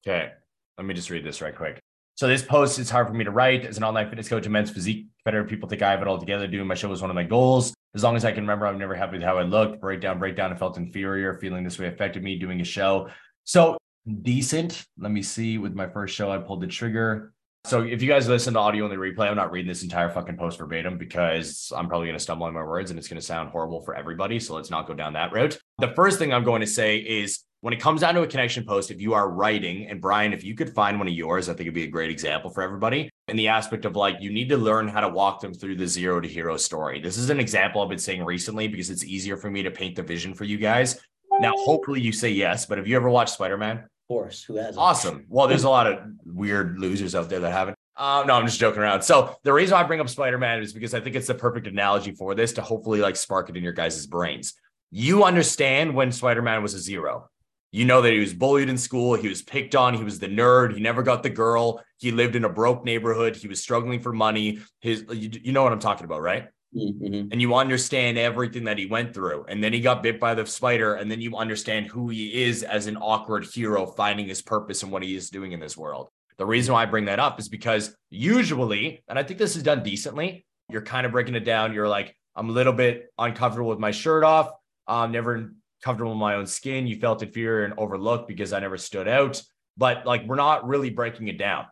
Okay. 0.05 0.31
Let 0.77 0.85
me 0.85 0.93
just 0.93 1.09
read 1.09 1.25
this 1.25 1.41
right 1.41 1.55
quick. 1.55 1.79
So 2.15 2.27
this 2.27 2.43
post 2.43 2.79
is 2.79 2.89
hard 2.89 3.07
for 3.07 3.13
me 3.13 3.23
to 3.23 3.31
write. 3.31 3.65
As 3.65 3.77
an 3.77 3.83
online 3.83 4.09
fitness 4.09 4.27
coach 4.27 4.45
and 4.45 4.53
men's 4.53 4.69
physique 4.69 5.07
competitor, 5.23 5.47
people 5.47 5.69
think 5.69 5.81
I 5.81 5.91
have 5.91 6.01
it 6.01 6.07
all 6.07 6.17
together. 6.17 6.47
Doing 6.47 6.67
my 6.67 6.75
show 6.75 6.89
was 6.89 7.01
one 7.01 7.09
of 7.09 7.15
my 7.15 7.23
goals. 7.23 7.73
As 7.95 8.03
long 8.03 8.15
as 8.15 8.25
I 8.25 8.31
can 8.31 8.43
remember, 8.43 8.67
I'm 8.67 8.77
never 8.77 8.93
happy 8.93 9.17
with 9.17 9.25
how 9.25 9.37
I 9.37 9.43
looked. 9.43 9.81
Breakdown, 9.81 10.19
breakdown. 10.19 10.53
I 10.53 10.57
felt 10.57 10.77
inferior. 10.77 11.39
Feeling 11.39 11.63
this 11.63 11.79
way 11.79 11.87
affected 11.87 12.21
me 12.21 12.37
doing 12.37 12.61
a 12.61 12.65
show. 12.65 13.09
So 13.45 13.77
decent. 14.21 14.85
Let 14.97 15.11
me 15.11 15.21
see. 15.23 15.57
With 15.57 15.73
my 15.73 15.87
first 15.87 16.13
show, 16.13 16.31
I 16.31 16.37
pulled 16.37 16.61
the 16.61 16.67
trigger. 16.67 17.33
So 17.65 17.81
if 17.81 18.01
you 18.01 18.07
guys 18.07 18.27
listen 18.27 18.53
to 18.53 18.59
audio 18.59 18.85
in 18.85 18.89
the 18.89 18.97
replay, 18.97 19.29
I'm 19.29 19.35
not 19.35 19.51
reading 19.51 19.67
this 19.67 19.83
entire 19.83 20.09
fucking 20.09 20.37
post 20.37 20.57
verbatim 20.57 20.97
because 20.97 21.71
I'm 21.75 21.87
probably 21.87 22.07
going 22.07 22.17
to 22.17 22.23
stumble 22.23 22.47
on 22.47 22.53
my 22.53 22.63
words 22.63 22.89
and 22.89 22.97
it's 22.97 23.07
going 23.07 23.19
to 23.19 23.25
sound 23.25 23.49
horrible 23.49 23.81
for 23.81 23.95
everybody. 23.95 24.39
So 24.39 24.55
let's 24.55 24.71
not 24.71 24.87
go 24.87 24.93
down 24.93 25.13
that 25.13 25.33
route. 25.33 25.59
The 25.77 25.89
first 25.89 26.17
thing 26.19 26.33
I'm 26.33 26.45
going 26.45 26.61
to 26.61 26.67
say 26.67 26.97
is 26.97 27.43
when 27.61 27.73
it 27.73 27.81
comes 27.81 27.99
down 28.01 28.15
to 28.15 28.21
a 28.21 28.27
connection 28.27 28.63
post, 28.63 28.91
if 28.91 29.01
you 29.01 29.13
are 29.13 29.29
writing, 29.29 29.87
and 29.87 29.99
Brian, 29.99 30.31
if 30.31 30.45
you 30.45 30.55
could 30.55 30.73
find 30.73 30.97
one 30.97 31.09
of 31.09 31.13
yours, 31.13 31.49
I 31.49 31.51
think 31.51 31.61
it'd 31.61 31.73
be 31.73 31.83
a 31.83 31.87
great 31.87 32.09
example 32.09 32.49
for 32.49 32.63
everybody 32.63 33.09
in 33.27 33.35
the 33.35 33.49
aspect 33.49 33.83
of 33.83 33.97
like, 33.97 34.15
you 34.21 34.31
need 34.31 34.47
to 34.49 34.57
learn 34.57 34.87
how 34.87 35.01
to 35.01 35.09
walk 35.09 35.41
them 35.41 35.53
through 35.53 35.75
the 35.75 35.85
zero 35.85 36.21
to 36.21 36.27
hero 36.27 36.55
story. 36.55 37.01
This 37.01 37.17
is 37.17 37.29
an 37.29 37.41
example 37.41 37.81
I've 37.81 37.89
been 37.89 37.97
saying 37.97 38.23
recently 38.23 38.69
because 38.69 38.89
it's 38.89 39.03
easier 39.03 39.35
for 39.35 39.51
me 39.51 39.63
to 39.63 39.71
paint 39.71 39.97
the 39.97 40.03
vision 40.03 40.33
for 40.33 40.45
you 40.45 40.57
guys. 40.57 40.99
Now, 41.41 41.51
hopefully 41.55 41.99
you 41.99 42.13
say 42.13 42.29
yes, 42.29 42.65
but 42.65 42.77
have 42.77 42.87
you 42.87 42.95
ever 42.95 43.09
watched 43.09 43.33
Spider 43.33 43.57
Man? 43.57 43.83
Course, 44.09 44.43
who 44.43 44.55
has 44.55 44.75
Awesome. 44.75 45.25
Well, 45.29 45.47
there's 45.47 45.65
a 45.65 45.69
lot 45.69 45.85
of 45.85 45.99
weird 46.25 46.79
losers 46.79 47.13
out 47.13 47.29
there 47.29 47.39
that 47.41 47.51
haven't. 47.51 47.77
Um, 47.95 48.25
no, 48.25 48.33
I'm 48.33 48.45
just 48.47 48.59
joking 48.59 48.81
around. 48.81 49.03
So 49.03 49.35
the 49.43 49.53
reason 49.53 49.75
I 49.75 49.83
bring 49.83 49.99
up 49.99 50.09
Spider-Man 50.09 50.63
is 50.63 50.73
because 50.73 50.95
I 50.95 50.99
think 50.99 51.15
it's 51.15 51.27
the 51.27 51.35
perfect 51.35 51.67
analogy 51.67 52.11
for 52.11 52.33
this 52.33 52.53
to 52.53 52.61
hopefully 52.63 53.01
like 53.01 53.15
spark 53.15 53.49
it 53.49 53.55
in 53.55 53.63
your 53.63 53.73
guys' 53.73 54.07
brains. 54.07 54.55
You 54.89 55.25
understand 55.25 55.93
when 55.93 56.11
Spider-Man 56.11 56.63
was 56.63 56.73
a 56.73 56.79
zero. 56.79 57.29
You 57.71 57.85
know 57.85 58.01
that 58.01 58.11
he 58.11 58.19
was 58.19 58.33
bullied 58.33 58.67
in 58.67 58.79
school, 58.79 59.13
he 59.13 59.27
was 59.27 59.43
picked 59.43 59.75
on, 59.75 59.93
he 59.93 60.03
was 60.03 60.17
the 60.17 60.27
nerd, 60.27 60.73
he 60.73 60.79
never 60.79 61.03
got 61.03 61.21
the 61.21 61.29
girl, 61.29 61.83
he 61.97 62.11
lived 62.11 62.35
in 62.35 62.45
a 62.45 62.49
broke 62.49 62.83
neighborhood, 62.83 63.35
he 63.35 63.47
was 63.47 63.61
struggling 63.61 63.99
for 63.99 64.11
money. 64.11 64.57
His 64.79 65.05
you, 65.11 65.29
you 65.43 65.51
know 65.51 65.61
what 65.61 65.71
I'm 65.71 65.79
talking 65.79 66.05
about, 66.05 66.23
right? 66.23 66.47
Mm-hmm. 66.75 67.29
and 67.31 67.41
you 67.41 67.55
understand 67.55 68.19
everything 68.19 68.65
that 68.65 68.77
he 68.77 68.85
went 68.85 69.15
through. 69.15 69.43
And 69.47 69.63
then 69.63 69.73
he 69.73 69.79
got 69.79 70.03
bit 70.03 70.19
by 70.19 70.35
the 70.35 70.45
spider, 70.45 70.93
and 70.93 71.09
then 71.09 71.19
you 71.19 71.35
understand 71.35 71.87
who 71.87 72.09
he 72.09 72.43
is 72.43 72.61
as 72.61 72.85
an 72.85 72.95
awkward 72.97 73.45
hero 73.45 73.87
finding 73.87 74.27
his 74.27 74.43
purpose 74.43 74.83
and 74.83 74.91
what 74.91 75.01
he 75.01 75.15
is 75.15 75.31
doing 75.31 75.51
in 75.51 75.59
this 75.59 75.75
world. 75.75 76.09
The 76.37 76.45
reason 76.45 76.73
why 76.73 76.83
I 76.83 76.85
bring 76.85 77.05
that 77.05 77.19
up 77.19 77.39
is 77.39 77.49
because 77.49 77.95
usually, 78.11 79.03
and 79.07 79.17
I 79.17 79.23
think 79.23 79.39
this 79.39 79.55
is 79.55 79.63
done 79.63 79.81
decently, 79.81 80.45
you're 80.69 80.83
kind 80.83 81.07
of 81.07 81.11
breaking 81.11 81.33
it 81.33 81.43
down. 81.43 81.73
You're 81.73 81.87
like, 81.87 82.15
I'm 82.35 82.49
a 82.49 82.53
little 82.53 82.73
bit 82.73 83.11
uncomfortable 83.17 83.69
with 83.69 83.79
my 83.79 83.91
shirt 83.91 84.23
off. 84.23 84.51
I'm 84.87 85.11
never 85.11 85.51
comfortable 85.83 86.11
in 86.11 86.19
my 86.19 86.35
own 86.35 86.45
skin. 86.45 86.85
You 86.85 86.99
felt 86.99 87.23
inferior 87.23 87.65
and 87.65 87.73
overlooked 87.77 88.27
because 88.27 88.53
I 88.53 88.59
never 88.59 88.77
stood 88.77 89.07
out. 89.07 89.41
But 89.75 90.05
like, 90.05 90.25
we're 90.27 90.35
not 90.35 90.67
really 90.67 90.91
breaking 90.91 91.29
it 91.29 91.39
down. 91.39 91.65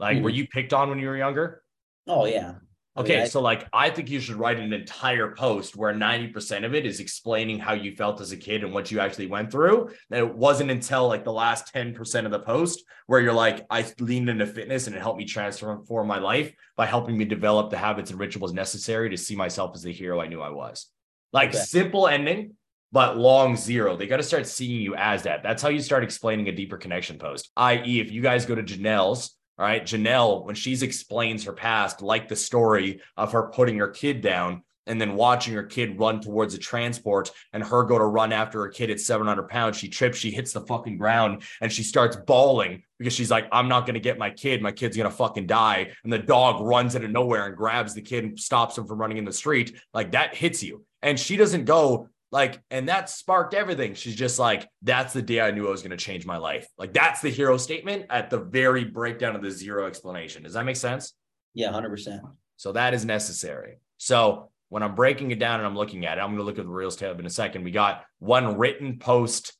Like, 0.00 0.22
were 0.22 0.30
you 0.30 0.48
picked 0.48 0.72
on 0.72 0.88
when 0.88 0.98
you 0.98 1.06
were 1.06 1.16
younger? 1.16 1.62
Oh 2.08 2.26
yeah. 2.26 2.54
Okay, 2.96 3.24
so 3.24 3.40
like 3.40 3.68
I 3.72 3.88
think 3.90 4.10
you 4.10 4.18
should 4.18 4.34
write 4.34 4.58
an 4.58 4.72
entire 4.72 5.32
post 5.34 5.76
where 5.76 5.94
90% 5.94 6.64
of 6.64 6.74
it 6.74 6.84
is 6.84 6.98
explaining 6.98 7.58
how 7.58 7.72
you 7.72 7.94
felt 7.94 8.20
as 8.20 8.32
a 8.32 8.36
kid 8.36 8.64
and 8.64 8.74
what 8.74 8.90
you 8.90 8.98
actually 8.98 9.28
went 9.28 9.52
through. 9.52 9.90
And 10.10 10.18
it 10.18 10.34
wasn't 10.34 10.72
until 10.72 11.06
like 11.06 11.22
the 11.22 11.32
last 11.32 11.72
10% 11.72 12.24
of 12.24 12.32
the 12.32 12.40
post 12.40 12.82
where 13.06 13.20
you're 13.20 13.32
like, 13.32 13.64
I 13.70 13.86
leaned 14.00 14.28
into 14.28 14.46
fitness 14.46 14.88
and 14.88 14.96
it 14.96 15.00
helped 15.00 15.18
me 15.18 15.24
transform 15.24 16.08
my 16.08 16.18
life 16.18 16.52
by 16.76 16.86
helping 16.86 17.16
me 17.16 17.24
develop 17.24 17.70
the 17.70 17.78
habits 17.78 18.10
and 18.10 18.18
rituals 18.18 18.52
necessary 18.52 19.08
to 19.10 19.16
see 19.16 19.36
myself 19.36 19.70
as 19.74 19.82
the 19.82 19.92
hero 19.92 20.20
I 20.20 20.26
knew 20.26 20.42
I 20.42 20.50
was. 20.50 20.86
Like 21.32 21.50
Okay. 21.50 21.58
simple 21.58 22.08
ending, 22.08 22.56
but 22.90 23.16
long 23.16 23.56
zero. 23.56 23.96
They 23.96 24.08
got 24.08 24.16
to 24.16 24.24
start 24.24 24.48
seeing 24.48 24.82
you 24.82 24.96
as 24.96 25.22
that. 25.22 25.44
That's 25.44 25.62
how 25.62 25.68
you 25.68 25.80
start 25.80 26.02
explaining 26.02 26.48
a 26.48 26.52
deeper 26.52 26.76
connection 26.76 27.18
post. 27.18 27.50
I.e., 27.56 28.00
if 28.00 28.10
you 28.10 28.20
guys 28.20 28.46
go 28.46 28.56
to 28.56 28.64
Janelle's, 28.64 29.36
all 29.60 29.66
right, 29.66 29.84
Janelle, 29.84 30.46
when 30.46 30.54
she 30.54 30.72
explains 30.72 31.44
her 31.44 31.52
past, 31.52 32.00
like 32.00 32.28
the 32.28 32.36
story 32.36 33.02
of 33.18 33.32
her 33.32 33.50
putting 33.50 33.76
her 33.76 33.88
kid 33.88 34.22
down 34.22 34.62
and 34.86 34.98
then 34.98 35.16
watching 35.16 35.52
her 35.52 35.64
kid 35.64 36.00
run 36.00 36.18
towards 36.22 36.54
a 36.54 36.58
transport 36.58 37.30
and 37.52 37.62
her 37.62 37.84
go 37.84 37.98
to 37.98 38.06
run 38.06 38.32
after 38.32 38.60
her 38.60 38.68
kid 38.68 38.88
at 38.88 38.98
700 38.98 39.50
pounds. 39.50 39.76
She 39.76 39.90
trips, 39.90 40.16
she 40.16 40.30
hits 40.30 40.54
the 40.54 40.62
fucking 40.62 40.96
ground 40.96 41.42
and 41.60 41.70
she 41.70 41.82
starts 41.82 42.16
bawling 42.16 42.84
because 42.98 43.12
she's 43.12 43.30
like, 43.30 43.48
I'm 43.52 43.68
not 43.68 43.82
going 43.82 43.94
to 43.94 44.00
get 44.00 44.16
my 44.16 44.30
kid. 44.30 44.62
My 44.62 44.72
kid's 44.72 44.96
going 44.96 45.10
to 45.10 45.14
fucking 45.14 45.46
die. 45.46 45.92
And 46.04 46.12
the 46.12 46.18
dog 46.18 46.62
runs 46.62 46.96
out 46.96 47.04
of 47.04 47.10
nowhere 47.10 47.46
and 47.46 47.54
grabs 47.54 47.92
the 47.92 48.00
kid 48.00 48.24
and 48.24 48.40
stops 48.40 48.78
him 48.78 48.86
from 48.86 48.98
running 48.98 49.18
in 49.18 49.26
the 49.26 49.32
street. 49.32 49.78
Like 49.92 50.12
that 50.12 50.34
hits 50.34 50.62
you. 50.62 50.86
And 51.02 51.20
she 51.20 51.36
doesn't 51.36 51.66
go, 51.66 52.08
like, 52.32 52.60
and 52.70 52.88
that 52.88 53.10
sparked 53.10 53.54
everything. 53.54 53.94
She's 53.94 54.14
just 54.14 54.38
like, 54.38 54.68
that's 54.82 55.12
the 55.12 55.22
day 55.22 55.40
I 55.40 55.50
knew 55.50 55.66
I 55.66 55.70
was 55.70 55.82
going 55.82 55.90
to 55.90 55.96
change 55.96 56.26
my 56.26 56.36
life. 56.36 56.68
Like, 56.78 56.92
that's 56.92 57.20
the 57.20 57.30
hero 57.30 57.56
statement 57.56 58.06
at 58.08 58.30
the 58.30 58.38
very 58.38 58.84
breakdown 58.84 59.34
of 59.34 59.42
the 59.42 59.50
zero 59.50 59.86
explanation. 59.86 60.44
Does 60.44 60.54
that 60.54 60.64
make 60.64 60.76
sense? 60.76 61.14
yeah, 61.54 61.70
hundred 61.70 61.90
percent. 61.90 62.22
So 62.56 62.72
that 62.72 62.94
is 62.94 63.04
necessary. 63.04 63.78
So 63.98 64.50
when 64.68 64.82
I'm 64.82 64.94
breaking 64.94 65.30
it 65.30 65.38
down 65.38 65.60
and 65.60 65.66
I'm 65.66 65.76
looking 65.76 66.06
at 66.06 66.18
it, 66.18 66.20
I'm 66.20 66.28
going 66.28 66.38
to 66.38 66.44
look 66.44 66.58
at 66.58 66.64
the 66.64 66.70
Reels 66.70 66.96
tab 66.96 67.18
in 67.18 67.26
a 67.26 67.30
second. 67.30 67.64
We 67.64 67.70
got 67.70 68.04
one 68.18 68.56
written 68.58 68.98
post 68.98 69.54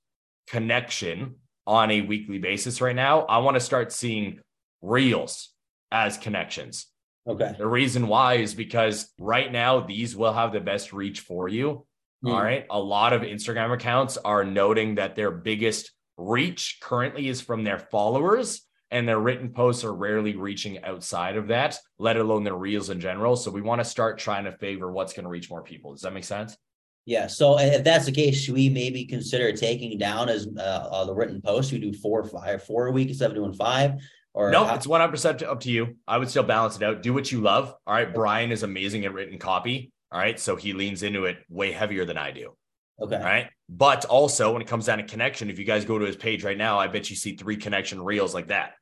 connection 0.47 1.37
on 1.67 1.91
a 1.91 2.01
weekly 2.03 2.39
basis 2.39 2.81
right 2.81 2.95
now. 2.95 3.23
I 3.23 3.39
want 3.39 3.57
to 3.57 3.61
start 3.61 3.93
seeing 3.93 4.41
Reels 4.83 5.51
as 5.91 6.19
connections. 6.19 6.87
Okay. 7.29 7.55
The 7.59 7.67
reason 7.67 8.07
why 8.07 8.35
is 8.35 8.55
because 8.55 9.13
right 9.19 9.51
now 9.51 9.81
these 9.81 10.17
will 10.17 10.33
have 10.33 10.53
the 10.53 10.61
best 10.61 10.93
reach 10.93 11.21
for 11.21 11.49
you. 11.49 11.87
Hmm. 12.23 12.31
All 12.31 12.43
right. 12.43 12.67
A 12.71 12.79
lot 12.79 13.13
of 13.13 13.23
Instagram 13.23 13.73
accounts 13.73 14.17
are 14.19 14.45
noting 14.45 14.97
that 14.97 15.17
their 15.17 15.31
biggest 15.31 15.93
reach 16.17 16.79
currently 16.83 17.29
is 17.29 17.41
from 17.41 17.65
their 17.65 17.79
followers, 17.79 18.63
and 18.91 19.09
their 19.09 19.19
written 19.19 19.51
posts 19.51 19.85
are 19.85 19.95
rarely 19.95 20.37
reaching 20.37 20.83
outside 20.85 21.37
of 21.37 21.49
that, 21.49 21.79
let 21.99 22.17
alone 22.17 22.45
their 22.45 22.57
reels 22.57 22.91
in 22.91 23.01
general. 23.01 23.37
So 23.37 23.51
we 23.51 23.63
want 23.63 23.81
to 23.81 23.85
start 23.85 24.19
trying 24.19 24.45
to 24.45 24.53
favor 24.53 24.91
what's 24.91 25.13
going 25.13 25.25
to 25.25 25.31
reach 25.31 25.49
more 25.49 25.63
people. 25.63 25.93
Does 25.93 26.03
that 26.03 26.13
make 26.13 26.25
sense? 26.25 26.57
Yeah. 27.07 27.27
So 27.29 27.59
if 27.59 27.83
that's 27.83 28.07
the 28.07 28.13
case, 28.13 28.41
should 28.41 28.55
we 28.55 28.69
maybe 28.69 29.07
consider 29.07 29.53
taking 29.53 29.97
down 29.97 30.29
as 30.29 30.47
uh, 30.59 30.61
uh 30.61 31.05
the 31.05 31.15
written 31.15 31.41
post? 31.41 31.73
We 31.73 31.79
do 31.79 31.93
four 31.93 32.21
or 32.21 32.25
five, 32.25 32.63
four 32.63 32.89
a 32.89 32.93
week 32.93 33.09
instead 33.09 33.31
of 33.31 33.37
doing 33.37 33.55
five. 33.55 33.95
Or 34.35 34.51
No, 34.51 34.65
how- 34.65 34.75
it's 34.75 34.87
100% 34.87 35.43
up 35.43 35.61
to 35.61 35.71
you. 35.71 35.97
I 36.07 36.19
would 36.19 36.29
still 36.29 36.43
balance 36.43 36.77
it 36.77 36.83
out. 36.83 37.03
Do 37.03 37.15
what 37.15 37.33
you 37.33 37.41
love. 37.41 37.75
All 37.87 37.95
right. 37.95 38.13
Brian 38.13 38.53
is 38.53 38.63
amazing 38.63 39.05
at 39.07 39.13
written 39.13 39.39
copy. 39.39 39.93
All 40.13 40.19
right. 40.19 40.39
So 40.39 40.57
he 40.57 40.73
leans 40.73 41.03
into 41.03 41.25
it 41.27 41.39
way 41.49 41.73
heavier 41.73 42.05
than 42.05 42.17
I 42.19 42.31
do. 42.33 42.55
okay. 43.01 43.17
All 43.17 43.23
right. 43.23 43.49
But 43.69 44.05
also, 44.07 44.53
when 44.53 44.61
it 44.63 44.69
comes 44.69 44.87
down 44.87 44.99
to 44.99 45.05
connection, 45.05 45.49
if 45.51 45.59
you 45.59 45.65
guys 45.65 45.85
go 45.85 45.99
to 45.99 46.05
his 46.05 46.17
page 46.17 46.43
right 46.45 46.59
now, 46.59 46.79
I 46.79 46.89
bet 46.89 47.09
you 47.11 47.17
see 47.17 47.37
three 47.37 47.57
connection 47.57 48.03
reels 48.03 48.35
like 48.35 48.49
that 48.49 48.73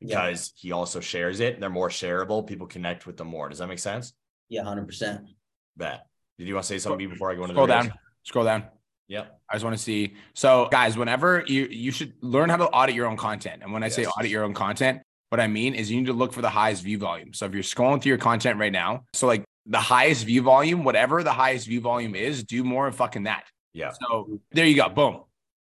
Yeah. 0.00 0.08
because 0.26 0.52
he 0.56 0.72
also 0.72 0.98
shares 1.00 1.38
it. 1.40 1.60
They're 1.60 1.70
more 1.70 1.88
shareable. 1.88 2.44
People 2.46 2.66
connect 2.66 3.06
with 3.06 3.16
them 3.16 3.28
more. 3.28 3.48
Does 3.48 3.58
that 3.58 3.68
make 3.68 3.78
sense? 3.78 4.12
Yeah, 4.48 4.64
hundred 4.64 4.86
percent. 4.86 5.28
Bet. 5.76 6.06
Did 6.38 6.48
you 6.48 6.54
want 6.54 6.64
to 6.64 6.68
say 6.68 6.78
something 6.78 7.08
before 7.08 7.30
I 7.30 7.34
go 7.36 7.42
into 7.42 7.54
Scroll 7.54 7.66
the 7.68 7.72
reels? 7.74 7.86
down. 7.86 7.98
Scroll 8.24 8.44
down. 8.44 8.64
Yep. 9.08 9.40
I 9.48 9.54
just 9.54 9.64
want 9.64 9.76
to 9.76 9.82
see. 9.82 10.14
So, 10.34 10.68
guys, 10.70 10.96
whenever 10.96 11.44
you 11.46 11.66
you 11.70 11.92
should 11.92 12.14
learn 12.20 12.48
how 12.50 12.56
to 12.56 12.66
audit 12.68 12.94
your 12.94 13.06
own 13.06 13.16
content. 13.16 13.62
And 13.62 13.72
when 13.72 13.82
I 13.82 13.88
say 13.88 14.06
audit 14.06 14.30
your 14.30 14.42
own 14.44 14.54
content, 14.54 15.02
what 15.28 15.40
I 15.40 15.46
mean 15.46 15.74
is 15.74 15.90
you 15.90 15.98
need 15.98 16.06
to 16.06 16.12
look 16.12 16.32
for 16.32 16.42
the 16.42 16.48
highest 16.50 16.82
view 16.82 16.98
volume. 16.98 17.32
So 17.32 17.46
if 17.46 17.54
you're 17.54 17.62
scrolling 17.62 18.02
through 18.02 18.10
your 18.10 18.18
content 18.18 18.58
right 18.58 18.72
now, 18.72 19.04
so 19.14 19.26
like 19.26 19.44
the 19.66 19.78
highest 19.80 20.24
view 20.26 20.42
volume, 20.42 20.84
whatever 20.84 21.22
the 21.22 21.32
highest 21.32 21.66
view 21.66 21.80
volume 21.80 22.14
is, 22.14 22.42
do 22.44 22.64
more 22.64 22.86
of 22.86 22.96
fucking 22.96 23.24
that. 23.24 23.44
Yeah. 23.72 23.92
So 23.92 24.40
there 24.50 24.66
you 24.66 24.76
go. 24.76 24.88
Boom. 24.88 25.20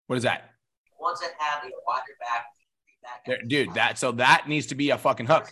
What 0.06 0.16
is 0.16 0.22
that? 0.24 0.50
Once 0.98 1.20
it 1.22 1.32
had 1.38 1.62
the 1.62 1.70
wider 1.86 2.02
back, 2.20 2.46
back 3.02 3.24
There, 3.26 3.38
dude, 3.46 3.74
that 3.74 3.98
so 3.98 4.12
that 4.12 4.48
needs 4.48 4.66
to 4.68 4.74
be 4.74 4.90
a 4.90 4.98
fucking 4.98 5.26
hook. 5.26 5.50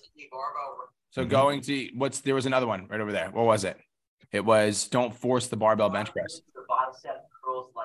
So 1.10 1.24
Mhm. 1.24 1.28
going 1.28 1.60
to 1.62 1.90
what's 1.96 2.20
there 2.20 2.34
was 2.34 2.46
another 2.46 2.66
one 2.66 2.86
right 2.88 3.00
over 3.00 3.12
there. 3.12 3.30
What 3.30 3.44
was 3.46 3.64
it? 3.64 3.76
It 4.32 4.44
was 4.44 4.88
don't 4.88 5.14
force 5.14 5.48
the 5.48 5.56
barbell 5.56 5.90
bench 5.90 6.12
press. 6.12 6.40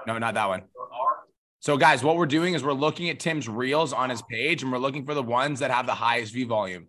No, 0.07 0.17
not 0.19 0.35
that 0.35 0.47
one. 0.47 0.63
So, 1.59 1.77
guys, 1.77 2.03
what 2.03 2.15
we're 2.17 2.27
doing 2.27 2.53
is 2.53 2.63
we're 2.63 2.73
looking 2.73 3.09
at 3.09 3.19
Tim's 3.19 3.49
reels 3.49 3.91
on 3.91 4.11
his 4.11 4.21
page 4.21 4.61
and 4.61 4.71
we're 4.71 4.77
looking 4.77 5.03
for 5.03 5.15
the 5.15 5.23
ones 5.23 5.59
that 5.61 5.71
have 5.71 5.87
the 5.87 5.95
highest 5.95 6.31
view 6.33 6.45
volume. 6.45 6.87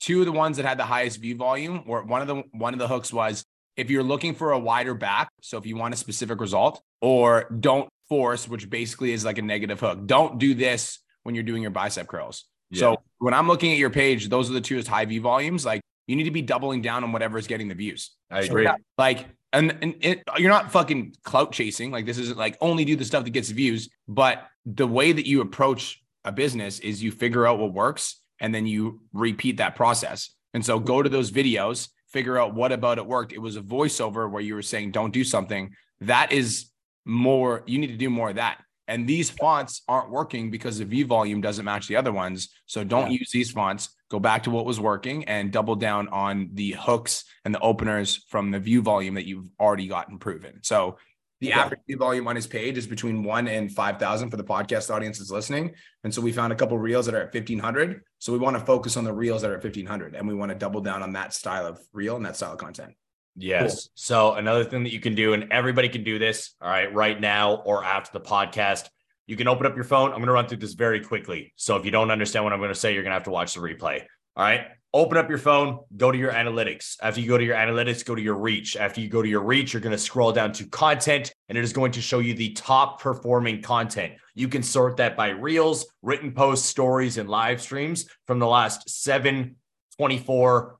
Two 0.00 0.20
of 0.20 0.26
the 0.26 0.32
ones 0.32 0.56
that 0.56 0.66
had 0.66 0.78
the 0.78 0.84
highest 0.84 1.20
view 1.20 1.36
volume, 1.36 1.82
or 1.86 2.04
one 2.04 2.22
of 2.22 2.28
the 2.28 2.42
one 2.52 2.72
of 2.72 2.78
the 2.78 2.88
hooks 2.88 3.12
was 3.12 3.44
if 3.76 3.90
you're 3.90 4.02
looking 4.02 4.34
for 4.34 4.52
a 4.52 4.58
wider 4.58 4.94
back, 4.94 5.28
so 5.40 5.58
if 5.58 5.66
you 5.66 5.76
want 5.76 5.94
a 5.94 5.96
specific 5.96 6.40
result, 6.40 6.82
or 7.00 7.48
don't 7.60 7.88
force, 8.08 8.48
which 8.48 8.68
basically 8.70 9.12
is 9.12 9.24
like 9.24 9.38
a 9.38 9.42
negative 9.42 9.80
hook. 9.80 10.06
Don't 10.06 10.38
do 10.38 10.54
this 10.54 10.98
when 11.22 11.34
you're 11.34 11.44
doing 11.44 11.62
your 11.62 11.70
bicep 11.70 12.06
curls. 12.08 12.44
So 12.72 12.98
when 13.18 13.34
I'm 13.34 13.46
looking 13.48 13.72
at 13.72 13.78
your 13.78 13.90
page, 13.90 14.28
those 14.28 14.50
are 14.50 14.52
the 14.52 14.60
two 14.60 14.82
high 14.82 15.04
view 15.04 15.20
volumes. 15.20 15.64
Like 15.64 15.80
you 16.06 16.16
need 16.16 16.24
to 16.24 16.30
be 16.30 16.42
doubling 16.42 16.82
down 16.82 17.04
on 17.04 17.12
whatever 17.12 17.38
is 17.38 17.46
getting 17.46 17.68
the 17.68 17.74
views. 17.74 18.10
I 18.30 18.42
So, 18.42 18.48
agree. 18.48 18.64
yeah, 18.64 18.76
Like, 18.96 19.26
and, 19.52 19.76
and 19.80 19.94
it, 20.00 20.22
you're 20.36 20.50
not 20.50 20.72
fucking 20.72 21.14
clout 21.22 21.52
chasing. 21.52 21.90
Like, 21.90 22.04
this 22.04 22.18
isn't 22.18 22.36
like 22.36 22.56
only 22.60 22.84
do 22.84 22.96
the 22.96 23.04
stuff 23.04 23.24
that 23.24 23.30
gets 23.30 23.50
views, 23.50 23.88
but 24.06 24.46
the 24.66 24.86
way 24.86 25.12
that 25.12 25.26
you 25.26 25.40
approach 25.40 26.02
a 26.24 26.32
business 26.32 26.78
is 26.80 27.02
you 27.02 27.10
figure 27.10 27.46
out 27.46 27.58
what 27.58 27.72
works 27.72 28.20
and 28.40 28.54
then 28.54 28.66
you 28.66 29.00
repeat 29.12 29.58
that 29.58 29.76
process. 29.76 30.30
And 30.54 30.64
so 30.64 30.78
go 30.78 31.02
to 31.02 31.08
those 31.08 31.30
videos, 31.30 31.88
figure 32.08 32.38
out 32.38 32.54
what 32.54 32.72
about 32.72 32.98
it 32.98 33.06
worked. 33.06 33.32
It 33.32 33.38
was 33.38 33.56
a 33.56 33.62
voiceover 33.62 34.30
where 34.30 34.42
you 34.42 34.54
were 34.54 34.62
saying, 34.62 34.92
don't 34.92 35.12
do 35.12 35.24
something. 35.24 35.70
That 36.00 36.32
is 36.32 36.70
more, 37.04 37.62
you 37.66 37.78
need 37.78 37.88
to 37.88 37.96
do 37.96 38.10
more 38.10 38.30
of 38.30 38.36
that. 38.36 38.62
And 38.86 39.06
these 39.06 39.28
fonts 39.28 39.82
aren't 39.86 40.10
working 40.10 40.50
because 40.50 40.78
the 40.78 40.84
view 40.86 41.04
volume 41.04 41.42
doesn't 41.42 41.64
match 41.64 41.88
the 41.88 41.96
other 41.96 42.12
ones. 42.12 42.48
So 42.64 42.84
don't 42.84 43.12
use 43.12 43.30
these 43.30 43.50
fonts. 43.50 43.90
Go 44.10 44.18
back 44.18 44.44
to 44.44 44.50
what 44.50 44.64
was 44.64 44.80
working 44.80 45.24
and 45.24 45.52
double 45.52 45.76
down 45.76 46.08
on 46.08 46.48
the 46.54 46.72
hooks 46.72 47.24
and 47.44 47.54
the 47.54 47.60
openers 47.60 48.24
from 48.28 48.50
the 48.50 48.58
view 48.58 48.80
volume 48.80 49.14
that 49.14 49.26
you've 49.26 49.50
already 49.60 49.86
gotten 49.86 50.18
proven. 50.18 50.60
So 50.62 50.96
The 51.40 51.52
average 51.52 51.80
view 51.86 51.96
volume 51.96 52.26
on 52.26 52.34
his 52.34 52.48
page 52.48 52.76
is 52.76 52.86
between 52.86 53.22
one 53.22 53.46
and 53.46 53.70
5,000 53.70 54.30
for 54.30 54.36
the 54.36 54.44
podcast 54.44 54.92
audience 54.92 55.18
that's 55.18 55.30
listening. 55.30 55.74
And 56.02 56.12
so 56.12 56.20
we 56.20 56.32
found 56.32 56.52
a 56.52 56.56
couple 56.56 56.76
reels 56.78 57.06
that 57.06 57.14
are 57.14 57.22
at 57.22 57.34
1,500. 57.34 58.02
So 58.18 58.32
we 58.32 58.38
want 58.38 58.58
to 58.58 58.64
focus 58.64 58.96
on 58.96 59.04
the 59.04 59.12
reels 59.12 59.42
that 59.42 59.50
are 59.52 59.56
at 59.56 59.62
1,500 59.62 60.16
and 60.16 60.26
we 60.26 60.34
want 60.34 60.50
to 60.50 60.58
double 60.58 60.80
down 60.80 61.02
on 61.02 61.12
that 61.12 61.32
style 61.32 61.66
of 61.66 61.78
reel 61.92 62.16
and 62.16 62.26
that 62.26 62.36
style 62.36 62.52
of 62.52 62.58
content. 62.58 62.94
Yes. 63.36 63.88
So 63.94 64.34
another 64.34 64.64
thing 64.64 64.82
that 64.82 64.92
you 64.92 64.98
can 64.98 65.14
do, 65.14 65.32
and 65.32 65.52
everybody 65.52 65.88
can 65.88 66.02
do 66.02 66.18
this, 66.18 66.56
all 66.60 66.68
right, 66.68 66.92
right 66.92 67.20
now 67.20 67.54
or 67.54 67.84
after 67.84 68.10
the 68.12 68.24
podcast, 68.24 68.88
you 69.28 69.36
can 69.36 69.46
open 69.46 69.64
up 69.64 69.76
your 69.76 69.84
phone. 69.84 70.10
I'm 70.10 70.16
going 70.16 70.26
to 70.26 70.32
run 70.32 70.48
through 70.48 70.58
this 70.58 70.72
very 70.72 71.04
quickly. 71.04 71.52
So 71.54 71.76
if 71.76 71.84
you 71.84 71.92
don't 71.92 72.10
understand 72.10 72.44
what 72.44 72.52
I'm 72.52 72.58
going 72.58 72.72
to 72.72 72.74
say, 72.74 72.94
you're 72.94 73.04
going 73.04 73.12
to 73.12 73.16
have 73.16 73.24
to 73.24 73.30
watch 73.30 73.54
the 73.54 73.60
replay. 73.60 74.00
All 74.34 74.42
right. 74.42 74.62
Open 74.94 75.18
up 75.18 75.28
your 75.28 75.38
phone, 75.38 75.80
go 75.98 76.10
to 76.10 76.16
your 76.16 76.32
analytics. 76.32 76.96
After 77.02 77.20
you 77.20 77.28
go 77.28 77.36
to 77.36 77.44
your 77.44 77.56
analytics, 77.56 78.02
go 78.02 78.14
to 78.14 78.22
your 78.22 78.36
reach. 78.36 78.74
After 78.74 79.02
you 79.02 79.08
go 79.08 79.20
to 79.20 79.28
your 79.28 79.42
reach, 79.42 79.74
you're 79.74 79.82
going 79.82 79.94
to 79.94 79.98
scroll 79.98 80.32
down 80.32 80.50
to 80.52 80.66
content 80.66 81.30
and 81.50 81.58
it 81.58 81.62
is 81.62 81.74
going 81.74 81.92
to 81.92 82.00
show 82.00 82.20
you 82.20 82.32
the 82.32 82.54
top 82.54 82.98
performing 82.98 83.60
content. 83.60 84.14
You 84.34 84.48
can 84.48 84.62
sort 84.62 84.96
that 84.96 85.14
by 85.14 85.28
reels, 85.28 85.86
written 86.00 86.32
posts, 86.32 86.66
stories, 86.66 87.18
and 87.18 87.28
live 87.28 87.60
streams 87.60 88.08
from 88.26 88.38
the 88.38 88.46
last 88.46 88.88
seven, 88.88 89.56
24, 89.98 90.78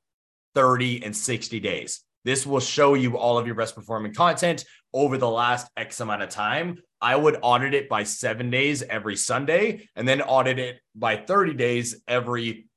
30, 0.55 1.05
and 1.05 1.15
60 1.15 1.61
days. 1.61 2.03
This 2.25 2.47
will 2.47 2.61
show 2.61 2.95
you 2.95 3.19
all 3.19 3.37
of 3.37 3.47
your 3.47 3.57
best 3.57 3.75
performing 3.75 4.15
content 4.15 4.65
over 4.95 5.19
the 5.19 5.29
last 5.29 5.71
X 5.77 6.01
amount 6.01 6.23
of 6.23 6.31
time. 6.31 6.79
I 6.99 7.15
would 7.15 7.39
audit 7.43 7.75
it 7.75 7.91
by 7.91 8.05
seven 8.05 8.49
days 8.49 8.83
every 8.83 9.17
Sunday 9.17 9.87
and 9.95 10.09
then 10.09 10.23
audit 10.23 10.59
it 10.59 10.81
by 10.95 11.17
30 11.17 11.55
days 11.55 12.03
every 12.09 12.69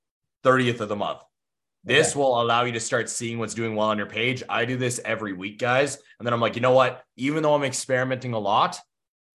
30th 0.43 0.79
of 0.79 0.89
the 0.89 0.95
month. 0.95 1.21
This 1.83 2.15
will 2.15 2.39
allow 2.39 2.63
you 2.63 2.71
to 2.73 2.79
start 2.79 3.09
seeing 3.09 3.39
what's 3.39 3.55
doing 3.55 3.75
well 3.75 3.87
on 3.87 3.97
your 3.97 4.05
page. 4.05 4.43
I 4.47 4.65
do 4.65 4.77
this 4.77 5.01
every 5.03 5.33
week, 5.33 5.57
guys. 5.57 5.97
And 6.19 6.25
then 6.25 6.33
I'm 6.33 6.39
like, 6.39 6.55
you 6.55 6.61
know 6.61 6.73
what? 6.73 7.03
Even 7.17 7.41
though 7.41 7.55
I'm 7.55 7.63
experimenting 7.63 8.33
a 8.33 8.39
lot, 8.39 8.77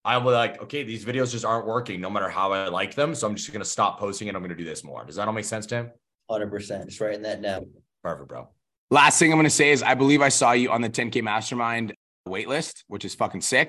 I'm 0.05 0.25
like, 0.25 0.63
okay, 0.63 0.85
these 0.85 1.05
videos 1.05 1.33
just 1.33 1.45
aren't 1.45 1.67
working 1.67 2.01
no 2.01 2.09
matter 2.09 2.29
how 2.29 2.53
I 2.53 2.69
like 2.69 2.95
them. 2.95 3.17
So 3.17 3.27
I'm 3.27 3.35
just 3.35 3.51
going 3.51 3.63
to 3.63 3.69
stop 3.69 3.99
posting 3.99 4.29
and 4.29 4.37
I'm 4.37 4.43
going 4.43 4.57
to 4.57 4.57
do 4.57 4.65
this 4.65 4.85
more. 4.85 5.05
Does 5.05 5.17
that 5.17 5.27
all 5.27 5.35
make 5.35 5.45
sense, 5.45 5.67
Tim? 5.67 5.91
Hundred 6.31 6.51
percent. 6.51 6.89
Just 6.89 7.01
writing 7.01 7.23
that 7.23 7.43
down. 7.43 7.67
Perfect, 8.05 8.29
bro. 8.29 8.49
Last 8.93 9.19
thing 9.19 9.33
I'm 9.33 9.37
going 9.37 9.45
to 9.45 9.51
say 9.51 9.73
is 9.73 9.83
I 9.83 9.95
believe 9.95 10.23
I 10.23 10.29
saw 10.29 10.53
you 10.53 10.71
on 10.71 10.81
the 10.81 10.89
10K 10.89 11.23
mastermind 11.25 11.93
waitlist, 12.29 12.85
which 12.87 13.05
is 13.05 13.17
fucking 13.17 13.41
sick. 13.41 13.69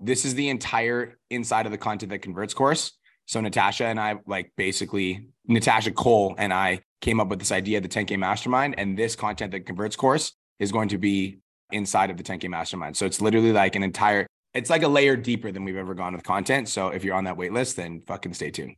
This 0.00 0.24
is 0.24 0.34
the 0.34 0.48
entire 0.48 1.16
inside 1.30 1.66
of 1.66 1.72
the 1.72 1.78
content 1.78 2.10
that 2.10 2.22
converts 2.22 2.54
course. 2.54 2.92
So 3.26 3.40
Natasha 3.40 3.84
and 3.84 4.00
I, 4.00 4.16
like 4.26 4.52
basically 4.56 5.28
Natasha 5.48 5.90
Cole 5.90 6.34
and 6.38 6.52
I 6.52 6.80
came 7.00 7.20
up 7.20 7.28
with 7.28 7.38
this 7.38 7.52
idea, 7.52 7.80
the 7.80 7.88
10K 7.88 8.18
mastermind, 8.18 8.74
and 8.78 8.96
this 8.98 9.16
content 9.16 9.52
that 9.52 9.66
converts 9.66 9.96
course 9.96 10.32
is 10.58 10.72
going 10.72 10.88
to 10.90 10.98
be 10.98 11.38
inside 11.72 12.10
of 12.10 12.16
the 12.16 12.22
10K 12.22 12.48
mastermind. 12.48 12.96
So 12.96 13.06
it's 13.06 13.20
literally 13.20 13.52
like 13.52 13.76
an 13.76 13.82
entire, 13.82 14.26
it's 14.54 14.70
like 14.70 14.82
a 14.82 14.88
layer 14.88 15.16
deeper 15.16 15.50
than 15.52 15.64
we've 15.64 15.76
ever 15.76 15.94
gone 15.94 16.12
with 16.12 16.22
content. 16.22 16.68
So 16.68 16.88
if 16.88 17.04
you're 17.04 17.14
on 17.14 17.24
that 17.24 17.36
wait 17.36 17.52
list, 17.52 17.76
then 17.76 18.00
fucking 18.00 18.34
stay 18.34 18.50
tuned. 18.50 18.74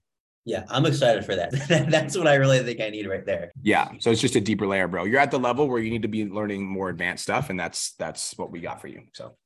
Yeah, 0.47 0.65
I'm 0.69 0.87
excited 0.87 1.25
for 1.25 1.37
that. 1.37 1.51
That's 1.91 2.17
what 2.17 2.27
I 2.27 2.35
really 2.37 2.61
think 2.61 2.81
I 2.81 2.89
need 2.91 3.07
right 3.07 3.25
there. 3.27 3.53
Yeah. 3.63 3.91
So 3.99 4.11
it's 4.11 4.21
just 4.21 4.37
a 4.37 4.41
deeper 4.41 4.67
layer, 4.67 4.89
bro. 4.89 5.05
You're 5.05 5.21
at 5.21 5.31
the 5.31 5.39
level 5.39 5.69
where 5.69 5.81
you 5.81 5.91
need 5.91 6.03
to 6.03 6.09
be 6.09 6.25
learning 6.27 6.67
more 6.67 6.89
advanced 6.89 7.25
stuff. 7.25 7.51
And 7.51 7.61
that's 7.61 7.93
that's 7.99 8.37
what 8.39 8.51
we 8.51 8.61
got 8.61 8.81
for 8.81 8.89
you. 8.89 9.03
So 9.13 9.37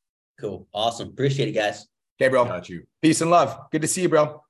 Cool. 0.40 0.66
Awesome. 0.72 1.08
Appreciate 1.08 1.48
it, 1.48 1.52
guys. 1.52 1.86
okay, 2.20 2.28
bro. 2.28 2.44
Got 2.44 2.68
you. 2.68 2.84
Peace 3.02 3.20
and 3.20 3.30
love. 3.30 3.56
Good 3.70 3.82
to 3.82 3.88
see 3.88 4.02
you, 4.02 4.08
bro. 4.08 4.43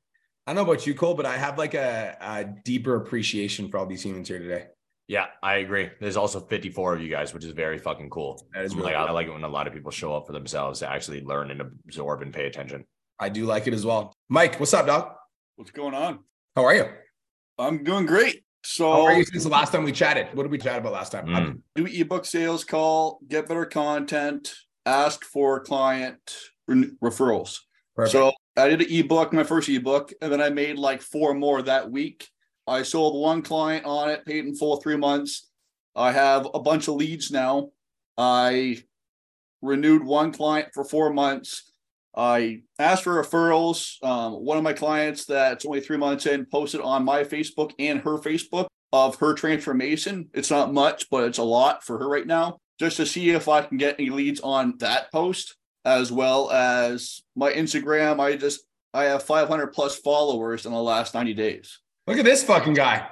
I 0.47 0.53
don't 0.53 0.64
know 0.64 0.72
about 0.72 0.86
you, 0.86 0.95
Cole, 0.95 1.14
but 1.14 1.24
I 1.24 1.36
have 1.36 1.57
like 1.57 1.74
a, 1.74 2.16
a 2.20 2.45
deeper 2.45 2.97
appreciation 2.97 3.70
for 3.70 3.78
all 3.78 3.86
these 3.86 4.03
humans 4.03 4.28
here 4.28 4.38
today. 4.38 4.66
Yeah, 5.09 5.26
I 5.42 5.57
agree. 5.57 5.90
There's 6.01 6.16
also 6.16 6.40
54 6.40 6.95
of 6.95 7.01
you 7.01 7.11
guys, 7.11 7.34
which 7.34 7.45
is 7.45 7.53
very 7.53 7.78
fucking 7.78 8.11
cool. 8.11 8.47
That 8.55 8.64
is 8.64 8.72
I'm 8.72 8.78
really 8.78 8.92
like, 8.92 9.09
I 9.09 9.11
like 9.11 9.26
it 9.26 9.32
when 9.32 9.45
a 9.45 9.49
lot 9.49 9.66
of 9.66 9.72
people 9.72 9.90
show 9.90 10.14
up 10.14 10.26
for 10.26 10.32
themselves 10.32 10.80
to 10.80 10.90
actually 10.90 11.22
learn 11.22 11.51
and 11.51 11.61
absorb 11.61 12.22
and 12.22 12.32
pay 12.32 12.47
attention. 12.47 12.84
I 13.18 13.28
do 13.28 13.45
like 13.45 13.66
it 13.66 13.74
as 13.74 13.84
well. 13.84 14.14
Mike, 14.28 14.59
what's 14.59 14.74
up, 14.74 14.86
dog? 14.86 15.12
What's 15.57 15.70
going 15.70 15.95
on? 15.95 16.20
How 16.57 16.64
are 16.64 16.74
you? 16.74 16.86
I'm 17.59 17.84
doing 17.84 18.07
great. 18.07 18.42
So 18.64 18.90
How 18.90 19.03
are 19.03 19.12
you 19.12 19.24
since 19.24 19.45
the 19.45 19.51
last 19.51 19.72
time 19.72 19.84
we 19.84 19.92
chatted? 19.92 20.28
What 20.32 20.45
did 20.45 20.53
we 20.53 20.59
chat 20.59 20.78
about 20.78 20.92
last 20.92 21.12
time? 21.12 21.26
Mm. 21.26 21.61
do 21.74 21.86
ebook 21.86 22.24
sales 22.24 22.64
call, 22.64 23.20
get 23.28 23.47
better 23.47 23.66
content, 23.66 24.55
ask 24.86 25.22
for 25.24 25.61
client 25.61 26.18
re- 26.66 26.90
referrals. 27.03 27.59
Perfect. 27.95 28.12
So 28.12 28.32
I 28.57 28.68
did 28.68 28.82
an 28.82 28.90
ebook, 28.90 29.32
my 29.32 29.44
first 29.44 29.68
ebook, 29.68 30.12
and 30.20 30.32
then 30.32 30.40
I 30.40 30.50
made 30.50 30.78
like 30.78 31.02
four 31.02 31.34
more 31.34 31.62
that 31.62 31.90
week. 31.90 32.28
I 32.66 32.82
sold 32.82 33.20
one 33.20 33.42
client 33.42 33.84
on 33.84 34.11
it, 34.11 34.24
paid 34.24 34.44
in 34.44 34.55
full 34.55 34.76
three 34.76 34.96
months. 34.96 35.50
I 35.96 36.12
have 36.12 36.48
a 36.55 36.61
bunch 36.61 36.88
of 36.88 36.94
leads 36.94 37.30
now. 37.30 37.70
I 38.16 38.82
renewed 39.61 40.05
one 40.05 40.32
client 40.32 40.68
for 40.72 40.84
four 40.84 41.12
months. 41.12 41.72
I 42.16 42.62
asked 42.78 43.05
for 43.05 43.22
referrals. 43.22 44.02
Um, 44.05 44.34
one 44.34 44.57
of 44.57 44.62
my 44.62 44.72
clients 44.72 45.24
that's 45.24 45.66
only 45.66 45.80
three 45.80 45.96
months 45.96 46.26
in 46.26 46.46
posted 46.46 46.80
on 46.80 47.05
my 47.05 47.24
Facebook 47.24 47.72
and 47.78 48.00
her 48.00 48.18
Facebook 48.18 48.66
of 48.92 49.16
her 49.16 49.34
transformation. 49.34 50.28
It's 50.32 50.50
not 50.50 50.72
much, 50.72 51.11
but 51.11 51.24
it's 51.24 51.38
a 51.38 51.44
lot 51.44 51.82
for 51.82 51.98
her 51.98 52.09
right 52.09 52.26
now, 52.26 52.59
just 52.78 52.98
to 52.98 53.07
see 53.07 53.30
if 53.30 53.48
I 53.48 53.62
can 53.62 53.78
get 53.78 53.96
any 53.98 54.11
leads 54.11 54.40
on 54.40 54.78
that 54.78 55.11
post, 55.11 55.57
as 55.85 56.11
well 56.11 56.51
as 56.51 57.22
my 57.37 57.53
Instagram. 57.53 58.20
I 58.20 58.37
just 58.37 58.61
I 58.93 59.05
have 59.05 59.22
500 59.22 59.68
plus 59.68 59.97
followers 59.97 60.66
in 60.66 60.72
the 60.72 60.82
last 60.82 61.14
90 61.14 61.35
days. 61.35 61.80
Look 62.07 62.18
at 62.18 62.24
this 62.24 62.45
fucking 62.45 62.74
guy. 62.74 63.09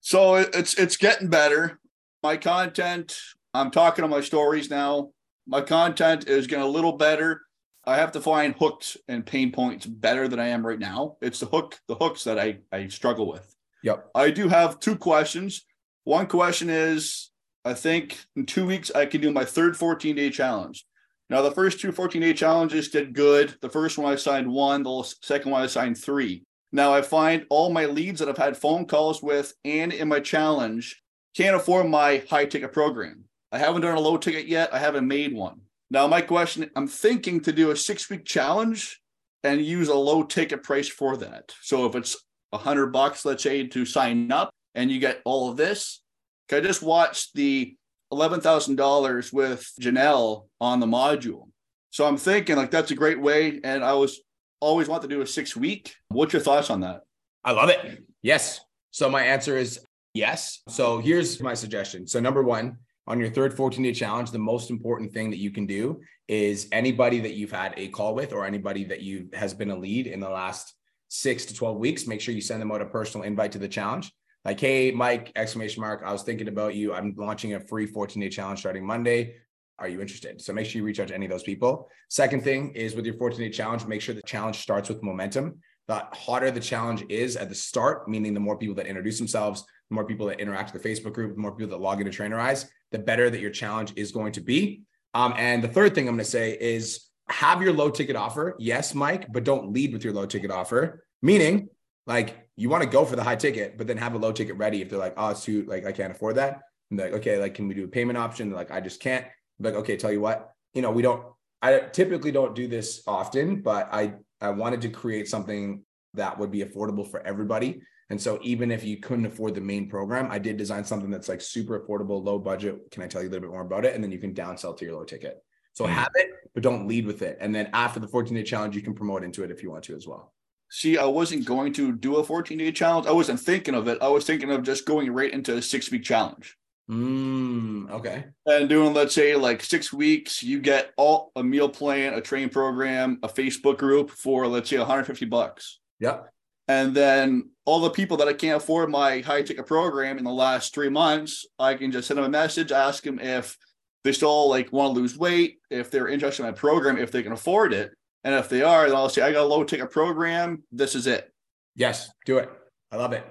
So 0.00 0.36
it's 0.36 0.74
it's 0.74 0.96
getting 0.96 1.28
better. 1.28 1.80
My 2.22 2.36
content, 2.36 3.18
I'm 3.52 3.70
talking 3.70 4.04
on 4.04 4.10
my 4.10 4.20
stories 4.20 4.70
now. 4.70 5.10
My 5.46 5.60
content 5.60 6.28
is 6.28 6.46
getting 6.46 6.64
a 6.64 6.68
little 6.68 6.92
better. 6.92 7.42
I 7.86 7.96
have 7.96 8.12
to 8.12 8.20
find 8.20 8.54
hooks 8.54 8.96
and 9.08 9.26
pain 9.26 9.52
points 9.52 9.84
better 9.84 10.26
than 10.26 10.40
I 10.40 10.48
am 10.48 10.66
right 10.66 10.78
now. 10.78 11.16
It's 11.20 11.40
the 11.40 11.46
hook, 11.46 11.78
the 11.88 11.94
hooks 11.94 12.24
that 12.24 12.38
I 12.38 12.58
I 12.72 12.88
struggle 12.88 13.30
with. 13.30 13.54
Yep. 13.82 14.10
I 14.14 14.30
do 14.30 14.48
have 14.48 14.80
two 14.80 14.96
questions. 14.96 15.64
One 16.04 16.26
question 16.26 16.70
is 16.70 17.30
I 17.64 17.74
think 17.74 18.18
in 18.36 18.46
two 18.46 18.66
weeks 18.66 18.90
I 18.94 19.06
can 19.06 19.20
do 19.20 19.32
my 19.32 19.44
third 19.44 19.76
14 19.76 20.16
day 20.16 20.30
challenge. 20.30 20.86
Now, 21.30 21.42
the 21.42 21.50
first 21.50 21.80
two 21.80 21.92
14 21.92 22.20
day 22.20 22.34
challenges 22.34 22.88
did 22.88 23.14
good. 23.14 23.54
The 23.60 23.70
first 23.70 23.98
one 23.98 24.12
I 24.12 24.16
signed 24.16 24.50
one, 24.50 24.82
the 24.82 25.02
second 25.22 25.50
one 25.50 25.62
I 25.62 25.66
signed 25.66 25.98
three. 25.98 26.44
Now, 26.72 26.92
I 26.92 27.02
find 27.02 27.46
all 27.50 27.70
my 27.70 27.86
leads 27.86 28.20
that 28.20 28.28
I've 28.28 28.36
had 28.36 28.56
phone 28.56 28.86
calls 28.86 29.22
with 29.22 29.54
and 29.64 29.92
in 29.92 30.08
my 30.08 30.20
challenge 30.20 31.02
can't 31.36 31.56
afford 31.56 31.88
my 31.88 32.22
high 32.28 32.44
ticket 32.44 32.72
program. 32.72 33.24
I 33.52 33.58
haven't 33.58 33.82
done 33.82 33.96
a 33.96 34.00
low 34.00 34.16
ticket 34.16 34.46
yet. 34.46 34.74
I 34.74 34.78
haven't 34.78 35.06
made 35.06 35.32
one. 35.32 35.60
Now, 35.90 36.06
my 36.06 36.20
question 36.20 36.70
I'm 36.76 36.88
thinking 36.88 37.40
to 37.42 37.52
do 37.52 37.70
a 37.70 37.76
six 37.76 38.10
week 38.10 38.24
challenge 38.24 39.00
and 39.44 39.64
use 39.64 39.88
a 39.88 39.94
low 39.94 40.24
ticket 40.24 40.62
price 40.62 40.88
for 40.88 41.16
that. 41.18 41.54
So 41.62 41.86
if 41.86 41.94
it's 41.94 42.16
a 42.52 42.58
hundred 42.58 42.88
bucks, 42.88 43.24
let's 43.24 43.42
say, 43.42 43.66
to 43.66 43.84
sign 43.84 44.32
up 44.32 44.50
and 44.74 44.90
you 44.90 44.98
get 44.98 45.22
all 45.24 45.50
of 45.50 45.56
this, 45.56 46.02
Can 46.48 46.58
I 46.58 46.60
just 46.62 46.82
watched 46.82 47.34
the 47.34 47.76
eleven 48.10 48.40
thousand 48.40 48.76
dollars 48.76 49.32
with 49.32 49.70
Janelle 49.80 50.46
on 50.60 50.80
the 50.80 50.86
module. 50.86 51.48
So 51.90 52.06
I'm 52.06 52.16
thinking 52.16 52.56
like 52.56 52.70
that's 52.70 52.90
a 52.90 52.96
great 52.96 53.20
way. 53.20 53.60
And 53.62 53.84
I 53.84 53.94
was 53.94 54.20
always 54.60 54.88
want 54.88 55.02
to 55.02 55.08
do 55.08 55.20
a 55.20 55.26
six 55.26 55.56
week. 55.56 55.94
What's 56.08 56.32
your 56.32 56.42
thoughts 56.42 56.70
on 56.70 56.80
that? 56.80 57.02
I 57.44 57.52
love 57.52 57.68
it. 57.68 58.02
Yes. 58.22 58.60
So 58.90 59.10
my 59.10 59.22
answer 59.22 59.56
is 59.56 59.80
yes. 60.14 60.62
So 60.68 60.98
here's 60.98 61.40
my 61.40 61.54
suggestion. 61.54 62.06
So 62.06 62.20
number 62.20 62.42
one, 62.42 62.78
on 63.06 63.20
your 63.20 63.30
third 63.30 63.54
14 63.54 63.82
day 63.82 63.92
challenge, 63.92 64.30
the 64.30 64.38
most 64.38 64.70
important 64.70 65.12
thing 65.12 65.30
that 65.30 65.38
you 65.38 65.50
can 65.50 65.66
do 65.66 66.00
is 66.26 66.68
anybody 66.72 67.20
that 67.20 67.34
you've 67.34 67.52
had 67.52 67.74
a 67.76 67.88
call 67.88 68.14
with 68.14 68.32
or 68.32 68.46
anybody 68.46 68.84
that 68.84 69.02
you 69.02 69.28
has 69.34 69.52
been 69.52 69.70
a 69.70 69.76
lead 69.76 70.06
in 70.06 70.20
the 70.20 70.28
last 70.28 70.74
six 71.08 71.44
to 71.46 71.54
12 71.54 71.76
weeks, 71.76 72.06
make 72.06 72.20
sure 72.20 72.34
you 72.34 72.40
send 72.40 72.62
them 72.62 72.72
out 72.72 72.80
a 72.80 72.86
personal 72.86 73.26
invite 73.26 73.52
to 73.52 73.58
the 73.58 73.68
challenge. 73.68 74.10
Like, 74.44 74.60
hey, 74.60 74.90
Mike, 74.90 75.32
exclamation 75.36 75.80
mark. 75.80 76.02
I 76.04 76.12
was 76.12 76.22
thinking 76.22 76.48
about 76.48 76.74
you. 76.74 76.92
I'm 76.92 77.14
launching 77.16 77.54
a 77.54 77.60
free 77.60 77.86
14 77.86 78.22
day 78.22 78.28
challenge 78.28 78.60
starting 78.60 78.86
Monday. 78.86 79.36
Are 79.78 79.88
you 79.88 80.00
interested? 80.00 80.40
So 80.40 80.52
make 80.52 80.66
sure 80.66 80.80
you 80.80 80.84
reach 80.84 81.00
out 81.00 81.08
to 81.08 81.14
any 81.14 81.24
of 81.24 81.32
those 81.32 81.42
people. 81.42 81.88
Second 82.10 82.44
thing 82.44 82.72
is 82.72 82.94
with 82.94 83.06
your 83.06 83.14
14 83.14 83.38
day 83.38 83.48
challenge, 83.48 83.86
make 83.86 84.02
sure 84.02 84.14
the 84.14 84.22
challenge 84.22 84.58
starts 84.58 84.88
with 84.90 85.02
momentum. 85.02 85.60
The 85.88 86.06
hotter 86.12 86.50
the 86.50 86.60
challenge 86.60 87.04
is 87.08 87.36
at 87.36 87.48
the 87.48 87.54
start, 87.54 88.08
meaning 88.08 88.34
the 88.34 88.40
more 88.40 88.58
people 88.58 88.74
that 88.76 88.86
introduce 88.86 89.18
themselves, 89.18 89.64
the 89.90 89.94
more 89.94 90.04
people 90.04 90.26
that 90.26 90.40
interact 90.40 90.72
with 90.72 90.82
the 90.82 90.88
Facebook 90.88 91.14
group, 91.14 91.34
the 91.34 91.40
more 91.40 91.52
people 91.52 91.70
that 91.70 91.82
log 91.82 92.00
into 92.00 92.12
Trainerize, 92.12 92.66
the 92.92 92.98
better 92.98 93.30
that 93.30 93.40
your 93.40 93.50
challenge 93.50 93.92
is 93.96 94.12
going 94.12 94.32
to 94.32 94.40
be. 94.40 94.82
Um, 95.14 95.34
and 95.36 95.62
the 95.62 95.68
third 95.68 95.94
thing 95.94 96.06
I'm 96.06 96.16
going 96.16 96.24
to 96.24 96.30
say 96.30 96.56
is 96.58 97.08
have 97.28 97.62
your 97.62 97.72
low 97.72 97.90
ticket 97.90 98.16
offer. 98.16 98.56
Yes, 98.58 98.94
Mike, 98.94 99.32
but 99.32 99.44
don't 99.44 99.72
lead 99.72 99.92
with 99.92 100.04
your 100.04 100.12
low 100.12 100.26
ticket 100.26 100.50
offer. 100.50 101.04
Meaning, 101.22 101.68
like 102.06 102.48
you 102.56 102.68
want 102.68 102.82
to 102.82 102.88
go 102.88 103.04
for 103.04 103.16
the 103.16 103.22
high 103.24 103.36
ticket, 103.36 103.78
but 103.78 103.86
then 103.86 103.96
have 103.96 104.14
a 104.14 104.18
low 104.18 104.32
ticket 104.32 104.56
ready. 104.56 104.82
If 104.82 104.90
they're 104.90 104.98
like, 104.98 105.14
oh, 105.16 105.30
it's 105.30 105.44
too 105.44 105.64
like 105.64 105.86
I 105.86 105.92
can't 105.92 106.12
afford 106.12 106.36
that. 106.36 106.60
I'm 106.90 106.96
like, 106.98 107.12
okay, 107.14 107.38
like 107.38 107.54
can 107.54 107.66
we 107.68 107.74
do 107.74 107.84
a 107.84 107.88
payment 107.88 108.18
option? 108.18 108.48
They're 108.48 108.58
like, 108.58 108.70
I 108.70 108.80
just 108.80 109.00
can't. 109.00 109.24
I'm 109.24 109.64
like, 109.64 109.74
okay, 109.74 109.96
tell 109.96 110.12
you 110.12 110.20
what, 110.20 110.52
you 110.74 110.82
know, 110.82 110.90
we 110.90 111.02
don't. 111.02 111.24
I 111.62 111.78
typically 111.78 112.30
don't 112.30 112.54
do 112.54 112.68
this 112.68 113.02
often, 113.06 113.62
but 113.62 113.88
I 113.92 114.14
I 114.40 114.50
wanted 114.50 114.82
to 114.82 114.90
create 114.90 115.28
something 115.28 115.82
that 116.14 116.38
would 116.38 116.50
be 116.50 116.62
affordable 116.62 117.10
for 117.10 117.20
everybody. 117.26 117.80
And 118.10 118.20
so 118.20 118.38
even 118.42 118.70
if 118.70 118.84
you 118.84 118.98
couldn't 118.98 119.24
afford 119.24 119.54
the 119.54 119.62
main 119.62 119.88
program, 119.88 120.30
I 120.30 120.38
did 120.38 120.58
design 120.58 120.84
something 120.84 121.10
that's 121.10 121.28
like 121.28 121.40
super 121.40 121.80
affordable, 121.80 122.22
low 122.22 122.38
budget. 122.38 122.90
Can 122.90 123.02
I 123.02 123.06
tell 123.06 123.22
you 123.22 123.28
a 123.28 123.30
little 123.30 123.48
bit 123.48 123.50
more 123.50 123.62
about 123.62 123.86
it? 123.86 123.94
And 123.94 124.04
then 124.04 124.12
you 124.12 124.18
can 124.18 124.34
downsell 124.34 124.76
to 124.76 124.84
your 124.84 124.94
low 124.94 125.04
ticket. 125.04 125.42
So 125.72 125.86
Hmm. 125.86 125.92
have 125.92 126.10
it, 126.16 126.28
but 126.52 126.62
don't 126.62 126.86
lead 126.86 127.06
with 127.06 127.22
it. 127.22 127.38
And 127.40 127.54
then 127.54 127.70
after 127.72 127.98
the 127.98 128.06
14 128.06 128.36
day 128.36 128.42
challenge, 128.42 128.76
you 128.76 128.82
can 128.82 128.94
promote 128.94 129.24
into 129.24 129.42
it 129.42 129.50
if 129.50 129.62
you 129.62 129.70
want 129.70 129.84
to 129.84 129.96
as 129.96 130.06
well. 130.06 130.32
See, 130.74 130.98
I 130.98 131.04
wasn't 131.04 131.44
going 131.44 131.72
to 131.74 131.92
do 131.92 132.16
a 132.16 132.24
14 132.24 132.58
day 132.58 132.72
challenge. 132.72 133.06
I 133.06 133.12
wasn't 133.12 133.38
thinking 133.38 133.76
of 133.76 133.86
it. 133.86 133.98
I 134.02 134.08
was 134.08 134.24
thinking 134.24 134.50
of 134.50 134.64
just 134.64 134.84
going 134.84 135.08
right 135.12 135.32
into 135.32 135.56
a 135.56 135.62
six 135.62 135.88
week 135.88 136.02
challenge 136.02 136.56
Mm, 136.90 137.92
okay. 137.92 138.24
and 138.44 138.68
doing, 138.68 138.92
let's 138.92 139.14
say, 139.14 139.36
like 139.36 139.62
six 139.62 139.92
weeks. 139.92 140.42
You 140.42 140.58
get 140.58 140.90
all 140.96 141.30
a 141.36 141.44
meal 141.44 141.68
plan, 141.68 142.14
a 142.14 142.20
training 142.20 142.48
program, 142.48 143.20
a 143.22 143.28
Facebook 143.28 143.78
group 143.78 144.10
for, 144.10 144.48
let's 144.48 144.68
say, 144.68 144.76
150 144.78 145.26
bucks. 145.26 145.78
Yep. 146.00 146.28
And 146.66 146.92
then 146.92 147.50
all 147.64 147.78
the 147.78 147.90
people 147.90 148.16
that 148.16 148.26
I 148.26 148.32
can't 148.32 148.56
afford 148.60 148.90
my 148.90 149.20
high 149.20 149.42
ticket 149.42 149.68
program 149.68 150.18
in 150.18 150.24
the 150.24 150.32
last 150.32 150.74
three 150.74 150.88
months, 150.88 151.46
I 151.56 151.74
can 151.74 151.92
just 151.92 152.08
send 152.08 152.18
them 152.18 152.24
a 152.24 152.28
message, 152.28 152.72
ask 152.72 153.04
them 153.04 153.20
if 153.20 153.56
they 154.02 154.10
still 154.10 154.48
like 154.48 154.72
want 154.72 154.96
to 154.96 155.00
lose 155.00 155.16
weight, 155.16 155.58
if 155.70 155.92
they're 155.92 156.08
interested 156.08 156.42
in 156.42 156.48
my 156.48 156.52
program, 156.52 156.98
if 156.98 157.12
they 157.12 157.22
can 157.22 157.30
afford 157.30 157.72
it. 157.72 157.92
And 158.24 158.34
if 158.34 158.48
they 158.48 158.62
are, 158.62 158.86
then 158.88 158.96
I'll 158.96 159.08
say, 159.10 159.22
I 159.22 159.32
got 159.32 159.42
a 159.42 159.46
low 159.46 159.64
ticket 159.64 159.90
program. 159.90 160.64
This 160.72 160.94
is 160.94 161.06
it. 161.06 161.30
Yes, 161.76 162.10
do 162.24 162.38
it. 162.38 162.50
I 162.90 162.96
love 162.96 163.12
it. 163.12 163.24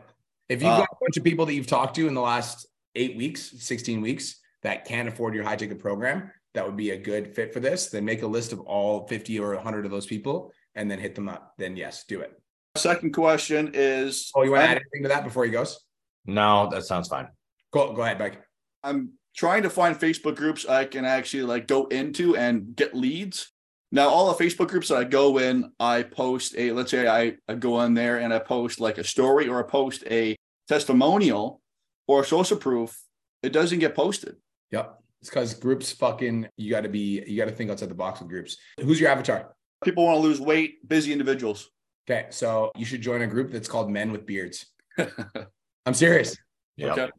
If 0.50 0.62
you've 0.62 0.72
Uh, 0.72 0.80
got 0.80 0.90
a 0.92 0.96
bunch 1.02 1.18
of 1.18 1.24
people 1.24 1.46
that 1.48 1.54
you've 1.54 1.68
talked 1.68 1.96
to 1.96 2.08
in 2.08 2.14
the 2.14 2.22
last 2.22 2.68
eight 2.96 3.18
weeks, 3.18 3.54
16 3.60 4.02
weeks 4.02 4.40
that 4.62 4.86
can't 4.86 5.10
afford 5.10 5.34
your 5.34 5.44
high 5.44 5.56
ticket 5.56 5.80
program, 5.80 6.32
that 6.54 6.66
would 6.66 6.78
be 6.78 6.92
a 6.92 6.98
good 6.98 7.34
fit 7.36 7.52
for 7.52 7.60
this, 7.60 7.90
then 7.90 8.06
make 8.06 8.22
a 8.22 8.28
list 8.28 8.54
of 8.54 8.60
all 8.62 9.08
50 9.08 9.40
or 9.40 9.56
100 9.56 9.86
of 9.86 9.92
those 9.92 10.06
people 10.06 10.52
and 10.76 10.90
then 10.92 11.00
hit 11.00 11.16
them 11.16 11.28
up. 11.28 11.54
Then, 11.58 11.76
yes, 11.76 12.04
do 12.08 12.22
it. 12.22 12.40
Second 12.76 13.14
question 13.14 13.72
is 13.74 14.32
Oh, 14.36 14.44
you 14.44 14.52
want 14.52 14.64
to 14.64 14.70
add 14.70 14.78
anything 14.78 15.04
to 15.04 15.10
that 15.10 15.24
before 15.24 15.46
he 15.46 15.52
goes? 15.52 15.80
No, 16.26 16.70
that 16.70 16.84
sounds 16.84 17.08
fine. 17.08 17.28
Go, 17.72 17.94
go 17.94 18.04
ahead, 18.04 18.20
Mike. 18.20 18.42
I'm 18.84 19.14
trying 19.36 19.64
to 19.64 19.70
find 19.70 19.96
Facebook 19.96 20.36
groups 20.36 20.68
I 20.68 20.86
can 20.86 21.06
actually 21.06 21.44
like 21.44 21.68
go 21.68 21.86
into 21.86 22.36
and 22.36 22.76
get 22.76 22.94
leads. 22.96 23.52
Now, 23.94 24.10
all 24.10 24.34
the 24.34 24.44
Facebook 24.44 24.70
groups 24.70 24.88
that 24.88 24.98
I 24.98 25.04
go 25.04 25.38
in, 25.38 25.72
I 25.80 26.02
post 26.02 26.56
a 26.58 26.72
let's 26.72 26.90
say 26.90 27.08
I, 27.08 27.36
I 27.48 27.54
go 27.54 27.80
in 27.82 27.94
there 27.94 28.18
and 28.18 28.34
I 28.34 28.40
post 28.40 28.80
like 28.80 28.98
a 28.98 29.04
story 29.04 29.48
or 29.48 29.64
I 29.64 29.70
post 29.70 30.04
a 30.10 30.36
testimonial 30.68 31.62
or 32.08 32.22
a 32.22 32.26
social 32.26 32.58
proof. 32.58 33.00
It 33.44 33.54
doesn't 33.54 33.78
get 33.78 33.94
posted. 33.94 34.38
Yep. 34.72 35.00
It's 35.22 35.30
because 35.30 35.54
groups 35.54 35.92
fucking, 35.92 36.48
you 36.58 36.72
got 36.72 36.82
to 36.82 36.90
be, 36.90 37.24
you 37.28 37.38
got 37.38 37.46
to 37.46 37.52
think 37.52 37.70
outside 37.70 37.90
the 37.90 37.94
box 37.94 38.20
with 38.20 38.30
groups. 38.30 38.58
Who's 38.82 39.00
your 39.00 39.12
avatar? 39.12 39.54
People 39.84 40.06
want 40.06 40.18
to 40.18 40.28
lose 40.28 40.42
weight, 40.42 40.90
busy 40.90 41.12
individuals. 41.12 41.70
Okay. 42.10 42.26
So 42.32 42.72
you 42.76 42.86
should 42.86 43.02
join 43.02 43.22
a 43.22 43.28
group 43.28 43.52
that's 43.52 43.68
called 43.68 43.92
Men 43.92 44.12
with 44.12 44.26
Beards. 44.26 44.66
I'm 45.86 45.94
serious. 45.94 46.36
Yeah. 46.78 46.94
Okay. 46.94 47.10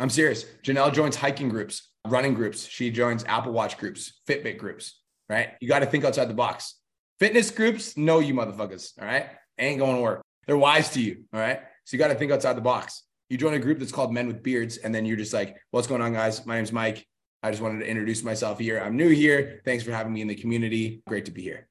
I'm 0.00 0.10
serious. 0.10 0.46
Janelle 0.64 0.92
joins 0.92 1.14
hiking 1.14 1.48
groups, 1.48 1.90
running 2.08 2.34
groups. 2.34 2.66
She 2.66 2.90
joins 2.90 3.22
Apple 3.22 3.52
Watch 3.52 3.78
groups, 3.78 4.20
Fitbit 4.28 4.58
groups, 4.58 5.00
right? 5.28 5.50
You 5.60 5.68
got 5.68 5.80
to 5.80 5.86
think 5.86 6.04
outside 6.04 6.28
the 6.28 6.34
box. 6.34 6.76
Fitness 7.18 7.50
groups, 7.50 7.96
no, 7.96 8.18
you 8.18 8.34
motherfuckers, 8.34 8.92
all 9.00 9.06
right? 9.06 9.26
Ain't 9.58 9.78
going 9.78 9.96
to 9.96 10.02
work. 10.02 10.22
They're 10.46 10.58
wise 10.58 10.90
to 10.90 11.00
you, 11.00 11.24
all 11.32 11.40
right? 11.40 11.60
So 11.84 11.96
you 11.96 11.98
got 11.98 12.08
to 12.08 12.14
think 12.14 12.32
outside 12.32 12.56
the 12.56 12.60
box. 12.60 13.04
You 13.30 13.38
join 13.38 13.54
a 13.54 13.58
group 13.58 13.78
that's 13.78 13.92
called 13.92 14.12
Men 14.12 14.26
with 14.26 14.42
Beards, 14.42 14.76
and 14.78 14.94
then 14.94 15.06
you're 15.06 15.16
just 15.16 15.32
like, 15.32 15.56
what's 15.70 15.86
going 15.86 16.02
on, 16.02 16.12
guys? 16.12 16.44
My 16.44 16.56
name's 16.56 16.72
Mike. 16.72 17.06
I 17.42 17.50
just 17.50 17.62
wanted 17.62 17.80
to 17.80 17.88
introduce 17.88 18.22
myself 18.22 18.58
here. 18.58 18.80
I'm 18.80 18.96
new 18.96 19.10
here. 19.10 19.60
Thanks 19.64 19.84
for 19.84 19.92
having 19.92 20.12
me 20.12 20.22
in 20.22 20.28
the 20.28 20.34
community. 20.34 21.02
Great 21.06 21.26
to 21.26 21.30
be 21.30 21.42
here. 21.42 21.68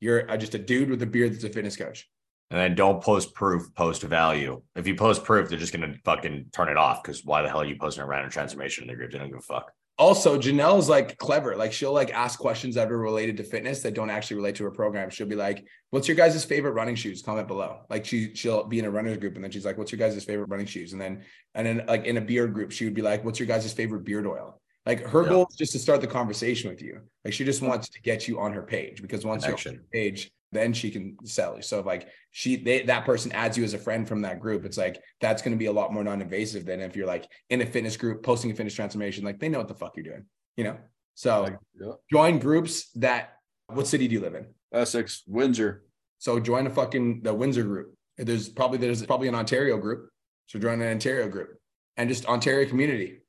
You're 0.00 0.30
uh, 0.30 0.36
just 0.36 0.54
a 0.54 0.58
dude 0.58 0.90
with 0.90 1.02
a 1.02 1.06
beard 1.06 1.32
that's 1.32 1.44
a 1.44 1.48
fitness 1.48 1.76
coach. 1.76 2.08
And 2.50 2.60
then 2.60 2.76
don't 2.76 3.02
post 3.02 3.34
proof, 3.34 3.74
post 3.74 4.02
value. 4.02 4.62
If 4.76 4.86
you 4.86 4.94
post 4.94 5.24
proof, 5.24 5.48
they're 5.48 5.58
just 5.58 5.72
gonna 5.72 5.96
fucking 6.04 6.50
turn 6.52 6.68
it 6.68 6.76
off 6.76 7.02
because 7.02 7.24
why 7.24 7.42
the 7.42 7.48
hell 7.48 7.62
are 7.62 7.64
you 7.64 7.76
posting 7.76 8.04
a 8.04 8.06
random 8.06 8.30
transformation 8.30 8.84
in 8.84 8.88
the 8.88 8.94
group? 8.94 9.10
They 9.10 9.18
don't 9.18 9.28
give 9.28 9.38
a 9.38 9.42
fuck. 9.42 9.72
Also 9.98 10.38
janelle's 10.38 10.88
like 10.88 11.16
clever. 11.18 11.56
Like 11.56 11.72
she'll 11.72 11.92
like 11.92 12.10
ask 12.12 12.38
questions 12.38 12.74
that 12.74 12.90
are 12.92 12.98
related 12.98 13.36
to 13.38 13.44
fitness 13.44 13.80
that 13.82 13.94
don't 13.94 14.10
actually 14.10 14.36
relate 14.36 14.56
to 14.56 14.64
her 14.64 14.70
program. 14.70 15.10
She'll 15.10 15.26
be 15.26 15.36
like 15.36 15.64
what's 15.90 16.06
your 16.08 16.16
guys' 16.16 16.44
favorite 16.44 16.72
running 16.72 16.94
shoes? 16.94 17.22
Comment 17.22 17.48
below. 17.48 17.80
Like 17.88 18.04
she 18.04 18.34
she'll 18.34 18.64
be 18.64 18.78
in 18.78 18.84
a 18.84 18.90
runners 18.90 19.16
group 19.18 19.34
and 19.36 19.44
then 19.44 19.50
she's 19.50 19.64
like 19.64 19.78
what's 19.78 19.90
your 19.92 19.98
guys' 19.98 20.22
favorite 20.24 20.48
running 20.48 20.66
shoes? 20.66 20.92
And 20.92 21.00
then 21.00 21.24
and 21.54 21.66
then 21.66 21.84
like 21.86 22.04
in 22.04 22.16
a 22.18 22.20
beard 22.20 22.52
group 22.52 22.72
she 22.72 22.84
would 22.84 22.94
be 22.94 23.02
like 23.02 23.24
what's 23.24 23.38
your 23.38 23.48
guys' 23.48 23.72
favorite 23.72 24.04
beard 24.04 24.26
oil? 24.26 24.60
Like 24.84 25.00
her 25.06 25.22
Yeah. 25.22 25.28
goal 25.30 25.46
is 25.50 25.56
just 25.56 25.72
to 25.72 25.78
start 25.78 26.00
the 26.00 26.06
conversation 26.06 26.70
with 26.70 26.82
you. 26.82 27.00
Like 27.24 27.32
she 27.32 27.44
just 27.44 27.62
wants 27.62 27.88
to 27.90 28.00
get 28.02 28.28
you 28.28 28.38
on 28.38 28.52
her 28.52 28.62
page 28.62 29.02
because 29.02 29.24
once 29.24 29.46
you're 29.46 29.56
on 29.56 29.76
her 29.76 29.84
page 29.92 30.30
then 30.52 30.72
she 30.72 30.90
can 30.90 31.16
sell 31.24 31.56
you. 31.56 31.62
So 31.62 31.80
like 31.80 32.08
she 32.30 32.56
they 32.56 32.82
that 32.82 33.04
person 33.04 33.32
adds 33.32 33.56
you 33.58 33.64
as 33.64 33.74
a 33.74 33.78
friend 33.78 34.06
from 34.06 34.22
that 34.22 34.40
group. 34.40 34.64
It's 34.64 34.78
like 34.78 35.02
that's 35.20 35.42
going 35.42 35.52
to 35.54 35.58
be 35.58 35.66
a 35.66 35.72
lot 35.72 35.92
more 35.92 36.04
non-invasive 36.04 36.64
than 36.64 36.80
if 36.80 36.96
you're 36.96 37.06
like 37.06 37.28
in 37.50 37.60
a 37.62 37.66
fitness 37.66 37.96
group 37.96 38.22
posting 38.22 38.50
a 38.50 38.54
fitness 38.54 38.74
transformation 38.74 39.24
like 39.24 39.38
they 39.40 39.48
know 39.48 39.58
what 39.58 39.68
the 39.68 39.74
fuck 39.74 39.96
you're 39.96 40.04
doing 40.04 40.24
you 40.56 40.64
know? 40.64 40.76
So 41.14 41.48
Yeah. 41.80 41.92
join 42.10 42.38
groups 42.38 42.90
that 42.92 43.34
what 43.68 43.86
city 43.86 44.08
do 44.08 44.14
you 44.14 44.20
live 44.20 44.34
in? 44.34 44.46
Essex, 44.72 45.22
Windsor. 45.26 45.84
so 46.18 46.40
join 46.40 46.66
a 46.66 46.70
fucking 46.70 47.22
the 47.22 47.34
windsor 47.34 47.62
group. 47.62 47.94
There's 48.16 48.48
probably 48.48 48.78
there's 48.78 49.04
probably 49.04 49.28
an 49.28 49.34
ontario 49.34 49.76
group. 49.78 50.08
So 50.46 50.58
join 50.58 50.80
an 50.80 50.88
ontario 50.88 51.28
group 51.28 51.58
and 51.96 52.08
just 52.08 52.26
ontario 52.26 52.68
community. 52.68 53.20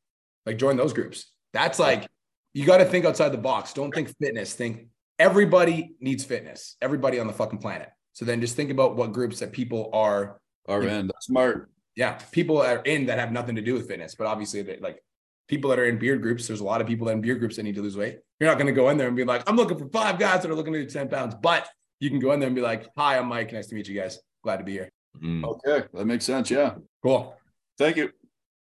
Like 0.46 0.58
join 0.58 0.78
those 0.78 0.94
groups. 0.94 1.32
That's 1.54 1.80
like 1.80 2.08
you 2.54 2.66
got 2.66 2.78
to 2.78 2.86
think 2.86 3.06
outside 3.06 3.30
the 3.30 3.38
box. 3.38 3.74
Don't 3.74 3.94
think 3.94 4.14
fitness. 4.20 4.54
Think 4.54 4.88
everybody 5.20 5.96
needs 6.00 6.24
fitness 6.24 6.76
everybody 6.82 7.20
on 7.20 7.28
the 7.28 7.34
fucking 7.34 7.60
planet 7.60 7.90
so 8.14 8.26
then 8.26 8.42
just 8.42 8.56
think 8.56 8.72
about 8.72 8.96
what 8.96 9.14
groups 9.14 9.40
that 9.40 9.52
people 9.52 9.90
are 9.94 10.40
Our 10.68 10.82
in. 10.84 10.90
end. 10.90 11.12
Smart. 11.22 11.70
yeah, 11.96 12.14
people 12.32 12.58
are 12.60 12.80
in 12.84 13.06
that 13.08 13.20
have 13.20 13.32
nothing 13.32 13.56
to 13.58 13.62
do 13.62 13.74
with 13.76 13.88
fitness, 13.88 14.16
but 14.16 14.26
obviously 14.26 14.64
they 14.64 14.78
like 14.80 15.00
people 15.48 15.70
that 15.70 15.78
are 15.78 15.86
in 15.86 16.00
beard 16.00 16.22
groups. 16.24 16.48
There's 16.48 16.60
a 16.62 16.64
lot 16.64 16.82
of 16.82 16.88
people 16.88 17.08
in 17.10 17.22
beard 17.22 17.40
groups 17.40 17.58
that 17.58 17.64
need 17.64 17.76
to 17.76 17.82
lose 17.84 17.96
weight. 17.96 18.18
You're 18.40 18.50
not 18.50 18.58
going 18.58 18.66
to 18.68 18.74
go 18.74 18.90
in 18.90 18.98
there 18.98 19.08
and 19.08 19.16
be 19.16 19.24
like, 19.24 19.48
I'm 19.48 19.56
looking 19.56 19.78
for 19.78 19.88
five 19.90 20.18
guys 20.18 20.42
that 20.42 20.50
are 20.50 20.56
looking 20.56 20.74
to 20.74 20.84
do 20.84 20.90
10 20.90 21.10
pounds, 21.10 21.36
but 21.42 21.68
you 22.00 22.10
can 22.10 22.20
go 22.20 22.32
in 22.32 22.40
there 22.40 22.48
and 22.48 22.56
be 22.56 22.62
like, 22.62 22.90
Hi, 22.98 23.18
I'm 23.20 23.28
Mike. 23.28 23.54
Nice 23.54 23.68
to 23.68 23.76
meet 23.76 23.88
you 23.88 23.94
guys. 24.00 24.20
Glad 24.44 24.58
to 24.58 24.64
be 24.64 24.72
here. 24.74 24.90
Mm. 25.24 25.44
Okay. 25.46 25.88
That 25.94 26.06
makes 26.06 26.26
sense. 26.26 26.50
Yeah. 26.50 26.74
Cool. 27.04 27.36
Thank 27.78 27.98
you. 27.98 28.10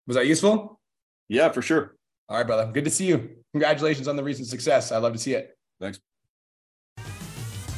Was 0.05 0.17
that 0.17 0.27
useful? 0.27 0.79
Yeah, 1.29 1.47
for 1.49 1.61
sure. 1.61 1.95
All 2.27 2.37
right, 2.37 2.45
brother. 2.45 2.69
Good 2.73 2.83
to 2.85 2.91
see 2.91 3.05
you. 3.05 3.29
Congratulations 3.53 4.07
on 4.09 4.17
the 4.17 4.23
recent 4.23 4.47
success. 4.49 4.91
I 4.91 4.97
love 4.97 5.13
to 5.13 5.19
see 5.19 5.33
it. 5.33 5.57
Thanks. 5.79 5.99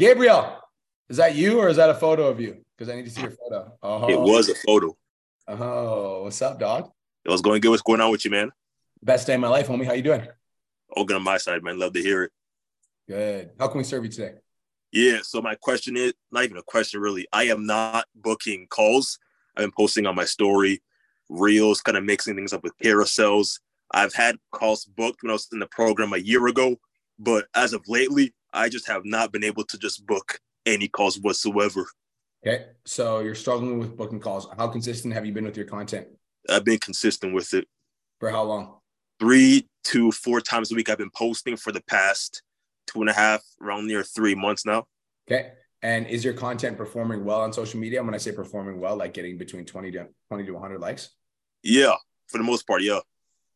Gabriel, 0.00 0.56
is 1.10 1.18
that 1.18 1.34
you 1.34 1.58
or 1.58 1.68
is 1.68 1.76
that 1.76 1.90
a 1.90 1.94
photo 1.94 2.26
of 2.28 2.40
you? 2.40 2.64
Because 2.74 2.90
I 2.90 2.96
need 2.96 3.04
to 3.04 3.10
see 3.10 3.20
your 3.20 3.32
photo. 3.32 3.70
Oh, 3.82 4.08
It 4.08 4.18
was 4.18 4.48
a 4.48 4.54
photo. 4.54 4.96
Oh, 5.46 6.22
what's 6.22 6.40
up, 6.40 6.58
dog? 6.58 6.90
It 7.22 7.30
was 7.30 7.42
going 7.42 7.60
good. 7.60 7.68
What's 7.68 7.82
going 7.82 8.00
on 8.00 8.10
with 8.10 8.24
you, 8.24 8.30
man? 8.30 8.50
Best 9.02 9.26
day 9.26 9.34
of 9.34 9.40
my 9.40 9.48
life, 9.48 9.68
homie. 9.68 9.84
How 9.84 9.92
you 9.92 10.00
doing? 10.00 10.26
All 10.96 11.04
good 11.04 11.16
on 11.16 11.22
my 11.22 11.36
side, 11.36 11.62
man. 11.62 11.78
Love 11.78 11.92
to 11.92 12.00
hear 12.00 12.22
it. 12.22 12.32
Good. 13.08 13.50
How 13.58 13.68
can 13.68 13.76
we 13.76 13.84
serve 13.84 14.04
you 14.04 14.10
today? 14.10 14.36
Yeah. 14.90 15.18
So 15.22 15.42
my 15.42 15.54
question 15.54 15.98
is 15.98 16.14
not 16.32 16.44
even 16.44 16.56
a 16.56 16.62
question, 16.62 17.02
really. 17.02 17.28
I 17.30 17.44
am 17.44 17.66
not 17.66 18.06
booking 18.14 18.68
calls. 18.70 19.18
I've 19.54 19.64
been 19.64 19.72
posting 19.76 20.06
on 20.06 20.14
my 20.14 20.24
story, 20.24 20.82
reels, 21.28 21.82
kind 21.82 21.98
of 21.98 22.04
mixing 22.04 22.36
things 22.36 22.54
up 22.54 22.62
with 22.62 22.72
carousels. 22.82 23.60
I've 23.92 24.14
had 24.14 24.36
calls 24.50 24.86
booked 24.86 25.22
when 25.22 25.28
I 25.28 25.34
was 25.34 25.48
in 25.52 25.58
the 25.58 25.66
program 25.66 26.14
a 26.14 26.18
year 26.18 26.46
ago, 26.46 26.76
but 27.18 27.48
as 27.54 27.74
of 27.74 27.82
lately, 27.86 28.32
I 28.52 28.68
just 28.68 28.86
have 28.88 29.04
not 29.04 29.32
been 29.32 29.44
able 29.44 29.64
to 29.64 29.78
just 29.78 30.06
book 30.06 30.40
any 30.66 30.88
calls 30.88 31.18
whatsoever. 31.18 31.86
Okay. 32.46 32.66
So 32.84 33.20
you're 33.20 33.34
struggling 33.34 33.78
with 33.78 33.96
booking 33.96 34.20
calls. 34.20 34.48
How 34.56 34.68
consistent 34.68 35.14
have 35.14 35.26
you 35.26 35.32
been 35.32 35.44
with 35.44 35.56
your 35.56 35.66
content? 35.66 36.08
I've 36.48 36.64
been 36.64 36.78
consistent 36.78 37.34
with 37.34 37.52
it. 37.54 37.68
For 38.18 38.30
how 38.30 38.44
long? 38.44 38.76
Three 39.18 39.68
to 39.84 40.10
four 40.12 40.40
times 40.40 40.72
a 40.72 40.74
week. 40.74 40.88
I've 40.88 40.98
been 40.98 41.10
posting 41.14 41.56
for 41.56 41.72
the 41.72 41.82
past 41.82 42.42
two 42.86 43.00
and 43.00 43.10
a 43.10 43.12
half, 43.12 43.42
around 43.62 43.86
near 43.86 44.02
three 44.02 44.34
months 44.34 44.64
now. 44.64 44.86
Okay. 45.30 45.52
And 45.82 46.06
is 46.06 46.24
your 46.24 46.34
content 46.34 46.76
performing 46.76 47.24
well 47.24 47.40
on 47.40 47.52
social 47.52 47.80
media? 47.80 48.02
When 48.02 48.14
I 48.14 48.18
say 48.18 48.32
performing 48.32 48.80
well, 48.80 48.96
like 48.96 49.14
getting 49.14 49.38
between 49.38 49.64
20 49.64 49.92
to 49.92 50.08
20 50.28 50.46
to 50.46 50.52
100 50.52 50.80
likes. 50.80 51.10
Yeah, 51.62 51.94
for 52.26 52.38
the 52.38 52.44
most 52.44 52.66
part, 52.66 52.82
yeah. 52.82 53.00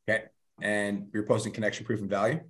Okay. 0.08 0.24
And 0.60 1.08
you're 1.12 1.24
posting 1.24 1.52
connection 1.52 1.84
proof 1.84 2.00
and 2.00 2.08
value. 2.08 2.40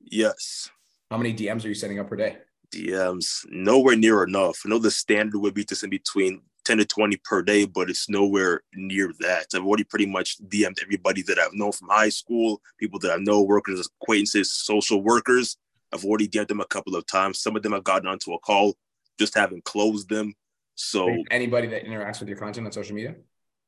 Yes. 0.00 0.70
How 1.12 1.18
many 1.18 1.34
DMs 1.34 1.62
are 1.66 1.68
you 1.68 1.74
sending 1.74 1.98
up 1.98 2.08
per 2.08 2.16
day? 2.16 2.38
DMs 2.74 3.44
nowhere 3.50 3.96
near 3.96 4.24
enough. 4.24 4.62
I 4.64 4.70
know 4.70 4.78
the 4.78 4.90
standard 4.90 5.38
would 5.38 5.52
be 5.52 5.62
to 5.64 5.76
send 5.76 5.90
between 5.90 6.40
10 6.64 6.78
to 6.78 6.86
20 6.86 7.18
per 7.18 7.42
day, 7.42 7.66
but 7.66 7.90
it's 7.90 8.08
nowhere 8.08 8.62
near 8.74 9.12
that. 9.20 9.48
I've 9.54 9.62
already 9.66 9.84
pretty 9.84 10.06
much 10.06 10.38
DM'd 10.38 10.78
everybody 10.80 11.20
that 11.24 11.38
I've 11.38 11.52
known 11.52 11.72
from 11.72 11.90
high 11.90 12.08
school, 12.08 12.62
people 12.78 12.98
that 13.00 13.12
I 13.12 13.16
know, 13.16 13.42
workers, 13.42 13.86
acquaintances, 14.00 14.54
social 14.54 15.02
workers. 15.02 15.58
I've 15.92 16.02
already 16.02 16.28
DM'd 16.28 16.48
them 16.48 16.60
a 16.62 16.64
couple 16.64 16.96
of 16.96 17.04
times. 17.04 17.42
Some 17.42 17.56
of 17.56 17.62
them 17.62 17.74
I've 17.74 17.84
gotten 17.84 18.08
onto 18.08 18.32
a 18.32 18.38
call, 18.38 18.78
just 19.18 19.34
haven't 19.34 19.64
closed 19.64 20.08
them. 20.08 20.32
So 20.76 21.14
anybody 21.30 21.66
that 21.68 21.84
interacts 21.84 22.20
with 22.20 22.30
your 22.30 22.38
content 22.38 22.66
on 22.66 22.72
social 22.72 22.96
media? 22.96 23.16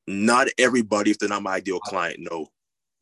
Not 0.07 0.49
everybody, 0.57 1.11
if 1.11 1.19
they're 1.19 1.29
not 1.29 1.43
my 1.43 1.57
ideal 1.57 1.77
uh, 1.77 1.91
client, 1.91 2.21
no. 2.21 2.47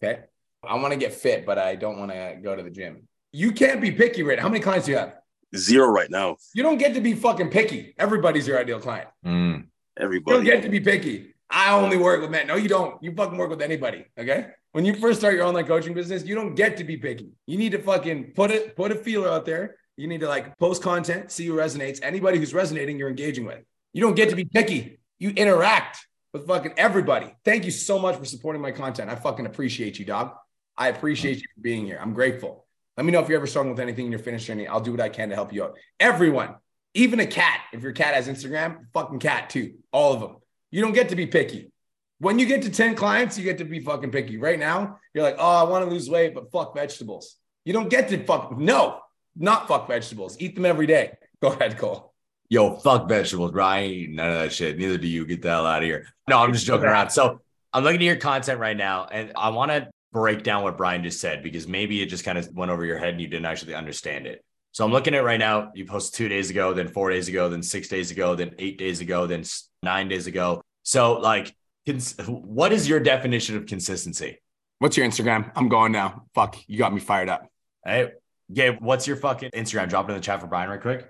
Okay. 0.03 0.25
I 0.65 0.75
want 0.75 0.93
to 0.93 0.99
get 0.99 1.15
fit, 1.15 1.47
but 1.47 1.59
I 1.59 1.77
don't 1.77 2.01
want 2.01 2.11
to 2.11 2.39
go 2.43 2.57
to 2.57 2.63
the 2.65 2.71
gym. 2.71 3.07
You 3.33 3.53
can't 3.53 3.81
be 3.81 3.91
picky, 3.91 4.23
right? 4.23 4.39
How 4.39 4.49
many 4.49 4.61
clients 4.61 4.87
do 4.87 4.93
you 4.93 4.99
have? 4.99 5.17
Zero 5.57 5.89
right 5.89 6.11
now. 6.11 6.37
You 6.55 6.63
don't 6.63 6.79
get 6.79 6.95
to 6.95 7.01
be 7.01 7.15
fucking 7.15 7.51
picky. 7.51 7.95
Everybody's 7.99 8.47
your 8.47 8.59
ideal 8.59 8.79
client. 8.79 9.09
Mm. 9.25 9.67
Everybody. 9.99 10.37
You 10.37 10.45
don't 10.45 10.45
get 10.45 10.63
to 10.63 10.69
be 10.69 10.81
picky. 10.81 11.35
I 11.51 11.75
only 11.75 11.97
work 11.97 12.21
with 12.21 12.31
men. 12.31 12.47
No, 12.47 12.57
you 12.57 12.69
don't. 12.69 13.03
You 13.03 13.15
fucking 13.15 13.37
work 13.37 13.51
with 13.51 13.61
anybody. 13.61 14.07
Okay. 14.19 14.49
When 14.73 14.87
you 14.87 14.95
first 14.95 15.21
start 15.21 15.35
your 15.35 15.45
online 15.45 15.67
coaching 15.67 15.93
business, 15.93 16.25
you 16.25 16.35
don't 16.35 16.55
get 16.55 16.79
to 16.79 16.85
be 16.85 16.97
picky. 16.97 17.33
You 17.47 17.59
need 17.59 17.73
to 17.73 17.79
fucking 17.79 18.33
put 18.35 18.51
it, 18.51 18.75
put 18.75 18.91
a 18.91 18.95
feeler 18.95 19.29
out 19.29 19.45
there. 19.45 19.77
You 19.97 20.07
need 20.09 20.21
to 20.21 20.29
like 20.29 20.59
post 20.59 20.83
content, 20.83 21.31
see 21.31 21.47
who 21.47 21.55
resonates. 21.55 22.01
Anybody 22.03 22.39
who's 22.39 22.55
resonating, 22.55 22.99
you're 22.99 23.11
engaging 23.11 23.45
with. 23.45 23.61
You 23.93 24.01
don't 24.01 24.15
get 24.15 24.31
to 24.31 24.37
be 24.37 24.47
picky. 24.47 24.99
You 25.19 25.31
interact 25.31 26.07
with 26.33 26.47
fucking 26.47 26.73
everybody. 26.79 27.35
Thank 27.45 27.67
you 27.67 27.71
so 27.71 27.99
much 27.99 28.17
for 28.17 28.25
supporting 28.25 28.63
my 28.63 28.73
content. 28.73 29.11
I 29.11 29.17
fucking 29.17 29.45
appreciate 29.45 29.99
you, 29.99 30.07
dog. 30.07 30.33
I 30.77 30.89
appreciate 30.89 31.37
you 31.37 31.45
for 31.55 31.61
being 31.61 31.85
here. 31.85 31.99
I'm 32.01 32.15
grateful. 32.15 32.67
Let 32.97 33.07
me 33.07 33.13
know 33.13 33.21
if 33.21 33.29
you're 33.29 33.39
ever 33.39 33.47
struggling 33.47 33.75
with 33.75 33.81
anything 33.81 34.07
in 34.07 34.13
your 34.13 34.19
fitness 34.19 34.45
journey. 34.45 34.67
I'll 34.67 34.81
do 34.81 34.91
what 34.91 35.01
I 35.01 35.09
can 35.09 35.31
to 35.31 35.35
help 35.35 35.53
you 35.53 35.65
out. 35.65 35.77
Everyone, 35.99 36.57
even 36.95 37.21
a 37.21 37.27
cat. 37.27 37.61
If 37.73 37.83
your 37.83 37.93
cat 37.93 38.15
has 38.15 38.29
Instagram, 38.29 38.87
fucking 38.93 39.19
cat 39.19 39.49
too. 39.49 39.75
All 39.93 40.13
of 40.13 40.21
them. 40.21 40.37
You 40.71 40.83
don't 40.83 40.93
get 40.93 41.09
to 41.09 41.17
be 41.17 41.27
picky. 41.27 41.71
When 42.19 42.39
you 42.39 42.47
get 42.47 42.63
to 42.63 42.71
10 42.71 42.95
clients, 42.95 43.39
you 43.39 43.45
get 43.45 43.59
to 43.59 43.65
be 43.65 43.81
fucking 43.81 44.11
picky. 44.11 44.37
Right 44.37 44.59
now, 44.59 44.99
you're 45.15 45.25
like, 45.25 45.37
oh, 45.39 45.57
I 45.57 45.63
want 45.65 45.85
to 45.85 45.91
lose 45.91 46.09
weight, 46.09 46.35
but 46.35 46.53
fuck 46.53 46.75
vegetables. 46.75 47.37
You 47.65 47.73
don't 47.73 47.89
get 47.89 48.09
to 48.09 48.25
fuck. 48.25 48.57
No, 48.59 49.01
not 49.37 49.69
fuck 49.69 49.89
vegetables. 49.89 50.37
Eat 50.39 50.55
them 50.55 50.67
every 50.67 50.87
day. 50.87 51.13
Go 51.43 51.49
ahead, 51.49 51.79
Cole. 51.79 52.13
Yo, 52.49 52.77
fuck 52.77 53.09
vegetables, 53.09 53.51
bro. 53.51 53.65
I 53.65 53.79
ain't 53.81 53.93
eating 53.93 54.17
none 54.17 54.29
of 54.29 54.39
that 54.41 54.53
shit. 54.53 54.77
Neither 54.77 54.99
do 54.99 55.09
you. 55.09 55.25
Get 55.25 55.43
the 55.43 55.49
hell 55.49 55.67
out 55.67 55.83
of 55.83 55.85
here. 55.85 56.07
No, 56.29 56.39
I'm 56.39 56.53
just 56.53 56.67
joking 56.67 56.87
around. 56.87 57.11
So 57.11 57.41
I'm 57.73 57.83
looking 57.83 58.01
at 58.01 58.05
your 58.05 58.17
content 58.17 58.61
right 58.61 58.77
now, 58.77 59.07
and 59.11 59.33
I 59.35 59.49
want 59.49 59.71
to 59.71 59.89
break 60.13 60.43
down 60.43 60.63
what 60.63 60.77
Brian 60.77 61.03
just 61.03 61.21
said 61.21 61.43
because 61.43 61.67
maybe 61.67 62.03
it 62.03 62.07
just 62.07 62.25
kind 62.25 62.39
of 62.39 62.49
went 62.53 62.71
over 62.71 62.85
your 62.85 62.99
head 62.99 63.11
and 63.11 63.21
you 63.21 63.29
didn't 63.29 63.47
actually 63.47 63.75
understand 63.75 64.27
it. 64.27 64.45
So 64.73 64.85
I'm 64.85 64.93
looking 64.93 65.15
at 65.15 65.25
right 65.25 65.39
now. 65.39 65.71
You 65.75 65.85
posted 65.85 66.17
two 66.17 66.29
days 66.29 66.51
ago, 66.51 66.73
then 66.73 66.89
four 66.89 67.11
days 67.11 67.29
ago, 67.29 67.49
then 67.49 67.63
six 67.63 67.89
days 67.89 68.11
ago, 68.11 68.35
then 68.35 68.55
eight 68.59 68.79
days 68.79 69.01
ago, 69.01 69.27
then 69.27 69.45
nine 69.83 70.09
days 70.09 70.27
ago. 70.27 70.63
So 70.83 71.15
like, 71.15 71.55
cons- 71.87 72.17
what 72.27 72.73
is 72.73 72.89
your 72.89 73.01
definition 73.01 73.57
of 73.57 73.67
consistency? 73.67 74.39
What's 74.79 74.97
your 74.97 75.07
Instagram? 75.07 75.51
I'm 75.55 75.69
going 75.69 75.93
now. 75.93 76.25
Fuck, 76.35 76.57
you 76.67 76.79
got 76.79 76.93
me 76.93 77.01
fired 77.01 77.29
up. 77.29 77.47
Hey, 77.85 78.13
Gabe, 78.53 78.79
what's 78.81 79.07
your 79.07 79.17
fucking 79.17 79.51
Instagram? 79.51 79.89
Drop 79.89 80.09
it 80.09 80.13
in 80.13 80.19
the 80.19 80.23
chat 80.23 80.41
for 80.41 80.47
Brian 80.47 80.71
right 80.71 80.81
quick. 80.81 81.09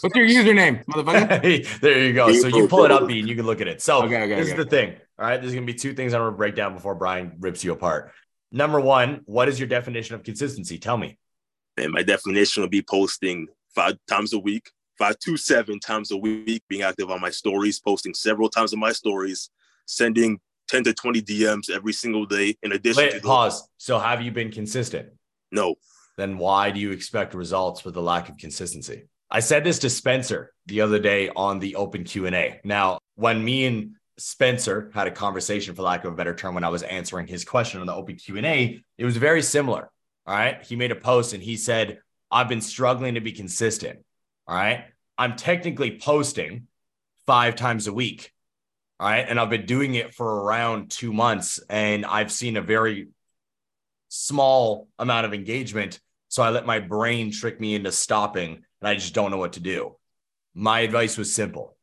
What's 0.00 0.16
your 0.16 0.26
username, 0.26 0.84
motherfucker? 0.86 1.42
Hey, 1.42 1.62
there 1.80 2.04
you 2.04 2.12
go. 2.12 2.32
So 2.32 2.48
you 2.48 2.68
pull 2.68 2.84
it 2.84 2.90
up, 2.90 3.02
and 3.02 3.12
you 3.12 3.36
can 3.36 3.46
look 3.46 3.60
at 3.60 3.68
it. 3.68 3.82
So 3.82 4.02
okay, 4.04 4.22
okay, 4.24 4.34
this 4.34 4.50
okay. 4.50 4.58
is 4.58 4.64
the 4.64 4.70
thing. 4.70 4.96
All 5.18 5.26
right, 5.26 5.40
there's 5.40 5.54
gonna 5.54 5.66
be 5.66 5.74
two 5.74 5.94
things 5.94 6.14
I'm 6.14 6.20
gonna 6.20 6.32
break 6.32 6.54
down 6.54 6.74
before 6.74 6.94
Brian 6.94 7.36
rips 7.38 7.62
you 7.62 7.72
apart. 7.72 8.12
Number 8.54 8.80
one, 8.80 9.22
what 9.24 9.48
is 9.48 9.58
your 9.58 9.66
definition 9.66 10.14
of 10.14 10.22
consistency? 10.22 10.78
Tell 10.78 10.96
me. 10.96 11.18
And 11.76 11.90
my 11.90 12.04
definition 12.04 12.62
will 12.62 12.70
be 12.70 12.82
posting 12.82 13.48
five 13.74 13.98
times 14.08 14.32
a 14.32 14.38
week, 14.38 14.70
five 14.96 15.18
to 15.18 15.36
seven 15.36 15.80
times 15.80 16.12
a 16.12 16.16
week, 16.16 16.62
being 16.68 16.82
active 16.82 17.10
on 17.10 17.20
my 17.20 17.30
stories, 17.30 17.80
posting 17.80 18.14
several 18.14 18.48
times 18.48 18.72
on 18.72 18.78
my 18.78 18.92
stories, 18.92 19.50
sending 19.86 20.38
10 20.68 20.84
to 20.84 20.94
20 20.94 21.20
DMs 21.22 21.68
every 21.68 21.92
single 21.92 22.26
day. 22.26 22.56
In 22.62 22.70
addition 22.70 23.02
Wait, 23.02 23.14
to 23.14 23.20
pause. 23.20 23.68
So 23.78 23.98
have 23.98 24.22
you 24.22 24.30
been 24.30 24.52
consistent? 24.52 25.08
No. 25.50 25.74
Then 26.16 26.38
why 26.38 26.70
do 26.70 26.78
you 26.78 26.92
expect 26.92 27.34
results 27.34 27.84
with 27.84 27.96
a 27.96 28.00
lack 28.00 28.28
of 28.28 28.38
consistency? 28.38 29.08
I 29.32 29.40
said 29.40 29.64
this 29.64 29.80
to 29.80 29.90
Spencer 29.90 30.52
the 30.66 30.80
other 30.80 31.00
day 31.00 31.28
on 31.34 31.58
the 31.58 31.74
open 31.74 32.04
Q&A. 32.04 32.60
Now, 32.62 32.98
when 33.16 33.44
me 33.44 33.66
and 33.66 33.96
Spencer 34.16 34.90
had 34.94 35.06
a 35.06 35.10
conversation, 35.10 35.74
for 35.74 35.82
lack 35.82 36.04
of 36.04 36.12
a 36.12 36.16
better 36.16 36.34
term, 36.34 36.54
when 36.54 36.64
I 36.64 36.68
was 36.68 36.82
answering 36.82 37.26
his 37.26 37.44
question 37.44 37.80
on 37.80 37.86
the 37.86 37.94
open 37.94 38.16
Q&A, 38.16 38.82
it 38.96 39.04
was 39.04 39.16
very 39.16 39.42
similar. 39.42 39.90
All 40.26 40.34
right. 40.34 40.64
He 40.64 40.76
made 40.76 40.92
a 40.92 40.96
post 40.96 41.32
and 41.32 41.42
he 41.42 41.56
said, 41.56 41.98
I've 42.30 42.48
been 42.48 42.60
struggling 42.60 43.14
to 43.14 43.20
be 43.20 43.32
consistent. 43.32 44.00
All 44.46 44.56
right. 44.56 44.84
I'm 45.18 45.36
technically 45.36 45.98
posting 45.98 46.66
five 47.26 47.56
times 47.56 47.86
a 47.86 47.92
week. 47.92 48.32
All 49.00 49.08
right. 49.08 49.26
And 49.28 49.38
I've 49.38 49.50
been 49.50 49.66
doing 49.66 49.94
it 49.94 50.14
for 50.14 50.42
around 50.42 50.90
two 50.90 51.12
months 51.12 51.60
and 51.68 52.06
I've 52.06 52.32
seen 52.32 52.56
a 52.56 52.62
very 52.62 53.08
small 54.08 54.88
amount 54.98 55.26
of 55.26 55.34
engagement. 55.34 56.00
So 56.28 56.42
I 56.42 56.50
let 56.50 56.66
my 56.66 56.80
brain 56.80 57.30
trick 57.30 57.60
me 57.60 57.74
into 57.74 57.92
stopping 57.92 58.64
and 58.80 58.88
I 58.88 58.94
just 58.94 59.14
don't 59.14 59.30
know 59.30 59.38
what 59.38 59.54
to 59.54 59.60
do. 59.60 59.96
My 60.54 60.80
advice 60.80 61.18
was 61.18 61.34
simple. 61.34 61.73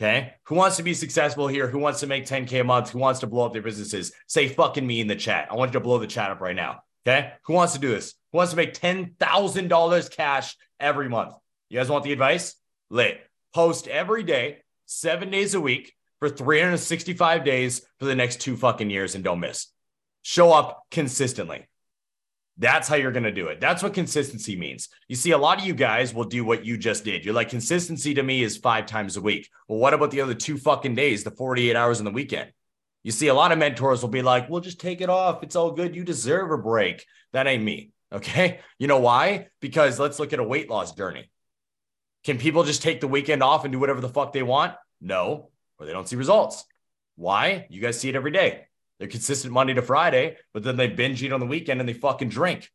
Okay. 0.00 0.34
Who 0.44 0.56
wants 0.56 0.76
to 0.76 0.82
be 0.82 0.94
successful 0.94 1.46
here? 1.46 1.68
Who 1.68 1.78
wants 1.78 2.00
to 2.00 2.06
make 2.06 2.26
10K 2.26 2.60
a 2.60 2.64
month? 2.64 2.90
Who 2.90 2.98
wants 2.98 3.20
to 3.20 3.26
blow 3.26 3.46
up 3.46 3.52
their 3.52 3.62
businesses? 3.62 4.12
Say 4.26 4.48
fucking 4.48 4.86
me 4.86 5.00
in 5.00 5.06
the 5.06 5.14
chat. 5.14 5.48
I 5.50 5.54
want 5.54 5.70
you 5.70 5.74
to 5.74 5.80
blow 5.80 5.98
the 5.98 6.06
chat 6.06 6.30
up 6.30 6.40
right 6.40 6.56
now. 6.56 6.80
Okay. 7.06 7.32
Who 7.44 7.52
wants 7.52 7.74
to 7.74 7.78
do 7.78 7.90
this? 7.90 8.14
Who 8.32 8.38
wants 8.38 8.52
to 8.52 8.56
make 8.56 8.74
$10,000 8.74 10.10
cash 10.10 10.56
every 10.80 11.08
month? 11.08 11.34
You 11.68 11.78
guys 11.78 11.88
want 11.88 12.04
the 12.04 12.12
advice? 12.12 12.56
Lit. 12.90 13.20
Post 13.54 13.86
every 13.86 14.24
day, 14.24 14.58
seven 14.86 15.30
days 15.30 15.54
a 15.54 15.60
week 15.60 15.94
for 16.18 16.28
365 16.28 17.44
days 17.44 17.86
for 17.98 18.06
the 18.06 18.14
next 18.14 18.40
two 18.40 18.56
fucking 18.56 18.90
years 18.90 19.14
and 19.14 19.22
don't 19.22 19.40
miss. 19.40 19.68
Show 20.22 20.52
up 20.52 20.82
consistently. 20.90 21.68
That's 22.56 22.86
how 22.86 22.94
you're 22.94 23.12
going 23.12 23.24
to 23.24 23.32
do 23.32 23.48
it. 23.48 23.60
That's 23.60 23.82
what 23.82 23.94
consistency 23.94 24.54
means. 24.56 24.88
You 25.08 25.16
see, 25.16 25.32
a 25.32 25.38
lot 25.38 25.58
of 25.58 25.66
you 25.66 25.74
guys 25.74 26.14
will 26.14 26.24
do 26.24 26.44
what 26.44 26.64
you 26.64 26.76
just 26.76 27.04
did. 27.04 27.24
You're 27.24 27.34
like, 27.34 27.48
consistency 27.48 28.14
to 28.14 28.22
me 28.22 28.44
is 28.44 28.56
five 28.56 28.86
times 28.86 29.16
a 29.16 29.20
week. 29.20 29.50
Well, 29.66 29.80
what 29.80 29.92
about 29.92 30.12
the 30.12 30.20
other 30.20 30.34
two 30.34 30.56
fucking 30.56 30.94
days, 30.94 31.24
the 31.24 31.32
48 31.32 31.74
hours 31.74 31.98
in 31.98 32.04
the 32.04 32.12
weekend? 32.12 32.52
You 33.02 33.10
see, 33.10 33.26
a 33.26 33.34
lot 33.34 33.50
of 33.50 33.58
mentors 33.58 34.02
will 34.02 34.08
be 34.08 34.22
like, 34.22 34.48
well, 34.48 34.60
just 34.60 34.80
take 34.80 35.00
it 35.00 35.10
off. 35.10 35.42
It's 35.42 35.56
all 35.56 35.72
good. 35.72 35.96
You 35.96 36.04
deserve 36.04 36.50
a 36.52 36.58
break. 36.58 37.04
That 37.32 37.46
ain't 37.46 37.64
me. 37.64 37.90
Okay. 38.12 38.60
You 38.78 38.86
know 38.86 39.00
why? 39.00 39.48
Because 39.60 39.98
let's 39.98 40.20
look 40.20 40.32
at 40.32 40.38
a 40.38 40.44
weight 40.44 40.70
loss 40.70 40.94
journey. 40.94 41.28
Can 42.22 42.38
people 42.38 42.62
just 42.62 42.80
take 42.80 43.00
the 43.00 43.08
weekend 43.08 43.42
off 43.42 43.64
and 43.64 43.72
do 43.72 43.80
whatever 43.80 44.00
the 44.00 44.08
fuck 44.08 44.32
they 44.32 44.44
want? 44.44 44.74
No, 45.00 45.50
or 45.80 45.86
they 45.86 45.92
don't 45.92 46.08
see 46.08 46.14
results. 46.14 46.64
Why? 47.16 47.66
You 47.70 47.80
guys 47.80 47.98
see 47.98 48.08
it 48.08 48.14
every 48.14 48.30
day. 48.30 48.66
They're 49.04 49.10
consistent 49.10 49.52
Monday 49.52 49.74
to 49.74 49.82
Friday, 49.82 50.38
but 50.54 50.62
then 50.62 50.78
they 50.78 50.86
binge 50.86 51.22
eat 51.22 51.30
on 51.30 51.38
the 51.38 51.44
weekend 51.44 51.78
and 51.78 51.86
they 51.86 51.92
fucking 51.92 52.30
drink 52.30 52.70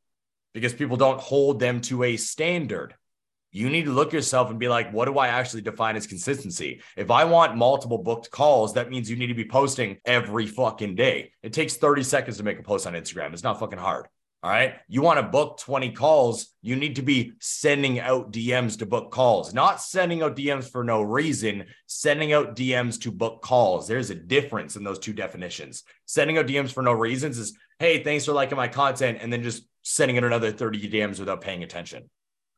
because 0.53 0.75
people 0.75 0.95
don't 0.95 1.19
hold 1.19 1.59
them 1.59 1.82
to 1.82 2.03
a 2.03 2.17
standard. 2.17 2.93
You 3.51 3.67
need 3.67 3.86
to 3.86 3.91
look 3.91 4.13
yourself 4.13 4.51
and 4.51 4.59
be 4.59 4.67
like, 4.67 4.93
what 4.93 5.05
do 5.05 5.17
I 5.17 5.30
actually 5.30 5.63
define 5.63 5.95
as 5.95 6.05
consistency? 6.05 6.82
If 6.95 7.09
I 7.09 7.25
want 7.25 7.57
multiple 7.57 7.97
booked 7.97 8.30
calls, 8.30 8.75
that 8.75 8.91
means 8.91 9.09
you 9.09 9.15
need 9.15 9.25
to 9.25 9.34
be 9.34 9.47
posting 9.47 9.97
every 10.05 10.45
fucking 10.45 10.93
day. 10.93 11.32
It 11.41 11.51
takes 11.51 11.77
30 11.77 12.03
seconds 12.03 12.38
to 12.38 12.43
make 12.43 12.59
a 12.59 12.63
post 12.63 12.86
on 12.86 12.93
Instagram. 12.93 13.34
It's 13.34 13.41
not 13.41 13.59
fucking 13.59 13.80
hard. 13.80 14.05
All 14.42 14.50
right. 14.50 14.76
You 14.88 15.02
want 15.02 15.20
to 15.20 15.24
book 15.24 15.58
20 15.60 15.92
calls, 15.92 16.56
you 16.62 16.78
need 16.78 16.96
to 16.96 17.02
be 17.02 17.34
sending 17.42 18.00
out 18.00 18.32
DMs 18.32 18.80
to 18.80 18.86
book 18.86 19.12
calls, 19.12 19.54
not 19.54 19.82
sending 19.82 20.22
out 20.22 20.38
DMs 20.38 20.70
for 20.70 20.82
no 20.82 21.02
reason, 21.02 21.66
sending 21.88 22.32
out 22.32 22.56
DMs 22.56 23.02
to 23.02 23.12
book 23.12 23.42
calls. 23.42 23.86
There's 23.86 24.12
a 24.12 24.16
difference 24.16 24.78
in 24.78 24.86
those 24.86 25.00
two 25.00 25.12
definitions. 25.12 25.84
Sending 26.06 26.38
out 26.38 26.48
DMs 26.48 26.72
for 26.72 26.82
no 26.82 26.94
reasons 26.94 27.38
is, 27.38 27.58
hey, 27.80 28.02
thanks 28.02 28.24
for 28.24 28.32
liking 28.32 28.56
my 28.56 28.70
content, 28.70 29.18
and 29.20 29.32
then 29.32 29.44
just 29.44 29.64
sending 29.82 30.18
out 30.18 30.24
another 30.24 30.52
30 30.52 30.90
DMs 30.90 31.20
without 31.20 31.42
paying 31.42 31.64
attention. 31.64 32.10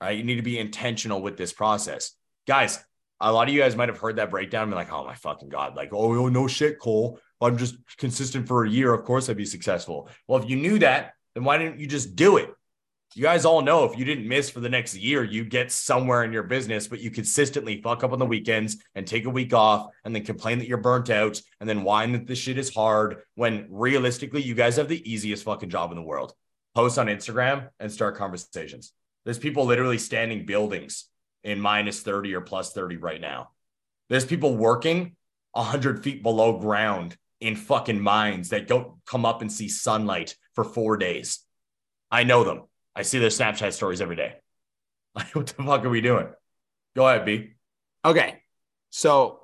All 0.02 0.08
right. 0.08 0.18
You 0.18 0.24
need 0.24 0.36
to 0.36 0.44
be 0.44 0.60
intentional 0.60 1.20
with 1.20 1.36
this 1.36 1.52
process. 1.52 2.12
Guys, 2.48 2.84
a 3.20 3.32
lot 3.32 3.48
of 3.48 3.54
you 3.54 3.60
guys 3.60 3.76
might 3.76 3.90
have 3.90 4.00
heard 4.00 4.18
that 4.18 4.30
breakdown 4.30 4.64
and 4.64 4.72
be 4.72 4.76
like, 4.76 4.92
oh 4.92 5.06
my 5.06 5.16
fucking 5.16 5.50
God, 5.50 5.76
like, 5.76 5.94
oh, 5.94 6.16
oh 6.16 6.30
no 6.30 6.48
shit, 6.48 6.80
Cole. 6.80 7.20
I'm 7.40 7.58
just 7.58 7.76
consistent 7.98 8.48
for 8.48 8.66
a 8.66 8.70
year. 8.70 8.94
Of 8.94 9.04
course 9.04 9.30
I'd 9.30 9.38
be 9.38 9.46
successful. 9.46 10.10
Well, 10.28 10.42
if 10.42 10.50
you 10.50 10.58
knew 10.58 10.78
that, 10.80 11.14
then 11.34 11.44
why 11.44 11.58
didn't 11.58 11.80
you 11.80 11.88
just 11.88 12.16
do 12.16 12.38
it? 12.38 12.50
You 13.14 13.24
guys 13.24 13.44
all 13.44 13.62
know 13.62 13.84
if 13.84 13.98
you 13.98 14.06
didn't 14.06 14.28
miss 14.28 14.50
for 14.50 14.62
the 14.62 14.70
next 14.70 14.96
year, 14.96 15.22
you 15.22 15.44
get 15.44 15.70
somewhere 15.70 16.24
in 16.24 16.32
your 16.32 16.44
business, 16.44 16.88
but 16.88 17.02
you 17.02 17.12
consistently 17.12 17.82
fuck 17.82 18.06
up 18.06 18.14
on 18.14 18.20
the 18.20 18.26
weekends 18.26 18.78
and 18.96 19.06
take 19.06 19.26
a 19.26 19.30
week 19.30 19.54
off 19.54 19.88
and 20.06 20.16
then 20.16 20.24
complain 20.24 20.60
that 20.60 20.68
you're 20.68 20.78
burnt 20.78 21.10
out 21.10 21.42
and 21.60 21.68
then 21.68 21.84
whine 21.84 22.14
that 22.14 22.26
this 22.26 22.40
shit 22.40 22.58
is 22.58 22.74
hard 22.74 23.24
when 23.36 23.68
realistically, 23.70 24.42
you 24.42 24.56
guys 24.56 24.78
have 24.78 24.88
the 24.88 25.12
easiest 25.12 25.44
fucking 25.44 25.70
job 25.70 25.92
in 25.92 25.98
the 25.98 26.02
world. 26.02 26.34
Post 26.74 26.98
on 26.98 27.08
Instagram 27.08 27.68
and 27.82 27.92
start 27.92 28.16
conversations. 28.16 28.94
There's 29.26 29.38
people 29.38 29.66
literally 29.66 29.98
standing 29.98 30.46
buildings 30.46 31.10
in 31.44 31.60
minus 31.60 32.00
30 32.02 32.34
or 32.34 32.42
plus 32.42 32.72
30 32.72 32.96
right 32.96 33.20
now. 33.20 33.50
There's 34.10 34.26
people 34.26 34.56
working 34.56 35.18
100 35.52 36.02
feet 36.02 36.24
below 36.24 36.60
ground 36.60 37.18
in 37.42 37.58
fucking 37.58 38.00
mines 38.00 38.50
that 38.50 38.68
don't 38.68 38.94
come 39.06 39.26
up 39.26 39.42
and 39.42 39.52
see 39.52 39.68
sunlight 39.68 40.36
for 40.56 40.64
four 40.64 40.98
days. 40.98 41.40
I 42.12 42.24
know 42.24 42.44
them. 42.44 42.64
I 42.96 43.04
see 43.04 43.20
their 43.20 43.30
Snapchat 43.30 43.74
stories 43.74 44.02
every 44.02 44.16
day. 44.16 44.36
Like, 45.14 45.36
what 45.36 45.48
the 45.48 45.62
fuck 45.64 45.84
are 45.84 45.90
we 45.90 46.00
doing? 46.00 46.28
Go 46.96 47.06
ahead, 47.06 47.26
B. 47.26 47.50
Okay. 48.06 48.44
So 48.92 49.42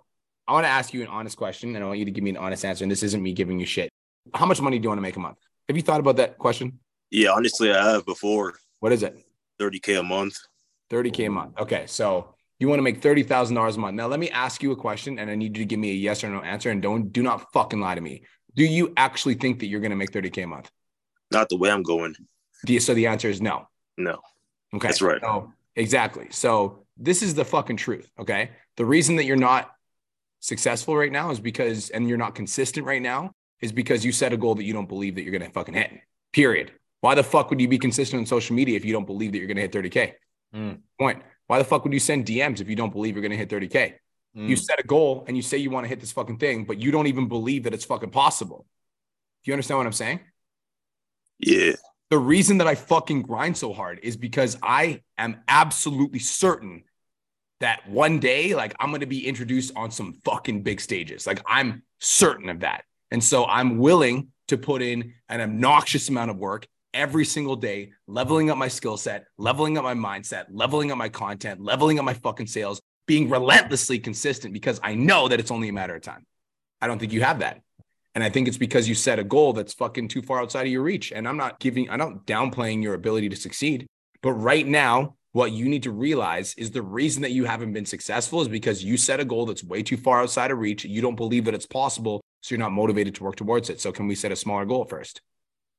I 0.48 0.54
want 0.54 0.64
to 0.64 0.70
ask 0.70 0.94
you 0.94 1.02
an 1.02 1.10
honest 1.10 1.36
question 1.36 1.76
and 1.76 1.84
I 1.84 1.88
want 1.88 2.00
you 2.00 2.06
to 2.06 2.12
give 2.12 2.24
me 2.24 2.30
an 2.30 2.38
honest 2.38 2.64
answer. 2.64 2.86
And 2.86 2.92
this 2.92 3.04
isn't 3.04 3.22
me 3.22 3.34
giving 3.34 3.60
you 3.60 3.66
shit. 3.66 3.90
How 4.34 4.46
much 4.46 4.62
money 4.62 4.80
do 4.80 4.84
you 4.84 4.90
want 4.90 5.00
to 5.00 5.02
make 5.02 5.18
a 5.18 5.20
month? 5.20 5.40
Have 5.68 5.76
you 5.76 5.84
thought 5.84 6.00
about 6.00 6.16
that 6.18 6.38
question? 6.38 6.80
Yeah, 7.12 7.32
honestly, 7.32 7.70
I 7.70 7.92
have 7.92 8.06
before 8.06 8.54
What 8.80 8.94
is 8.94 9.04
it? 9.04 9.18
30k 9.60 10.00
a 10.00 10.04
month. 10.04 10.38
30K 10.90 11.28
a 11.28 11.30
month. 11.30 11.60
Okay. 11.60 11.86
So 11.88 12.34
you 12.60 12.68
want 12.68 12.80
to 12.80 12.84
make 12.84 13.02
$30,000 13.02 13.76
a 13.76 13.80
month. 13.80 13.96
Now, 13.96 14.08
let 14.08 14.20
me 14.20 14.30
ask 14.30 14.64
you 14.64 14.72
a 14.72 14.76
question 14.76 15.20
and 15.20 15.30
I 15.30 15.36
need 15.36 15.58
you 15.58 15.64
to 15.64 15.68
give 15.68 15.80
me 15.80 15.92
a 15.92 15.96
yes 15.96 16.24
or 16.24 16.30
no 16.30 16.40
answer. 16.40 16.70
And 16.72 16.82
don't, 16.82 17.12
do 17.12 17.22
not 17.22 17.52
fucking 17.52 17.80
lie 17.80 17.96
to 17.96 18.02
me. 18.02 18.24
Do 18.56 18.64
you 18.64 18.94
actually 18.98 19.36
think 19.36 19.60
that 19.60 19.68
you're 19.68 19.82
going 19.82 19.92
to 19.92 19.98
make 19.98 20.12
30K 20.12 20.44
a 20.44 20.48
month? 20.48 20.72
Not 21.32 21.50
the 21.50 21.58
way 21.58 21.70
I'm 21.70 21.84
going. 21.84 22.16
Do 22.66 22.74
you, 22.74 22.80
so 22.80 22.94
the 22.94 23.08
answer 23.08 23.30
is 23.30 23.42
no. 23.42 23.68
No. 23.98 24.20
Okay. 24.74 24.88
That's 24.88 25.02
right. 25.02 25.22
So 25.22 25.52
exactly. 25.76 26.28
So 26.32 26.86
this 26.98 27.22
is 27.22 27.34
the 27.34 27.46
fucking 27.46 27.78
truth. 27.78 28.10
Okay. 28.20 28.52
The 28.78 28.86
reason 28.86 29.16
that 29.18 29.26
you're 29.26 29.36
not 29.36 29.72
successful 30.40 30.96
right 30.96 31.12
now 31.12 31.32
is 31.32 31.40
because, 31.40 31.90
and 31.90 32.08
you're 32.08 32.18
not 32.18 32.36
consistent 32.36 32.86
right 32.86 33.02
now, 33.02 33.32
is 33.62 33.72
because 33.72 34.06
you 34.06 34.12
set 34.12 34.34
a 34.34 34.38
goal 34.38 34.56
that 34.56 34.64
you 34.64 34.74
don't 34.74 34.88
believe 34.88 35.16
that 35.16 35.24
you're 35.24 35.32
going 35.32 35.44
to 35.44 35.50
fucking 35.52 35.74
hit. 35.74 35.92
Period. 36.32 36.72
Why 37.02 37.16
the 37.16 37.24
fuck 37.24 37.50
would 37.50 37.60
you 37.60 37.68
be 37.68 37.78
consistent 37.78 38.20
on 38.20 38.26
social 38.26 38.56
media 38.56 38.76
if 38.76 38.86
you 38.86 38.94
don't 38.94 39.06
believe 39.06 39.32
that 39.32 39.40
you're 39.40 39.48
going 39.48 39.58
to 39.58 39.62
hit 39.64 39.72
30K? 39.72 40.14
Mm. 40.56 40.80
Point. 41.00 41.24
Why 41.48 41.58
the 41.58 41.64
fuck 41.64 41.84
would 41.84 41.94
you 41.94 42.00
send 42.00 42.26
DMs 42.26 42.62
if 42.62 42.70
you 42.70 42.76
don't 42.76 42.92
believe 42.92 43.16
you're 43.16 43.22
going 43.22 43.32
to 43.32 43.38
hit 43.38 43.50
30K? 43.50 43.94
You 44.34 44.56
Mm. 44.56 44.60
set 44.60 44.80
a 44.80 44.84
goal 44.84 45.24
and 45.28 45.36
you 45.36 45.42
say 45.42 45.58
you 45.58 45.72
want 45.72 45.86
to 45.86 45.88
hit 45.88 46.00
this 46.00 46.12
fucking 46.12 46.38
thing, 46.38 46.66
but 46.66 46.78
you 46.78 46.92
don't 46.92 47.08
even 47.08 47.28
believe 47.28 47.64
that 47.64 47.74
it's 47.74 47.86
fucking 47.86 48.12
possible. 48.12 48.68
Do 49.44 49.50
you 49.50 49.54
understand 49.54 49.80
what 49.80 49.88
I'm 49.88 49.94
saying? 49.94 50.20
Yeah. 51.40 51.74
The 52.10 52.18
reason 52.18 52.60
that 52.60 52.68
I 52.68 52.76
fucking 52.76 53.24
grind 53.24 53.58
so 53.58 53.74
hard 53.74 54.00
is 54.02 54.16
because 54.16 54.58
I 54.64 55.02
am 55.18 55.42
absolutely 55.48 56.20
certain 56.20 56.84
that 57.60 57.88
one 57.90 58.20
day, 58.20 58.56
like, 58.56 58.76
I'm 58.80 58.90
going 58.90 59.02
to 59.02 59.08
be 59.08 59.28
introduced 59.28 59.74
on 59.76 59.92
some 59.92 60.14
fucking 60.24 60.64
big 60.64 60.80
stages. 60.80 61.28
Like, 61.28 61.42
I'm 61.48 61.84
certain 62.00 62.50
of 62.50 62.62
that. 62.62 62.84
And 63.12 63.24
so 63.24 63.46
I'm 63.46 63.78
willing 63.78 64.30
to 64.48 64.58
put 64.58 64.82
in 64.82 65.14
an 65.28 65.42
obnoxious 65.42 66.10
amount 66.10 66.32
of 66.32 66.38
work 66.38 66.68
every 66.94 67.26
single 67.26 67.56
day, 67.56 67.92
leveling 68.08 68.50
up 68.50 68.58
my 68.58 68.68
skill 68.68 68.98
set, 68.98 69.26
leveling 69.38 69.78
up 69.78 69.84
my 69.84 69.94
mindset, 69.94 70.46
leveling 70.50 70.92
up 70.92 70.98
my 70.98 71.10
content, 71.10 71.62
leveling 71.62 72.00
up 72.00 72.06
my 72.06 72.14
fucking 72.14 72.48
sales, 72.48 72.82
being 73.06 73.30
relentlessly 73.30 74.00
consistent 74.00 74.54
because 74.54 74.80
I 74.84 74.96
know 74.96 75.28
that 75.28 75.40
it's 75.40 75.52
only 75.52 75.70
a 75.70 75.74
matter 75.74 75.96
of 75.96 76.02
time. 76.02 76.26
I 76.82 76.88
don't 76.88 77.00
think 77.00 77.14
you 77.14 77.22
have 77.22 77.40
that. 77.40 77.62
And 78.18 78.24
I 78.24 78.32
think 78.32 78.48
it's 78.48 78.58
because 78.58 78.90
you 78.90 78.96
set 78.96 79.20
a 79.20 79.24
goal 79.24 79.54
that's 79.54 79.76
fucking 79.76 80.08
too 80.08 80.24
far 80.24 80.42
outside 80.42 80.66
of 80.66 80.72
your 80.72 80.82
reach. 80.82 81.12
And 81.12 81.28
I'm 81.28 81.38
not 81.38 81.60
giving, 81.60 81.88
I'm 81.88 82.00
not 82.00 82.26
downplaying 82.26 82.82
your 82.82 82.96
ability 82.96 83.30
to 83.30 83.36
succeed. 83.36 83.86
But 84.24 84.32
right 84.32 84.66
now, 84.66 85.18
what 85.34 85.52
you 85.52 85.70
need 85.70 85.84
to 85.84 85.92
realize 85.92 86.56
is 86.58 86.72
the 86.72 86.82
reason 86.82 87.22
that 87.22 87.30
you 87.30 87.46
haven't 87.46 87.74
been 87.74 87.86
successful 87.86 88.42
is 88.42 88.48
because 88.48 88.84
you 88.84 88.98
set 88.98 89.20
a 89.20 89.24
goal 89.24 89.46
that's 89.46 89.64
way 89.64 89.84
too 89.84 89.98
far 89.98 90.20
outside 90.20 90.50
of 90.50 90.58
reach. 90.58 90.84
You 90.84 91.00
don't 91.00 91.14
believe 91.14 91.46
that 91.46 91.54
it's 91.54 91.68
possible. 91.68 92.20
So 92.42 92.56
you're 92.56 92.60
not 92.60 92.72
motivated 92.72 93.14
to 93.14 93.24
work 93.24 93.36
towards 93.36 93.70
it. 93.70 93.80
So 93.80 93.92
can 93.92 94.08
we 94.08 94.16
set 94.16 94.32
a 94.32 94.36
smaller 94.36 94.66
goal 94.66 94.86
first? 94.86 95.22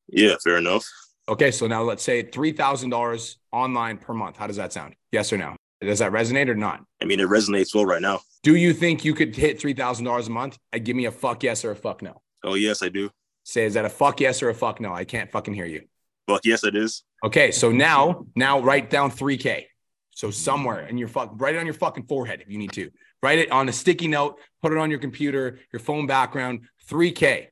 Yeah, 0.06 0.36
fair 0.44 0.58
enough. 0.58 0.86
Okay. 1.28 1.50
So 1.50 1.66
now 1.66 1.82
let's 1.82 2.04
say 2.04 2.22
$3,000 2.22 3.34
online 3.50 3.98
per 3.98 4.14
month. 4.14 4.36
How 4.36 4.46
does 4.46 4.58
that 4.58 4.72
sound? 4.72 4.94
Yes 5.10 5.32
or 5.32 5.38
no? 5.38 5.56
Does 5.80 5.98
that 5.98 6.12
resonate 6.12 6.48
or 6.48 6.54
not? 6.54 6.84
I 7.02 7.04
mean, 7.04 7.18
it 7.18 7.28
resonates 7.28 7.74
well 7.74 7.84
right 7.84 8.00
now. 8.00 8.20
Do 8.44 8.54
you 8.54 8.72
think 8.74 9.04
you 9.04 9.12
could 9.12 9.34
hit 9.34 9.58
$3,000 9.58 10.24
a 10.24 10.30
month? 10.30 10.56
I 10.72 10.78
give 10.78 10.94
me 10.94 11.06
a 11.06 11.10
fuck 11.10 11.42
yes 11.42 11.64
or 11.64 11.72
a 11.72 11.76
fuck 11.76 12.00
no. 12.00 12.22
Oh, 12.44 12.54
yes, 12.54 12.82
I 12.82 12.88
do. 12.88 13.10
Say, 13.44 13.64
is 13.64 13.74
that 13.74 13.84
a 13.84 13.88
fuck 13.88 14.20
yes 14.20 14.42
or 14.42 14.50
a 14.50 14.54
fuck 14.54 14.80
no? 14.80 14.92
I 14.92 15.04
can't 15.04 15.30
fucking 15.30 15.54
hear 15.54 15.66
you. 15.66 15.82
Fuck 16.26 16.42
yes, 16.44 16.64
it 16.64 16.76
is. 16.76 17.04
Okay, 17.24 17.50
so 17.50 17.72
now, 17.72 18.26
now 18.36 18.60
write 18.60 18.90
down 18.90 19.10
3K. 19.10 19.64
So 20.10 20.30
somewhere 20.30 20.86
in 20.86 20.98
your 20.98 21.08
fuck, 21.08 21.32
write 21.36 21.54
it 21.54 21.58
on 21.58 21.64
your 21.64 21.74
fucking 21.74 22.04
forehead 22.04 22.40
if 22.40 22.50
you 22.50 22.58
need 22.58 22.72
to. 22.72 22.90
Write 23.22 23.38
it 23.38 23.50
on 23.50 23.68
a 23.68 23.72
sticky 23.72 24.08
note, 24.08 24.38
put 24.62 24.72
it 24.72 24.78
on 24.78 24.90
your 24.90 24.98
computer, 24.98 25.58
your 25.72 25.80
phone 25.80 26.06
background. 26.06 26.60
3K. 26.88 27.48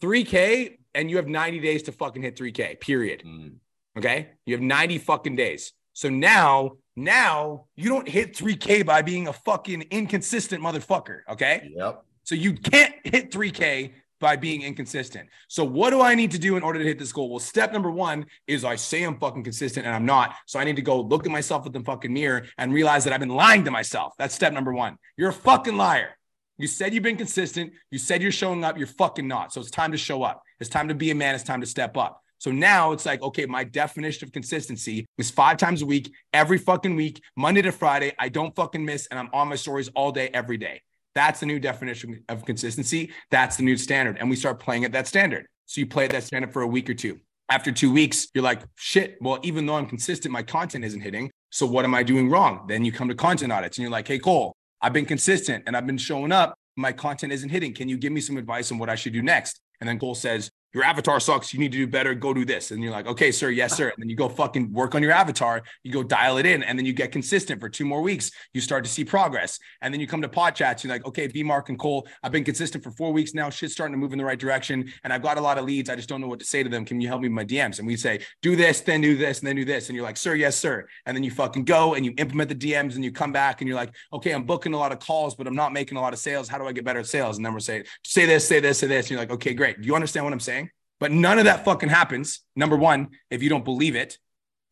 3K, 0.00 0.78
and 0.94 1.10
you 1.10 1.16
have 1.16 1.26
90 1.26 1.60
days 1.60 1.84
to 1.84 1.92
fucking 1.92 2.22
hit 2.22 2.36
3K, 2.36 2.80
period. 2.80 3.22
Mm. 3.26 3.54
Okay. 3.96 4.28
You 4.46 4.54
have 4.54 4.62
90 4.62 4.98
fucking 4.98 5.36
days. 5.36 5.72
So 5.92 6.08
now, 6.08 6.72
now 6.96 7.66
you 7.74 7.88
don't 7.88 8.08
hit 8.08 8.34
3K 8.36 8.84
by 8.86 9.02
being 9.02 9.28
a 9.28 9.32
fucking 9.32 9.82
inconsistent 9.90 10.62
motherfucker. 10.62 11.20
Okay. 11.30 11.70
Yep. 11.74 12.04
So 12.24 12.34
you 12.34 12.54
can't 12.54 12.94
hit 13.04 13.30
3K 13.30 13.92
by 14.20 14.36
being 14.36 14.62
inconsistent. 14.62 15.28
So 15.48 15.64
what 15.64 15.90
do 15.90 16.00
I 16.00 16.14
need 16.14 16.30
to 16.32 16.38
do 16.38 16.56
in 16.56 16.62
order 16.62 16.78
to 16.78 16.84
hit 16.84 16.98
this 16.98 17.12
goal? 17.12 17.30
Well, 17.30 17.38
step 17.38 17.72
number 17.72 17.90
one 17.90 18.26
is 18.46 18.64
I 18.64 18.76
say 18.76 19.02
I'm 19.02 19.18
fucking 19.18 19.44
consistent 19.44 19.86
and 19.86 19.94
I'm 19.94 20.06
not. 20.06 20.34
So 20.46 20.58
I 20.58 20.64
need 20.64 20.76
to 20.76 20.82
go 20.82 21.00
look 21.00 21.26
at 21.26 21.32
myself 21.32 21.66
in 21.66 21.72
the 21.72 21.80
fucking 21.80 22.12
mirror 22.12 22.46
and 22.56 22.72
realize 22.72 23.04
that 23.04 23.12
I've 23.12 23.20
been 23.20 23.28
lying 23.28 23.64
to 23.64 23.70
myself. 23.70 24.14
That's 24.18 24.34
step 24.34 24.52
number 24.52 24.72
one. 24.72 24.96
You're 25.16 25.30
a 25.30 25.32
fucking 25.32 25.76
liar. 25.76 26.10
You 26.58 26.66
said 26.66 26.92
you've 26.92 27.04
been 27.04 27.16
consistent. 27.16 27.72
You 27.90 27.98
said 27.98 28.20
you're 28.20 28.32
showing 28.32 28.64
up. 28.64 28.76
You're 28.76 28.88
fucking 28.88 29.28
not. 29.28 29.52
So 29.52 29.60
it's 29.60 29.70
time 29.70 29.92
to 29.92 29.98
show 29.98 30.24
up. 30.24 30.42
It's 30.58 30.70
time 30.70 30.88
to 30.88 30.94
be 30.94 31.10
a 31.10 31.14
man. 31.14 31.34
It's 31.34 31.44
time 31.44 31.60
to 31.60 31.66
step 31.66 31.96
up. 31.96 32.20
So 32.38 32.52
now 32.52 32.92
it's 32.92 33.04
like, 33.04 33.20
okay, 33.20 33.46
my 33.46 33.64
definition 33.64 34.26
of 34.26 34.32
consistency 34.32 35.06
is 35.18 35.30
five 35.30 35.56
times 35.56 35.82
a 35.82 35.86
week, 35.86 36.12
every 36.32 36.58
fucking 36.58 36.94
week, 36.94 37.20
Monday 37.36 37.62
to 37.62 37.72
Friday. 37.72 38.12
I 38.18 38.28
don't 38.28 38.54
fucking 38.54 38.84
miss 38.84 39.06
and 39.08 39.18
I'm 39.18 39.28
on 39.32 39.48
my 39.48 39.56
stories 39.56 39.88
all 39.94 40.12
day, 40.12 40.30
every 40.32 40.56
day. 40.56 40.82
That's 41.18 41.40
the 41.40 41.46
new 41.46 41.58
definition 41.58 42.22
of 42.28 42.44
consistency. 42.44 43.10
That's 43.32 43.56
the 43.56 43.64
new 43.64 43.76
standard. 43.76 44.18
And 44.20 44.30
we 44.30 44.36
start 44.36 44.60
playing 44.60 44.84
at 44.84 44.92
that 44.92 45.08
standard. 45.08 45.46
So 45.66 45.80
you 45.80 45.86
play 45.88 46.04
at 46.04 46.12
that 46.12 46.22
standard 46.22 46.52
for 46.52 46.62
a 46.62 46.66
week 46.68 46.88
or 46.88 46.94
two. 46.94 47.18
After 47.48 47.72
two 47.72 47.92
weeks, 47.92 48.28
you're 48.34 48.44
like, 48.44 48.62
shit, 48.76 49.18
well, 49.20 49.40
even 49.42 49.66
though 49.66 49.74
I'm 49.74 49.86
consistent, 49.86 50.32
my 50.32 50.44
content 50.44 50.84
isn't 50.84 51.00
hitting. 51.00 51.28
So 51.50 51.66
what 51.66 51.84
am 51.84 51.92
I 51.92 52.04
doing 52.04 52.30
wrong? 52.30 52.66
Then 52.68 52.84
you 52.84 52.92
come 52.92 53.08
to 53.08 53.16
content 53.16 53.50
audits 53.50 53.78
and 53.78 53.82
you're 53.82 53.90
like, 53.90 54.06
hey, 54.06 54.20
Cole, 54.20 54.54
I've 54.80 54.92
been 54.92 55.06
consistent 55.06 55.64
and 55.66 55.76
I've 55.76 55.88
been 55.88 55.98
showing 55.98 56.30
up. 56.30 56.54
My 56.76 56.92
content 56.92 57.32
isn't 57.32 57.48
hitting. 57.48 57.74
Can 57.74 57.88
you 57.88 57.96
give 57.96 58.12
me 58.12 58.20
some 58.20 58.36
advice 58.36 58.70
on 58.70 58.78
what 58.78 58.88
I 58.88 58.94
should 58.94 59.12
do 59.12 59.20
next? 59.20 59.60
And 59.80 59.88
then 59.88 59.98
Cole 59.98 60.14
says, 60.14 60.52
your 60.74 60.84
avatar 60.84 61.18
sucks. 61.18 61.54
You 61.54 61.60
need 61.60 61.72
to 61.72 61.78
do 61.78 61.86
better. 61.86 62.14
Go 62.14 62.34
do 62.34 62.44
this. 62.44 62.70
And 62.70 62.82
you're 62.82 62.92
like, 62.92 63.06
okay, 63.06 63.32
sir. 63.32 63.50
Yes, 63.50 63.76
sir. 63.76 63.88
And 63.88 64.02
then 64.02 64.08
you 64.08 64.16
go 64.16 64.28
fucking 64.28 64.72
work 64.72 64.94
on 64.94 65.02
your 65.02 65.12
avatar. 65.12 65.62
You 65.82 65.92
go 65.92 66.02
dial 66.02 66.36
it 66.36 66.44
in. 66.44 66.62
And 66.62 66.78
then 66.78 66.84
you 66.84 66.92
get 66.92 67.10
consistent 67.10 67.60
for 67.60 67.68
two 67.68 67.86
more 67.86 68.02
weeks. 68.02 68.30
You 68.52 68.60
start 68.60 68.84
to 68.84 68.90
see 68.90 69.04
progress. 69.04 69.58
And 69.80 69.92
then 69.92 70.00
you 70.00 70.06
come 70.06 70.20
to 70.22 70.28
pod 70.28 70.54
chats. 70.54 70.84
You're 70.84 70.92
like, 70.92 71.06
okay, 71.06 71.26
B 71.26 71.42
Mark 71.42 71.70
and 71.70 71.78
Cole, 71.78 72.06
I've 72.22 72.32
been 72.32 72.44
consistent 72.44 72.84
for 72.84 72.90
four 72.90 73.12
weeks 73.12 73.32
now. 73.32 73.48
Shit's 73.48 73.72
starting 73.72 73.94
to 73.94 73.98
move 73.98 74.12
in 74.12 74.18
the 74.18 74.24
right 74.24 74.38
direction. 74.38 74.92
And 75.04 75.12
I've 75.12 75.22
got 75.22 75.38
a 75.38 75.40
lot 75.40 75.56
of 75.56 75.64
leads. 75.64 75.88
I 75.88 75.96
just 75.96 76.08
don't 76.08 76.20
know 76.20 76.28
what 76.28 76.40
to 76.40 76.44
say 76.44 76.62
to 76.62 76.68
them. 76.68 76.84
Can 76.84 77.00
you 77.00 77.08
help 77.08 77.22
me 77.22 77.28
with 77.28 77.34
my 77.34 77.44
DMs? 77.44 77.78
And 77.78 77.86
we 77.86 77.96
say, 77.96 78.20
do 78.42 78.54
this, 78.54 78.80
then 78.82 79.00
do 79.00 79.16
this, 79.16 79.38
and 79.38 79.48
then 79.48 79.56
do 79.56 79.64
this. 79.64 79.88
And 79.88 79.96
you're 79.96 80.04
like, 80.04 80.16
sir, 80.18 80.34
yes, 80.34 80.56
sir. 80.56 80.86
And 81.06 81.16
then 81.16 81.24
you 81.24 81.30
fucking 81.30 81.64
go 81.64 81.94
and 81.94 82.04
you 82.04 82.12
implement 82.18 82.50
the 82.50 82.54
DMs 82.54 82.94
and 82.94 83.04
you 83.04 83.10
come 83.10 83.32
back 83.32 83.62
and 83.62 83.68
you're 83.68 83.76
like, 83.76 83.94
okay, 84.12 84.32
I'm 84.32 84.44
booking 84.44 84.74
a 84.74 84.78
lot 84.78 84.92
of 84.92 84.98
calls, 84.98 85.34
but 85.34 85.46
I'm 85.46 85.56
not 85.56 85.72
making 85.72 85.96
a 85.96 86.00
lot 86.00 86.12
of 86.12 86.18
sales. 86.18 86.46
How 86.48 86.58
do 86.58 86.66
I 86.66 86.72
get 86.72 86.84
better 86.84 87.00
at 87.00 87.06
sales? 87.06 87.36
And 87.38 87.46
then 87.46 87.54
we're 87.54 87.60
saying, 87.60 87.84
say 88.04 88.26
this, 88.26 88.46
say 88.46 88.60
this, 88.60 88.78
say 88.78 88.86
this. 88.86 89.06
And 89.06 89.12
you're 89.12 89.20
like, 89.20 89.30
okay, 89.30 89.54
great. 89.54 89.80
Do 89.80 89.86
you 89.86 89.94
understand 89.94 90.26
what 90.26 90.32
I'm 90.32 90.40
saying? 90.40 90.57
But 91.00 91.12
none 91.12 91.38
of 91.38 91.44
that 91.44 91.64
fucking 91.64 91.88
happens. 91.88 92.40
Number 92.56 92.76
one, 92.76 93.08
if 93.30 93.42
you 93.42 93.48
don't 93.48 93.64
believe 93.64 93.94
it, 93.94 94.18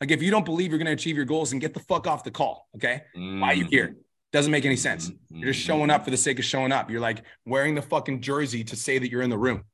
like 0.01 0.11
if 0.11 0.23
you 0.23 0.31
don't 0.31 0.45
believe 0.45 0.71
you're 0.71 0.79
going 0.79 0.87
to 0.87 0.93
achieve 0.93 1.17
your 1.17 1.25
goals, 1.25 1.53
and 1.53 1.61
get 1.61 1.73
the 1.73 1.81
fuck 1.81 2.07
off 2.07 2.25
the 2.25 2.31
call. 2.31 2.69
Okay. 2.77 3.03
Why 3.15 3.49
are 3.49 3.55
you 3.55 3.67
here? 3.67 3.89
Mm-hmm. 3.89 4.01
Doesn't 4.33 4.53
make 4.53 4.65
any 4.65 4.77
sense. 4.77 5.11
Mm-hmm. 5.11 5.37
You're 5.39 5.53
just 5.53 5.65
showing 5.65 5.91
up 5.91 6.05
for 6.05 6.11
the 6.11 6.17
sake 6.17 6.39
of 6.39 6.45
showing 6.45 6.73
up. 6.73 6.91
You're 6.91 7.01
like 7.01 7.23
wearing 7.47 7.75
the 7.75 7.83
fucking 7.83 8.21
jersey 8.21 8.65
to 8.65 8.77
say 8.77 8.99
that 8.99 9.11
you're 9.11 9.23
in 9.23 9.31
the 9.31 9.39
room. 9.39 9.65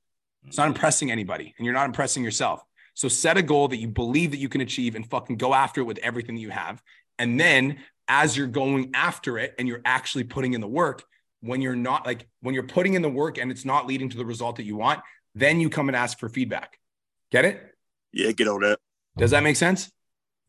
It's 0.47 0.59
not 0.59 0.67
impressing 0.67 1.11
anybody 1.11 1.55
and 1.57 1.65
you're 1.65 1.75
not 1.75 1.87
impressing 1.87 2.25
yourself. 2.25 2.63
So 2.95 3.09
set 3.09 3.39
a 3.39 3.43
goal 3.43 3.69
that 3.69 3.79
you 3.79 3.89
believe 3.89 4.33
that 4.33 4.39
you 4.39 4.49
can 4.49 4.61
achieve 4.61 4.95
and 4.95 5.09
fucking 5.09 5.37
go 5.37 5.55
after 5.55 5.81
it 5.81 5.85
with 5.85 5.99
everything 5.99 6.35
that 6.35 6.41
you 6.41 6.51
have. 6.51 6.83
And 7.19 7.39
then 7.39 7.79
as 8.09 8.37
you're 8.37 8.49
going 8.49 8.91
after 8.95 9.39
it 9.39 9.55
and 9.59 9.67
you're 9.67 9.81
actually 9.85 10.25
putting 10.25 10.53
in 10.53 10.61
the 10.61 10.69
work, 10.69 11.05
when 11.41 11.61
you're 11.61 11.77
not 11.77 12.07
like 12.07 12.29
when 12.41 12.55
you're 12.55 12.63
putting 12.63 12.95
in 12.95 13.03
the 13.03 13.09
work 13.09 13.39
and 13.39 13.51
it's 13.51 13.65
not 13.65 13.87
leading 13.87 14.09
to 14.09 14.17
the 14.17 14.25
result 14.25 14.57
that 14.57 14.65
you 14.65 14.77
want, 14.77 15.01
then 15.35 15.61
you 15.61 15.71
come 15.71 15.89
and 15.89 15.97
ask 15.97 16.19
for 16.19 16.29
feedback. 16.29 16.79
Get 17.31 17.45
it? 17.45 17.75
Yeah, 18.13 18.33
get 18.33 18.49
on 18.49 18.61
that. 18.61 18.79
Does 19.17 19.31
that 19.31 19.43
make 19.43 19.57
sense? 19.57 19.91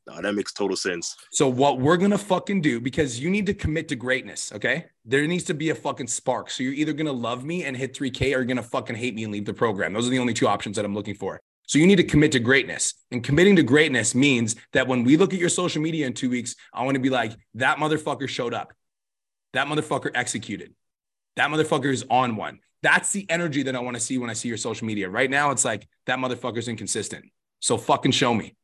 No, 0.05 0.21
that 0.21 0.33
makes 0.33 0.51
total 0.51 0.75
sense. 0.75 1.15
So 1.31 1.47
what 1.47 1.79
we're 1.79 1.97
gonna 1.97 2.17
fucking 2.17 2.61
do 2.61 2.81
because 2.81 3.19
you 3.19 3.29
need 3.29 3.45
to 3.45 3.53
commit 3.53 3.87
to 3.87 3.95
greatness, 3.95 4.51
okay? 4.51 4.85
There 5.05 5.25
needs 5.27 5.45
to 5.45 5.53
be 5.53 5.69
a 5.69 5.75
fucking 5.75 6.07
spark. 6.07 6.49
So 6.49 6.63
you're 6.63 6.73
either 6.73 6.91
gonna 6.91 7.13
love 7.13 7.45
me 7.45 7.63
and 7.63 7.77
hit 7.77 7.93
3K 7.93 8.27
or 8.27 8.39
you're 8.39 8.45
gonna 8.45 8.63
fucking 8.63 8.97
hate 8.97 9.15
me 9.15 9.23
and 9.23 9.31
leave 9.31 9.45
the 9.45 9.53
program. 9.53 9.93
Those 9.93 10.07
are 10.07 10.11
the 10.11 10.19
only 10.19 10.33
two 10.33 10.47
options 10.47 10.75
that 10.75 10.83
I'm 10.83 10.93
looking 10.93 11.15
for. 11.15 11.39
So 11.67 11.79
you 11.79 11.87
need 11.87 11.95
to 11.95 12.03
commit 12.03 12.33
to 12.33 12.39
greatness. 12.39 12.93
And 13.11 13.23
committing 13.23 13.55
to 13.55 13.63
greatness 13.63 14.13
means 14.13 14.55
that 14.73 14.87
when 14.87 15.05
we 15.05 15.15
look 15.15 15.33
at 15.33 15.39
your 15.39 15.49
social 15.49 15.81
media 15.81 16.05
in 16.05 16.13
two 16.13 16.29
weeks, 16.29 16.55
I 16.73 16.83
want 16.83 16.95
to 16.95 17.01
be 17.01 17.09
like, 17.09 17.31
that 17.55 17.77
motherfucker 17.77 18.27
showed 18.27 18.53
up. 18.53 18.73
That 19.53 19.67
motherfucker 19.67 20.11
executed. 20.13 20.73
That 21.37 21.49
motherfucker 21.49 21.91
is 21.91 22.05
on 22.09 22.35
one. 22.35 22.59
That's 22.83 23.11
the 23.11 23.25
energy 23.29 23.63
that 23.63 23.75
I 23.75 23.79
want 23.79 23.95
to 23.95 24.01
see 24.01 24.17
when 24.17 24.29
I 24.29 24.33
see 24.33 24.49
your 24.49 24.57
social 24.57 24.85
media. 24.85 25.09
Right 25.09 25.29
now, 25.29 25.51
it's 25.51 25.65
like 25.65 25.87
that 26.05 26.19
motherfucker's 26.19 26.67
inconsistent. 26.67 27.25
So 27.59 27.77
fucking 27.77 28.11
show 28.11 28.33
me. 28.33 28.55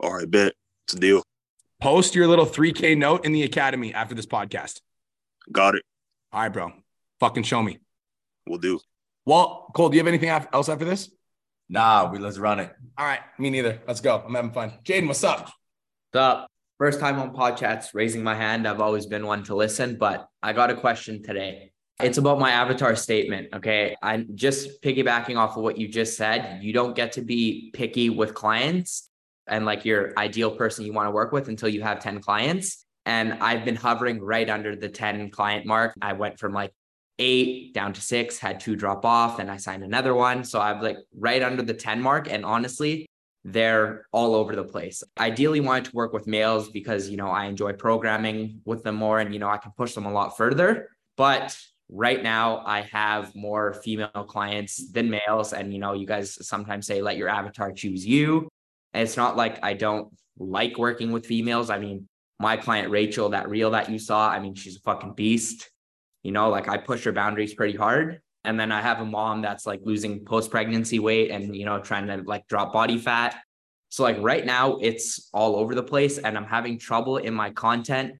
All 0.00 0.12
right, 0.12 0.28
bet. 0.28 0.52
It's 0.84 0.94
a 0.94 0.98
deal. 0.98 1.22
Post 1.80 2.16
your 2.16 2.26
little 2.26 2.44
3K 2.44 2.98
note 2.98 3.24
in 3.24 3.32
the 3.32 3.44
academy 3.44 3.94
after 3.94 4.14
this 4.14 4.26
podcast. 4.26 4.80
Got 5.52 5.76
it. 5.76 5.82
All 6.32 6.42
right, 6.42 6.48
bro. 6.48 6.72
Fucking 7.20 7.44
show 7.44 7.62
me. 7.62 7.78
We'll 8.48 8.58
do. 8.58 8.80
Well, 9.24 9.70
Cole, 9.74 9.90
do 9.90 9.96
you 9.96 10.00
have 10.00 10.08
anything 10.08 10.28
else 10.28 10.68
after 10.68 10.84
this? 10.84 11.08
Nah, 11.68 12.10
we 12.10 12.18
let's 12.18 12.36
run 12.38 12.58
it. 12.58 12.74
All 12.98 13.06
right. 13.06 13.20
Me 13.38 13.48
neither. 13.48 13.80
Let's 13.86 14.00
go. 14.00 14.22
I'm 14.26 14.34
having 14.34 14.50
fun. 14.50 14.72
Jaden, 14.84 15.06
what's 15.06 15.22
up? 15.22 15.52
What's 16.10 16.24
up? 16.24 16.48
First 16.78 16.98
time 16.98 17.20
on 17.20 17.32
pod 17.32 17.58
chats, 17.58 17.94
raising 17.94 18.24
my 18.24 18.34
hand. 18.34 18.66
I've 18.66 18.80
always 18.80 19.06
been 19.06 19.24
one 19.24 19.44
to 19.44 19.54
listen, 19.54 19.96
but 19.96 20.26
I 20.42 20.52
got 20.52 20.70
a 20.70 20.74
question 20.74 21.22
today. 21.22 21.70
It's 22.02 22.18
about 22.18 22.38
my 22.38 22.50
avatar 22.50 22.96
statement. 22.96 23.48
Okay. 23.54 23.96
I'm 24.02 24.34
just 24.34 24.82
piggybacking 24.82 25.36
off 25.36 25.56
of 25.56 25.62
what 25.62 25.78
you 25.78 25.88
just 25.88 26.16
said. 26.16 26.62
You 26.62 26.72
don't 26.72 26.94
get 26.94 27.12
to 27.12 27.22
be 27.22 27.70
picky 27.72 28.10
with 28.10 28.34
clients 28.34 29.08
and 29.46 29.66
like 29.66 29.84
your 29.84 30.12
ideal 30.18 30.50
person 30.50 30.84
you 30.84 30.92
want 30.92 31.06
to 31.06 31.10
work 31.10 31.32
with 31.32 31.48
until 31.48 31.68
you 31.68 31.82
have 31.82 32.00
10 32.00 32.20
clients. 32.20 32.84
And 33.06 33.34
I've 33.34 33.64
been 33.64 33.76
hovering 33.76 34.20
right 34.20 34.48
under 34.48 34.76
the 34.76 34.88
10 34.88 35.30
client 35.30 35.66
mark. 35.66 35.94
I 36.00 36.12
went 36.12 36.38
from 36.38 36.52
like 36.52 36.72
eight 37.18 37.74
down 37.74 37.92
to 37.92 38.00
six, 38.00 38.38
had 38.38 38.60
two 38.60 38.76
drop 38.76 39.04
off, 39.04 39.38
and 39.38 39.50
I 39.50 39.56
signed 39.56 39.82
another 39.82 40.14
one. 40.14 40.44
So 40.44 40.60
I'm 40.60 40.80
like 40.80 40.98
right 41.16 41.42
under 41.42 41.62
the 41.62 41.74
10 41.74 42.00
mark. 42.00 42.30
And 42.30 42.44
honestly, 42.44 43.06
they're 43.44 44.06
all 44.12 44.34
over 44.34 44.54
the 44.54 44.64
place. 44.64 45.02
Ideally 45.18 45.60
wanted 45.60 45.86
to 45.86 45.90
work 45.94 46.12
with 46.12 46.26
males 46.26 46.70
because, 46.70 47.08
you 47.08 47.16
know, 47.16 47.28
I 47.28 47.46
enjoy 47.46 47.72
programming 47.72 48.60
with 48.64 48.82
them 48.82 48.96
more 48.96 49.18
and, 49.18 49.32
you 49.32 49.38
know, 49.38 49.48
I 49.48 49.56
can 49.56 49.72
push 49.76 49.94
them 49.94 50.06
a 50.06 50.12
lot 50.12 50.36
further. 50.36 50.90
But 51.16 51.58
right 51.90 52.22
now 52.22 52.62
I 52.64 52.82
have 52.82 53.34
more 53.34 53.74
female 53.74 54.24
clients 54.28 54.90
than 54.92 55.10
males. 55.10 55.52
And, 55.52 55.72
you 55.72 55.78
know, 55.78 55.92
you 55.92 56.06
guys 56.06 56.46
sometimes 56.46 56.86
say, 56.86 57.02
let 57.02 57.16
your 57.16 57.28
avatar 57.28 57.72
choose 57.72 58.06
you. 58.06 58.48
And 58.92 59.02
it's 59.02 59.16
not 59.16 59.36
like 59.36 59.58
I 59.62 59.74
don't 59.74 60.08
like 60.38 60.78
working 60.78 61.12
with 61.12 61.26
females. 61.26 61.70
I 61.70 61.78
mean, 61.78 62.08
my 62.38 62.56
client 62.56 62.90
Rachel, 62.90 63.30
that 63.30 63.48
reel 63.48 63.70
that 63.70 63.90
you 63.90 63.98
saw, 63.98 64.28
I 64.28 64.38
mean, 64.40 64.54
she's 64.54 64.76
a 64.76 64.80
fucking 64.80 65.14
beast. 65.14 65.70
You 66.22 66.32
know, 66.32 66.48
like 66.48 66.68
I 66.68 66.76
push 66.76 67.04
her 67.04 67.12
boundaries 67.12 67.54
pretty 67.54 67.76
hard. 67.76 68.20
And 68.44 68.58
then 68.58 68.72
I 68.72 68.80
have 68.80 69.00
a 69.00 69.04
mom 69.04 69.42
that's 69.42 69.66
like 69.66 69.80
losing 69.84 70.24
post 70.24 70.50
pregnancy 70.50 70.98
weight 70.98 71.30
and, 71.30 71.54
you 71.54 71.64
know, 71.64 71.80
trying 71.80 72.06
to 72.06 72.22
like 72.24 72.46
drop 72.46 72.72
body 72.72 72.98
fat. 72.98 73.36
So, 73.90 74.04
like, 74.04 74.18
right 74.20 74.46
now, 74.46 74.76
it's 74.76 75.28
all 75.34 75.56
over 75.56 75.74
the 75.74 75.82
place. 75.82 76.18
And 76.18 76.38
I'm 76.38 76.44
having 76.44 76.78
trouble 76.78 77.16
in 77.16 77.34
my 77.34 77.50
content, 77.50 78.14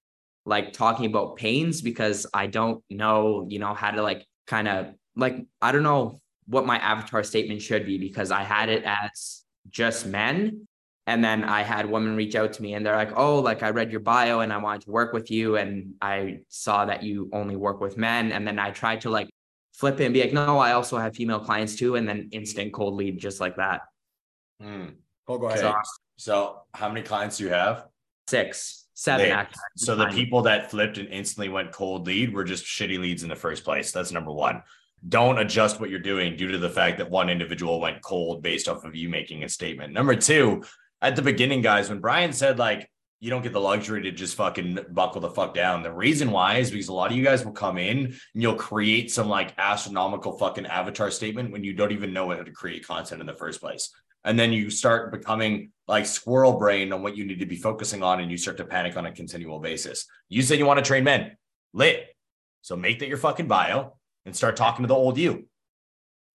like 0.45 0.73
talking 0.73 1.05
about 1.05 1.35
pains 1.35 1.81
because 1.81 2.25
I 2.33 2.47
don't 2.47 2.83
know, 2.89 3.45
you 3.49 3.59
know, 3.59 3.73
how 3.73 3.91
to 3.91 4.01
like 4.01 4.25
kind 4.47 4.67
of 4.67 4.93
like, 5.15 5.45
I 5.61 5.71
don't 5.71 5.83
know 5.83 6.21
what 6.47 6.65
my 6.65 6.77
avatar 6.77 7.23
statement 7.23 7.61
should 7.61 7.85
be 7.85 7.97
because 7.97 8.31
I 8.31 8.43
had 8.43 8.69
it 8.69 8.83
as 8.83 9.43
just 9.69 10.05
men. 10.05 10.67
And 11.07 11.23
then 11.23 11.43
I 11.43 11.61
had 11.63 11.89
women 11.89 12.15
reach 12.15 12.35
out 12.35 12.53
to 12.53 12.61
me 12.61 12.73
and 12.73 12.85
they're 12.85 12.95
like, 12.95 13.17
oh, 13.17 13.39
like 13.39 13.63
I 13.63 13.69
read 13.69 13.91
your 13.91 13.99
bio 14.01 14.41
and 14.41 14.53
I 14.53 14.57
wanted 14.57 14.83
to 14.83 14.91
work 14.91 15.13
with 15.13 15.31
you. 15.31 15.57
And 15.57 15.95
I 16.01 16.39
saw 16.49 16.85
that 16.85 17.03
you 17.03 17.29
only 17.33 17.55
work 17.55 17.81
with 17.81 17.97
men. 17.97 18.31
And 18.31 18.47
then 18.47 18.59
I 18.59 18.71
tried 18.71 19.01
to 19.01 19.09
like 19.09 19.29
flip 19.73 19.99
it 19.99 20.05
and 20.05 20.13
be 20.13 20.21
like, 20.21 20.33
no, 20.33 20.59
I 20.59 20.73
also 20.73 20.97
have 20.97 21.15
female 21.15 21.39
clients 21.39 21.75
too. 21.75 21.95
And 21.95 22.07
then 22.07 22.29
instant 22.31 22.71
cold 22.71 22.95
lead 22.95 23.19
just 23.19 23.39
like 23.39 23.55
that. 23.57 23.81
Hmm. 24.61 24.85
Oh, 25.27 25.37
go 25.37 25.47
ahead. 25.47 25.59
So, 25.59 25.73
so 26.17 26.61
how 26.73 26.87
many 26.87 27.01
clients 27.01 27.37
do 27.37 27.45
you 27.45 27.49
have? 27.49 27.85
Six, 28.27 28.80
seven. 28.93 29.29
They-. 29.29 29.45
So 29.77 29.95
the 29.95 30.07
people 30.07 30.41
that 30.43 30.71
flipped 30.71 30.97
and 30.97 31.07
instantly 31.09 31.49
went 31.49 31.71
cold 31.71 32.07
lead 32.07 32.33
were 32.33 32.43
just 32.43 32.65
shitty 32.65 32.99
leads 32.99 33.23
in 33.23 33.29
the 33.29 33.35
first 33.35 33.63
place. 33.63 33.91
That's 33.91 34.11
number 34.11 34.31
one. 34.31 34.63
Don't 35.07 35.39
adjust 35.39 35.79
what 35.79 35.89
you're 35.89 35.99
doing 35.99 36.35
due 36.35 36.51
to 36.51 36.57
the 36.57 36.69
fact 36.69 36.99
that 36.99 37.09
one 37.09 37.29
individual 37.29 37.79
went 37.79 38.01
cold 38.01 38.43
based 38.43 38.67
off 38.67 38.83
of 38.83 38.95
you 38.95 39.09
making 39.09 39.43
a 39.43 39.49
statement. 39.49 39.93
Number 39.93 40.15
two, 40.15 40.63
at 41.01 41.15
the 41.15 41.23
beginning, 41.23 41.61
guys, 41.61 41.89
when 41.89 41.99
Brian 41.99 42.33
said 42.33 42.59
like 42.59 42.87
you 43.21 43.29
don't 43.29 43.43
get 43.43 43.53
the 43.53 43.61
luxury 43.61 44.01
to 44.01 44.11
just 44.11 44.35
fucking 44.35 44.79
buckle 44.89 45.21
the 45.21 45.29
fuck 45.29 45.53
down. 45.53 45.83
The 45.83 45.93
reason 45.93 46.31
why 46.31 46.57
is 46.57 46.71
because 46.71 46.87
a 46.87 46.93
lot 46.93 47.11
of 47.11 47.17
you 47.17 47.23
guys 47.23 47.45
will 47.45 47.51
come 47.51 47.77
in 47.77 47.97
and 48.05 48.17
you'll 48.33 48.55
create 48.55 49.11
some 49.11 49.29
like 49.29 49.53
astronomical 49.59 50.39
fucking 50.39 50.65
avatar 50.65 51.11
statement 51.11 51.51
when 51.51 51.63
you 51.63 51.73
don't 51.73 51.91
even 51.91 52.13
know 52.13 52.29
how 52.31 52.41
to 52.41 52.51
create 52.51 52.85
content 52.85 53.21
in 53.21 53.27
the 53.27 53.35
first 53.35 53.61
place. 53.61 53.93
And 54.25 54.39
then 54.39 54.51
you 54.51 54.71
start 54.71 55.11
becoming 55.11 55.71
like 55.91 56.05
squirrel 56.05 56.53
brain 56.53 56.93
on 56.93 57.03
what 57.03 57.17
you 57.17 57.25
need 57.25 57.41
to 57.41 57.45
be 57.45 57.57
focusing 57.57 58.01
on 58.01 58.21
and 58.21 58.31
you 58.31 58.37
start 58.37 58.55
to 58.55 58.63
panic 58.63 58.95
on 58.95 59.05
a 59.05 59.11
continual 59.11 59.59
basis. 59.59 60.07
You 60.29 60.41
said 60.41 60.57
you 60.57 60.65
want 60.65 60.77
to 60.77 60.85
train 60.85 61.03
men, 61.03 61.35
lit. 61.73 62.15
So 62.61 62.77
make 62.77 62.99
that 62.99 63.09
your 63.09 63.17
fucking 63.17 63.47
bio 63.47 63.97
and 64.25 64.33
start 64.33 64.55
talking 64.55 64.83
to 64.83 64.87
the 64.87 64.95
old 64.95 65.17
you. 65.17 65.47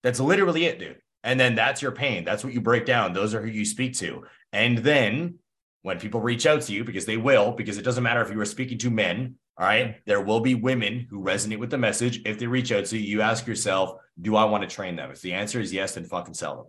That's 0.02 0.20
literally 0.20 0.66
it, 0.66 0.78
dude. 0.78 0.98
And 1.24 1.40
then 1.40 1.54
that's 1.54 1.80
your 1.80 1.92
pain. 1.92 2.22
That's 2.22 2.44
what 2.44 2.52
you 2.52 2.60
break 2.60 2.84
down. 2.84 3.14
Those 3.14 3.34
are 3.34 3.40
who 3.40 3.48
you 3.48 3.64
speak 3.64 3.94
to. 3.94 4.24
And 4.52 4.76
then 4.76 5.38
when 5.80 5.98
people 5.98 6.20
reach 6.20 6.44
out 6.44 6.60
to 6.62 6.72
you, 6.74 6.84
because 6.84 7.06
they 7.06 7.16
will, 7.16 7.52
because 7.52 7.78
it 7.78 7.82
doesn't 7.82 8.04
matter 8.04 8.20
if 8.20 8.30
you 8.30 8.38
are 8.38 8.44
speaking 8.44 8.76
to 8.78 8.90
men, 8.90 9.36
all 9.56 9.66
right, 9.66 9.96
there 10.04 10.20
will 10.20 10.40
be 10.40 10.54
women 10.54 11.06
who 11.08 11.24
resonate 11.24 11.60
with 11.60 11.70
the 11.70 11.78
message. 11.78 12.20
If 12.26 12.38
they 12.38 12.46
reach 12.46 12.72
out 12.72 12.84
to 12.86 12.98
you, 12.98 13.08
you 13.08 13.22
ask 13.22 13.46
yourself, 13.46 13.94
do 14.20 14.36
I 14.36 14.44
want 14.44 14.68
to 14.68 14.68
train 14.68 14.96
them? 14.96 15.10
If 15.10 15.22
the 15.22 15.32
answer 15.32 15.60
is 15.60 15.72
yes, 15.72 15.94
then 15.94 16.04
fucking 16.04 16.34
sell 16.34 16.56
them. 16.56 16.66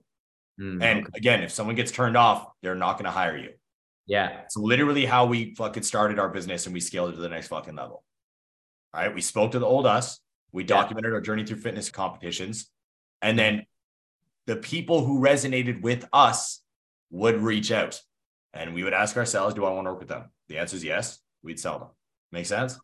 Mm, 0.60 0.82
And 0.84 1.00
okay. 1.02 1.10
again, 1.16 1.44
if 1.44 1.52
someone 1.52 1.76
gets 1.76 1.92
turned 1.92 2.18
off, 2.18 2.48
they're 2.62 2.76
not 2.76 2.94
going 2.94 3.06
to 3.06 3.12
hire 3.12 3.38
you. 3.38 3.52
yeah, 4.08 4.42
It's 4.46 4.58
literally 4.58 5.06
how 5.06 5.26
we 5.26 5.54
fucking 5.56 5.84
started 5.84 6.18
our 6.20 6.30
business 6.30 6.66
and 6.66 6.74
we 6.74 6.80
scaled 6.80 7.12
it 7.12 7.16
to 7.16 7.22
the 7.22 7.30
next 7.30 7.48
fucking 7.50 7.76
level. 7.76 8.04
All 8.94 9.02
right. 9.02 9.14
We 9.14 9.22
spoke 9.22 9.52
to 9.52 9.60
the 9.60 9.66
old 9.66 9.86
us. 9.86 10.20
We 10.52 10.64
documented 10.64 11.14
our 11.14 11.22
journey 11.22 11.46
through 11.46 11.58
fitness 11.58 11.90
competitions. 11.92 12.72
And 13.22 13.38
then 13.38 13.66
the 14.48 14.56
people 14.56 15.04
who 15.06 15.20
resonated 15.20 15.82
with 15.82 16.08
us 16.14 16.62
would 17.12 17.36
reach 17.42 17.72
out 17.72 18.02
and 18.54 18.74
we 18.74 18.84
would 18.84 18.94
ask 18.94 19.18
ourselves, 19.18 19.54
do 19.54 19.66
I 19.66 19.72
want 19.72 19.86
to 19.86 19.92
work 19.92 20.00
with 20.00 20.10
them? 20.10 20.32
The 20.48 20.58
answer 20.58 20.78
is 20.78 20.84
yes. 20.84 21.20
We'd 21.44 21.60
sell 21.60 21.80
them. 21.80 21.90
Make 22.32 22.46
sense? 22.46 22.80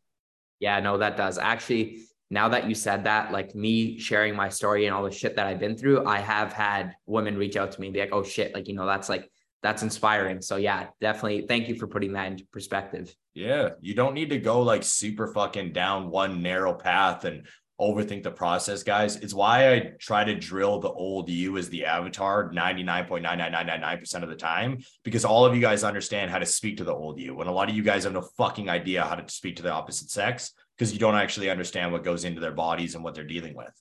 yeah, 0.59 0.80
no, 0.80 0.97
that 0.97 1.17
does 1.17 1.38
actually. 1.38 2.03
Now 2.34 2.49
that 2.49 2.67
you 2.67 2.73
said 2.73 3.03
that, 3.03 3.31
like 3.31 3.53
me 3.53 3.99
sharing 3.99 4.36
my 4.36 4.49
story 4.49 4.88
and 4.88 4.95
all 4.95 5.03
the 5.03 5.11
shit 5.11 5.36
that 5.36 5.45
I've 5.45 5.59
been 5.59 5.77
through, 5.77 6.07
I 6.07 6.17
have 6.17 6.51
had 6.51 6.95
women 7.05 7.38
reach 7.38 7.55
out 7.57 7.71
to 7.73 7.79
me 7.79 7.88
and 7.88 7.93
be 7.93 7.99
like, 7.99 8.09
"Oh 8.11 8.23
shit!" 8.23 8.55
Like 8.55 8.67
you 8.67 8.73
know, 8.73 8.88
that's 8.88 9.07
like 9.07 9.29
that's 9.61 9.84
inspiring. 9.84 10.41
So 10.41 10.55
yeah, 10.55 10.88
definitely. 10.99 11.45
Thank 11.47 11.69
you 11.69 11.75
for 11.75 11.86
putting 11.86 12.13
that 12.13 12.31
into 12.31 12.43
perspective. 12.51 13.15
Yeah. 13.36 13.69
You 13.81 13.93
don't 13.93 14.15
need 14.15 14.31
to 14.31 14.39
go 14.39 14.63
like 14.63 14.84
super 14.84 15.27
fucking 15.27 15.73
down 15.73 16.09
one 16.09 16.41
narrow 16.41 16.73
path 16.73 17.23
and 17.25 17.45
overthink 17.79 18.23
the 18.23 18.31
process, 18.31 18.81
guys. 18.81 19.15
It's 19.17 19.34
why 19.34 19.73
I 19.73 19.91
try 19.99 20.23
to 20.23 20.36
drill 20.36 20.79
the 20.79 20.91
old 20.91 21.29
you 21.29 21.57
as 21.57 21.69
the 21.69 21.86
avatar 21.86 22.51
99.99999% 22.51 24.23
of 24.23 24.29
the 24.29 24.36
time 24.36 24.84
because 25.03 25.23
all 25.23 25.45
of 25.45 25.55
you 25.55 25.61
guys 25.61 25.84
understand 25.84 26.31
how 26.31 26.39
to 26.39 26.45
speak 26.45 26.77
to 26.77 26.84
the 26.84 26.93
old 26.93 27.19
you. 27.19 27.39
And 27.39 27.49
a 27.49 27.53
lot 27.53 27.69
of 27.69 27.75
you 27.75 27.84
guys 27.84 28.03
have 28.05 28.13
no 28.13 28.27
fucking 28.38 28.69
idea 28.69 29.03
how 29.03 29.15
to 29.15 29.31
speak 29.31 29.55
to 29.57 29.63
the 29.63 29.71
opposite 29.71 30.09
sex 30.09 30.53
because 30.78 30.93
you 30.93 30.99
don't 30.99 31.15
actually 31.15 31.49
understand 31.49 31.91
what 31.91 32.03
goes 32.03 32.24
into 32.24 32.41
their 32.41 32.51
bodies 32.51 32.95
and 32.95 33.03
what 33.03 33.15
they're 33.15 33.24
dealing 33.24 33.55
with. 33.55 33.71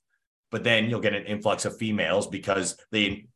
But 0.50 0.64
then 0.64 0.90
you'll 0.90 1.00
get 1.00 1.14
an 1.14 1.24
influx 1.24 1.64
of 1.64 1.76
females 1.76 2.26
because 2.26 2.76
they 2.90 3.26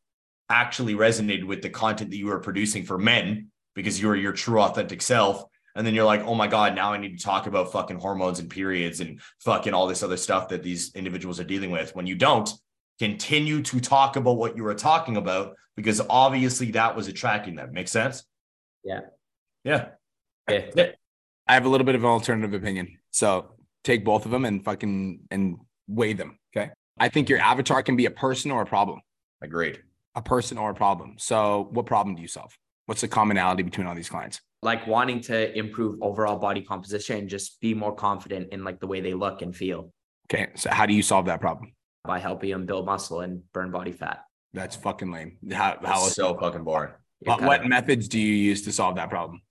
actually 0.49 0.93
resonated 0.93 1.45
with 1.45 1.61
the 1.61 1.69
content 1.69 2.11
that 2.11 2.17
you 2.17 2.27
were 2.27 2.39
producing 2.39 2.85
for 2.85 2.97
men 2.97 3.47
because 3.75 3.99
you 3.99 4.07
were 4.07 4.15
your 4.15 4.33
true 4.33 4.61
authentic 4.61 5.01
self. 5.01 5.43
And 5.75 5.85
then 5.85 5.93
you're 5.93 6.05
like, 6.05 6.21
oh 6.21 6.35
my 6.35 6.47
God, 6.47 6.75
now 6.75 6.93
I 6.93 6.97
need 6.97 7.17
to 7.17 7.23
talk 7.23 7.47
about 7.47 7.71
fucking 7.71 7.99
hormones 7.99 8.39
and 8.39 8.49
periods 8.49 8.99
and 8.99 9.19
fucking 9.39 9.73
all 9.73 9.87
this 9.87 10.03
other 10.03 10.17
stuff 10.17 10.49
that 10.49 10.63
these 10.63 10.95
individuals 10.95 11.39
are 11.39 11.43
dealing 11.43 11.71
with. 11.71 11.95
When 11.95 12.07
you 12.07 12.15
don't, 12.15 12.49
continue 12.99 13.61
to 13.61 13.79
talk 13.79 14.15
about 14.15 14.37
what 14.37 14.57
you 14.57 14.63
were 14.63 14.73
talking 14.73 15.17
about 15.17 15.55
because 15.75 16.01
obviously 16.09 16.71
that 16.71 16.95
was 16.95 17.07
attracting 17.07 17.55
them. 17.55 17.71
Make 17.71 17.87
sense? 17.87 18.23
Yeah. 18.83 19.01
Yeah. 19.63 19.89
Yeah. 20.49 20.91
I 21.47 21.53
have 21.53 21.65
a 21.65 21.69
little 21.69 21.85
bit 21.85 21.95
of 21.95 22.03
an 22.03 22.09
alternative 22.09 22.53
opinion. 22.53 22.97
So 23.17 23.47
take 23.83 24.05
both 24.05 24.25
of 24.25 24.31
them 24.31 24.45
and 24.45 24.63
fucking 24.63 25.21
and 25.31 25.57
weigh 25.87 26.13
them. 26.13 26.37
Okay. 26.55 26.69
I 26.99 27.09
think 27.09 27.29
your 27.29 27.39
avatar 27.39 27.81
can 27.81 27.95
be 27.95 28.05
a 28.05 28.11
person 28.11 28.51
or 28.51 28.61
a 28.61 28.65
problem. 28.65 29.01
Agreed. 29.41 29.81
A 30.13 30.21
person 30.21 30.59
or 30.59 30.69
a 30.69 30.75
problem. 30.75 31.15
So 31.17 31.67
what 31.71 31.87
problem 31.87 32.15
do 32.15 32.21
you 32.21 32.27
solve? 32.27 32.55
What's 32.85 33.01
the 33.01 33.07
commonality 33.07 33.63
between 33.63 33.87
all 33.87 33.95
these 33.95 34.07
clients? 34.07 34.39
Like 34.61 34.85
wanting 34.85 35.21
to 35.21 35.57
improve 35.57 35.99
overall 35.99 36.37
body 36.37 36.61
composition 36.61 37.17
and 37.17 37.27
just 37.27 37.59
be 37.59 37.73
more 37.73 37.95
confident 37.95 38.53
in 38.53 38.63
like 38.63 38.79
the 38.79 38.87
way 38.87 39.01
they 39.01 39.15
look 39.15 39.41
and 39.41 39.55
feel 39.55 39.91
Okay. 40.31 40.49
So 40.55 40.69
how 40.69 40.85
do 40.85 40.93
you 40.93 41.01
solve 41.01 41.25
that 41.25 41.41
problem? 41.41 41.73
by 42.05 42.19
helping 42.19 42.51
them 42.51 42.65
build 42.65 42.85
muscle 42.85 43.21
and 43.21 43.41
burn 43.51 43.69
body 43.71 43.91
fat. 43.91 44.23
That's 44.53 44.75
fucking 44.75 45.11
lame. 45.11 45.37
How, 45.51 45.77
how 45.83 46.03
That's 46.03 46.15
so 46.15 46.37
fucking 46.37 46.63
boring. 46.63 46.93
You're 47.19 47.33
what, 47.33 47.39
kinda- 47.39 47.47
what 47.47 47.65
methods 47.67 48.07
do 48.07 48.19
you 48.19 48.33
use 48.33 48.61
to 48.61 48.71
solve 48.71 48.95
that 48.95 49.09
problem? 49.09 49.41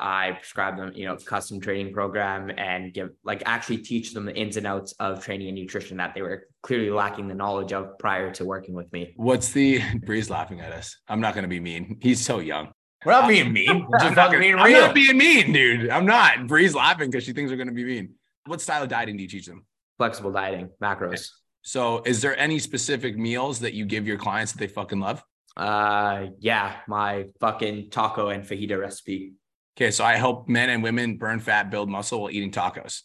I 0.00 0.32
prescribe 0.32 0.76
them, 0.76 0.92
you 0.94 1.06
know, 1.06 1.16
custom 1.16 1.60
training 1.60 1.92
program 1.92 2.50
and 2.56 2.92
give 2.92 3.10
like 3.24 3.42
actually 3.46 3.78
teach 3.78 4.12
them 4.12 4.24
the 4.24 4.34
ins 4.34 4.56
and 4.56 4.66
outs 4.66 4.92
of 4.98 5.22
training 5.22 5.48
and 5.48 5.56
nutrition 5.56 5.96
that 5.98 6.14
they 6.14 6.22
were 6.22 6.48
clearly 6.62 6.90
lacking 6.90 7.28
the 7.28 7.34
knowledge 7.34 7.72
of 7.72 7.98
prior 7.98 8.30
to 8.32 8.44
working 8.44 8.74
with 8.74 8.92
me. 8.92 9.12
What's 9.16 9.52
the 9.52 9.82
Bree's 10.04 10.30
laughing 10.30 10.60
at 10.60 10.72
us? 10.72 10.96
I'm 11.08 11.20
not 11.20 11.34
going 11.34 11.44
to 11.44 11.48
be 11.48 11.60
mean. 11.60 11.98
He's 12.00 12.24
so 12.24 12.40
young. 12.40 12.72
We're 13.04 13.12
not 13.12 13.28
being 13.28 13.52
mean. 13.52 13.86
We're 13.88 13.98
just 13.98 14.16
not, 14.16 14.26
fucking 14.26 14.40
being 14.40 14.56
I'm 14.56 14.66
real. 14.66 14.80
not 14.80 14.94
being 14.94 15.16
mean, 15.16 15.52
dude. 15.52 15.90
I'm 15.90 16.06
not. 16.06 16.46
Bree's 16.46 16.74
laughing 16.74 17.10
because 17.10 17.24
she 17.24 17.32
thinks 17.32 17.50
we're 17.50 17.56
going 17.56 17.68
to 17.68 17.74
be 17.74 17.84
mean. 17.84 18.14
What 18.46 18.60
style 18.60 18.82
of 18.82 18.88
dieting 18.88 19.16
do 19.16 19.22
you 19.22 19.28
teach 19.28 19.46
them? 19.46 19.64
Flexible 19.96 20.32
dieting, 20.32 20.70
macros. 20.82 21.28
So, 21.62 22.02
is 22.04 22.22
there 22.22 22.38
any 22.38 22.58
specific 22.58 23.16
meals 23.16 23.60
that 23.60 23.74
you 23.74 23.84
give 23.84 24.06
your 24.06 24.16
clients 24.16 24.52
that 24.52 24.58
they 24.58 24.66
fucking 24.66 25.00
love? 25.00 25.22
Uh 25.56 26.26
yeah, 26.38 26.76
my 26.86 27.26
fucking 27.40 27.90
taco 27.90 28.28
and 28.28 28.44
fajita 28.44 28.78
recipe. 28.78 29.32
Okay, 29.76 29.90
so 29.90 30.04
I 30.04 30.16
help 30.16 30.48
men 30.48 30.70
and 30.70 30.82
women 30.82 31.16
burn 31.16 31.40
fat, 31.40 31.70
build 31.70 31.88
muscle 31.88 32.22
while 32.22 32.30
eating 32.30 32.50
tacos. 32.50 33.02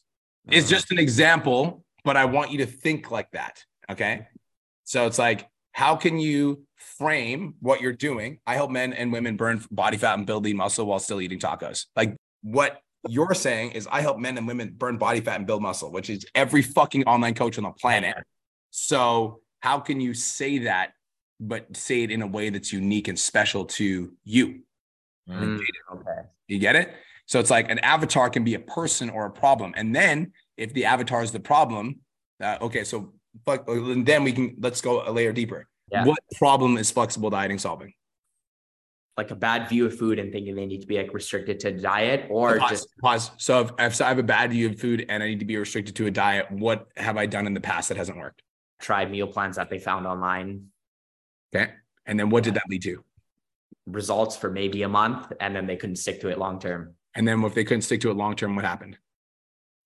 It's 0.50 0.66
Uh-huh. 0.66 0.68
just 0.68 0.92
an 0.92 1.00
example, 1.00 1.86
but 2.04 2.18
I 2.18 2.26
want 2.26 2.52
you 2.52 2.60
to 2.60 2.66
think 2.66 3.12
like 3.12 3.32
that. 3.32 3.64
Okay. 3.90 4.28
So 4.84 5.06
it's 5.08 5.18
like, 5.18 5.48
how 5.72 5.96
can 5.96 6.20
you 6.20 6.66
frame 6.76 7.56
what 7.60 7.82
you're 7.82 7.94
doing? 7.94 8.40
I 8.46 8.56
help 8.56 8.72
men 8.72 8.94
and 8.94 9.12
women 9.12 9.36
burn 9.36 9.64
body 9.72 9.98
fat 9.98 10.18
and 10.18 10.26
build 10.26 10.46
lean 10.46 10.58
muscle 10.58 10.86
while 10.86 11.00
still 11.00 11.22
eating 11.22 11.40
tacos. 11.40 11.86
Like, 11.96 12.16
what 12.42 12.80
you're 13.08 13.34
saying 13.34 13.72
is 13.72 13.88
I 13.92 14.02
help 14.02 14.18
men 14.20 14.38
and 14.38 14.48
women 14.48 14.74
burn 14.76 14.98
body 14.98 15.22
fat 15.22 15.38
and 15.38 15.48
build 15.48 15.62
muscle, 15.62 15.92
which 15.92 16.10
is 16.10 16.26
every 16.36 16.62
fucking 16.62 17.04
online 17.06 17.34
coach 17.34 17.58
on 17.58 17.64
the 17.64 17.72
planet. 17.72 18.16
So 18.72 19.42
how 19.60 19.80
can 19.80 20.00
you 20.00 20.14
say 20.14 20.60
that, 20.60 20.94
but 21.40 21.76
say 21.76 22.04
it 22.04 22.12
in 22.12 22.22
a 22.22 22.28
way 22.28 22.50
that's 22.50 22.72
unique 22.72 23.08
and 23.08 23.18
special 23.18 23.66
to 23.66 24.14
you? 24.24 24.62
Mm, 25.30 25.60
okay. 25.94 26.22
You 26.48 26.60
get 26.60 26.76
it? 26.76 26.94
So 27.26 27.40
it's 27.40 27.50
like 27.50 27.70
an 27.72 27.80
avatar 27.80 28.30
can 28.30 28.44
be 28.44 28.54
a 28.54 28.60
person 28.60 29.10
or 29.10 29.26
a 29.26 29.32
problem. 29.32 29.74
And 29.76 29.96
then 29.96 30.34
if 30.58 30.74
the 30.74 30.86
avatar 30.86 31.24
is 31.24 31.32
the 31.32 31.40
problem, 31.40 32.00
uh, 32.42 32.58
okay, 32.62 32.84
so 32.84 33.14
but 33.46 33.66
then 33.68 34.24
we 34.24 34.32
can 34.32 34.56
let's 34.60 34.82
go 34.82 35.04
a 35.08 35.12
layer 35.12 35.34
deeper. 35.34 35.68
Yeah. 35.92 36.06
What 36.06 36.20
problem 36.38 36.78
is 36.78 36.92
flexible 36.92 37.30
dieting 37.30 37.60
solving? 37.60 37.94
Like 39.18 39.32
a 39.32 39.36
bad 39.36 39.70
view 39.70 39.86
of 39.86 39.98
food 39.98 40.20
and 40.20 40.32
thinking 40.32 40.56
they 40.56 40.66
need 40.66 40.82
to 40.82 40.88
be 40.88 40.98
like 40.98 41.14
restricted 41.14 41.60
to 41.62 41.72
diet 41.72 42.28
or 42.30 42.58
pause, 42.58 42.70
just 42.70 42.98
pause. 43.02 43.32
So 43.38 43.62
if, 43.62 43.72
if 43.80 44.02
I 44.02 44.10
have 44.10 44.20
a 44.20 44.24
bad 44.24 44.52
view 44.52 44.70
of 44.70 44.80
food 44.80 45.06
and 45.08 45.24
I 45.24 45.28
need 45.28 45.40
to 45.40 45.46
be 45.46 45.58
restricted 45.58 45.96
to 45.98 46.08
a 46.08 46.12
diet, 46.12 46.52
what 46.52 46.88
have 46.98 47.18
I 47.18 47.26
done 47.26 47.48
in 47.48 47.54
the 47.54 47.62
past 47.62 47.90
that 47.90 47.98
hasn't 47.98 48.18
worked? 48.18 48.42
try 48.80 49.06
meal 49.06 49.28
plans 49.28 49.56
that 49.56 49.70
they 49.70 49.80
found 49.80 50.06
online, 50.06 50.68
Okay. 51.54 51.72
And 52.06 52.20
then 52.20 52.30
what 52.30 52.44
did 52.44 52.56
that 52.56 52.64
lead 52.70 52.84
to? 52.84 53.04
Results 53.86 54.36
for 54.36 54.52
maybe 54.52 54.84
a 54.84 54.90
month, 54.90 55.32
and 55.40 55.56
then 55.56 55.68
they 55.68 55.76
couldn't 55.76 55.98
stick 55.98 56.22
to 56.22 56.30
it 56.30 56.38
long 56.38 56.60
term. 56.60 56.96
And 57.16 57.28
then 57.28 57.44
if 57.44 57.54
they 57.54 57.64
couldn't 57.64 57.84
stick 57.84 58.02
to 58.02 58.12
it 58.12 58.16
long 58.16 58.36
term, 58.36 58.56
what 58.56 58.66
happened? 58.66 58.98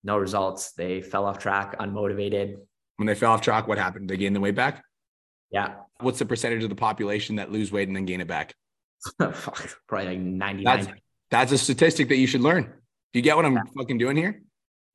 No 0.02 0.16
results. 0.16 0.72
They 0.72 1.02
fell 1.02 1.26
off 1.26 1.38
track, 1.38 1.78
unmotivated. 1.78 2.56
When 2.96 3.06
they 3.06 3.14
fell 3.14 3.32
off 3.32 3.42
track, 3.42 3.68
what 3.68 3.78
happened? 3.78 4.08
They 4.08 4.16
gained 4.16 4.34
the 4.34 4.40
weight 4.40 4.54
back? 4.54 4.82
Yeah. 5.50 5.74
What's 6.00 6.18
the 6.18 6.26
percentage 6.26 6.62
of 6.62 6.70
the 6.70 6.76
population 6.76 7.36
that 7.36 7.52
lose 7.52 7.70
weight 7.70 7.88
and 7.88 7.96
then 7.96 8.06
gain 8.06 8.20
it 8.20 8.28
back? 8.28 8.54
Probably 9.18 10.06
like 10.06 10.18
99. 10.18 10.64
That's 10.64 11.00
that's 11.30 11.52
a 11.52 11.58
statistic 11.58 12.08
that 12.08 12.16
you 12.16 12.26
should 12.26 12.40
learn. 12.40 12.64
Do 12.64 13.18
you 13.18 13.22
get 13.22 13.36
what 13.36 13.44
I'm 13.44 13.58
fucking 13.76 13.98
doing 13.98 14.16
here? 14.16 14.42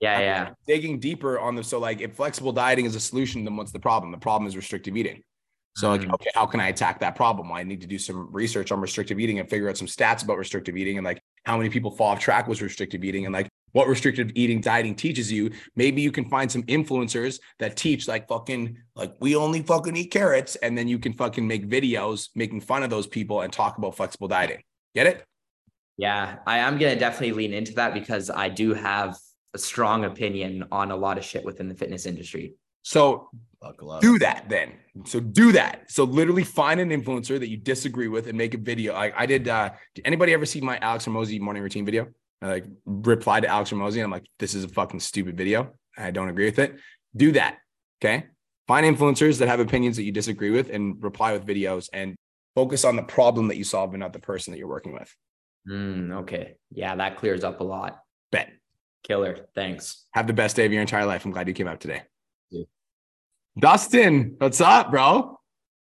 yeah, 0.01 0.19
yeah. 0.19 0.49
Digging 0.67 0.99
deeper 0.99 1.39
on 1.39 1.55
the 1.55 1.63
so 1.63 1.79
like 1.79 2.01
if 2.01 2.15
flexible 2.15 2.51
dieting 2.51 2.85
is 2.85 2.95
a 2.95 2.99
solution, 2.99 3.45
then 3.45 3.55
what's 3.55 3.71
the 3.71 3.79
problem? 3.79 4.11
The 4.11 4.17
problem 4.17 4.47
is 4.47 4.55
restrictive 4.55 4.95
eating. 4.97 5.23
So 5.75 5.89
like, 5.89 6.09
okay, 6.09 6.29
how 6.33 6.45
can 6.45 6.61
I 6.61 6.69
attack 6.69 6.99
that 7.01 7.15
problem? 7.15 7.49
Well, 7.49 7.57
I 7.57 7.63
need 7.63 7.81
to 7.81 7.87
do 7.87 7.99
some 7.99 8.29
research 8.31 8.71
on 8.71 8.79
restrictive 8.79 9.19
eating 9.19 9.39
and 9.39 9.49
figure 9.49 9.69
out 9.69 9.77
some 9.77 9.87
stats 9.87 10.23
about 10.23 10.37
restrictive 10.37 10.77
eating 10.77 10.97
and 10.97 11.03
like 11.03 11.21
how 11.43 11.57
many 11.57 11.69
people 11.69 11.91
fall 11.91 12.07
off 12.07 12.19
track 12.19 12.47
with 12.47 12.61
restrictive 12.61 13.03
eating 13.03 13.25
and 13.25 13.33
like 13.33 13.49
what 13.73 13.89
restrictive 13.89 14.31
eating 14.35 14.61
dieting 14.61 14.95
teaches 14.95 15.29
you. 15.29 15.51
Maybe 15.75 16.01
you 16.01 16.13
can 16.13 16.29
find 16.29 16.49
some 16.49 16.63
influencers 16.63 17.41
that 17.59 17.75
teach 17.75 18.07
like 18.07 18.25
fucking 18.29 18.77
like 18.95 19.15
we 19.19 19.35
only 19.35 19.63
fucking 19.63 19.97
eat 19.97 20.11
carrots, 20.11 20.55
and 20.55 20.77
then 20.77 20.87
you 20.87 20.97
can 20.97 21.11
fucking 21.11 21.45
make 21.45 21.67
videos 21.67 22.29
making 22.35 22.61
fun 22.61 22.83
of 22.83 22.89
those 22.89 23.05
people 23.05 23.41
and 23.41 23.51
talk 23.51 23.77
about 23.77 23.97
flexible 23.97 24.29
dieting. 24.29 24.63
Get 24.93 25.07
it? 25.07 25.25
Yeah, 25.97 26.37
I 26.47 26.59
am 26.59 26.77
gonna 26.77 26.97
definitely 26.97 27.33
lean 27.33 27.53
into 27.53 27.73
that 27.73 27.93
because 27.93 28.29
I 28.29 28.47
do 28.47 28.73
have 28.73 29.17
a 29.53 29.57
strong 29.57 30.05
opinion 30.05 30.65
on 30.71 30.91
a 30.91 30.95
lot 30.95 31.17
of 31.17 31.25
shit 31.25 31.43
within 31.43 31.67
the 31.67 31.75
fitness 31.75 32.05
industry. 32.05 32.53
So 32.85 33.29
do 33.99 34.19
that 34.19 34.47
then. 34.47 34.73
So 35.05 35.19
do 35.19 35.51
that. 35.53 35.89
So 35.89 36.03
literally 36.03 36.43
find 36.43 36.79
an 36.79 36.89
influencer 36.89 37.39
that 37.39 37.49
you 37.49 37.57
disagree 37.57 38.07
with 38.07 38.27
and 38.27 38.37
make 38.37 38.53
a 38.53 38.59
video. 38.59 38.93
Like 38.93 39.15
I 39.17 39.25
did. 39.25 39.47
Uh, 39.47 39.71
did 39.95 40.05
anybody 40.05 40.33
ever 40.33 40.45
see 40.45 40.61
my 40.61 40.77
Alex 40.77 41.07
Hormozi 41.07 41.39
morning 41.39 41.63
routine 41.63 41.83
video? 41.83 42.07
I 42.43 42.47
like 42.47 42.65
replied 42.85 43.41
to 43.41 43.49
Alex 43.49 43.71
Hormozi 43.71 44.03
I'm 44.03 44.11
like, 44.11 44.27
this 44.37 44.53
is 44.53 44.63
a 44.63 44.67
fucking 44.67 44.99
stupid 44.99 45.35
video. 45.35 45.73
I 45.97 46.11
don't 46.11 46.29
agree 46.29 46.45
with 46.45 46.59
it. 46.59 46.75
Do 47.15 47.31
that. 47.31 47.57
Okay. 47.99 48.25
Find 48.67 48.85
influencers 48.85 49.39
that 49.39 49.47
have 49.47 49.59
opinions 49.59 49.95
that 49.95 50.03
you 50.03 50.11
disagree 50.11 50.51
with 50.51 50.69
and 50.69 51.01
reply 51.03 51.33
with 51.33 51.43
videos 51.43 51.89
and 51.91 52.15
focus 52.53 52.85
on 52.85 52.95
the 52.95 53.03
problem 53.03 53.47
that 53.47 53.57
you 53.57 53.63
solve 53.63 53.95
and 53.95 54.01
not 54.01 54.13
the 54.13 54.19
person 54.19 54.51
that 54.51 54.59
you're 54.59 54.67
working 54.67 54.93
with. 54.93 55.11
Mm, 55.67 56.17
okay. 56.19 56.57
Yeah, 56.69 56.95
that 56.95 57.17
clears 57.17 57.43
up 57.43 57.61
a 57.61 57.63
lot. 57.63 57.99
Bet. 58.31 58.51
Killer. 59.03 59.47
Thanks. 59.55 60.05
Have 60.11 60.27
the 60.27 60.33
best 60.33 60.55
day 60.55 60.67
of 60.67 60.71
your 60.71 60.81
entire 60.81 61.07
life. 61.07 61.25
I'm 61.25 61.31
glad 61.31 61.47
you 61.47 61.55
came 61.55 61.67
out 61.67 61.79
today. 61.79 62.03
Dustin, 63.57 64.35
what's 64.39 64.59
up, 64.59 64.91
bro? 64.91 65.39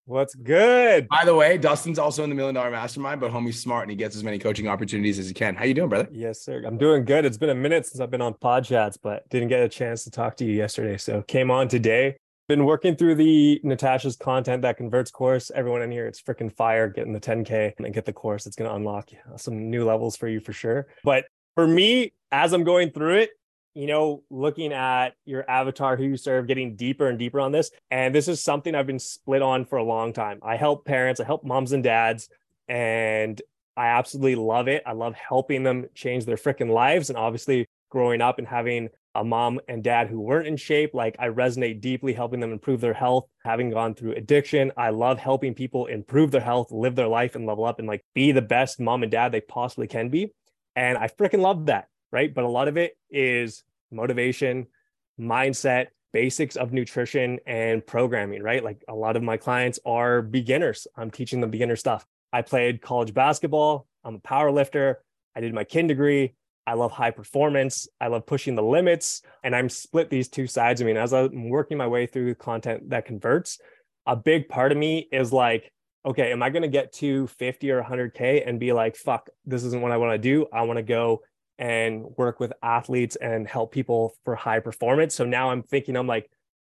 What's 0.05 0.35
good? 0.35 1.07
By 1.07 1.25
the 1.25 1.33
way, 1.33 1.57
Dustin's 1.57 1.97
also 1.97 2.23
in 2.23 2.29
the 2.29 2.35
million 2.35 2.53
dollar 2.53 2.69
mastermind, 2.69 3.19
but 3.19 3.31
homie's 3.31 3.59
smart 3.59 3.81
and 3.85 3.89
he 3.89 3.97
gets 3.97 4.15
as 4.15 4.23
many 4.23 4.37
coaching 4.37 4.67
opportunities 4.67 5.17
as 5.17 5.27
he 5.27 5.33
can. 5.33 5.55
How 5.55 5.65
you 5.65 5.73
doing, 5.73 5.89
brother? 5.89 6.07
Yes, 6.11 6.39
sir. 6.39 6.61
I'm 6.67 6.77
doing 6.77 7.03
good. 7.03 7.25
It's 7.25 7.39
been 7.39 7.49
a 7.49 7.55
minute 7.55 7.87
since 7.87 7.99
I've 7.99 8.11
been 8.11 8.21
on 8.21 8.35
pod 8.35 8.65
chats, 8.65 8.97
but 8.97 9.27
didn't 9.29 9.47
get 9.47 9.61
a 9.63 9.69
chance 9.69 10.03
to 10.03 10.11
talk 10.11 10.37
to 10.37 10.45
you 10.45 10.53
yesterday. 10.53 10.97
So 10.97 11.23
came 11.23 11.49
on 11.49 11.67
today. 11.67 12.17
Been 12.47 12.63
working 12.63 12.95
through 12.95 13.15
the 13.15 13.59
Natasha's 13.63 14.15
content 14.15 14.61
that 14.61 14.77
converts 14.77 15.09
course. 15.09 15.49
Everyone 15.55 15.81
in 15.81 15.89
here, 15.89 16.05
it's 16.05 16.21
freaking 16.21 16.55
fire 16.55 16.87
getting 16.87 17.11
the 17.11 17.19
10K 17.19 17.73
and 17.79 17.91
get 17.91 18.05
the 18.05 18.13
course. 18.13 18.45
It's 18.45 18.55
going 18.55 18.69
to 18.69 18.75
unlock 18.75 19.09
some 19.35 19.71
new 19.71 19.83
levels 19.83 20.15
for 20.15 20.27
you 20.27 20.41
for 20.41 20.53
sure. 20.53 20.85
But 21.03 21.25
for 21.55 21.67
me, 21.67 22.13
as 22.31 22.53
I'm 22.53 22.63
going 22.63 22.91
through 22.91 23.15
it, 23.15 23.31
you 23.77 23.85
know, 23.85 24.23
looking 24.31 24.73
at 24.73 25.09
your 25.23 25.47
avatar, 25.47 25.95
who 25.95 26.03
you 26.03 26.17
serve, 26.17 26.47
getting 26.47 26.75
deeper 26.75 27.07
and 27.07 27.19
deeper 27.19 27.39
on 27.39 27.51
this. 27.51 27.69
And 27.91 28.13
this 28.13 28.27
is 28.27 28.43
something 28.43 28.73
I've 28.73 28.87
been 28.87 28.97
split 28.97 29.43
on 29.43 29.65
for 29.65 29.77
a 29.77 29.83
long 29.83 30.13
time. 30.13 30.39
I 30.41 30.57
help 30.57 30.83
parents, 30.83 31.19
I 31.19 31.25
help 31.25 31.43
moms 31.43 31.73
and 31.73 31.83
dads, 31.83 32.27
and 32.67 33.39
I 33.77 33.89
absolutely 33.89 34.33
love 34.33 34.67
it. 34.67 34.81
I 34.83 34.93
love 34.93 35.13
helping 35.13 35.61
them 35.61 35.85
change 35.93 36.25
their 36.25 36.37
freaking 36.37 36.71
lives. 36.71 37.11
And 37.11 37.19
obviously, 37.19 37.67
growing 37.91 38.19
up 38.19 38.39
and 38.39 38.47
having 38.47 38.89
a 39.13 39.23
mom 39.23 39.59
and 39.67 39.83
dad 39.83 40.07
who 40.07 40.21
weren't 40.21 40.47
in 40.47 40.57
shape, 40.57 40.95
like 40.95 41.15
I 41.19 41.27
resonate 41.27 41.79
deeply 41.79 42.13
helping 42.13 42.39
them 42.39 42.51
improve 42.51 42.81
their 42.81 42.95
health, 42.95 43.27
having 43.45 43.69
gone 43.69 43.93
through 43.93 44.13
addiction. 44.13 44.71
I 44.75 44.89
love 44.89 45.19
helping 45.19 45.53
people 45.53 45.85
improve 45.85 46.31
their 46.31 46.41
health, 46.41 46.71
live 46.71 46.95
their 46.95 47.07
life, 47.07 47.35
and 47.35 47.45
level 47.45 47.65
up 47.65 47.77
and 47.77 47.87
like 47.87 48.03
be 48.15 48.31
the 48.31 48.41
best 48.41 48.79
mom 48.79 49.03
and 49.03 49.11
dad 49.11 49.31
they 49.31 49.41
possibly 49.41 49.85
can 49.85 50.09
be. 50.09 50.33
And 50.75 50.97
I 50.97 51.09
freaking 51.09 51.41
love 51.41 51.67
that. 51.67 51.89
Right. 52.09 52.33
But 52.33 52.45
a 52.45 52.49
lot 52.49 52.69
of 52.69 52.77
it 52.77 52.97
is 53.11 53.63
motivation, 53.91 54.67
mindset, 55.19 55.87
basics 56.13 56.55
of 56.55 56.73
nutrition 56.73 57.39
and 57.45 57.85
programming, 57.85 58.41
right? 58.41 58.63
Like 58.63 58.83
a 58.87 58.95
lot 58.95 59.15
of 59.15 59.23
my 59.23 59.37
clients 59.37 59.79
are 59.85 60.21
beginners. 60.21 60.87
I'm 60.95 61.11
teaching 61.11 61.41
them 61.41 61.51
beginner 61.51 61.75
stuff. 61.75 62.05
I 62.31 62.41
played 62.41 62.81
college 62.81 63.13
basketball. 63.13 63.87
I'm 64.03 64.15
a 64.15 64.19
power 64.19 64.51
lifter. 64.51 64.99
I 65.35 65.41
did 65.41 65.53
my 65.53 65.63
kin 65.63 65.87
degree. 65.87 66.33
I 66.65 66.73
love 66.73 66.91
high 66.91 67.11
performance. 67.11 67.87
I 68.01 68.07
love 68.07 68.25
pushing 68.25 68.55
the 68.55 68.63
limits. 68.63 69.21
And 69.43 69.55
I'm 69.55 69.69
split 69.69 70.09
these 70.09 70.27
two 70.27 70.47
sides. 70.47 70.81
I 70.81 70.85
mean, 70.85 70.97
as 70.97 71.13
I'm 71.13 71.49
working 71.49 71.77
my 71.77 71.87
way 71.87 72.05
through 72.05 72.35
content 72.35 72.89
that 72.89 73.05
converts, 73.05 73.59
a 74.05 74.15
big 74.15 74.49
part 74.49 74.71
of 74.71 74.77
me 74.77 75.07
is 75.11 75.31
like, 75.31 75.71
okay, 76.05 76.31
am 76.31 76.41
I 76.41 76.49
going 76.49 76.63
to 76.63 76.67
get 76.67 76.93
to 76.93 77.27
50 77.27 77.71
or 77.71 77.83
100K 77.83 78.47
and 78.47 78.59
be 78.59 78.73
like, 78.73 78.95
fuck, 78.95 79.29
this 79.45 79.63
isn't 79.63 79.81
what 79.81 79.91
I 79.91 79.97
want 79.97 80.13
to 80.13 80.17
do? 80.17 80.45
I 80.53 80.63
want 80.63 80.77
to 80.77 80.83
go 80.83 81.21
and 81.57 82.05
work 82.17 82.39
with 82.39 82.53
athletes 82.61 83.15
and 83.15 83.47
help 83.47 83.71
people 83.71 84.13
for 84.23 84.35
high 84.35 84.59
performance. 84.59 85.15
So 85.15 85.25
now 85.25 85.51
I'm 85.51 85.63
thinking, 85.63 85.95
I'm 85.95 86.07
like, 86.07 86.29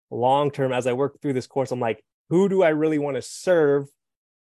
long 0.09 0.51
term, 0.51 0.71
as 0.71 0.87
I 0.87 0.93
work 0.93 1.21
through 1.21 1.33
this 1.33 1.47
course, 1.47 1.71
I'm 1.71 1.79
like, 1.79 2.03
who 2.29 2.49
do 2.49 2.63
I 2.63 2.69
really 2.69 2.97
want 2.97 3.15
to 3.15 3.21
serve 3.21 3.87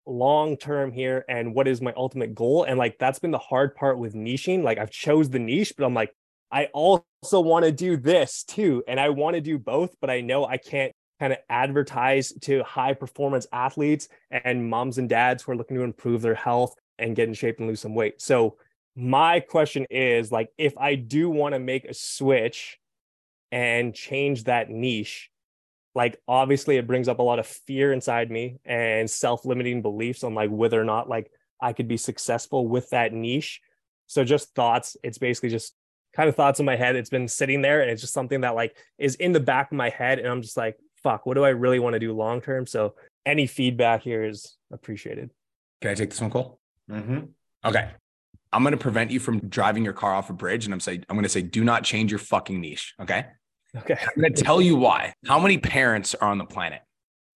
long 0.07 0.57
term 0.57 0.93
here? 0.93 1.25
And 1.29 1.55
what 1.55 1.69
is 1.69 1.81
my 1.81 1.93
ultimate 1.97 2.35
goal? 2.35 2.65
And 2.65 2.79
like, 2.79 2.99
that's 2.99 3.19
been 3.19 3.31
the 3.31 3.39
hard 3.39 3.75
part 3.75 3.99
with 3.99 4.15
niching. 4.15 4.63
Like, 4.63 4.79
I've 4.79 4.91
chose 4.91 5.31
the 5.31 5.39
niche, 5.39 5.75
but 5.77 5.85
I'm 5.85 5.95
like, 5.95 6.15
I 6.53 6.67
also 6.73 7.41
want 7.41 7.65
to 7.65 7.73
do 7.73 7.97
this 7.97 8.45
too. 8.45 8.85
And 8.87 9.01
I 9.01 9.09
want 9.09 9.35
to 9.35 9.41
do 9.41 9.59
both, 9.59 9.97
but 10.01 10.11
I 10.11 10.21
know 10.21 10.45
I 10.45 10.57
can't 10.57 10.93
kind 11.21 11.33
of 11.33 11.39
advertise 11.49 12.33
to 12.43 12.63
high 12.65 12.93
performance 12.93 13.47
athletes 13.53 14.09
and 14.31 14.69
moms 14.69 14.99
and 14.99 15.09
dads 15.09 15.43
who 15.43 15.53
are 15.53 15.57
looking 15.57 15.77
to 15.77 15.83
improve 15.83 16.23
their 16.23 16.35
health 16.35 16.75
and 16.99 17.17
get 17.17 17.29
in 17.29 17.35
shape 17.35 17.59
and 17.59 17.69
lose 17.69 17.81
some 17.81 17.95
weight. 17.95 18.21
So, 18.21 18.57
my 18.97 19.41
question 19.41 19.87
is 19.91 20.31
like 20.31 20.51
if 20.57 20.77
i 20.79 20.95
do 20.95 21.29
want 21.29 21.55
to 21.55 21.59
make 21.59 21.85
a 21.85 21.95
switch 21.95 22.79
and 23.51 23.95
change 23.95 24.45
that 24.45 24.71
niche 24.71 25.31
like 25.95 26.21
obviously 26.27 26.77
it 26.77 26.87
brings 26.87 27.09
up 27.09 27.19
a 27.19 27.23
lot 27.23 27.39
of 27.39 27.47
fear 27.47 27.93
inside 27.93 28.31
me 28.31 28.59
and 28.65 29.09
self-limiting 29.09 29.83
beliefs 29.83 30.25
on 30.25 30.35
like 30.35 30.51
whether 30.51 30.81
or 30.81 30.85
not 30.85 31.09
like 31.09 31.31
i 31.61 31.73
could 31.73 31.89
be 31.89 31.97
successful 31.97 32.69
with 32.69 32.89
that 32.91 33.13
niche 33.13 33.61
so 34.07 34.25
just 34.25 34.55
thoughts 34.55 34.97
it's 35.03 35.19
basically 35.19 35.49
just 35.49 35.75
kind 36.15 36.29
of 36.29 36.37
thoughts 36.37 36.61
in 36.61 36.67
my 36.67 36.77
head 36.77 36.95
it's 36.95 37.11
been 37.11 37.27
sitting 37.27 37.63
there 37.63 37.81
and 37.81 37.91
it's 37.91 38.01
just 38.01 38.13
something 38.13 38.43
that 38.43 38.55
like 38.55 38.77
is 38.99 39.17
in 39.17 39.33
the 39.33 39.41
back 39.41 39.73
of 39.73 39.77
my 39.77 39.89
head 39.89 40.19
and 40.19 40.29
i'm 40.29 40.43
just 40.43 40.57
like 40.57 40.77
fuck 41.03 41.27
what 41.27 41.35
do 41.35 41.45
i 41.45 41.49
really 41.49 41.81
want 41.81 41.95
to 41.95 41.99
do 42.01 42.13
long 42.13 42.41
term 42.41 42.67
so 42.67 42.95
any 43.27 43.47
feedback 43.47 44.03
here 44.03 44.23
is 44.23 44.57
appreciated 44.73 45.31
Can 45.81 45.91
I 45.91 45.95
take 45.95 46.11
this 46.11 46.21
one, 46.21 46.31
Cole? 46.31 46.59
Mm-hmm. 46.91 47.19
Okay. 47.65 47.91
I'm 48.55 48.63
going 48.63 48.73
to 48.73 48.79
prevent 48.79 49.11
you 49.11 49.19
from 49.19 49.41
driving 49.41 49.85
your 49.85 49.93
car 49.93 50.15
off 50.15 50.31
a 50.31 50.33
bridge. 50.33 50.65
And 50.65 50.73
I'm 50.73 50.79
saying, 50.79 51.05
I'm 51.09 51.17
going 51.17 51.25
to 51.25 51.29
say, 51.29 51.43
do 51.43 51.65
not 51.65 51.83
change 51.83 52.13
your 52.13 52.21
fucking 52.21 52.61
niche. 52.61 52.95
Okay. 53.01 53.27
okay 53.77 53.97
I'm 54.01 54.23
going 54.23 54.33
to 54.33 54.43
tell 54.43 54.63
you 54.63 54.77
why. 54.77 55.13
How 55.27 55.41
many 55.41 55.59
parents 55.59 56.15
are 56.15 56.29
on 56.29 56.39
the 56.39 56.45
planet? 56.45 56.81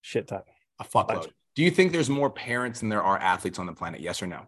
shit 0.00 0.28
ton 0.28 0.42
A 0.78 0.84
fuckload. 0.84 1.26
Do 1.56 1.64
you 1.64 1.72
think 1.72 1.90
there's 1.90 2.08
more 2.08 2.30
parents 2.30 2.80
than 2.80 2.88
there 2.88 3.02
are 3.02 3.18
athletes 3.18 3.58
on 3.58 3.66
the 3.66 3.72
planet? 3.72 4.00
Yes 4.00 4.22
or 4.22 4.26
no? 4.28 4.46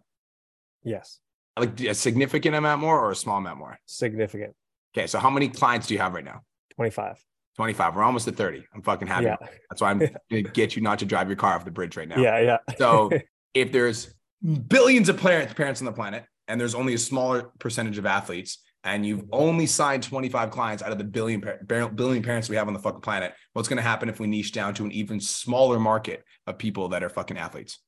yes 0.83 1.19
Like 1.59 1.79
a 1.81 1.93
significant 1.93 2.55
amount 2.55 2.81
more 2.81 2.99
or 2.99 3.11
a 3.11 3.15
small 3.15 3.37
amount 3.37 3.59
more? 3.59 3.77
significant 3.85 4.55
Okay. 4.95 5.07
So 5.07 5.19
how 5.19 5.29
many 5.29 5.49
clients 5.49 5.87
do 5.87 5.93
you 5.93 5.99
have 5.99 6.13
right 6.13 6.23
now? 6.23 6.41
25 6.75 7.21
25. 7.57 7.95
We're 7.95 8.03
almost 8.03 8.27
at 8.29 8.35
30. 8.37 8.63
I'm 8.73 8.81
fucking 8.81 9.09
happy. 9.09 9.25
Yeah. 9.25 9.35
That's 9.69 9.81
why 9.81 9.91
I'm 9.91 9.99
going 9.99 10.15
to 10.31 10.43
get 10.43 10.77
you 10.77 10.81
not 10.81 10.99
to 10.99 11.05
drive 11.05 11.27
your 11.27 11.35
car 11.35 11.53
off 11.55 11.65
the 11.65 11.71
bridge 11.71 11.97
right 11.97 12.07
now. 12.07 12.17
yeah 12.17 12.39
yeah 12.39 12.57
So 12.77 13.11
if 13.53 13.73
there's 13.73 14.13
billions 14.41 15.09
of 15.09 15.17
parents, 15.17 15.53
parents 15.53 15.81
on 15.81 15.85
the 15.85 15.91
planet, 15.91 16.25
and 16.47 16.59
there's 16.59 16.75
only 16.75 16.93
a 16.93 16.97
smaller 16.97 17.51
percentage 17.59 17.97
of 17.97 18.05
athletes, 18.05 18.59
and 18.83 19.05
you've 19.05 19.25
only 19.31 19.67
signed 19.67 20.03
25 20.03 20.49
clients 20.49 20.81
out 20.81 20.91
of 20.91 20.97
the 20.97 21.03
billion 21.03 21.43
billion 21.67 22.23
parents 22.23 22.49
we 22.49 22.55
have 22.55 22.67
on 22.67 22.73
the 22.73 22.79
fucking 22.79 23.01
planet, 23.01 23.33
what's 23.53 23.67
going 23.67 23.77
to 23.77 23.83
happen 23.83 24.09
if 24.09 24.19
we 24.19 24.27
niche 24.27 24.51
down 24.51 24.73
to 24.73 24.85
an 24.85 24.91
even 24.91 25.19
smaller 25.19 25.79
market 25.79 26.23
of 26.47 26.57
people 26.57 26.89
that 26.89 27.03
are 27.03 27.09
fucking 27.09 27.37
athletes? 27.37 27.79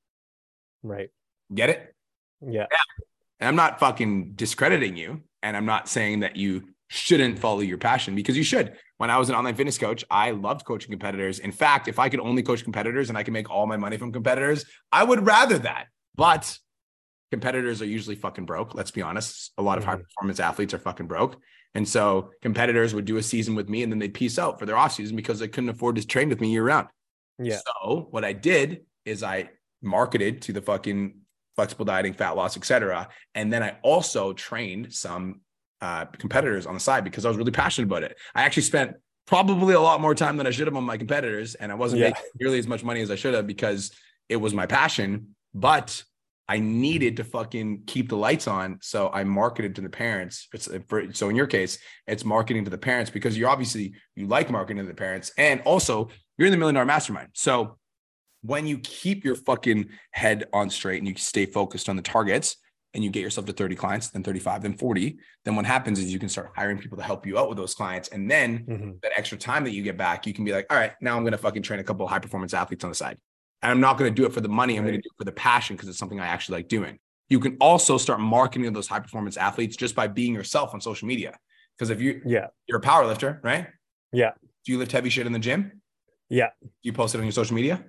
Right. 0.84 1.10
Get 1.54 1.70
it? 1.70 1.96
Yeah. 2.42 2.68
And 3.40 3.48
I'm 3.48 3.56
not 3.56 3.80
fucking 3.80 4.34
discrediting 4.36 4.96
you, 4.96 5.22
and 5.42 5.58
I'm 5.58 5.66
not 5.66 5.90
saying 5.90 6.22
that 6.22 6.36
you 6.36 6.70
shouldn't 6.88 7.40
follow 7.40 7.62
your 7.62 7.80
passion 7.80 8.14
because 8.14 8.38
you 8.38 8.44
should. 8.44 8.78
When 8.98 9.10
I 9.10 9.18
was 9.18 9.28
an 9.30 9.36
online 9.36 9.56
fitness 9.56 9.80
coach, 9.80 10.06
I 10.12 10.32
loved 10.32 10.64
coaching 10.64 10.92
competitors. 10.92 11.40
In 11.40 11.52
fact, 11.52 11.88
if 11.88 11.98
I 11.98 12.08
could 12.08 12.20
only 12.20 12.44
coach 12.44 12.64
competitors 12.64 13.10
and 13.10 13.18
I 13.18 13.24
can 13.24 13.34
make 13.34 13.50
all 13.50 13.66
my 13.66 13.78
money 13.78 13.98
from 13.98 14.12
competitors, 14.12 14.64
I 14.92 15.04
would 15.04 15.26
rather 15.26 15.58
that. 15.60 15.88
But 16.16 16.58
competitors 17.34 17.82
are 17.82 17.86
usually 17.86 18.16
fucking 18.16 18.46
broke. 18.46 18.76
Let's 18.76 18.92
be 18.92 19.02
honest. 19.02 19.52
A 19.58 19.62
lot 19.62 19.80
of 19.80 19.84
high 19.84 19.96
performance 19.96 20.40
athletes 20.40 20.74
are 20.76 20.78
fucking 20.78 21.08
broke. 21.08 21.42
And 21.74 21.88
so 21.88 22.30
competitors 22.44 22.94
would 22.94 23.06
do 23.06 23.18
a 23.18 23.24
season 23.24 23.56
with 23.56 23.68
me 23.70 23.82
and 23.82 23.92
then 23.92 23.98
they'd 23.98 24.14
piece 24.14 24.38
out 24.38 24.60
for 24.60 24.68
their 24.68 24.78
off 24.78 24.94
season 24.94 25.16
because 25.16 25.40
they 25.40 25.48
couldn't 25.48 25.70
afford 25.72 25.96
to 25.96 26.06
train 26.06 26.30
with 26.30 26.40
me 26.40 26.52
year 26.52 26.64
round. 26.64 26.90
Yeah. 27.40 27.58
So 27.66 28.08
what 28.12 28.24
I 28.24 28.34
did 28.34 28.86
is 29.06 29.24
I 29.24 29.50
marketed 29.82 30.44
to 30.44 30.54
the 30.54 30.62
fucking 30.62 31.16
flexible 31.56 31.86
dieting, 31.86 32.14
fat 32.14 32.36
loss, 32.36 32.56
etc. 32.56 33.10
And 33.34 33.52
then 33.52 33.64
I 33.64 33.78
also 33.82 34.34
trained 34.34 34.94
some 34.94 35.42
uh, 35.82 36.06
competitors 36.06 36.68
on 36.68 36.76
the 36.76 36.80
side 36.80 37.04
because 37.04 37.26
I 37.26 37.30
was 37.30 37.38
really 37.38 37.52
passionate 37.52 37.88
about 37.88 38.04
it. 38.04 38.16
I 38.36 38.44
actually 38.44 38.64
spent 38.64 38.92
probably 39.26 39.74
a 39.74 39.82
lot 39.82 40.00
more 40.02 40.14
time 40.14 40.38
than 40.38 40.46
I 40.46 40.52
should 40.52 40.68
have 40.68 40.76
on 40.76 40.84
my 40.84 40.98
competitors, 40.98 41.56
and 41.56 41.72
I 41.72 41.76
wasn't 41.76 42.02
Yeah. 42.02 42.10
making 42.10 42.24
nearly 42.40 42.60
as 42.60 42.68
much 42.68 42.84
money 42.84 43.02
as 43.02 43.10
I 43.10 43.16
should 43.16 43.34
have 43.34 43.48
because 43.48 43.92
it 44.30 44.38
was 44.38 44.54
my 44.54 44.68
passion. 44.68 45.36
But 45.54 46.04
I 46.48 46.60
needed 46.60 47.18
to 47.18 47.24
fucking 47.24 47.84
keep 47.88 48.10
the 48.10 48.18
lights 48.18 48.48
on, 48.48 48.80
so 48.82 49.10
I 49.14 49.24
marketed 49.24 49.76
to 49.76 49.82
the 49.82 49.90
parents. 49.90 50.48
It's 50.54 50.68
uh, 50.68 50.80
for, 50.88 51.14
so 51.14 51.30
in 51.30 51.36
your 51.36 51.48
case, 51.48 51.78
it's 52.06 52.26
marketing 52.26 52.66
to 52.66 52.70
the 52.70 52.78
parents 52.78 53.10
because 53.10 53.38
you're 53.38 53.50
obviously 53.50 53.94
you 54.16 54.28
like 54.28 54.50
marketing 54.50 54.84
to 54.84 54.88
the 54.88 54.96
parents, 54.96 55.32
and 55.38 55.62
also 55.62 56.10
you're 56.38 56.48
in 56.48 56.52
the 56.52 56.58
million 56.58 56.76
dollar 56.76 56.86
mastermind. 56.86 57.30
So 57.34 57.78
when 58.42 58.68
you 58.68 58.78
keep 58.80 59.24
your 59.24 59.36
fucking 59.36 59.88
head 60.12 60.46
on 60.52 60.70
straight 60.70 60.98
and 60.98 61.08
you 61.08 61.16
stay 61.16 61.46
focused 61.46 61.88
on 61.88 61.96
the 61.96 62.02
targets 62.02 62.58
and 62.94 63.02
you 63.04 63.10
get 63.10 63.22
yourself 63.22 63.48
to 63.48 63.54
30 63.54 63.76
clients, 63.76 64.10
then 64.10 64.22
35, 64.22 64.64
then 64.64 64.78
40, 64.78 65.18
then 65.46 65.56
what 65.56 65.66
happens 65.66 65.98
is 65.98 66.12
you 66.12 66.20
can 66.20 66.28
start 66.28 66.52
hiring 66.54 66.78
people 66.78 66.98
to 66.98 67.04
help 67.04 67.26
you 67.26 67.40
out 67.40 67.48
with 67.48 67.58
those 67.58 67.74
clients. 67.74 68.10
And 68.10 68.30
then 68.30 68.66
Mhm. 68.66 69.02
that 69.02 69.14
extra 69.18 69.38
time 69.38 69.64
that 69.64 69.72
you 69.72 69.82
get 69.82 69.98
back, 69.98 70.28
you 70.28 70.34
can 70.34 70.44
be 70.44 70.52
like, 70.52 70.66
all 70.70 70.78
right, 70.78 70.92
now 71.00 71.16
I'm 71.16 71.24
going 71.24 71.32
to 71.32 71.38
fucking 71.38 71.62
train 71.64 71.80
a 71.80 71.84
couple 71.86 72.06
of 72.06 72.12
high 72.12 72.20
performance 72.20 72.54
athletes 72.54 72.84
on 72.84 72.92
the 72.92 72.96
side. 72.96 73.18
And 73.64 73.72
I'm 73.72 73.80
not 73.80 73.98
going 73.98 74.14
to 74.14 74.16
do 74.22 74.28
it 74.28 74.34
for 74.34 74.42
the 74.42 74.50
money. 74.50 74.78
I'm 74.78 74.84
going 74.84 74.94
to 74.96 75.02
do 75.02 75.08
it 75.12 75.18
for 75.18 75.24
the 75.24 75.32
passion 75.32 75.76
because 75.76 75.90
it's 75.90 75.98
something 75.98 76.20
I 76.20 76.28
actually 76.28 76.58
like 76.60 76.68
doing. 76.68 77.00
You 77.30 77.40
can 77.40 77.58
also 77.62 77.98
start 77.98 78.20
marketing 78.20 78.72
those 78.74 78.88
high 78.88 79.00
performance 79.00 79.38
athletes 79.38 79.76
just 79.78 79.96
by 79.96 80.08
being 80.08 80.34
yourself 80.36 80.74
on 80.74 80.82
social 80.82 81.08
media. 81.08 81.38
Because 81.78 81.90
if 81.90 82.02
you 82.02 82.22
Yeah. 82.26 82.48
you're 82.68 82.78
a 82.78 82.82
power 82.82 83.08
lifter, 83.08 83.40
right? 83.44 83.68
Yeah. 84.12 84.32
Do 84.66 84.72
you 84.74 84.78
lift 84.78 84.92
heavy 84.92 85.10
shit 85.10 85.26
in 85.26 85.32
the 85.34 85.40
gym? 85.40 85.82
Yeah. 86.30 86.50
Do 86.62 86.70
you 86.84 86.94
post 86.94 87.16
it 87.16 87.20
on 87.20 87.24
your 87.24 87.32
social 87.32 87.56
media? 87.56 87.84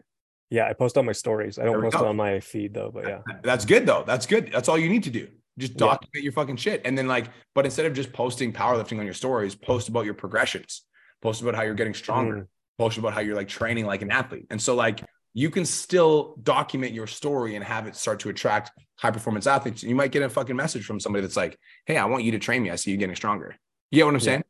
Yeah. 0.48 0.66
I 0.68 0.72
post 0.72 0.96
on 0.96 1.04
my 1.04 1.12
stories. 1.12 1.58
I 1.58 1.64
don't 1.64 1.82
post 1.82 1.96
go. 1.96 2.04
it 2.04 2.08
on 2.08 2.16
my 2.16 2.40
feed 2.40 2.72
though, 2.72 2.90
but 2.94 3.06
yeah. 3.08 3.18
That's 3.42 3.64
good 3.64 3.84
though. 3.84 4.04
That's 4.06 4.26
good. 4.26 4.50
That's 4.52 4.68
all 4.68 4.78
you 4.78 4.88
need 4.88 5.02
to 5.04 5.10
do. 5.10 5.28
Just 5.58 5.72
Yeah. 5.72 5.78
document 5.78 6.22
your 6.24 6.32
fucking 6.32 6.56
shit. 6.56 6.82
And 6.84 6.96
then 6.96 7.08
like, 7.08 7.26
but 7.54 7.64
instead 7.64 7.86
of 7.86 7.92
just 7.94 8.12
posting 8.12 8.52
powerlifting 8.52 8.98
on 9.00 9.04
your 9.04 9.14
stories, 9.14 9.54
post 9.56 9.88
about 9.88 10.04
your 10.04 10.14
progressions, 10.14 10.82
post 11.20 11.42
about 11.42 11.54
how 11.56 11.62
you're 11.62 11.74
getting 11.74 11.94
stronger, 11.94 12.36
Mm. 12.36 12.46
post 12.78 12.96
about 12.98 13.12
how 13.12 13.20
you're 13.20 13.36
like 13.36 13.48
training 13.48 13.84
like 13.86 14.02
an 14.02 14.10
athlete. 14.10 14.46
And 14.50 14.62
so 14.62 14.74
like 14.74 15.02
you 15.34 15.50
can 15.50 15.64
still 15.64 16.36
document 16.42 16.92
your 16.92 17.06
story 17.08 17.56
and 17.56 17.64
have 17.64 17.86
it 17.86 17.96
start 17.96 18.20
to 18.20 18.28
attract 18.28 18.70
high 18.96 19.10
performance 19.10 19.46
athletes. 19.46 19.82
You 19.82 19.94
might 19.94 20.12
get 20.12 20.22
a 20.22 20.28
fucking 20.30 20.54
message 20.56 20.84
from 20.86 21.00
somebody 21.00 21.22
that's 21.22 21.36
like, 21.36 21.58
Hey, 21.86 21.96
I 21.96 22.04
want 22.06 22.22
you 22.24 22.30
to 22.32 22.38
train 22.38 22.62
me. 22.62 22.70
I 22.70 22.76
see 22.76 22.92
you 22.92 22.96
getting 22.96 23.16
stronger. 23.16 23.56
You 23.90 23.96
get 23.98 24.04
what 24.04 24.10
I'm 24.14 24.20
Yeah. 24.20 24.24
saying? 24.24 24.44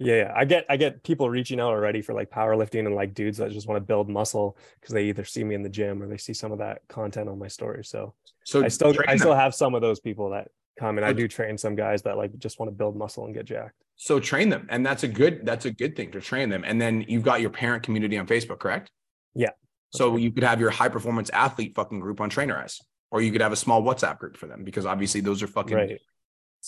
Yeah, 0.00 0.14
yeah. 0.16 0.32
I 0.36 0.44
get 0.44 0.64
I 0.68 0.76
get 0.76 1.02
people 1.02 1.28
reaching 1.28 1.58
out 1.58 1.70
already 1.70 2.02
for 2.02 2.12
like 2.14 2.30
powerlifting 2.30 2.86
and 2.86 2.94
like 2.94 3.14
dudes 3.14 3.38
that 3.38 3.50
just 3.50 3.66
want 3.66 3.78
to 3.78 3.84
build 3.84 4.08
muscle 4.08 4.56
because 4.80 4.92
they 4.94 5.04
either 5.06 5.24
see 5.24 5.42
me 5.42 5.56
in 5.56 5.62
the 5.62 5.68
gym 5.68 6.00
or 6.00 6.06
they 6.06 6.18
see 6.18 6.34
some 6.34 6.52
of 6.52 6.58
that 6.58 6.82
content 6.88 7.28
on 7.28 7.36
my 7.38 7.48
story. 7.48 7.82
So, 7.84 8.14
So 8.44 8.62
I 8.62 8.68
still 8.68 8.94
I 9.08 9.16
still 9.16 9.30
them. 9.30 9.38
have 9.40 9.54
some 9.56 9.74
of 9.74 9.80
those 9.80 9.98
people 9.98 10.30
that 10.30 10.48
come 10.78 10.98
and 10.98 11.04
I 11.04 11.12
do 11.12 11.26
train 11.26 11.58
some 11.58 11.74
guys 11.74 12.02
that 12.02 12.16
like 12.16 12.38
just 12.38 12.60
want 12.60 12.70
to 12.70 12.76
build 12.76 12.96
muscle 12.96 13.24
and 13.24 13.34
get 13.34 13.46
jacked. 13.46 13.74
So 13.96 14.20
train 14.20 14.50
them. 14.50 14.68
And 14.70 14.86
that's 14.86 15.02
a 15.02 15.08
good, 15.08 15.44
that's 15.44 15.64
a 15.64 15.72
good 15.72 15.96
thing 15.96 16.12
to 16.12 16.20
train 16.20 16.48
them. 16.50 16.62
And 16.64 16.80
then 16.80 17.04
you've 17.08 17.24
got 17.24 17.40
your 17.40 17.50
parent 17.50 17.82
community 17.82 18.16
on 18.16 18.28
Facebook, 18.28 18.60
correct? 18.60 18.92
Yeah. 19.34 19.50
So 19.90 20.16
you 20.16 20.30
could 20.32 20.44
have 20.44 20.60
your 20.60 20.70
high 20.70 20.88
performance 20.88 21.30
athlete 21.30 21.74
fucking 21.74 22.00
group 22.00 22.20
on 22.20 22.30
Trainerize, 22.30 22.80
or 23.10 23.22
you 23.22 23.32
could 23.32 23.40
have 23.40 23.52
a 23.52 23.56
small 23.56 23.82
WhatsApp 23.82 24.18
group 24.18 24.36
for 24.36 24.46
them 24.46 24.64
because 24.64 24.84
obviously 24.86 25.20
those 25.20 25.42
are 25.42 25.46
fucking 25.46 25.76
Right. 25.76 26.00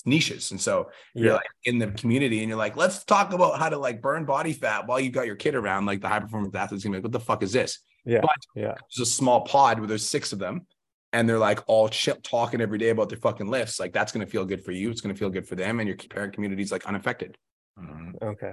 niches. 0.07 0.51
And 0.53 0.61
so 0.61 0.91
you're 1.15 1.35
like 1.35 1.47
in 1.65 1.79
the 1.79 1.89
community 1.89 2.41
and 2.41 2.49
you're 2.49 2.57
like, 2.59 2.77
let's 2.77 3.05
talk 3.05 3.33
about 3.33 3.59
how 3.59 3.69
to 3.69 3.77
like 3.77 4.01
burn 4.01 4.25
body 4.25 4.53
fat 4.53 4.87
while 4.87 4.99
you've 5.01 5.13
got 5.13 5.27
your 5.27 5.37
kid 5.37 5.55
around. 5.55 5.85
Like 5.87 6.01
the 6.01 6.09
high 6.09 6.21
performance 6.21 6.55
athletes 6.55 6.85
gonna 6.85 6.95
be 6.95 6.99
like, 6.99 7.05
what 7.05 7.13
the 7.13 7.21
fuck 7.21 7.43
is 7.43 7.53
this? 7.53 7.81
Yeah. 8.05 8.21
But 8.23 8.31
Yeah. 8.55 8.75
there's 8.97 9.07
a 9.09 9.11
small 9.11 9.43
pod 9.43 9.79
where 9.79 9.89
there's 9.89 10.07
six 10.07 10.33
of 10.33 10.39
them 10.39 10.67
and 11.13 11.29
they're 11.29 11.39
like 11.39 11.61
all 11.67 11.89
chip 11.89 12.23
talking 12.23 12.61
every 12.61 12.79
day 12.79 12.91
about 12.91 13.09
their 13.11 13.19
fucking 13.19 13.49
lifts. 13.49 13.79
Like 13.81 13.93
that's 13.93 14.13
gonna 14.13 14.27
feel 14.27 14.45
good 14.47 14.65
for 14.65 14.73
you. 14.73 14.91
It's 14.91 15.01
gonna 15.03 15.15
feel 15.17 15.29
good 15.31 15.47
for 15.47 15.57
them, 15.57 15.81
and 15.81 15.89
your 15.89 15.97
parent 15.99 16.33
community 16.33 16.63
is 16.63 16.71
like 16.73 16.87
unaffected. 16.87 17.37
Mm-hmm. 17.79 18.25
Okay. 18.25 18.53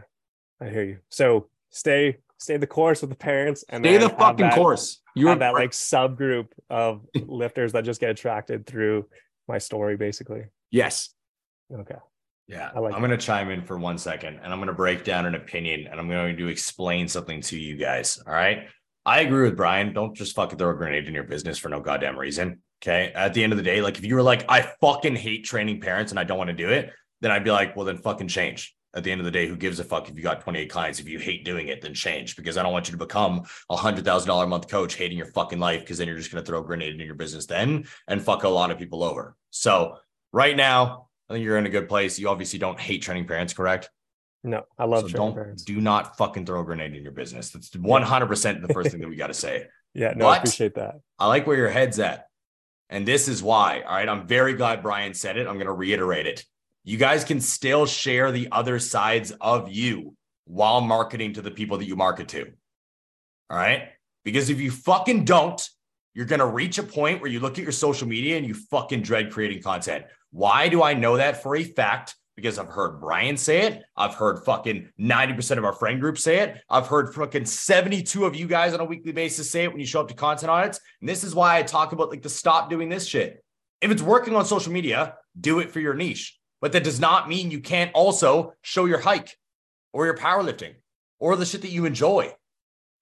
I 0.60 0.70
hear 0.70 0.84
you. 0.84 0.98
So 1.10 1.50
stay 1.70 2.18
stay 2.38 2.58
the 2.58 2.68
course 2.68 3.02
with 3.02 3.10
the 3.10 3.16
parents 3.16 3.64
and 3.70 3.84
Stay 3.84 3.98
the 3.98 4.10
fucking 4.10 4.48
that- 4.48 4.56
course. 4.56 5.02
You 5.16 5.22
You're 5.22 5.30
have 5.32 5.40
that 5.40 5.54
like 5.54 5.72
subgroup 5.72 6.50
of 6.70 7.02
lifters 7.26 7.72
that 7.74 7.84
just 7.84 8.00
get 8.00 8.12
attracted 8.12 8.68
through 8.68 9.08
my 9.48 9.58
story, 9.58 9.98
basically. 9.98 10.44
Yes. 10.70 11.10
Okay. 11.74 11.96
Yeah, 12.48 12.70
I 12.74 12.80
like 12.80 12.94
I'm 12.94 13.00
going 13.00 13.12
to 13.12 13.18
chime 13.18 13.50
in 13.50 13.64
for 13.64 13.78
one 13.78 13.98
second 13.98 14.40
and 14.42 14.54
I'm 14.54 14.60
going 14.60 14.68
to 14.68 14.74
break 14.74 15.04
down 15.04 15.26
an 15.26 15.36
opinion 15.36 15.88
and 15.92 16.00
I'm 16.00 16.08
going 16.08 16.38
to 16.38 16.48
explain 16.48 17.08
something 17.08 17.42
to 17.42 17.60
you 17.60 17.76
guys. 17.76 18.20
All 18.26 18.32
right. 18.34 18.68
I 19.06 19.22
agree 19.22 19.44
with 19.44 19.58
Brian. 19.58 19.92
Don't 19.94 20.16
just 20.16 20.36
fucking 20.36 20.58
throw 20.58 20.70
a 20.70 20.76
grenade 20.76 21.08
in 21.08 21.14
your 21.14 21.24
business 21.24 21.58
for 21.58 21.70
no 21.70 21.80
goddamn 21.82 22.18
reason. 22.18 22.62
Okay. 22.82 23.12
At 23.16 23.34
the 23.34 23.44
end 23.44 23.52
of 23.54 23.58
the 23.58 23.64
day, 23.64 23.82
like 23.82 23.98
if 23.98 24.06
you 24.06 24.16
were 24.16 24.22
like, 24.22 24.46
I 24.48 24.62
fucking 24.80 25.16
hate 25.16 25.44
training 25.46 25.82
parents 25.82 26.12
and 26.12 26.20
I 26.20 26.24
don't 26.24 26.38
want 26.38 26.50
to 26.50 26.56
do 26.56 26.70
it, 26.70 26.92
then 27.22 27.32
I'd 27.32 27.44
be 27.44 27.52
like, 27.52 27.76
well, 27.76 27.86
then 27.86 27.98
fucking 27.98 28.28
change. 28.28 28.76
At 28.96 29.04
the 29.04 29.12
end 29.12 29.22
of 29.22 29.26
the 29.26 29.32
day, 29.32 29.48
who 29.48 29.56
gives 29.56 29.80
a 29.80 29.84
fuck 29.84 30.10
if 30.10 30.16
you 30.18 30.24
got 30.24 30.42
28 30.42 30.70
clients? 30.70 31.00
If 31.00 31.08
you 31.08 31.20
hate 31.20 31.46
doing 31.46 31.68
it, 31.68 31.82
then 31.82 31.94
change 31.94 32.36
because 32.36 32.58
I 32.58 32.64
don't 32.64 32.72
want 32.72 32.88
you 32.88 32.94
to 32.94 32.98
become 32.98 33.44
a 33.70 33.76
hundred 33.76 34.06
thousand 34.06 34.28
dollar 34.28 34.46
a 34.46 34.48
month 34.48 34.68
coach 34.68 34.96
hating 34.96 35.18
your 35.18 35.28
fucking 35.28 35.60
life 35.60 35.82
because 35.82 35.98
then 35.98 36.08
you're 36.08 36.18
just 36.18 36.32
going 36.32 36.44
to 36.44 36.48
throw 36.48 36.62
a 36.62 36.64
grenade 36.64 36.94
in 37.00 37.06
your 37.06 37.16
business 37.16 37.46
then 37.46 37.86
and 38.08 38.22
fuck 38.22 38.44
a 38.44 38.50
lot 38.50 38.72
of 38.72 38.80
people 38.80 39.04
over. 39.04 39.36
So 39.52 39.98
right 40.32 40.56
now, 40.56 41.10
I 41.30 41.34
think 41.34 41.44
you're 41.44 41.58
in 41.58 41.66
a 41.66 41.70
good 41.70 41.90
place. 41.90 42.18
You 42.18 42.30
obviously 42.30 42.60
don't 42.60 42.80
hate 42.80 43.02
training 43.02 43.28
parents, 43.28 43.54
correct? 43.54 43.90
No, 44.44 44.64
I 44.80 44.86
love 44.86 45.02
so 45.02 45.08
training 45.10 45.28
don't 45.28 45.36
parents. 45.36 45.64
do 45.64 45.82
not 45.82 46.18
fucking 46.18 46.46
throw 46.46 46.62
a 46.62 46.64
grenade 46.64 46.96
in 46.96 47.04
your 47.04 47.12
business. 47.12 47.50
That's 47.50 47.76
100 47.76 48.26
percent 48.28 48.66
the 48.66 48.74
first 48.74 48.92
thing 48.92 49.02
that 49.02 49.10
we 49.10 49.16
got 49.16 49.28
to 49.28 49.34
say. 49.34 49.66
Yeah, 49.94 50.14
no, 50.16 50.28
I 50.28 50.38
appreciate 50.38 50.76
that. 50.76 51.00
I 51.18 51.26
like 51.26 51.48
where 51.48 51.58
your 51.58 51.70
head's 51.70 51.98
at, 51.98 52.28
and 52.88 53.08
this 53.08 53.28
is 53.28 53.42
why. 53.42 53.82
All 53.82 53.96
right, 53.96 54.08
I'm 54.08 54.28
very 54.28 54.54
glad 54.54 54.84
Brian 54.84 55.16
said 55.16 55.38
it. 55.38 55.48
I'm 55.48 55.56
going 55.56 55.66
to 55.66 55.74
reiterate 55.74 56.28
it. 56.28 56.46
You 56.88 56.96
guys 56.96 57.26
can 57.26 57.42
still 57.42 57.86
share 57.86 58.32
the 58.32 58.48
other 58.50 58.80
sides 58.80 59.34
of 59.42 59.70
you 59.70 60.16
while 60.46 60.80
marketing 60.80 61.34
to 61.34 61.42
the 61.42 61.52
people 61.52 61.78
that 61.80 61.86
you 61.86 61.98
market 61.98 62.30
to. 62.30 62.46
All 63.50 63.58
right, 63.58 63.90
because 64.24 64.50
if 64.50 64.62
you 64.62 64.72
fucking 64.72 65.26
don't, 65.26 65.62
you're 66.14 66.26
going 66.26 66.40
to 66.40 66.46
reach 66.46 66.78
a 66.78 66.84
point 66.84 67.20
where 67.20 67.30
you 67.30 67.42
look 67.42 67.58
at 67.58 67.64
your 67.64 67.74
social 67.74 68.08
media 68.08 68.38
and 68.38 68.48
you 68.48 68.54
fucking 68.54 69.02
dread 69.02 69.34
creating 69.34 69.62
content. 69.62 70.06
Why 70.32 70.70
do 70.70 70.82
I 70.82 70.94
know 70.94 71.18
that 71.18 71.44
for 71.44 71.58
a 71.58 71.64
fact? 71.66 72.16
Because 72.38 72.58
I've 72.58 72.70
heard 72.70 73.02
Brian 73.02 73.36
say 73.36 73.64
it. 73.64 73.84
I've 73.98 74.16
heard 74.16 74.46
fucking 74.46 74.88
90% 74.98 75.58
of 75.58 75.66
our 75.66 75.74
friend 75.74 76.00
group 76.00 76.18
say 76.18 76.40
it. 76.40 76.56
I've 76.70 76.88
heard 76.88 77.14
fucking 77.14 77.48
72 77.48 78.24
of 78.24 78.34
you 78.34 78.48
guys 78.48 78.74
on 78.74 78.80
a 78.80 78.86
weekly 78.86 79.12
basis 79.12 79.52
say 79.52 79.66
it 79.66 79.72
when 79.72 79.82
you 79.82 79.86
show 79.86 80.00
up 80.00 80.08
to 80.08 80.14
content 80.14 80.50
audits. 80.50 80.80
And 81.02 81.10
this 81.10 81.26
is 81.26 81.36
why 81.36 81.58
I 81.58 81.64
talk 81.64 81.92
about 81.92 82.12
like 82.12 82.22
the 82.22 82.30
stop 82.30 82.70
doing 82.70 82.88
this 82.88 83.06
shit. 83.06 83.44
If 83.82 83.92
it's 83.92 84.02
working 84.02 84.38
on 84.38 84.46
social 84.46 84.72
media, 84.72 85.16
do 85.38 85.60
it 85.60 85.70
for 85.70 85.82
your 85.82 85.94
niche. 85.94 86.37
But 86.62 86.72
that 86.72 86.84
does 86.84 87.00
not 87.00 87.30
mean 87.30 87.52
you 87.52 87.60
can't 87.60 87.92
also 87.94 88.54
show 88.62 88.86
your 88.86 89.00
hike 89.00 89.38
or 89.94 90.06
your 90.06 90.18
powerlifting 90.18 90.74
or 91.20 91.36
the 91.36 91.46
shit 91.46 91.62
that 91.62 91.72
you 91.72 91.86
enjoy. 91.86 92.34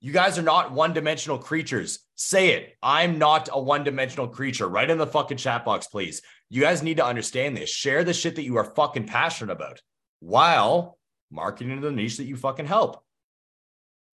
You 0.01 0.11
guys 0.11 0.37
are 0.37 0.43
not 0.43 0.71
one 0.71 0.93
dimensional 0.93 1.37
creatures. 1.37 1.99
Say 2.15 2.49
it. 2.49 2.75
I'm 2.83 3.17
not 3.17 3.49
a 3.51 3.59
one 3.59 3.83
dimensional 3.83 4.27
creature. 4.27 4.67
Right 4.67 4.89
in 4.89 4.97
the 4.97 5.07
fucking 5.07 5.37
chat 5.37 5.65
box, 5.65 5.87
please. 5.87 6.21
You 6.49 6.61
guys 6.61 6.83
need 6.83 6.97
to 6.97 7.05
understand 7.05 7.57
this. 7.57 7.69
Share 7.69 8.03
the 8.03 8.13
shit 8.13 8.35
that 8.35 8.43
you 8.43 8.57
are 8.57 8.75
fucking 8.75 9.07
passionate 9.07 9.53
about 9.53 9.81
while 10.19 10.97
marketing 11.31 11.81
the 11.81 11.91
niche 11.91 12.17
that 12.17 12.25
you 12.25 12.35
fucking 12.35 12.67
help. 12.67 13.03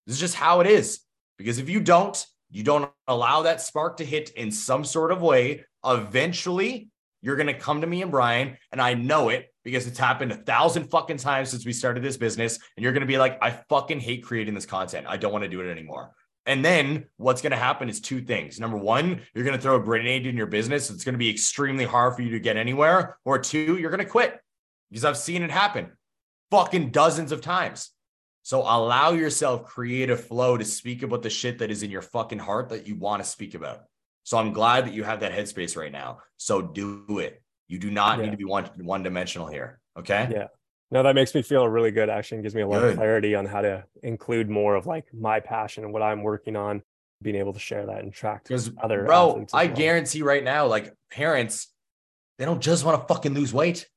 This 0.06 0.14
is 0.14 0.20
just 0.20 0.34
how 0.34 0.60
it 0.60 0.66
is. 0.66 1.00
Because 1.36 1.58
if 1.58 1.68
you 1.68 1.80
don't, 1.80 2.24
you 2.50 2.62
don't 2.62 2.90
allow 3.06 3.42
that 3.42 3.60
spark 3.60 3.96
to 3.98 4.04
hit 4.04 4.30
in 4.30 4.50
some 4.50 4.84
sort 4.84 5.10
of 5.10 5.22
way, 5.22 5.64
eventually 5.84 6.90
you're 7.22 7.36
going 7.36 7.46
to 7.46 7.54
come 7.54 7.80
to 7.80 7.86
me 7.86 8.02
and 8.02 8.10
Brian, 8.10 8.58
and 8.70 8.80
I 8.80 8.94
know 8.94 9.28
it 9.30 9.46
because 9.64 9.86
it's 9.86 9.98
happened 9.98 10.32
a 10.32 10.36
thousand 10.36 10.90
fucking 10.90 11.18
times 11.18 11.50
since 11.50 11.64
we 11.64 11.72
started 11.72 12.02
this 12.02 12.16
business. 12.16 12.58
And 12.76 12.82
you're 12.82 12.92
going 12.92 13.02
to 13.02 13.06
be 13.06 13.18
like, 13.18 13.38
I 13.40 13.50
fucking 13.68 14.00
hate 14.00 14.24
creating 14.24 14.54
this 14.54 14.66
content. 14.66 15.06
I 15.08 15.16
don't 15.16 15.32
want 15.32 15.44
to 15.44 15.50
do 15.50 15.60
it 15.60 15.70
anymore. 15.70 16.10
And 16.46 16.64
then 16.64 17.06
what's 17.18 17.40
going 17.40 17.52
to 17.52 17.56
happen 17.56 17.88
is 17.88 18.00
two 18.00 18.20
things. 18.20 18.58
Number 18.58 18.76
one, 18.76 19.20
you're 19.32 19.44
going 19.44 19.56
to 19.56 19.62
throw 19.62 19.76
a 19.76 19.80
grenade 19.80 20.26
in 20.26 20.36
your 20.36 20.48
business. 20.48 20.90
It's 20.90 21.04
going 21.04 21.14
to 21.14 21.18
be 21.18 21.30
extremely 21.30 21.84
hard 21.84 22.16
for 22.16 22.22
you 22.22 22.30
to 22.30 22.40
get 22.40 22.56
anywhere. 22.56 23.16
Or 23.24 23.38
two, 23.38 23.78
you're 23.78 23.90
going 23.90 24.04
to 24.04 24.10
quit. 24.10 24.40
because 24.90 25.04
I've 25.04 25.16
seen 25.16 25.42
it 25.42 25.50
happen 25.52 25.92
fucking 26.50 26.90
dozens 26.90 27.32
of 27.32 27.40
times. 27.40 27.90
So 28.42 28.62
allow 28.62 29.12
yourself 29.12 29.64
creative 29.64 30.26
flow 30.26 30.56
to 30.56 30.64
speak 30.64 31.04
about 31.04 31.22
the 31.22 31.30
shit 31.30 31.60
that 31.60 31.70
is 31.70 31.84
in 31.84 31.90
your 31.92 32.02
fucking 32.02 32.40
heart 32.40 32.70
that 32.70 32.88
you 32.88 32.96
want 32.96 33.22
to 33.22 33.28
speak 33.28 33.54
about. 33.54 33.84
So 34.24 34.38
I'm 34.38 34.52
glad 34.52 34.86
that 34.86 34.94
you 34.94 35.04
have 35.04 35.20
that 35.20 35.32
headspace 35.32 35.76
right 35.76 35.92
now. 35.92 36.18
So 36.36 36.62
do 36.62 37.18
it. 37.18 37.42
You 37.68 37.78
do 37.78 37.90
not 37.90 38.18
Yeah. 38.18 38.24
need 38.26 38.30
to 38.32 38.36
be 38.36 38.44
one 38.44 38.64
one 38.82 39.02
dimensional 39.02 39.46
here. 39.48 39.80
Okay. 39.98 40.28
Yeah. 40.30 40.48
No, 40.90 41.02
that 41.02 41.14
makes 41.14 41.34
me 41.34 41.42
feel 41.42 41.66
really 41.68 41.90
good 41.90 42.10
actually 42.10 42.36
and 42.36 42.42
gives 42.44 42.54
me 42.54 42.62
a 42.62 42.66
lot 42.68 42.80
Good. 42.80 42.90
of 42.90 42.96
clarity 42.96 43.34
on 43.34 43.46
how 43.46 43.62
to 43.62 43.84
include 44.02 44.48
more 44.50 44.74
of 44.74 44.86
like 44.86 45.06
my 45.14 45.40
passion 45.40 45.84
and 45.84 45.92
what 45.92 46.02
I'm 46.02 46.22
working 46.22 46.54
on, 46.54 46.82
being 47.22 47.36
able 47.36 47.52
to 47.54 47.58
share 47.58 47.86
that 47.86 48.00
and 48.00 48.08
attract 48.08 48.48
Because 48.48 48.70
other 48.82 49.04
bro, 49.04 49.46
I 49.54 49.66
well. 49.66 49.74
guarantee 49.76 50.22
right 50.22 50.44
now, 50.44 50.66
like 50.66 50.92
parents, 51.10 51.72
they 52.38 52.44
don't 52.44 52.60
just 52.60 52.84
want 52.84 53.00
to 53.00 53.06
fucking 53.12 53.32
lose 53.32 53.54
weight. 53.54 53.88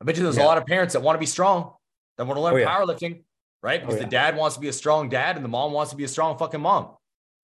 I 0.00 0.04
bet 0.04 0.16
you 0.16 0.22
there's 0.22 0.36
Yeah. 0.36 0.44
a 0.44 0.46
lot 0.46 0.58
of 0.58 0.66
parents 0.66 0.92
that 0.94 1.00
want 1.00 1.16
to 1.16 1.20
be 1.20 1.26
strong, 1.26 1.72
that 2.16 2.26
want 2.26 2.36
to 2.36 2.42
learn 2.42 2.54
Oh, 2.54 2.58
yeah. 2.58 2.68
powerlifting, 2.78 3.24
right? 3.62 3.80
Oh, 3.82 3.86
Because 3.86 4.00
the 4.00 4.06
dad 4.06 4.36
wants 4.36 4.54
to 4.54 4.60
be 4.60 4.68
a 4.68 4.72
strong 4.72 5.08
dad 5.08 5.34
and 5.36 5.44
the 5.44 5.48
mom 5.48 5.72
wants 5.72 5.90
to 5.90 5.96
be 5.96 6.04
a 6.04 6.08
strong 6.08 6.38
fucking 6.38 6.60
mom. 6.60 6.96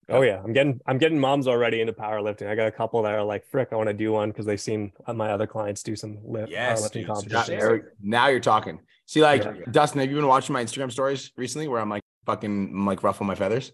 Oh 0.08 0.22
yeah, 0.22 0.40
I'm 0.44 0.52
getting 0.52 0.80
I'm 0.86 0.98
getting 0.98 1.18
moms 1.18 1.46
already 1.46 1.80
into 1.80 1.92
powerlifting. 1.92 2.48
I 2.48 2.54
got 2.54 2.66
a 2.66 2.72
couple 2.72 3.02
that 3.02 3.12
are 3.14 3.22
like, 3.22 3.46
"Frick, 3.46 3.68
I 3.72 3.76
want 3.76 3.88
to 3.88 3.94
do 3.94 4.12
one" 4.12 4.30
because 4.30 4.46
they've 4.46 4.60
seen 4.60 4.92
uh, 5.06 5.12
my 5.14 5.30
other 5.30 5.46
clients 5.46 5.82
do 5.82 5.94
some 5.96 6.18
lift 6.24 6.50
Yes, 6.50 6.82
powerlifting 6.82 7.22
dude. 7.28 7.46
So 7.46 7.76
Now, 7.76 7.80
now 8.02 8.26
you're 8.28 8.40
talking. 8.40 8.80
See, 9.06 9.22
like 9.22 9.44
Yeah. 9.44 9.52
Dustin, 9.70 10.00
have 10.00 10.10
you 10.10 10.16
been 10.16 10.26
watching 10.26 10.52
my 10.52 10.64
Instagram 10.64 10.90
stories 10.90 11.30
recently 11.36 11.68
where 11.68 11.80
I'm 11.80 11.88
like 11.88 12.02
fucking 12.26 12.70
I'm, 12.72 12.86
like 12.86 13.02
ruffle 13.02 13.26
my 13.26 13.34
feathers? 13.34 13.72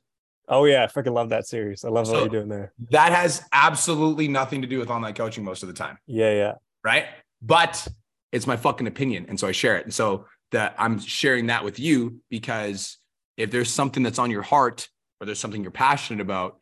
Oh 0.49 0.65
yeah, 0.65 0.85
I 0.85 0.87
freaking 0.87 1.13
love 1.15 1.31
that 1.31 1.47
series. 1.47 1.85
I 1.85 1.89
love 1.89 2.07
So- 2.07 2.13
what 2.15 2.21
you're 2.21 2.41
doing 2.41 2.49
there. 2.49 2.73
That 2.91 3.13
has 3.13 3.43
absolutely 3.53 4.29
nothing 4.29 4.63
to 4.63 4.69
do 4.69 4.79
with 4.79 4.91
online 4.91 5.15
coaching 5.15 5.45
most 5.45 5.63
of 5.63 5.69
the 5.69 5.75
time, 5.75 5.99
Yeah, 6.07 6.33
yeah, 6.33 6.53
right? 6.85 7.07
But 7.43 7.87
it's 8.33 8.47
my 8.47 8.57
fucking 8.57 8.87
opinion, 8.87 9.27
and 9.29 9.39
so 9.41 9.47
I 9.49 9.53
share 9.53 9.77
it. 9.79 9.85
And 9.85 9.95
so 9.95 10.27
that 10.53 10.75
I'm 10.79 10.99
sharing 10.99 11.47
that 11.47 11.65
with 11.65 11.79
you 11.79 12.21
because 12.31 12.99
if 13.37 13.51
there's 13.51 13.71
something 13.71 14.03
that's 14.03 14.19
on 14.19 14.31
your 14.31 14.43
heart 14.43 14.89
or 15.21 15.27
there's 15.27 15.39
something 15.41 15.63
you're 15.63 15.71
passionate 15.71 16.21
about, 16.21 16.59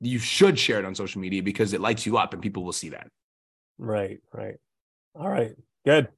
you 0.00 0.18
should 0.18 0.58
share 0.58 0.78
it 0.78 0.84
on 0.84 0.94
social 0.94 1.20
media 1.20 1.42
because 1.42 1.72
it 1.72 1.80
lights 1.80 2.06
you 2.06 2.18
up 2.18 2.32
and 2.32 2.42
people 2.42 2.64
will 2.64 2.72
see 2.72 2.90
that. 2.90 3.08
right, 3.78 4.20
right. 4.32 4.56
All 5.14 5.28
right, 5.28 5.54
good. 5.84 6.08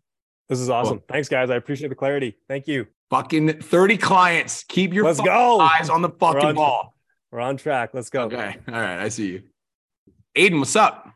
This 0.49 0.59
is 0.59 0.71
awesome. 0.71 1.03
Thanks, 1.09 1.29
guys. 1.29 1.51
I 1.51 1.57
appreciate 1.57 1.89
the 1.89 1.95
clarity. 1.95 2.37
Thank 2.49 2.67
you. 2.67 2.87
Fucking 3.11 3.61
30 3.61 3.97
clients. 3.99 4.65
Keep 4.65 4.93
your 4.95 5.05
Let's 5.05 5.19
fucking 5.19 5.33
go. 5.33 5.61
eyes 5.61 5.89
on 5.91 6.03
the 6.03 6.09
We're 6.09 6.17
fucking 6.33 6.49
on- 6.49 6.55
ball. 6.55 6.95
We're 7.31 7.41
on 7.41 7.59
track. 7.59 7.91
Let's 7.93 8.09
go. 8.11 8.23
Okay. 8.23 8.57
All 8.69 8.75
right. 8.81 8.99
I 8.99 9.09
see 9.11 9.27
you. 9.29 9.43
Aiden, 10.37 10.59
what's 10.59 10.75
up? 10.75 11.13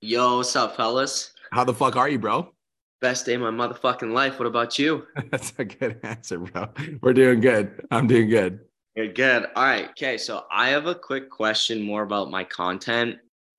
Yo, 0.00 0.38
what's 0.38 0.54
up, 0.56 0.76
fellas? 0.76 1.32
How 1.52 1.62
the 1.64 1.72
fuck 1.72 1.94
are 1.96 2.08
you, 2.08 2.18
bro? 2.18 2.52
Best 3.00 3.24
day 3.26 3.34
of 3.34 3.40
my 3.40 3.50
motherfucking 3.50 4.12
life. 4.12 4.38
What 4.40 4.46
about 4.46 4.78
you? 4.78 5.06
That's 5.30 5.52
a 5.58 5.64
good 5.64 6.00
answer, 6.02 6.38
bro. 6.40 6.68
We're 7.00 7.12
doing 7.14 7.40
good. 7.40 7.86
I'm 7.92 8.08
doing 8.08 8.28
good. 8.28 8.60
You're 8.96 9.08
good. 9.08 9.46
All 9.54 9.64
right. 9.64 9.90
Okay. 9.90 10.16
So 10.16 10.44
I 10.50 10.70
have 10.70 10.86
a 10.86 10.94
quick 10.94 11.28
question 11.28 11.82
more 11.82 12.02
about 12.02 12.30
my 12.30 12.44
content. 12.44 13.18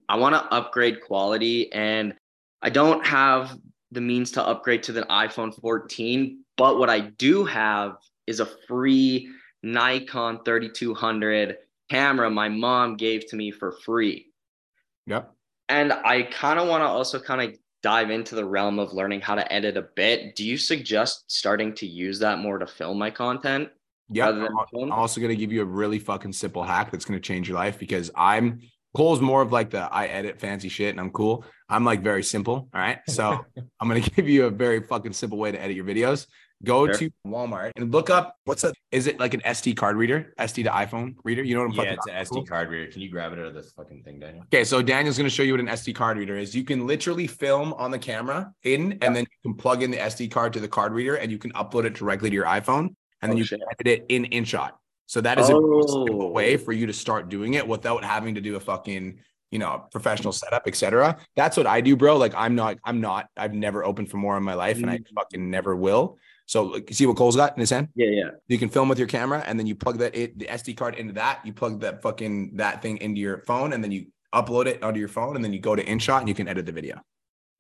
I 0.10 0.18
want 0.18 0.34
to 0.34 0.54
upgrade 0.54 1.02
quality 1.02 1.72
and 1.72 2.16
I 2.64 2.72
don't 2.72 3.06
have 3.06 3.56
the 3.92 4.02
means 4.02 4.32
to 4.32 4.44
upgrade 4.44 4.82
to 4.84 4.92
the 4.92 5.04
iPhone 5.04 5.54
14, 5.62 6.44
but 6.58 6.80
what 6.80 6.90
I 6.90 7.02
do 7.02 7.46
have 7.46 7.98
is 8.26 8.40
a 8.40 8.48
free 8.68 9.30
Nikon 9.62 10.44
3200 10.44 11.58
camera 11.90 12.30
my 12.30 12.50
mom 12.50 12.98
gave 12.98 13.28
to 13.28 13.36
me 13.36 13.52
for 13.52 13.72
free. 13.72 14.32
Yep. 15.06 15.34
And 15.70 15.94
I 15.94 16.24
kind 16.24 16.60
of 16.60 16.68
want 16.68 16.82
to 16.82 16.88
also 16.88 17.20
kind 17.20 17.42
of 17.42 17.58
dive 17.84 18.10
into 18.10 18.36
the 18.36 18.46
realm 18.46 18.80
of 18.80 18.94
learning 18.94 19.22
how 19.22 19.36
to 19.36 19.54
edit 19.54 19.78
a 19.78 19.88
bit. 19.96 20.36
Do 20.36 20.44
you 20.44 20.58
suggest 20.58 21.26
starting 21.28 21.74
to 21.76 21.86
use 21.86 22.20
that 22.20 22.40
more 22.40 22.58
to 22.58 22.66
film 22.66 22.98
my 22.98 23.12
content? 23.12 23.70
Yeah. 24.10 24.30
I'm? 24.30 24.92
Also 24.92 25.20
going 25.22 25.30
to 25.30 25.36
give 25.36 25.52
you 25.52 25.62
a 25.62 25.66
really 25.66 26.00
fucking 26.00 26.34
simple 26.34 26.64
hack 26.64 26.92
that's 26.92 27.06
going 27.06 27.20
to 27.20 27.26
change 27.26 27.48
your 27.50 27.58
life 27.58 27.78
because 27.80 28.12
I'm 28.16 28.62
Cole's 28.96 29.22
more 29.22 29.42
of 29.42 29.52
like 29.52 29.70
the 29.70 29.82
I 29.82 30.08
edit 30.08 30.40
fancy 30.40 30.70
shit 30.70 30.90
and 30.90 31.00
I'm 31.00 31.12
cool. 31.12 31.46
I'm 31.70 31.86
like 31.86 32.02
very 32.02 32.24
simple. 32.24 32.70
All 32.74 32.82
right. 32.82 33.00
So 33.08 33.46
I'm 33.80 33.88
going 33.88 34.02
to 34.02 34.10
give 34.10 34.28
you 34.28 34.46
a 34.46 34.50
very 34.50 34.82
fucking 34.82 35.14
simple 35.14 35.38
way 35.38 35.52
to 35.52 35.62
edit 35.62 35.76
your 35.76 35.86
videos. 35.86 36.26
Go 36.64 36.88
Sure. 36.88 36.96
to 36.96 37.12
Walmart 37.28 37.74
and 37.76 37.92
look 37.92 38.10
up 38.10 38.36
what's 38.46 38.64
a 38.64 38.74
is 38.92 39.06
it 39.06 39.20
like 39.20 39.36
an 39.36 39.42
SD 39.42 39.78
card 39.78 39.96
reader? 39.96 40.34
SD 40.40 40.64
to 40.64 40.72
iPhone 40.72 41.14
reader? 41.24 41.44
You 41.44 41.54
know 41.54 41.62
what 41.62 41.68
I'm 41.68 41.76
talking 41.76 41.94
about? 41.94 42.04
Yeah, 42.08 42.22
it's 42.22 42.32
an 42.32 42.38
SD 42.38 42.48
card 42.48 42.70
reader. 42.72 42.92
Can 42.92 43.02
you 43.02 43.12
grab 43.12 43.34
it 43.34 43.38
out 43.38 43.46
of 43.46 43.54
this 43.54 43.72
fucking 43.74 44.02
thing, 44.02 44.20
Daniel? 44.20 44.44
Okay, 44.46 44.64
so 44.64 44.82
Daniel's 44.82 45.18
going 45.18 45.30
to 45.30 45.36
show 45.36 45.44
you 45.44 45.54
what 45.54 45.60
an 45.60 45.68
SD 45.68 45.94
card 45.94 46.18
reader 46.18 46.36
is. 46.36 46.56
You 46.56 46.64
can 46.64 46.88
literally 46.88 47.28
film 47.28 47.74
on 47.74 47.92
the 47.92 48.00
camera 48.00 48.52
in, 48.64 48.94
and 49.04 49.16
then 49.16 49.26
you 49.30 49.52
can 49.52 49.54
plug 49.56 49.84
in 49.84 49.92
the 49.92 49.98
SD 49.98 50.32
card 50.32 50.52
to 50.54 50.60
the 50.60 50.68
card 50.68 50.94
reader, 50.94 51.14
and 51.16 51.32
you 51.32 51.38
can 51.38 51.52
upload 51.52 51.86
it 51.86 51.94
directly 51.94 52.32
to 52.32 52.34
your 52.34 52.46
iPhone, 52.46 52.96
and 53.22 53.31
then 53.31 53.38
Oh, 53.38 53.39
you 53.39 53.45
shit. 53.45 53.60
can 53.60 53.68
edit 53.72 53.88
it 53.88 54.06
in 54.10 54.26
InShot. 54.26 54.72
So 55.06 55.22
that 55.22 55.39
is 55.39 55.49
a 55.49 55.56
Oh. 55.56 56.27
way 56.27 56.57
for 56.57 56.73
you 56.73 56.85
to 56.88 56.94
start 56.94 57.30
doing 57.30 57.53
it 57.53 57.68
without 57.68 58.03
having 58.03 58.35
to 58.35 58.41
do 58.41 58.56
a 58.57 58.60
fucking, 58.60 59.19
you 59.52 59.60
know, 59.60 59.85
professional 59.91 60.34
setup, 60.34 60.68
etc. 60.68 61.18
That's 61.35 61.56
what 61.56 61.65
I 61.65 61.80
do, 61.81 61.95
bro. 61.95 62.18
Like 62.18 62.34
I'm 62.35 62.56
not, 62.56 62.77
I'm 62.84 62.99
not, 62.99 63.27
I've 63.38 63.53
never 63.53 63.85
opened 63.85 64.11
for 64.11 64.18
more 64.18 64.35
in 64.35 64.44
my 64.44 64.53
life, 64.53 64.77
and 64.77 64.89
I 64.89 64.98
mm. 64.98 65.06
fucking 65.15 65.49
never 65.49 65.76
will. 65.76 66.18
So 66.45 66.64
like, 66.64 66.89
you 66.89 66.95
see 66.95 67.06
what 67.06 67.18
Cole's 67.18 67.35
got 67.35 67.56
in 67.56 67.60
his 67.60 67.69
hand? 67.69 67.89
Yeah, 67.95 68.10
yeah. 68.10 68.30
You 68.48 68.57
can 68.57 68.69
film 68.69 68.89
with 68.89 68.99
your 68.99 69.07
camera, 69.07 69.44
and 69.45 69.57
then 69.60 69.68
you 69.68 69.76
plug 69.76 69.98
that 69.99 70.15
it, 70.15 70.38
the 70.39 70.45
SD 70.45 70.76
card 70.76 70.95
into 70.95 71.14
that. 71.14 71.45
You 71.45 71.53
plug 71.53 71.81
that 71.81 72.02
fucking 72.02 72.56
that 72.57 72.81
thing 72.81 72.98
into 72.98 73.19
your 73.19 73.39
phone, 73.39 73.73
and 73.73 73.84
then 73.84 73.91
you 73.91 74.07
upload 74.34 74.65
it 74.65 74.84
onto 74.84 74.99
your 74.99 75.10
phone, 75.10 75.35
and 75.35 75.44
then 75.44 75.53
you 75.53 75.60
go 75.60 75.76
to 75.76 75.84
InShot, 75.84 76.19
and 76.19 76.27
you 76.27 76.35
can 76.35 76.48
edit 76.48 76.65
the 76.65 76.72
video. 76.73 77.02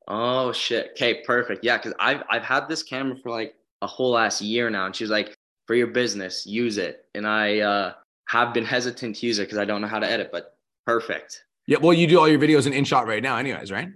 Oh 0.07 0.51
shit. 0.51 0.91
Okay, 0.91 1.21
perfect. 1.25 1.63
Yeah, 1.63 1.77
because 1.77 1.93
I've 1.99 2.23
I've 2.29 2.43
had 2.43 2.67
this 2.67 2.83
camera 2.83 3.15
for 3.21 3.29
like 3.29 3.55
a 3.81 3.87
whole 3.87 4.11
last 4.11 4.41
year 4.41 4.69
now, 4.69 4.85
and 4.85 4.95
she 4.95 5.03
was 5.03 5.11
like, 5.11 5.37
"For 5.67 5.75
your 5.75 5.87
business, 5.87 6.45
use 6.45 6.77
it." 6.77 7.05
And 7.13 7.27
I 7.27 7.59
uh, 7.59 7.93
have 8.29 8.53
been 8.53 8.65
hesitant 8.65 9.17
to 9.17 9.27
use 9.27 9.39
it 9.39 9.43
because 9.43 9.57
I 9.57 9.65
don't 9.65 9.81
know 9.81 9.87
how 9.87 9.99
to 9.99 10.09
edit, 10.09 10.29
but 10.31 10.55
perfect. 10.85 11.43
Yeah, 11.67 11.77
well, 11.81 11.93
you 11.93 12.07
do 12.07 12.19
all 12.19 12.27
your 12.27 12.39
videos 12.39 12.65
in 12.65 12.73
InShot 12.73 13.05
right 13.05 13.21
now, 13.21 13.37
anyways, 13.37 13.71
right? 13.71 13.89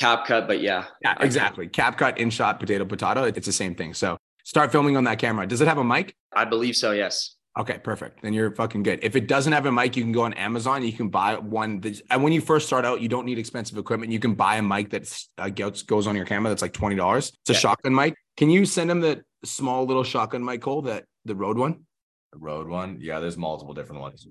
CapCut, 0.00 0.46
but 0.46 0.60
yeah. 0.60 0.86
Yeah, 1.02 1.14
exactly. 1.20 1.68
CapCut, 1.68 2.18
InShot, 2.18 2.58
potato, 2.58 2.84
potato. 2.86 3.24
It's 3.24 3.46
the 3.46 3.52
same 3.52 3.74
thing. 3.74 3.92
So 3.94 4.16
start 4.44 4.72
filming 4.72 4.96
on 4.96 5.04
that 5.04 5.18
camera. 5.18 5.46
Does 5.46 5.60
it 5.60 5.68
have 5.68 5.78
a 5.78 5.84
mic? 5.84 6.14
I 6.34 6.46
believe 6.46 6.76
so. 6.76 6.92
Yes. 6.92 7.36
Okay, 7.58 7.76
perfect. 7.84 8.22
Then 8.22 8.32
you're 8.32 8.54
fucking 8.54 8.82
good. 8.82 9.00
If 9.02 9.14
it 9.14 9.28
doesn't 9.28 9.52
have 9.52 9.66
a 9.66 9.72
mic, 9.72 9.94
you 9.94 10.02
can 10.02 10.12
go 10.12 10.22
on 10.22 10.32
Amazon. 10.32 10.82
You 10.82 10.92
can 10.94 11.10
buy 11.10 11.36
one. 11.36 11.82
And 12.10 12.22
when 12.22 12.32
you 12.32 12.40
first 12.40 12.66
start 12.66 12.86
out, 12.86 13.02
you 13.02 13.08
don't 13.10 13.26
need 13.26 13.38
expensive 13.38 13.76
equipment. 13.76 14.10
You 14.10 14.18
can 14.18 14.34
buy 14.34 14.56
a 14.56 14.62
mic 14.62 14.88
that 14.90 15.24
uh, 15.36 15.50
goes 15.50 15.82
goes 15.82 16.06
on 16.06 16.16
your 16.16 16.24
camera. 16.24 16.48
That's 16.48 16.62
like 16.62 16.72
twenty 16.72 16.96
dollars. 16.96 17.28
It's 17.42 17.50
a 17.50 17.52
Yeah. 17.52 17.58
shotgun 17.58 17.94
mic. 17.94 18.14
Can 18.38 18.48
you 18.48 18.64
send 18.64 18.88
them 18.88 19.00
the 19.00 19.22
small 19.44 19.84
little 19.86 20.04
shotgun 20.04 20.44
mic, 20.44 20.62
Cole? 20.62 20.82
That 20.82 21.04
the 21.24 21.34
Rode 21.34 21.58
one. 21.58 21.84
The 22.32 22.38
Rode 22.38 22.68
one. 22.68 22.98
Yeah, 23.00 23.20
there's 23.20 23.36
multiple 23.36 23.74
different 23.74 24.00
ones. 24.00 24.26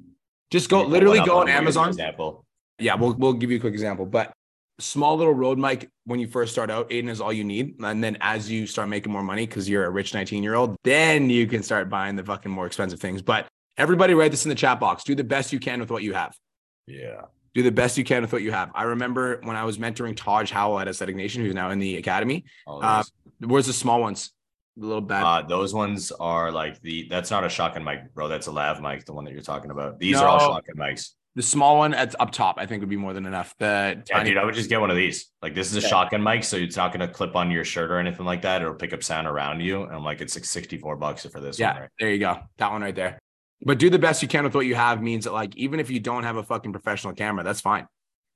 Just 0.49 0.69
go 0.69 0.77
Can 0.77 0.79
you 0.79 0.85
pull 0.85 0.91
literally 0.91 1.25
go 1.25 1.37
on 1.39 1.49
Amazon. 1.49 1.89
Example. 1.89 2.45
Yeah, 2.79 2.95
we'll 2.95 3.13
we'll 3.13 3.33
give 3.33 3.51
you 3.51 3.57
a 3.57 3.59
quick 3.61 3.73
example, 3.73 4.05
but 4.05 4.33
small 4.79 5.15
little 5.15 5.33
Rode 5.33 5.59
mic 5.59 5.87
when 6.05 6.19
you 6.19 6.27
first 6.27 6.51
start 6.51 6.71
out, 6.71 6.89
Aiden 6.89 7.09
is 7.09 7.21
all 7.21 7.31
you 7.31 7.43
need. 7.43 7.75
And 7.83 8.03
then 8.03 8.17
as 8.21 8.49
you 8.49 8.65
start 8.65 8.89
making 8.89 9.11
more 9.13 9.21
money 9.23 9.45
because 9.45 9.69
you're 9.69 9.85
a 9.85 9.89
rich 9.91 10.13
19 10.13 10.41
year 10.41 10.55
old, 10.55 10.75
then 10.83 11.29
you 11.29 11.45
can 11.47 11.61
start 11.61 11.89
buying 11.89 12.15
the 12.15 12.23
fucking 12.23 12.51
more 12.51 12.65
expensive 12.65 12.99
things. 12.99 13.21
But 13.21 13.47
everybody 13.77 14.13
write 14.15 14.31
this 14.31 14.43
in 14.45 14.49
the 14.49 14.55
chat 14.55 14.79
box. 14.79 15.03
Do 15.03 15.13
the 15.13 15.23
best 15.23 15.53
you 15.53 15.59
can 15.59 15.79
with 15.79 15.91
what 15.91 16.01
you 16.03 16.13
have. 16.13 16.35
Yeah. 16.87 17.21
Do 17.53 17.61
the 17.61 17.71
best 17.71 17.97
you 17.97 18.03
can 18.03 18.23
with 18.23 18.33
what 18.33 18.41
you 18.41 18.51
have. 18.51 18.71
I 18.73 18.83
remember 18.83 19.39
when 19.43 19.55
I 19.55 19.65
was 19.65 19.77
mentoring 19.77 20.15
Taj 20.15 20.49
Howell 20.49 20.79
at 20.79 20.87
Aesthetic 20.87 21.15
Nation, 21.15 21.43
who's 21.43 21.53
now 21.53 21.69
in 21.69 21.77
the 21.79 21.97
academy. 21.97 22.45
All 22.65 22.83
Uh, 22.83 23.03
these. 23.39 23.49
where's 23.49 23.67
the 23.67 23.73
small 23.73 24.01
ones? 24.01 24.31
The 24.77 24.85
little 24.85 25.01
bad. 25.01 25.23
Uh, 25.23 25.47
those 25.47 25.73
ones 25.73 26.11
are 26.13 26.51
like 26.51 26.81
the 26.81 27.07
that's 27.09 27.29
not 27.31 27.43
a 27.43 27.49
shotgun 27.49 27.83
mic, 27.83 28.13
bro. 28.13 28.27
That's 28.27 28.47
a 28.47 28.51
lav 28.51 28.81
mic, 28.81 29.05
the 29.05 29.13
one 29.13 29.25
that 29.25 29.33
you're 29.33 29.41
talking 29.41 29.71
about. 29.71 29.99
These 29.99 30.17
are 30.21 30.27
all 30.27 30.39
shotgun 30.39 30.75
mics. 30.77 31.09
the 31.35 31.41
small 31.41 31.77
one 31.77 31.93
at 31.93 32.13
up 32.19 32.31
top, 32.31 32.55
I 32.57 32.65
think 32.65 32.81
would 32.81 32.89
be 32.89 32.97
more 32.97 33.13
than 33.13 33.25
enough. 33.25 33.53
The 33.59 34.03
Yeah, 34.09 34.23
dude, 34.23 34.37
I 34.37 34.43
would 34.45 34.53
just 34.55 34.69
get 34.69 34.79
one 34.81 34.89
of 34.89 34.95
these. 34.97 35.29
Like 35.41 35.53
this 35.55 35.67
is 35.71 35.75
a 35.75 35.79
Okay. 35.79 35.87
shotgun 35.87 36.23
mic, 36.23 36.43
so 36.43 36.57
it's 36.57 36.75
not 36.77 36.91
gonna 36.93 37.07
clip 37.07 37.35
on 37.35 37.51
your 37.51 37.63
shirt 37.65 37.91
or 37.91 37.99
anything 37.99 38.25
like 38.25 38.41
that. 38.43 38.61
It'll 38.61 38.73
pick 38.75 38.93
up 38.93 39.03
sound 39.03 39.27
around 39.27 39.59
you. 39.61 39.83
And 39.83 39.93
I'm 39.93 40.03
like, 40.03 40.21
it's 40.21 40.35
like 40.35 40.45
64 40.45 40.95
bucks 40.97 41.25
for 41.25 41.39
this 41.41 41.59
Yeah, 41.59 41.73
one. 41.73 41.81
Right? 41.83 41.89
there 41.99 42.11
you 42.11 42.19
go. 42.19 42.39
That 42.57 42.71
one 42.71 42.81
right 42.81 42.95
there. 42.95 43.19
But 43.63 43.77
do 43.77 43.89
the 43.89 43.99
best 43.99 44.21
you 44.21 44.27
can 44.27 44.43
with 44.43 44.55
what 44.55 44.65
you 44.65 44.75
have 44.75 45.01
means 45.01 45.25
that 45.25 45.33
like 45.33 45.55
even 45.55 45.79
if 45.79 45.89
you 45.89 45.99
don't 45.99 46.23
have 46.23 46.37
a 46.37 46.43
fucking 46.43 46.71
professional 46.71 47.13
camera, 47.13 47.43
that's 47.43 47.61
fine. 47.61 47.87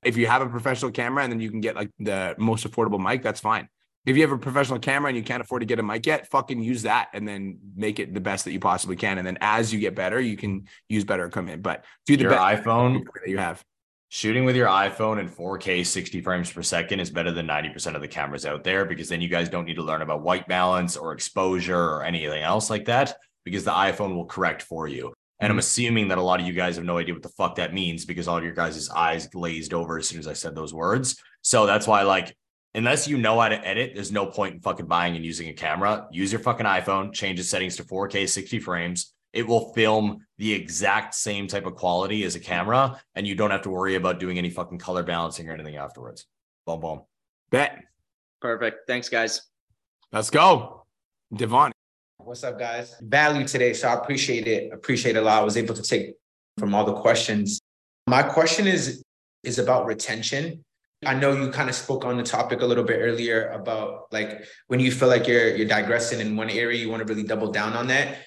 If 0.03 0.17
you 0.17 0.27
have 0.27 0.41
a 0.41 0.47
professional 0.49 0.91
camera 0.91 1.23
and 1.23 1.31
then 1.33 1.39
you 1.39 1.49
can 1.49 1.61
get 1.61 1.75
like 1.75 1.89
the 1.99 2.35
most 2.37 2.69
affordable 2.69 2.99
mic, 2.99 3.23
that's 3.23 3.39
fine. 3.39 3.67
If 4.05 4.15
you 4.15 4.21
have 4.21 4.31
a 4.31 4.37
professional 4.37 4.79
camera 4.79 5.09
and 5.09 5.17
you 5.17 5.23
can't 5.23 5.41
afford 5.41 5.61
to 5.61 5.65
get 5.65 5.79
a 5.79 5.83
mic 5.83 6.05
yet, 6.05 6.29
fucking 6.29 6.61
use 6.61 6.83
that 6.83 7.09
and 7.13 7.27
then 7.27 7.57
make 7.75 7.99
it 7.99 8.13
the 8.13 8.19
best 8.19 8.45
that 8.45 8.51
you 8.51 8.59
possibly 8.59 8.95
can. 8.95 9.17
And 9.17 9.25
then 9.25 9.37
as 9.41 9.73
you 9.73 9.79
get 9.79 9.95
better, 9.95 10.19
you 10.19 10.37
can 10.37 10.67
use 10.87 11.03
better 11.03 11.25
equipment. 11.25 11.63
But 11.63 11.85
do 12.05 12.15
the 12.15 12.23
Your 12.23 12.33
iPhone 12.33 13.03
that 13.21 13.29
you 13.29 13.39
have. 13.39 13.63
Shooting 14.09 14.45
with 14.45 14.55
your 14.55 14.67
iPhone 14.67 15.19
in 15.19 15.27
4K 15.27 15.85
60 15.85 16.21
frames 16.21 16.51
per 16.51 16.61
second 16.61 16.99
is 16.99 17.09
better 17.09 17.31
than 17.31 17.47
90% 17.47 17.95
of 17.95 18.01
the 18.01 18.07
cameras 18.07 18.45
out 18.45 18.63
there 18.63 18.85
because 18.85 19.09
then 19.09 19.19
you 19.19 19.27
guys 19.27 19.49
don't 19.49 19.65
need 19.65 19.75
to 19.75 19.83
learn 19.83 20.03
about 20.03 20.21
white 20.21 20.47
balance 20.47 20.95
or 20.95 21.11
exposure 21.11 21.77
or 21.77 22.03
anything 22.03 22.43
else 22.43 22.69
like 22.69 22.85
that 22.85 23.15
because 23.43 23.63
the 23.63 23.71
iPhone 23.71 24.15
will 24.15 24.25
correct 24.25 24.61
for 24.61 24.87
you. 24.87 25.13
And 25.39 25.49
I'm 25.49 25.53
mm-hmm. 25.53 25.59
assuming 25.59 26.07
that 26.09 26.17
a 26.17 26.21
lot 26.21 26.39
of 26.39 26.45
you 26.45 26.53
guys 26.53 26.75
have 26.75 26.85
no 26.85 26.97
idea 26.97 27.13
what 27.13 27.23
the 27.23 27.29
fuck 27.29 27.55
that 27.55 27.73
means 27.73 28.05
because 28.05 28.27
all 28.27 28.41
your 28.41 28.53
guys' 28.53 28.89
eyes 28.89 29.27
glazed 29.27 29.73
over 29.73 29.97
as 29.97 30.07
soon 30.07 30.19
as 30.19 30.27
I 30.27 30.33
said 30.33 30.55
those 30.55 30.73
words. 30.73 31.21
So 31.41 31.65
that's 31.65 31.87
why, 31.87 32.03
like, 32.03 32.37
unless 32.75 33.07
you 33.07 33.17
know 33.17 33.39
how 33.39 33.49
to 33.49 33.67
edit, 33.67 33.91
there's 33.95 34.11
no 34.11 34.25
point 34.25 34.55
in 34.55 34.59
fucking 34.59 34.85
buying 34.85 35.15
and 35.15 35.25
using 35.25 35.47
a 35.49 35.53
camera. 35.53 36.07
Use 36.11 36.31
your 36.31 36.41
fucking 36.41 36.65
iPhone, 36.65 37.13
change 37.13 37.39
the 37.39 37.43
settings 37.43 37.75
to 37.77 37.83
4K 37.83 38.27
60 38.27 38.59
frames. 38.59 39.13
It 39.33 39.47
will 39.47 39.73
film 39.73 40.25
the 40.37 40.53
exact 40.53 41.13
same 41.15 41.47
type 41.47 41.65
of 41.65 41.75
quality 41.75 42.23
as 42.23 42.35
a 42.35 42.39
camera, 42.39 43.01
and 43.15 43.27
you 43.27 43.35
don't 43.35 43.51
have 43.51 43.63
to 43.63 43.69
worry 43.69 43.95
about 43.95 44.19
doing 44.19 44.37
any 44.37 44.49
fucking 44.49 44.79
color 44.79 45.03
balancing 45.03 45.49
or 45.49 45.53
anything 45.53 45.75
afterwards. 45.75 46.25
Boom, 46.65 46.79
boom. 46.79 47.01
Bet. 47.49 47.83
Perfect. 48.41 48.87
Thanks, 48.87 49.09
guys. 49.09 49.41
Let's 50.11 50.29
go. 50.29 50.85
Devon. 51.35 51.71
What's 52.17 52.43
up, 52.43 52.57
guys? 52.57 52.95
Value 53.01 53.45
today, 53.45 53.73
so 53.73 53.87
I 53.87 53.93
appreciate 53.93 54.47
it. 54.47 54.71
Appreciate 54.71 55.15
it 55.15 55.19
a 55.19 55.21
lot. 55.21 55.41
I 55.41 55.43
was 55.43 55.57
able 55.57 55.75
to 55.75 55.81
take 55.81 56.15
from 56.57 56.73
all 56.73 56.85
the 56.85 56.93
questions. 56.93 57.59
My 58.07 58.23
question 58.23 58.67
is 58.67 59.03
is 59.43 59.59
about 59.59 59.85
retention. 59.85 60.63
I 61.05 61.13
know 61.13 61.31
you 61.31 61.49
kind 61.51 61.69
of 61.69 61.75
spoke 61.75 62.05
on 62.05 62.17
the 62.17 62.23
topic 62.23 62.61
a 62.61 62.65
little 62.65 62.83
bit 62.83 62.99
earlier 63.01 63.49
about 63.49 64.07
like 64.11 64.45
when 64.67 64.79
you 64.79 64.91
feel 64.91 65.07
like 65.07 65.27
you're 65.27 65.55
you're 65.55 65.67
digressing 65.67 66.19
in 66.19 66.35
one 66.35 66.49
area, 66.49 66.79
you 66.79 66.89
want 66.89 67.05
to 67.05 67.13
really 67.13 67.27
double 67.27 67.51
down 67.51 67.73
on 67.73 67.87
that. 67.87 68.17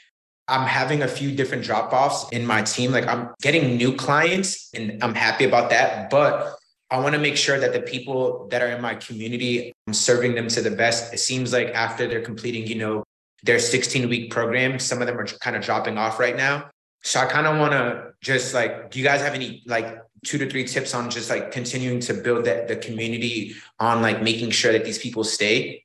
I'm 0.49 0.67
having 0.67 1.03
a 1.03 1.09
few 1.09 1.33
different 1.33 1.63
drop 1.65 1.93
offs 1.93 2.29
in 2.31 2.47
my 2.47 2.63
team. 2.63 2.91
Like 2.91 3.07
I'm 3.07 3.35
getting 3.43 3.77
new 3.77 3.95
clients 3.95 4.71
and 4.75 5.03
I'm 5.03 5.15
happy 5.15 5.45
about 5.45 5.71
that. 5.71 6.09
But 6.09 6.57
I 6.91 6.99
want 7.01 7.15
to 7.15 7.21
make 7.21 7.37
sure 7.37 7.61
that 7.61 7.75
the 7.75 7.83
people 7.83 8.49
that 8.51 8.63
are 8.63 8.69
in 8.69 8.81
my 8.81 8.95
community, 8.95 9.75
I'm 9.87 9.93
serving 9.93 10.35
them 10.35 10.49
to 10.49 10.63
the 10.63 10.71
best. 10.71 11.13
It 11.13 11.19
seems 11.19 11.53
like 11.53 11.69
after 11.69 12.07
they're 12.07 12.23
completing, 12.23 12.67
you 12.67 12.77
know, 12.77 13.05
their 13.43 13.59
16 13.59 14.09
week 14.09 14.31
program, 14.31 14.79
some 14.79 15.03
of 15.03 15.07
them 15.07 15.19
are 15.19 15.27
kind 15.27 15.55
of 15.55 15.63
dropping 15.63 15.99
off 15.99 16.19
right 16.19 16.37
now. 16.37 16.71
So 17.03 17.21
I 17.21 17.27
kind 17.27 17.47
of 17.47 17.59
want 17.59 17.73
to 17.73 18.13
just 18.23 18.55
like, 18.55 18.91
do 18.91 18.99
you 18.99 19.05
guys 19.05 19.21
have 19.21 19.35
any 19.35 19.63
like 19.67 19.99
two 20.25 20.39
to 20.39 20.49
three 20.49 20.65
tips 20.65 20.95
on 20.95 21.11
just 21.11 21.31
like 21.31 21.51
continuing 21.53 22.01
to 22.01 22.15
build 22.15 22.45
that 22.45 22.69
the 22.69 22.77
community 22.77 23.55
on 23.79 24.03
like 24.03 24.23
making 24.23 24.51
sure 24.51 24.73
that 24.73 24.85
these 24.85 24.99
people 24.99 25.25
stay? 25.25 25.85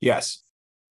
Yes. 0.00 0.42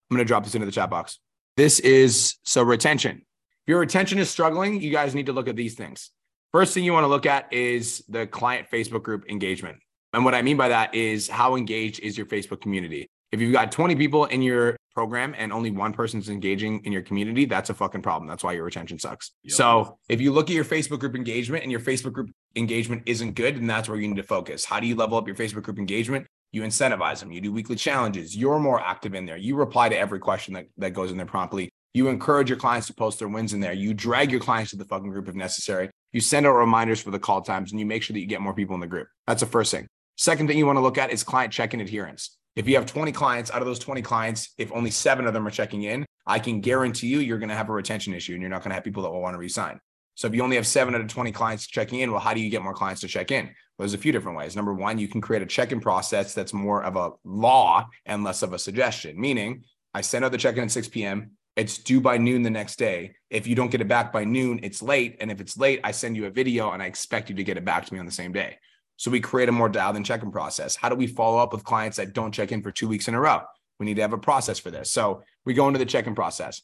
I'm 0.10 0.18
going 0.18 0.26
to 0.26 0.28
drop 0.28 0.44
this 0.44 0.56
into 0.56 0.66
the 0.66 0.72
chat 0.72 0.90
box. 0.90 1.20
This 1.58 1.80
is 1.80 2.38
so 2.44 2.64
retention. 2.64 3.18
If 3.18 3.68
your 3.68 3.80
retention 3.80 4.18
is 4.18 4.30
struggling, 4.30 4.82
you 4.82 4.92
guys 4.92 5.14
need 5.14 5.28
to 5.28 5.34
look 5.34 5.48
at 5.48 5.56
these 5.56 5.76
things. 5.76 6.12
First 6.52 6.74
thing 6.74 6.84
you 6.84 6.94
want 6.94 7.04
to 7.04 7.10
look 7.10 7.26
at 7.26 7.52
is 7.54 8.04
the 8.10 8.26
client 8.26 8.68
Facebook 8.72 9.04
group 9.04 9.30
engagement. 9.30 9.78
And 10.14 10.26
what 10.26 10.34
I 10.34 10.42
mean 10.42 10.58
by 10.58 10.70
that 10.70 10.96
is 10.96 11.28
how 11.28 11.56
engaged 11.56 12.00
is 12.00 12.18
your 12.18 12.26
Facebook 12.26 12.62
community? 12.62 13.10
If 13.32 13.42
you've 13.42 13.54
got 13.54 13.72
20 13.72 13.96
people 13.96 14.26
in 14.26 14.42
your 14.42 14.76
program 14.96 15.36
and 15.38 15.54
only 15.54 15.70
one 15.70 15.94
person's 15.94 16.30
engaging 16.30 16.84
in 16.84 16.92
your 16.92 17.04
community, 17.04 17.46
that's 17.46 17.70
a 17.70 17.74
fucking 17.74 18.02
problem. 18.02 18.28
That's 18.28 18.44
why 18.44 18.54
your 18.54 18.64
retention 18.64 18.98
sucks. 18.98 19.32
Yep. 19.44 19.54
So 19.54 19.98
if 20.10 20.20
you 20.20 20.32
look 20.32 20.50
at 20.50 20.56
your 20.56 20.66
Facebook 20.66 21.00
group 21.00 21.16
engagement 21.16 21.64
and 21.64 21.72
your 21.72 21.80
Facebook 21.80 22.14
group 22.14 22.32
engagement 22.56 23.04
isn't 23.06 23.36
good, 23.36 23.56
then 23.56 23.68
that's 23.68 23.88
where 23.88 24.00
you 24.00 24.08
need 24.08 24.18
to 24.18 24.24
focus. 24.24 24.66
How 24.66 24.80
do 24.80 24.88
you 24.88 24.96
level 24.96 25.18
up 25.18 25.28
your 25.28 25.36
Facebook 25.36 25.64
group 25.64 25.78
engagement? 25.78 26.26
You 26.52 26.64
incentivize 26.64 27.20
them. 27.20 27.32
You 27.32 27.42
do 27.42 27.54
weekly 27.54 27.76
challenges. 27.76 28.36
You're 28.36 28.60
more 28.60 28.82
active 28.82 29.14
in 29.14 29.28
there. 29.28 29.38
You 29.38 29.56
reply 29.56 29.90
to 29.90 29.98
every 29.98 30.20
question 30.20 30.56
that, 30.56 30.66
that 30.78 30.94
goes 30.94 31.12
in 31.12 31.18
there 31.18 31.28
promptly. 31.28 31.70
You 31.94 32.08
encourage 32.08 32.50
your 32.50 32.58
clients 32.58 32.88
to 32.88 32.94
post 32.94 33.20
their 33.20 33.28
wins 33.28 33.54
in 33.54 33.60
there. 33.60 33.74
You 33.74 33.94
drag 33.94 34.32
your 34.32 34.40
clients 34.40 34.72
to 34.72 34.78
the 34.78 34.86
fucking 34.86 35.10
group 35.10 35.28
if 35.28 35.36
necessary. 35.36 35.92
You 36.12 36.22
send 36.22 36.48
out 36.48 36.54
reminders 36.54 37.02
for 37.02 37.12
the 37.12 37.20
call 37.20 37.42
times 37.42 37.72
and 37.72 37.80
you 37.80 37.86
make 37.86 38.02
sure 38.02 38.16
that 38.16 38.20
you 38.20 38.26
get 38.26 38.42
more 38.42 38.54
people 38.54 38.74
in 38.74 38.82
the 38.82 38.88
group. 38.88 39.08
That's 39.28 39.42
the 39.42 39.48
first 39.48 39.72
thing. 39.72 39.88
Second 40.18 40.48
thing 40.48 40.58
you 40.58 40.66
want 40.66 40.78
to 40.78 40.82
look 40.82 40.98
at 40.98 41.12
is 41.12 41.24
client 41.24 41.54
check-in 41.54 41.82
adherence. 41.82 42.38
If 42.56 42.68
you 42.68 42.76
have 42.76 42.86
20 42.86 43.12
clients, 43.12 43.52
out 43.52 43.62
of 43.62 43.68
those 43.68 43.80
20 43.80 44.02
clients, 44.02 44.54
if 44.58 44.72
only 44.72 44.92
seven 44.92 45.28
of 45.28 45.34
them 45.34 45.48
are 45.48 45.52
checking 45.52 45.84
in, 45.84 46.06
I 46.26 46.40
can 46.40 46.62
guarantee 46.62 47.08
you 47.08 47.20
you're 47.20 47.38
going 47.40 47.50
to 47.50 47.56
have 47.56 47.70
a 47.70 47.74
retention 47.74 48.14
issue 48.14 48.34
and 48.34 48.42
you're 48.42 48.50
not 48.50 48.62
going 48.62 48.70
to 48.70 48.76
have 48.76 48.84
people 48.84 49.04
that 49.04 49.12
will 49.12 49.22
want 49.22 49.36
to 49.36 49.40
resign. 49.40 49.80
So 50.16 50.28
if 50.28 50.36
you 50.36 50.44
only 50.44 50.58
have 50.58 50.68
seven 50.68 50.94
out 50.94 51.02
of 51.02 51.08
20 51.08 51.32
clients 51.32 51.66
checking 51.66 52.02
in, 52.02 52.12
well, 52.12 52.20
how 52.20 52.34
do 52.34 52.42
you 52.42 52.50
get 52.50 52.62
more 52.62 52.74
clients 52.74 53.02
to 53.02 53.08
check 53.08 53.32
in? 53.32 53.46
Well, 53.46 53.54
there's 53.86 53.94
a 53.94 53.98
few 53.98 54.12
different 54.12 54.38
ways. 54.38 54.56
Number 54.56 54.74
one, 54.74 55.00
you 55.00 55.08
can 55.08 55.22
create 55.22 55.42
a 55.42 55.46
check-in 55.46 55.80
process 55.80 56.34
that's 56.34 56.54
more 56.54 56.84
of 56.84 56.98
a 56.98 57.12
law 57.24 57.88
and 58.06 58.26
less 58.26 58.44
of 58.44 58.52
a 58.52 58.60
suggestion, 58.60 59.20
meaning 59.20 59.64
I 59.94 60.02
send 60.02 60.26
out 60.26 60.34
the 60.34 60.38
check-in 60.38 60.64
at 60.64 60.72
6 60.72 60.90
p.m. 60.90 61.32
It's 61.56 61.78
due 61.78 62.02
by 62.02 62.18
noon 62.18 62.44
the 62.44 62.50
next 62.50 62.78
day. 62.78 63.16
If 63.30 63.48
you 63.48 63.56
don't 63.56 63.72
get 63.72 63.80
it 63.80 63.88
back 63.88 64.12
by 64.12 64.26
noon, 64.26 64.60
it's 64.62 64.82
late. 64.82 65.16
And 65.22 65.32
if 65.32 65.40
it's 65.40 65.58
late, 65.58 65.80
I 65.84 65.92
send 65.92 66.18
you 66.18 66.26
a 66.26 66.30
video 66.30 66.72
and 66.72 66.84
I 66.84 66.88
expect 66.88 67.30
you 67.30 67.36
to 67.38 67.44
get 67.44 67.58
it 67.58 67.64
back 67.64 67.86
to 67.86 67.94
me 67.94 68.00
on 68.00 68.06
the 68.06 68.12
same 68.12 68.34
day. 68.34 68.58
So 69.00 69.10
we 69.10 69.22
create 69.22 69.48
a 69.48 69.54
more 69.54 69.70
dialed 69.70 69.96
in 69.96 70.04
check 70.04 70.24
in 70.24 70.30
process. 70.32 70.76
How 70.76 70.90
do 70.90 70.96
we 70.96 71.08
follow 71.08 71.38
up 71.38 71.54
with 71.54 71.64
clients 71.64 71.96
that 71.96 72.12
don't 72.12 72.34
check 72.34 72.52
in 72.52 72.62
for 72.62 72.70
two 72.70 72.90
weeks 72.90 73.08
in 73.08 73.14
a 73.14 73.20
row? 73.20 73.44
We 73.80 73.86
need 73.86 73.96
to 73.96 74.02
have 74.02 74.12
a 74.12 74.18
process 74.18 74.60
for 74.60 74.72
this. 74.72 74.92
So 74.92 75.24
we 75.46 75.54
go 75.54 75.68
into 75.68 75.80
the 75.80 75.86
check 75.86 76.06
in 76.06 76.16
process. 76.16 76.62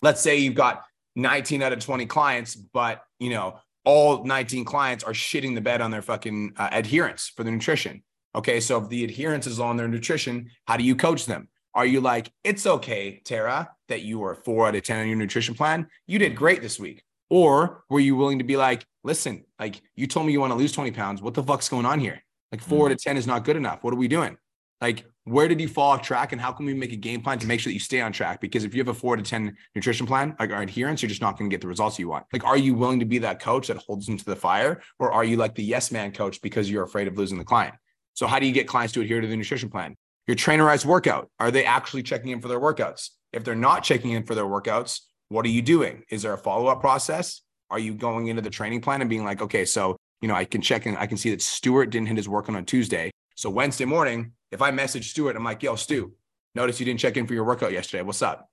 Let's 0.00 0.20
say 0.20 0.36
you've 0.36 0.54
got 0.54 0.84
19 1.16 1.62
out 1.62 1.72
of 1.72 1.80
20 1.80 2.06
clients, 2.06 2.54
but 2.54 3.02
you 3.18 3.30
know, 3.30 3.58
all 3.84 4.22
19 4.24 4.64
clients 4.64 5.02
are 5.02 5.12
shitting 5.12 5.56
the 5.56 5.60
bed 5.60 5.80
on 5.80 5.90
their 5.90 6.02
fucking 6.02 6.52
uh, 6.56 6.68
adherence 6.70 7.32
for 7.34 7.42
the 7.42 7.50
nutrition. 7.50 8.04
Okay. 8.36 8.60
So 8.60 8.80
if 8.80 8.88
the 8.88 9.02
adherence 9.02 9.48
is 9.48 9.58
on 9.58 9.76
their 9.76 9.88
nutrition, 9.88 10.50
how 10.68 10.76
do 10.76 10.84
you 10.84 10.94
coach 10.94 11.26
them? 11.26 11.48
Are 11.74 11.86
you 11.86 12.00
like, 12.00 12.30
it's 12.44 12.64
okay, 12.64 13.20
Tara, 13.24 13.70
that 13.88 14.02
you 14.02 14.20
were 14.20 14.36
four 14.36 14.68
out 14.68 14.76
of 14.76 14.84
10 14.84 15.00
on 15.00 15.08
your 15.08 15.16
nutrition 15.16 15.56
plan? 15.56 15.88
You 16.06 16.20
did 16.20 16.36
great 16.36 16.62
this 16.62 16.78
week. 16.78 17.02
Or 17.28 17.82
were 17.90 18.00
you 18.00 18.14
willing 18.14 18.38
to 18.38 18.44
be 18.44 18.56
like, 18.56 18.86
listen, 19.06 19.44
like 19.58 19.80
you 19.94 20.06
told 20.06 20.26
me 20.26 20.32
you 20.32 20.40
want 20.40 20.50
to 20.50 20.58
lose 20.58 20.72
20 20.72 20.90
pounds. 20.90 21.22
What 21.22 21.34
the 21.34 21.42
fuck's 21.42 21.68
going 21.68 21.86
on 21.86 22.00
here? 22.00 22.22
Like 22.52 22.60
4 22.60 22.88
mm-hmm. 22.88 22.96
to 22.96 23.04
10 23.04 23.16
is 23.16 23.26
not 23.26 23.44
good 23.44 23.56
enough. 23.56 23.82
What 23.82 23.94
are 23.94 23.96
we 23.96 24.08
doing? 24.08 24.36
Like, 24.80 25.06
where 25.24 25.48
did 25.48 25.60
you 25.60 25.68
fall 25.68 25.92
off 25.92 26.02
track? 26.02 26.32
And 26.32 26.40
how 26.40 26.52
can 26.52 26.66
we 26.66 26.74
make 26.74 26.92
a 26.92 26.96
game 26.96 27.22
plan 27.22 27.38
to 27.38 27.46
make 27.46 27.60
sure 27.60 27.70
that 27.70 27.74
you 27.74 27.80
stay 27.80 28.00
on 28.00 28.12
track? 28.12 28.40
Because 28.40 28.62
if 28.64 28.74
you 28.74 28.80
have 28.80 28.88
a 28.88 28.94
four 28.94 29.16
to 29.16 29.22
10 29.22 29.56
nutrition 29.74 30.06
plan, 30.06 30.36
like 30.38 30.50
our 30.50 30.62
adherence, 30.62 31.00
you're 31.00 31.08
just 31.08 31.22
not 31.22 31.38
going 31.38 31.48
to 31.48 31.54
get 31.54 31.62
the 31.62 31.66
results 31.66 31.98
you 31.98 32.08
want. 32.08 32.26
Like, 32.32 32.44
are 32.44 32.58
you 32.58 32.74
willing 32.74 33.00
to 33.00 33.06
be 33.06 33.18
that 33.18 33.40
coach 33.40 33.68
that 33.68 33.78
holds 33.78 34.06
them 34.06 34.18
to 34.18 34.24
the 34.24 34.36
fire? 34.36 34.82
Or 34.98 35.10
are 35.12 35.24
you 35.24 35.36
like 35.36 35.54
the 35.54 35.64
yes 35.64 35.90
man 35.90 36.12
coach 36.12 36.42
because 36.42 36.70
you're 36.70 36.84
afraid 36.84 37.08
of 37.08 37.16
losing 37.16 37.38
the 37.38 37.44
client? 37.44 37.74
So, 38.14 38.26
how 38.26 38.38
do 38.38 38.46
you 38.46 38.52
get 38.52 38.68
clients 38.68 38.92
to 38.94 39.00
adhere 39.00 39.20
to 39.20 39.26
the 39.26 39.36
nutrition 39.36 39.70
plan? 39.70 39.96
Your 40.26 40.36
trainerized 40.36 40.84
workout. 40.84 41.30
Are 41.40 41.50
they 41.50 41.64
actually 41.64 42.02
checking 42.02 42.30
in 42.30 42.40
for 42.40 42.48
their 42.48 42.60
workouts? 42.60 43.10
If 43.32 43.44
they're 43.44 43.54
not 43.54 43.82
checking 43.82 44.10
in 44.12 44.24
for 44.24 44.34
their 44.34 44.44
workouts, 44.44 45.00
what 45.28 45.44
are 45.44 45.50
you 45.50 45.62
doing? 45.62 46.04
Is 46.10 46.22
there 46.22 46.32
a 46.32 46.38
follow 46.38 46.66
up 46.66 46.80
process? 46.80 47.42
Are 47.70 47.78
you 47.78 47.94
going 47.94 48.28
into 48.28 48.42
the 48.42 48.50
training 48.50 48.80
plan 48.80 49.00
and 49.00 49.10
being 49.10 49.24
like, 49.24 49.42
okay, 49.42 49.64
so, 49.64 49.96
you 50.20 50.28
know, 50.28 50.34
I 50.34 50.44
can 50.44 50.60
check 50.60 50.86
and 50.86 50.96
I 50.96 51.06
can 51.06 51.16
see 51.16 51.30
that 51.30 51.42
Stuart 51.42 51.86
didn't 51.86 52.08
hit 52.08 52.16
his 52.16 52.28
workout 52.28 52.56
on 52.56 52.62
a 52.62 52.64
Tuesday. 52.64 53.10
So 53.34 53.50
Wednesday 53.50 53.84
morning, 53.84 54.32
if 54.50 54.62
I 54.62 54.70
message 54.70 55.10
Stuart, 55.10 55.36
I'm 55.36 55.44
like, 55.44 55.62
yo, 55.62 55.76
Stu, 55.76 56.12
notice 56.54 56.80
you 56.80 56.86
didn't 56.86 57.00
check 57.00 57.16
in 57.16 57.26
for 57.26 57.34
your 57.34 57.44
workout 57.44 57.72
yesterday. 57.72 58.02
What's 58.02 58.22
up? 58.22 58.48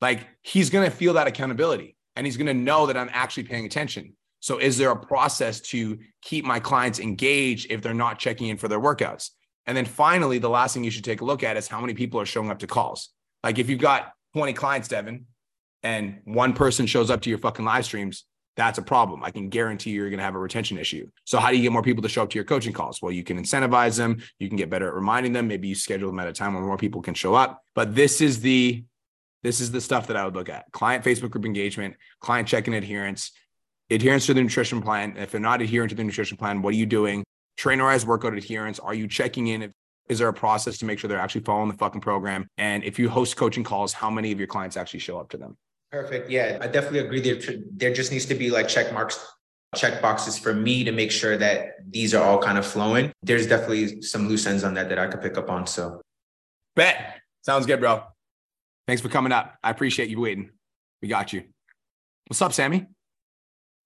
Like 0.00 0.26
he's 0.42 0.70
to 0.88 0.90
feel 0.90 1.14
that 1.14 1.26
accountability 1.26 1.96
and 2.14 2.26
he's 2.26 2.36
to 2.46 2.54
know 2.54 2.86
that 2.86 2.96
I'm 2.96 3.10
actually 3.12 3.44
paying 3.44 3.66
attention. 3.66 4.14
So 4.40 4.58
is 4.58 4.78
there 4.78 4.90
a 4.90 4.96
process 4.96 5.60
to 5.60 5.98
keep 6.22 6.44
my 6.44 6.60
clients 6.60 7.00
engaged 7.00 7.70
if 7.70 7.82
they're 7.82 7.94
not 7.94 8.18
checking 8.18 8.48
in 8.48 8.56
for 8.56 8.68
their 8.68 8.80
workouts? 8.80 9.30
And 9.66 9.76
then 9.76 9.84
finally, 9.84 10.38
the 10.38 10.48
last 10.48 10.74
thing 10.74 10.84
you 10.84 10.90
should 10.90 11.04
take 11.04 11.20
a 11.20 11.24
look 11.24 11.42
at 11.42 11.56
is 11.56 11.68
how 11.68 11.80
many 11.80 11.94
people 11.94 12.20
are 12.20 12.26
showing 12.26 12.50
up 12.50 12.60
to 12.60 12.66
calls. 12.66 13.10
Like 13.42 13.58
if 13.58 13.68
you've 13.68 13.80
got 13.80 14.12
20 14.34 14.52
clients, 14.52 14.88
Devin, 14.88 15.26
and 15.82 16.20
one 16.24 16.52
person 16.52 16.86
shows 16.86 17.10
up 17.10 17.20
to 17.22 17.30
your 17.30 17.38
fucking 17.38 17.64
live 17.64 17.84
streams, 17.84 18.24
that's 18.58 18.76
a 18.76 18.82
problem. 18.82 19.24
I 19.24 19.30
can 19.30 19.48
guarantee 19.48 19.90
you're 19.90 20.10
going 20.10 20.18
to 20.18 20.24
have 20.24 20.34
a 20.34 20.38
retention 20.38 20.76
issue. 20.76 21.08
So 21.24 21.38
how 21.38 21.48
do 21.48 21.56
you 21.56 21.62
get 21.62 21.72
more 21.72 21.82
people 21.82 22.02
to 22.02 22.08
show 22.10 22.22
up 22.22 22.30
to 22.30 22.34
your 22.34 22.44
coaching 22.44 22.74
calls? 22.74 23.00
Well, 23.00 23.12
you 23.12 23.24
can 23.24 23.42
incentivize 23.42 23.96
them. 23.96 24.20
You 24.38 24.48
can 24.48 24.56
get 24.56 24.68
better 24.68 24.88
at 24.88 24.94
reminding 24.94 25.32
them. 25.32 25.48
Maybe 25.48 25.68
you 25.68 25.74
schedule 25.74 26.10
them 26.10 26.20
at 26.20 26.28
a 26.28 26.32
time 26.32 26.52
when 26.52 26.64
more 26.64 26.76
people 26.76 27.00
can 27.00 27.14
show 27.14 27.34
up. 27.34 27.62
But 27.74 27.94
this 27.94 28.20
is 28.20 28.40
the 28.40 28.84
this 29.44 29.60
is 29.60 29.70
the 29.70 29.80
stuff 29.80 30.08
that 30.08 30.16
I 30.16 30.24
would 30.26 30.34
look 30.34 30.50
at: 30.50 30.66
client 30.72 31.04
Facebook 31.04 31.30
group 31.30 31.46
engagement, 31.46 31.94
client 32.20 32.46
check-in 32.46 32.74
adherence, 32.74 33.30
adherence 33.88 34.26
to 34.26 34.34
the 34.34 34.42
nutrition 34.42 34.82
plan. 34.82 35.16
If 35.16 35.30
they're 35.30 35.40
not 35.40 35.62
adhering 35.62 35.88
to 35.88 35.94
the 35.94 36.04
nutrition 36.04 36.36
plan, 36.36 36.60
what 36.60 36.74
are 36.74 36.76
you 36.76 36.86
doing? 36.86 37.24
trainerized 37.58 38.06
workout 38.06 38.34
adherence? 38.34 38.78
Are 38.78 38.94
you 38.94 39.08
checking 39.08 39.48
in? 39.48 39.74
Is 40.08 40.20
there 40.20 40.28
a 40.28 40.32
process 40.32 40.78
to 40.78 40.86
make 40.86 40.98
sure 40.98 41.08
they're 41.08 41.20
actually 41.20 41.42
following 41.42 41.68
the 41.68 41.76
fucking 41.76 42.00
program? 42.00 42.48
And 42.56 42.84
if 42.84 42.98
you 42.98 43.10
host 43.10 43.36
coaching 43.36 43.64
calls, 43.64 43.92
how 43.92 44.08
many 44.08 44.32
of 44.32 44.38
your 44.38 44.46
clients 44.46 44.76
actually 44.76 45.00
show 45.00 45.18
up 45.18 45.28
to 45.30 45.36
them? 45.36 45.56
Perfect. 45.90 46.30
Yeah, 46.30 46.58
I 46.60 46.66
definitely 46.66 47.00
agree. 47.00 47.20
There, 47.20 47.38
there 47.76 47.92
just 47.92 48.12
needs 48.12 48.26
to 48.26 48.34
be 48.34 48.50
like 48.50 48.68
check 48.68 48.92
marks, 48.92 49.24
check 49.74 50.02
boxes 50.02 50.38
for 50.38 50.52
me 50.52 50.84
to 50.84 50.92
make 50.92 51.10
sure 51.10 51.36
that 51.38 51.76
these 51.90 52.14
are 52.14 52.22
all 52.22 52.38
kind 52.38 52.58
of 52.58 52.66
flowing. 52.66 53.12
There's 53.22 53.46
definitely 53.46 54.02
some 54.02 54.28
loose 54.28 54.46
ends 54.46 54.64
on 54.64 54.74
that 54.74 54.88
that 54.90 54.98
I 54.98 55.06
could 55.06 55.22
pick 55.22 55.38
up 55.38 55.48
on. 55.48 55.66
So, 55.66 56.02
bet 56.76 57.20
sounds 57.42 57.64
good, 57.64 57.80
bro. 57.80 58.02
Thanks 58.86 59.00
for 59.00 59.08
coming 59.08 59.32
up. 59.32 59.54
I 59.62 59.70
appreciate 59.70 60.10
you 60.10 60.20
waiting. 60.20 60.50
We 61.00 61.08
got 61.08 61.32
you. 61.32 61.44
What's 62.26 62.42
up, 62.42 62.52
Sammy? 62.52 62.86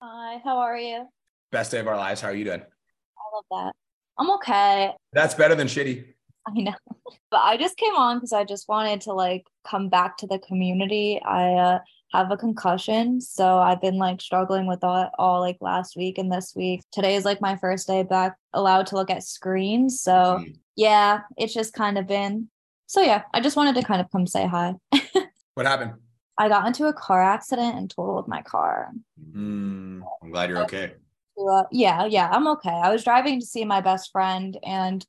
Hi, 0.01 0.41
how 0.43 0.59
are 0.59 0.77
you? 0.77 1.07
Best 1.53 1.71
day 1.71 1.79
of 1.79 1.87
our 1.87 1.97
lives. 1.97 2.21
How 2.21 2.29
are 2.29 2.35
you 2.35 2.45
doing? 2.45 2.63
I 2.63 3.37
love 3.37 3.45
that. 3.51 3.73
I'm 4.19 4.31
okay. 4.33 4.93
That's 5.13 5.35
better 5.35 5.55
than 5.55 5.69
shitty. 5.69 6.12
I 6.47 6.53
know. 6.61 6.75
But 7.31 7.41
I 7.45 7.57
just 7.57 7.79
came 7.79 7.95
on 7.95 8.19
because 8.19 8.35
I 8.35 8.45
just 8.45 8.69
wanted 8.69 9.01
to 9.03 9.13
like 9.15 9.47
come 9.67 9.89
back 9.89 10.19
to 10.19 10.27
the 10.27 10.39
community. 10.39 11.21
I 11.25 11.53
uh, 11.53 11.79
have 12.13 12.31
a 12.31 12.37
concussion. 12.37 13.23
So 13.23 13.59
I've 13.59 13.81
been 13.81 13.97
like 13.97 14.21
struggling 14.21 14.67
with 14.67 14.81
that 14.81 15.13
all 15.19 15.41
like 15.41 15.57
last 15.63 15.97
week 15.97 16.19
and 16.19 16.31
this 16.31 16.53
week. 16.55 16.83
Today 16.93 17.17
is 17.17 17.25
like 17.25 17.41
my 17.41 17.57
first 17.57 17.87
day 17.87 18.03
back 18.03 18.37
allowed 18.53 18.87
to 18.89 18.97
look 18.97 19.09
at 19.09 19.25
screens. 19.25 20.03
So 20.03 20.13
mm-hmm. 20.13 20.53
yeah, 20.77 21.21
it's 21.39 21.55
just 21.55 21.73
kind 21.73 21.97
of 21.97 22.07
been. 22.07 22.49
So 22.87 23.01
yeah, 23.01 23.23
I 23.33 23.41
just 23.41 23.57
wanted 23.57 23.77
to 23.77 23.83
kind 23.83 24.03
of 24.03 24.11
come 24.11 24.27
say 24.27 24.47
hi. 24.47 24.75
what 25.55 25.67
happened? 25.67 25.93
I 26.37 26.49
got 26.49 26.67
into 26.67 26.87
a 26.87 26.93
car 26.93 27.23
accident 27.23 27.77
and 27.77 27.89
totaled 27.89 28.29
my 28.29 28.43
car. 28.43 28.91
Mm, 29.35 30.03
I'm 30.23 30.31
glad 30.31 30.51
you're 30.51 30.65
okay 30.65 30.93
uh, 31.39 31.65
yeah, 31.71 32.05
yeah, 32.07 32.29
I'm 32.31 32.47
okay. 32.49 32.71
I 32.71 32.91
was 32.91 33.05
driving 33.05 33.41
to 33.41 33.47
see 33.47 33.65
my 33.65 33.81
best 33.81 34.11
friend 34.13 34.57
and 34.63 35.05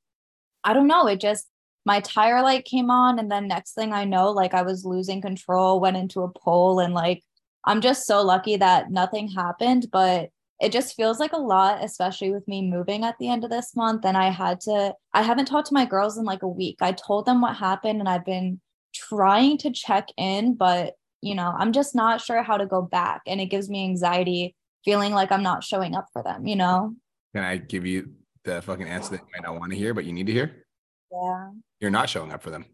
I 0.64 0.74
don't 0.74 0.88
know, 0.88 1.08
it 1.08 1.20
just 1.20 1.48
my 1.86 2.00
tire 2.00 2.42
light 2.42 2.66
came 2.66 2.90
on 2.90 3.20
and 3.20 3.30
then 3.30 3.48
next 3.48 3.74
thing 3.74 3.92
I 3.92 4.06
know, 4.06 4.32
like 4.32 4.54
I 4.54 4.62
was 4.62 4.86
losing 4.86 5.22
control, 5.22 5.80
went 5.80 5.98
into 5.98 6.22
a 6.22 6.32
pole 6.32 6.80
and 6.80 6.94
like 6.94 7.24
I'm 7.66 7.82
just 7.82 8.06
so 8.06 8.22
lucky 8.22 8.58
that 8.58 8.92
nothing 8.92 9.30
happened, 9.30 9.88
but 9.92 10.30
it 10.62 10.72
just 10.72 10.96
feels 10.96 11.20
like 11.20 11.34
a 11.34 11.38
lot, 11.38 11.84
especially 11.84 12.32
with 12.32 12.48
me 12.48 12.62
moving 12.62 13.04
at 13.04 13.18
the 13.20 13.30
end 13.30 13.44
of 13.44 13.50
this 13.50 13.76
month. 13.76 14.06
And 14.06 14.16
I 14.16 14.30
had 14.30 14.62
to, 14.62 14.94
I 15.14 15.22
haven't 15.22 15.46
talked 15.46 15.68
to 15.68 15.74
my 15.74 15.86
girls 15.86 16.18
in 16.18 16.26
like 16.26 16.44
a 16.44 16.48
week. 16.48 16.78
I 16.82 16.94
told 16.94 17.26
them 17.26 17.42
what 17.42 17.56
happened 17.56 18.00
and 18.00 18.08
I've 18.08 18.26
been 18.26 18.62
trying 18.94 19.58
to 19.60 19.72
check 19.72 20.10
in, 20.18 20.56
but 20.56 20.94
you 21.22 21.36
know, 21.36 21.54
I'm 21.58 21.72
just 21.72 21.96
not 21.96 22.22
sure 22.22 22.44
how 22.44 22.58
to 22.58 22.66
go 22.66 22.82
back. 22.82 23.22
And 23.28 23.40
it 23.40 23.46
gives 23.46 23.70
me 23.70 23.86
anxiety 23.86 24.56
feeling 24.84 25.14
like 25.14 25.32
I'm 25.32 25.44
not 25.44 25.64
showing 25.64 25.96
up 25.96 26.08
for 26.12 26.22
them, 26.22 26.46
you 26.46 26.58
know? 26.58 26.96
Can 27.34 27.44
I 27.44 27.58
give 27.58 27.86
you 27.86 28.12
the 28.44 28.62
fucking 28.62 28.88
answer 28.88 29.12
that 29.12 29.22
you 29.22 29.28
might 29.36 29.48
not 29.48 29.60
want 29.60 29.72
to 29.72 29.78
hear, 29.78 29.94
but 29.94 30.06
you 30.06 30.14
need 30.14 30.28
to 30.28 30.34
hear? 30.34 30.66
Yeah. 31.12 31.50
You're 31.80 31.92
not 31.92 32.10
showing 32.10 32.32
up 32.32 32.42
for 32.42 32.50
them. 32.50 32.66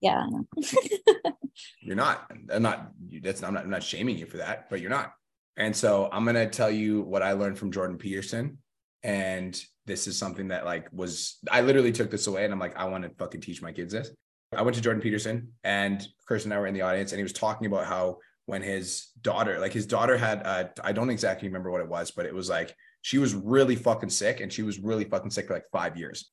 Yeah. 0.00 0.26
You're 1.80 1.96
not. 1.96 2.30
I'm 2.52 2.62
not. 2.62 2.92
That's. 3.22 3.42
I'm 3.42 3.54
not. 3.54 3.64
I'm 3.64 3.70
not 3.70 3.82
shaming 3.82 4.16
you 4.16 4.26
for 4.26 4.36
that, 4.36 4.70
but 4.70 4.80
you're 4.80 4.90
not. 4.90 5.12
And 5.56 5.74
so 5.74 6.08
I'm 6.12 6.24
gonna 6.24 6.48
tell 6.48 6.70
you 6.70 7.02
what 7.02 7.22
I 7.22 7.32
learned 7.32 7.58
from 7.58 7.72
Jordan 7.72 7.98
Peterson, 7.98 8.58
and 9.02 9.60
this 9.86 10.06
is 10.06 10.16
something 10.16 10.48
that 10.48 10.64
like 10.64 10.88
was. 10.92 11.38
I 11.50 11.62
literally 11.62 11.90
took 11.90 12.10
this 12.10 12.28
away, 12.28 12.44
and 12.44 12.52
I'm 12.52 12.60
like, 12.60 12.76
I 12.76 12.84
want 12.84 13.04
to 13.04 13.10
fucking 13.10 13.40
teach 13.40 13.60
my 13.60 13.72
kids 13.72 13.92
this. 13.92 14.10
I 14.56 14.62
went 14.62 14.76
to 14.76 14.82
Jordan 14.82 15.02
Peterson, 15.02 15.52
and 15.64 16.06
Chris 16.26 16.44
and 16.44 16.54
I 16.54 16.58
were 16.58 16.66
in 16.66 16.74
the 16.74 16.82
audience, 16.82 17.12
and 17.12 17.18
he 17.18 17.24
was 17.24 17.32
talking 17.32 17.66
about 17.66 17.86
how 17.86 18.18
when 18.46 18.62
his 18.62 19.08
daughter, 19.20 19.58
like 19.58 19.72
his 19.72 19.86
daughter 19.86 20.16
had, 20.16 20.42
uh, 20.46 20.64
I 20.82 20.92
don't 20.92 21.10
exactly 21.10 21.48
remember 21.48 21.70
what 21.70 21.82
it 21.82 21.88
was, 21.88 22.12
but 22.12 22.24
it 22.24 22.34
was 22.34 22.48
like 22.48 22.74
she 23.02 23.18
was 23.18 23.34
really 23.34 23.76
fucking 23.76 24.10
sick, 24.10 24.40
and 24.40 24.52
she 24.52 24.62
was 24.62 24.78
really 24.78 25.04
fucking 25.04 25.30
sick 25.30 25.46
for 25.46 25.54
like 25.54 25.70
five 25.72 25.96
years, 25.96 26.30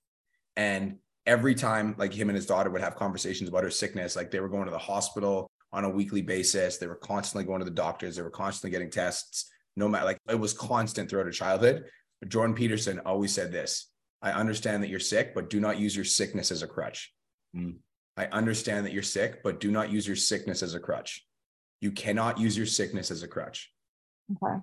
and 0.55 0.97
every 1.25 1.55
time 1.55 1.95
like 1.97 2.13
him 2.13 2.29
and 2.29 2.35
his 2.35 2.45
daughter 2.45 2.69
would 2.69 2.81
have 2.81 2.95
conversations 2.95 3.49
about 3.49 3.63
her 3.63 3.71
sickness 3.71 4.15
like 4.15 4.29
they 4.29 4.39
were 4.39 4.49
going 4.49 4.65
to 4.65 4.71
the 4.71 4.77
hospital 4.77 5.49
on 5.73 5.83
a 5.83 5.89
weekly 5.89 6.21
basis. 6.21 6.77
They 6.77 6.87
were 6.87 6.95
constantly 6.95 7.45
going 7.45 7.59
to 7.59 7.65
the 7.65 7.71
doctors. 7.71 8.15
They 8.15 8.21
were 8.21 8.29
constantly 8.29 8.69
getting 8.71 8.91
tests 8.91 9.51
no 9.75 9.87
matter 9.87 10.05
like 10.05 10.19
it 10.29 10.39
was 10.39 10.53
constant 10.53 11.09
throughout 11.09 11.25
her 11.25 11.31
childhood. 11.31 11.85
But 12.21 12.29
jordan 12.29 12.55
peterson 12.55 12.99
always 13.05 13.33
said 13.33 13.51
this 13.51 13.91
i 14.21 14.31
understand 14.31 14.81
that 14.83 14.89
you're 14.89 14.99
sick 14.99 15.33
but 15.35 15.49
do 15.49 15.59
not 15.59 15.77
use 15.77 15.95
your 15.95 16.05
sickness 16.05 16.51
as 16.51 16.63
a 16.63 16.67
crutch. 16.67 17.13
Mm. 17.55 17.75
i 18.17 18.25
understand 18.27 18.85
that 18.85 18.93
you're 18.93 19.03
sick 19.03 19.43
but 19.43 19.59
do 19.59 19.71
not 19.71 19.91
use 19.91 20.07
your 20.07 20.15
sickness 20.15 20.63
as 20.63 20.75
a 20.75 20.79
crutch. 20.79 21.25
You 21.81 21.91
cannot 21.91 22.39
use 22.39 22.55
your 22.57 22.65
sickness 22.65 23.11
as 23.11 23.21
a 23.21 23.27
crutch. 23.27 23.71
Okay. 24.31 24.59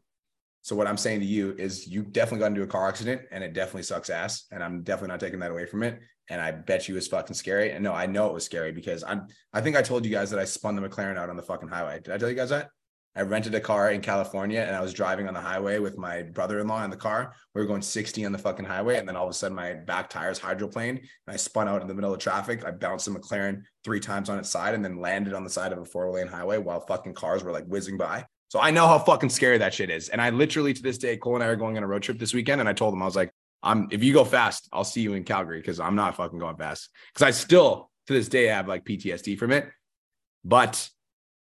So 0.63 0.77
what 0.77 0.87
I'm 0.87 0.97
saying 0.97 1.21
to 1.21 1.27
you 1.27 1.55
is 1.59 1.89
you 1.89 2.03
definitely 2.03 2.39
got 2.39 2.53
into 2.53 2.63
a 2.63 2.69
car 2.69 2.89
accident 2.89 3.23
and 3.33 3.43
it 3.43 3.53
definitely 3.53 3.83
sucks 3.83 4.11
ass. 4.11 4.47
And 4.53 4.63
I'm 4.63 4.83
definitely 4.83 5.09
not 5.09 5.21
taking 5.21 5.41
that 5.41 5.51
away 5.51 5.67
from 5.67 5.83
it. 5.83 5.99
And 6.31 6.41
I 6.41 6.53
bet 6.53 6.89
you 6.89 6.97
it's 6.97 7.09
fucking 7.09 7.35
scary. 7.35 7.73
And 7.73 7.83
no, 7.83 7.93
I 7.93 8.07
know 8.07 8.29
it 8.29 8.35
was 8.35 8.45
scary 8.45 8.71
because 8.71 9.03
I'm 9.03 9.27
I 9.53 9.61
think 9.61 9.77
I 9.77 9.83
told 9.83 10.05
you 10.05 10.13
guys 10.13 10.31
that 10.31 10.39
I 10.39 10.45
spun 10.45 10.77
the 10.77 10.89
McLaren 10.89 11.19
out 11.19 11.29
on 11.29 11.37
the 11.37 11.43
fucking 11.43 11.69
highway. 11.69 12.01
Did 12.03 12.15
I 12.15 12.19
tell 12.19 12.29
you 12.29 12.37
guys 12.37 12.51
that? 12.51 12.69
I 13.15 13.23
rented 13.23 13.55
a 13.57 13.61
car 13.61 13.91
in 13.91 14.01
California 14.01 14.61
and 14.61 14.75
I 14.75 14.81
was 14.81 14.95
driving 14.95 15.29
on 15.29 15.35
the 15.35 15.41
highway 15.41 15.81
with 15.81 15.99
my 15.99 16.23
brother-in-law 16.23 16.85
in 16.85 16.91
the 16.91 16.97
car. 16.97 17.35
We 17.55 17.61
were 17.61 17.67
going 17.67 17.83
60 17.83 18.25
on 18.25 18.33
the 18.33 18.39
fucking 18.39 18.65
highway. 18.65 18.99
And 18.99 19.07
then 19.07 19.17
all 19.17 19.27
of 19.27 19.31
a 19.31 19.35
sudden 19.35 19.57
my 19.57 19.75
back 19.75 20.09
tires 20.09 20.39
hydroplaned 20.39 20.99
and 20.99 21.09
I 21.27 21.37
spun 21.37 21.69
out 21.69 21.83
in 21.83 21.89
the 21.89 21.95
middle 21.95 22.15
of 22.15 22.21
traffic. 22.21 22.65
I 22.65 22.71
bounced 22.71 23.05
the 23.07 23.11
McLaren 23.11 23.63
three 23.85 24.01
times 24.01 24.31
on 24.31 24.39
its 24.39 24.49
side 24.49 24.75
and 24.75 24.85
then 24.85 25.01
landed 25.01 25.35
on 25.35 25.45
the 25.45 25.51
side 25.51 25.73
of 25.73 25.79
a 25.79 25.85
four-lane 25.85 26.29
highway 26.29 26.57
while 26.57 26.81
fucking 26.87 27.15
cars 27.15 27.43
were 27.43 27.53
like 27.53 27.67
whizzing 27.67 27.99
by. 27.99 28.25
So 28.53 28.61
I 28.61 28.71
know 28.71 28.87
how 28.87 28.99
fucking 28.99 29.31
scary 29.31 29.57
that 29.57 29.73
shit 29.73 29.89
is. 29.89 30.11
And 30.11 30.21
I 30.21 30.29
literally 30.29 30.75
to 30.75 30.83
this 30.83 30.99
day, 30.99 31.17
Cole 31.17 31.37
and 31.37 31.43
I 31.43 31.47
are 31.47 31.57
going 31.57 31.79
on 31.79 31.83
a 31.83 31.87
road 31.87 32.03
trip 32.03 32.19
this 32.19 32.35
weekend. 32.35 32.61
And 32.61 32.69
I 32.69 32.75
told 32.75 32.93
him, 32.93 33.01
I 33.01 33.07
was 33.07 33.17
like, 33.17 33.33
I'm 33.63 33.89
if 33.91 34.05
you 34.05 34.13
go 34.13 34.27
fast, 34.27 34.69
I'll 34.75 34.85
see 34.85 35.01
you 35.01 35.15
in 35.15 35.25
Calgary 35.25 35.59
because 35.59 35.81
I'm 35.81 35.95
not 35.95 36.17
fucking 36.17 36.39
going 36.39 36.57
fast. 36.57 36.91
Because 37.15 37.27
I 37.27 37.31
still 37.31 37.91
to 38.09 38.13
this 38.13 38.29
day 38.29 38.49
have 38.49 38.69
like 38.69 38.85
PTSD 38.85 39.39
from 39.39 39.53
it. 39.53 39.71
But 40.45 40.87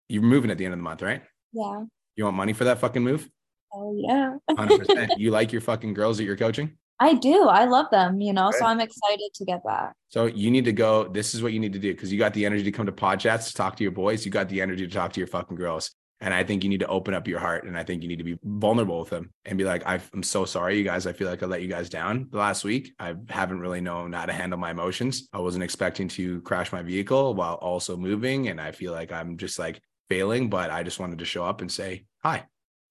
you're 0.08 0.22
moving 0.22 0.50
at 0.50 0.56
the 0.56 0.64
end 0.64 0.72
of 0.72 0.78
the 0.78 0.84
month, 0.84 1.02
right? 1.02 1.20
Yeah. 1.52 1.84
You 2.16 2.24
want 2.24 2.34
money 2.34 2.54
for 2.54 2.64
that 2.64 2.78
fucking 2.78 3.02
move? 3.02 3.28
Oh 3.74 3.94
yeah. 3.94 4.36
100%. 4.50 5.18
you 5.18 5.32
like 5.32 5.52
your 5.52 5.60
fucking 5.60 5.92
girls 5.92 6.16
that 6.16 6.24
you're 6.24 6.34
coaching? 6.34 6.78
I 6.98 7.12
do. 7.12 7.42
I 7.42 7.66
love 7.66 7.90
them, 7.90 8.22
you 8.22 8.32
know, 8.32 8.50
so 8.52 8.64
I'm 8.64 8.80
excited 8.80 9.28
to 9.34 9.44
get 9.44 9.62
back. 9.64 9.92
So 10.08 10.26
you 10.26 10.50
need 10.50 10.64
to 10.64 10.72
go. 10.72 11.08
This 11.08 11.34
is 11.34 11.42
what 11.42 11.52
you 11.52 11.60
need 11.60 11.74
to 11.74 11.78
do 11.78 11.92
because 11.92 12.10
you 12.10 12.18
got 12.18 12.32
the 12.32 12.46
energy 12.46 12.64
to 12.64 12.72
come 12.72 12.86
to 12.86 12.92
pod 12.92 13.20
chats 13.20 13.48
to 13.48 13.54
talk 13.54 13.76
to 13.76 13.82
your 13.82 13.92
boys. 13.92 14.24
You 14.24 14.32
got 14.32 14.48
the 14.48 14.62
energy 14.62 14.86
to 14.86 14.94
talk 14.94 15.12
to 15.12 15.20
your 15.20 15.26
fucking 15.26 15.58
girls. 15.58 15.90
And 16.22 16.32
I 16.32 16.44
think 16.44 16.62
you 16.62 16.70
need 16.70 16.80
to 16.80 16.86
open 16.86 17.14
up 17.14 17.26
your 17.26 17.40
heart 17.40 17.64
and 17.64 17.76
I 17.76 17.82
think 17.82 18.00
you 18.02 18.08
need 18.08 18.18
to 18.18 18.24
be 18.24 18.38
vulnerable 18.44 19.00
with 19.00 19.10
them 19.10 19.32
and 19.44 19.58
be 19.58 19.64
like, 19.64 19.82
"I've- 19.84 20.08
I'm 20.14 20.22
so 20.22 20.44
sorry, 20.44 20.78
you 20.78 20.84
guys. 20.84 21.04
I 21.06 21.12
feel 21.12 21.28
like 21.28 21.42
I 21.42 21.46
let 21.46 21.62
you 21.62 21.68
guys 21.68 21.90
down 21.90 22.28
the 22.30 22.38
last 22.38 22.62
week. 22.64 22.92
I 22.98 23.14
haven't 23.28 23.58
really 23.58 23.80
known 23.80 24.12
how 24.12 24.24
to 24.26 24.32
handle 24.32 24.58
my 24.58 24.70
emotions. 24.70 25.28
I 25.32 25.40
wasn't 25.40 25.64
expecting 25.64 26.06
to 26.08 26.40
crash 26.42 26.70
my 26.72 26.80
vehicle 26.82 27.34
while 27.34 27.56
also 27.56 27.96
moving. 27.96 28.48
And 28.48 28.60
I 28.60 28.70
feel 28.70 28.92
like 28.92 29.10
I'm 29.10 29.36
just 29.36 29.58
like 29.58 29.82
failing, 30.08 30.48
but 30.48 30.70
I 30.70 30.84
just 30.84 31.00
wanted 31.00 31.18
to 31.18 31.24
show 31.24 31.44
up 31.44 31.60
and 31.60 31.70
say 31.72 32.06
hi 32.22 32.46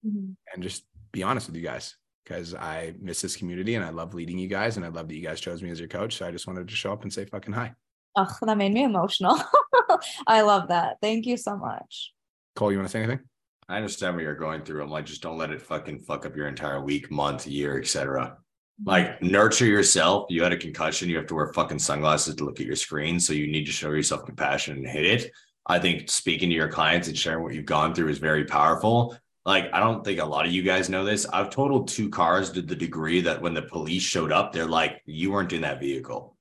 Mhm. 0.06 0.36
and 0.52 0.62
just 0.62 0.84
be 1.10 1.22
honest 1.22 1.46
with 1.46 1.56
you 1.56 1.62
guys 1.62 1.96
because 2.24 2.54
I 2.54 2.94
miss 3.00 3.22
this 3.22 3.36
community 3.36 3.74
and 3.76 3.84
I 3.84 3.90
love 3.90 4.12
leading 4.12 4.38
you 4.38 4.48
guys 4.48 4.76
and 4.76 4.84
I 4.84 4.88
love 4.88 5.08
that 5.08 5.14
you 5.14 5.22
guys 5.22 5.40
chose 5.40 5.62
me 5.62 5.70
as 5.70 5.78
your 5.80 5.88
coach. 5.88 6.16
So 6.16 6.26
I 6.26 6.30
just 6.32 6.46
wanted 6.46 6.68
to 6.68 6.74
show 6.76 6.92
up 6.92 7.02
and 7.02 7.12
say 7.12 7.24
fucking 7.24 7.54
hi. 7.54 7.72
Ugh, 8.16 8.34
that 8.42 8.58
made 8.58 8.74
me 8.74 8.84
emotional. 8.84 9.38
I 10.26 10.42
love 10.42 10.68
that. 10.68 10.98
Thank 11.00 11.24
you 11.26 11.38
so 11.38 11.56
much. 11.56 12.12
Cole, 12.54 12.72
you 12.72 12.78
want 12.78 12.88
to 12.88 12.92
say 12.92 13.02
anything? 13.02 13.20
I 13.68 13.76
understand 13.76 14.14
what 14.14 14.24
you're 14.24 14.34
going 14.34 14.64
through. 14.64 14.82
I'm 14.82 14.90
like, 14.90 15.06
just 15.06 15.22
don't 15.22 15.38
let 15.38 15.50
it 15.50 15.62
fucking 15.62 16.00
fuck 16.00 16.26
up 16.26 16.36
your 16.36 16.48
entire 16.48 16.82
week, 16.82 17.10
month, 17.10 17.46
year, 17.46 17.78
etc. 17.78 18.36
Like, 18.84 19.22
nurture 19.22 19.66
yourself. 19.66 20.26
You 20.28 20.42
had 20.42 20.52
a 20.52 20.56
concussion. 20.56 21.08
You 21.08 21.16
have 21.16 21.26
to 21.28 21.34
wear 21.34 21.52
fucking 21.52 21.78
sunglasses 21.78 22.34
to 22.34 22.44
look 22.44 22.60
at 22.60 22.66
your 22.66 22.76
screen. 22.76 23.20
So 23.20 23.32
you 23.32 23.46
need 23.46 23.64
to 23.66 23.72
show 23.72 23.90
yourself 23.90 24.26
compassion 24.26 24.76
and 24.76 24.86
hit 24.86 25.06
it. 25.06 25.30
I 25.66 25.78
think 25.78 26.10
speaking 26.10 26.48
to 26.50 26.54
your 26.54 26.68
clients 26.68 27.08
and 27.08 27.16
sharing 27.16 27.42
what 27.42 27.54
you've 27.54 27.64
gone 27.64 27.94
through 27.94 28.08
is 28.08 28.18
very 28.18 28.44
powerful. 28.44 29.16
Like, 29.44 29.72
I 29.72 29.80
don't 29.80 30.04
think 30.04 30.20
a 30.20 30.24
lot 30.24 30.46
of 30.46 30.52
you 30.52 30.62
guys 30.62 30.88
know 30.88 31.04
this. 31.04 31.26
I've 31.26 31.50
totaled 31.50 31.88
two 31.88 32.10
cars 32.10 32.50
to 32.50 32.62
the 32.62 32.76
degree 32.76 33.20
that 33.22 33.40
when 33.40 33.54
the 33.54 33.62
police 33.62 34.02
showed 34.02 34.32
up, 34.32 34.52
they're 34.52 34.66
like, 34.66 35.00
you 35.04 35.32
weren't 35.32 35.52
in 35.52 35.62
that 35.62 35.80
vehicle. 35.80 36.36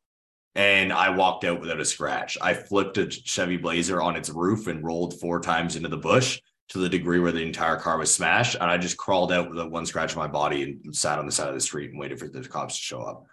And 0.56 0.92
I 0.92 1.10
walked 1.10 1.46
out 1.46 1.62
without 1.62 1.80
a 1.80 1.86
scratch. 1.86 2.38
I 2.42 2.54
flipped 2.54 2.98
a 2.98 3.10
Chevy 3.10 3.58
Blazer 3.58 4.02
on 4.02 4.16
its 4.16 4.30
roof 4.30 4.68
and 4.68 4.84
rolled 4.84 5.20
four 5.20 5.40
times 5.40 5.76
into 5.76 5.88
the 5.88 5.98
bush 5.98 6.42
to 6.70 6.80
the 6.80 6.90
degree 6.90 7.20
where 7.20 7.32
the 7.32 7.42
entire 7.42 7.78
car 7.78 7.98
was 7.98 8.14
smashed. 8.14 8.56
And 8.56 8.64
I 8.64 8.78
just 8.78 8.98
crawled 8.98 9.32
out 9.32 9.50
with 9.50 9.66
one 9.68 9.86
scratch 9.86 10.16
on 10.16 10.20
my 10.20 10.28
body 10.28 10.64
and 10.64 10.96
sat 10.96 11.20
on 11.20 11.26
the 11.26 11.32
side 11.32 11.50
of 11.50 11.54
the 11.54 11.62
street 11.62 11.92
and 11.92 12.00
waited 12.00 12.20
for 12.20 12.28
the 12.28 12.48
cops 12.48 12.78
to 12.78 12.84
show 12.84 13.02
up. 13.02 13.26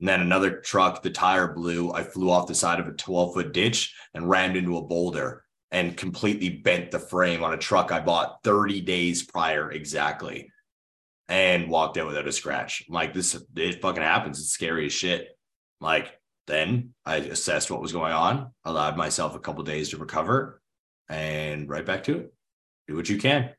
And 0.00 0.08
then 0.08 0.20
another 0.20 0.60
truck, 0.60 1.02
the 1.02 1.10
tire 1.10 1.48
blew. 1.48 1.92
I 1.92 2.02
flew 2.02 2.30
off 2.30 2.48
the 2.48 2.54
side 2.54 2.80
of 2.80 2.88
a 2.88 2.92
12 2.92 3.34
foot 3.34 3.52
ditch 3.52 3.94
and 4.14 4.28
rammed 4.28 4.56
into 4.56 4.76
a 4.76 4.82
boulder 4.82 5.44
and 5.70 5.96
completely 5.96 6.50
bent 6.50 6.90
the 6.90 6.98
frame 6.98 7.44
on 7.44 7.54
a 7.54 7.58
truck 7.58 7.92
I 7.92 8.00
bought 8.00 8.42
30 8.44 8.80
days 8.82 9.22
prior 9.22 9.70
exactly 9.70 10.50
and 11.28 11.70
walked 11.70 11.96
out 11.96 12.08
without 12.08 12.28
a 12.28 12.32
scratch. 12.32 12.84
I'm 12.86 12.94
like, 12.94 13.14
this, 13.14 13.34
it 13.56 13.80
fucking 13.80 14.02
happens. 14.02 14.38
It's 14.38 14.50
scary 14.50 14.86
as 14.86 14.92
shit. 14.92 15.28
Like, 15.80 16.12
then 16.46 16.94
I 17.04 17.16
assessed 17.16 17.70
what 17.70 17.82
was 17.82 17.92
going 17.92 18.12
on, 18.12 18.50
allowed 18.64 18.96
myself 18.96 19.34
a 19.34 19.40
couple 19.40 19.62
days 19.64 19.90
to 19.90 19.98
recover, 19.98 20.60
and 21.08 21.68
right 21.68 21.86
back 21.86 22.04
to 22.04 22.18
it. 22.18 22.34
Do 22.88 22.96
what 22.96 23.08
you 23.08 23.18
can. 23.18 23.50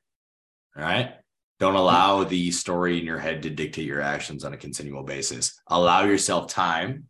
All 0.76 0.84
right. 0.84 1.14
Don't 1.60 1.76
allow 1.76 2.23
the 2.23 2.51
story 2.51 2.99
in 2.99 3.05
your 3.05 3.19
head 3.19 3.43
to 3.43 3.49
dictate 3.49 3.85
your 3.85 4.01
actions 4.01 4.43
on 4.43 4.53
a 4.53 4.57
continual 4.57 5.03
basis. 5.03 5.61
Allow 5.68 6.03
yourself 6.03 6.47
time 6.47 7.05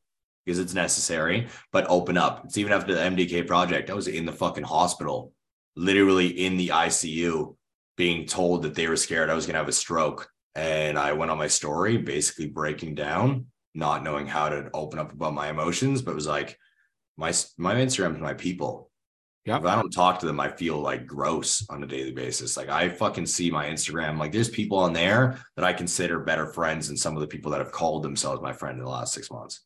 because 0.45 0.60
it's 0.60 0.74
necessary, 0.74 1.48
but 1.72 1.88
open 1.90 2.18
up. 2.18 2.44
It's 2.45 2.58
even 2.58 2.74
after 2.74 2.94
the 2.94 3.02
MDK 3.02 3.48
project. 3.48 3.90
I 3.90 3.94
was 3.94 4.08
in 4.08 4.26
the 4.26 4.32
fucking 4.32 4.66
hospital, 4.66 5.32
literally 5.76 6.28
in 6.28 6.58
the 6.58 6.68
ICU, 6.68 7.56
being 7.95 8.26
told 8.28 8.64
that 8.64 8.76
they 8.76 8.88
were 8.88 8.98
scared 8.98 9.30
I 9.30 9.34
was 9.34 9.45
going 9.45 9.54
to 9.54 9.60
have 9.60 9.70
a 9.70 9.72
stroke. 9.72 10.30
And 10.56 11.00
I 11.00 11.14
went 11.14 11.32
on 11.32 11.38
my 11.38 11.48
story, 11.48 11.98
basically 11.98 12.48
breaking 12.48 12.94
down, 12.94 13.48
not 13.74 14.04
knowing 14.04 14.28
how 14.28 14.50
to 14.50 14.70
open 14.74 15.00
up 15.00 15.12
about 15.12 15.34
my 15.34 15.50
emotions, 15.50 16.02
but 16.02 16.12
it 16.12 16.16
was 16.16 16.28
like, 16.28 16.58
my 17.18 17.34
my 17.58 17.76
Instagram 17.76 18.16
is 18.16 18.22
my 18.22 18.34
people. 18.34 18.90
Yeah. 19.45 19.58
If 19.58 19.66
I 19.66 19.76
don't 19.76 19.91
talk 19.91 20.20
to 20.20 20.26
them, 20.26 20.40
I 20.40 20.50
feel 20.50 20.80
like 20.80 21.06
gross 21.06 21.66
on 21.70 21.84
a 21.84 21.88
daily 21.88 22.12
basis. 22.12 22.56
Like 22.56 22.70
I 22.70 22.88
fucking 22.88 23.26
see 23.26 23.52
my 23.52 23.66
Instagram. 23.66 24.18
Like 24.18 24.32
there's 24.32 24.50
people 24.50 24.78
on 24.78 24.94
there 24.94 25.38
that 25.58 25.66
I 25.66 25.74
consider 25.74 26.20
better 26.22 26.48
friends 26.48 26.88
than 26.88 26.95
some 26.95 27.16
of 27.16 27.22
the 27.22 27.28
people 27.28 27.52
that 27.52 27.60
have 27.60 27.72
called 27.72 28.04
themselves 28.04 28.41
my 28.41 28.54
friend 28.54 28.78
in 28.78 28.86
the 28.86 28.90
last 28.90 29.14
six 29.14 29.30
months. 29.30 29.66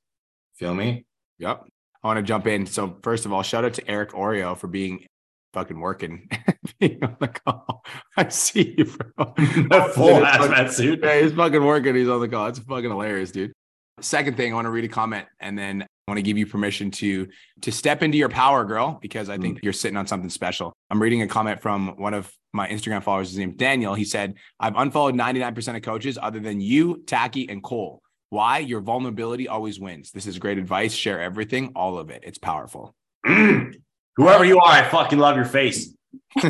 Feel 0.56 0.74
me? 0.74 1.06
Yep. 1.38 1.68
I 2.04 2.08
want 2.08 2.18
to 2.18 2.24
jump 2.24 2.48
in. 2.48 2.66
So 2.66 2.98
first 3.04 3.26
of 3.26 3.34
all, 3.34 3.44
shout 3.44 3.66
out 3.66 3.76
to 3.76 3.88
Eric 3.90 4.12
Oreo 4.12 4.58
for 4.58 4.68
being 4.68 5.06
fucking 5.54 5.80
working. 5.80 6.28
being 6.80 7.04
on 7.04 7.18
the 7.20 7.28
call. 7.28 7.84
I 8.18 8.30
see 8.30 8.76
you, 8.78 8.86
bro. 8.86 9.34
The 9.38 9.92
full 9.94 10.22
hazmat 10.22 10.72
suit. 10.72 11.02
Yeah, 11.04 11.22
he's 11.22 11.34
fucking 11.34 11.64
working. 11.64 11.96
He's 11.96 12.10
on 12.10 12.20
the 12.20 12.28
call. 12.28 12.48
It's 12.48 12.60
fucking 12.60 12.90
hilarious, 12.90 13.32
dude. 13.32 13.54
Second 14.00 14.38
thing, 14.38 14.52
I 14.52 14.56
want 14.56 14.66
to 14.66 14.72
read 14.72 14.86
a 14.86 14.90
comment 14.90 15.26
and 15.40 15.58
then 15.58 15.82
I 15.82 16.12
want 16.12 16.20
to 16.20 16.22
give 16.22 16.38
you 16.38 16.46
permission 16.46 16.92
to 16.92 17.28
to 17.62 17.72
step 17.72 18.04
into 18.04 18.18
your 18.18 18.30
power, 18.30 18.64
girl, 18.64 19.00
because 19.02 19.30
I 19.30 19.38
think 19.38 19.58
mm. 19.58 19.64
you're 19.64 19.74
sitting 19.74 19.98
on 19.98 20.08
something 20.08 20.30
special. 20.30 20.74
I'm 20.90 21.02
reading 21.02 21.22
a 21.22 21.28
comment 21.28 21.62
from 21.62 21.98
one 21.98 22.14
of 22.14 22.32
my 22.54 22.68
Instagram 22.68 23.04
followers. 23.04 23.30
His 23.30 23.40
name's 23.40 23.58
Daniel. 23.58 23.94
He 23.94 24.06
said, 24.06 24.36
"I've 24.60 24.76
unfollowed 24.76 25.16
99% 25.16 25.76
of 25.76 25.82
coaches 25.82 26.18
other 26.22 26.40
than 26.40 26.62
you, 26.62 27.04
Tacky, 27.08 27.50
and 27.50 27.62
Cole. 27.62 28.02
Why? 28.30 28.60
Your 28.60 28.82
vulnerability 28.82 29.48
always 29.48 29.80
wins. 29.80 30.12
This 30.12 30.28
is 30.28 30.38
great 30.40 30.58
advice. 30.58 30.94
Share 30.94 31.20
everything, 31.20 31.72
all 31.76 31.98
of 31.98 32.10
it. 32.10 32.24
It's 32.26 32.38
powerful. 32.38 32.96
Mm. 33.26 33.76
Whoever 34.16 34.46
you 34.46 34.60
are, 34.60 34.72
I 34.72 34.88
fucking 34.90 35.20
love 35.20 35.36
your 35.36 35.46
face. 35.46 35.94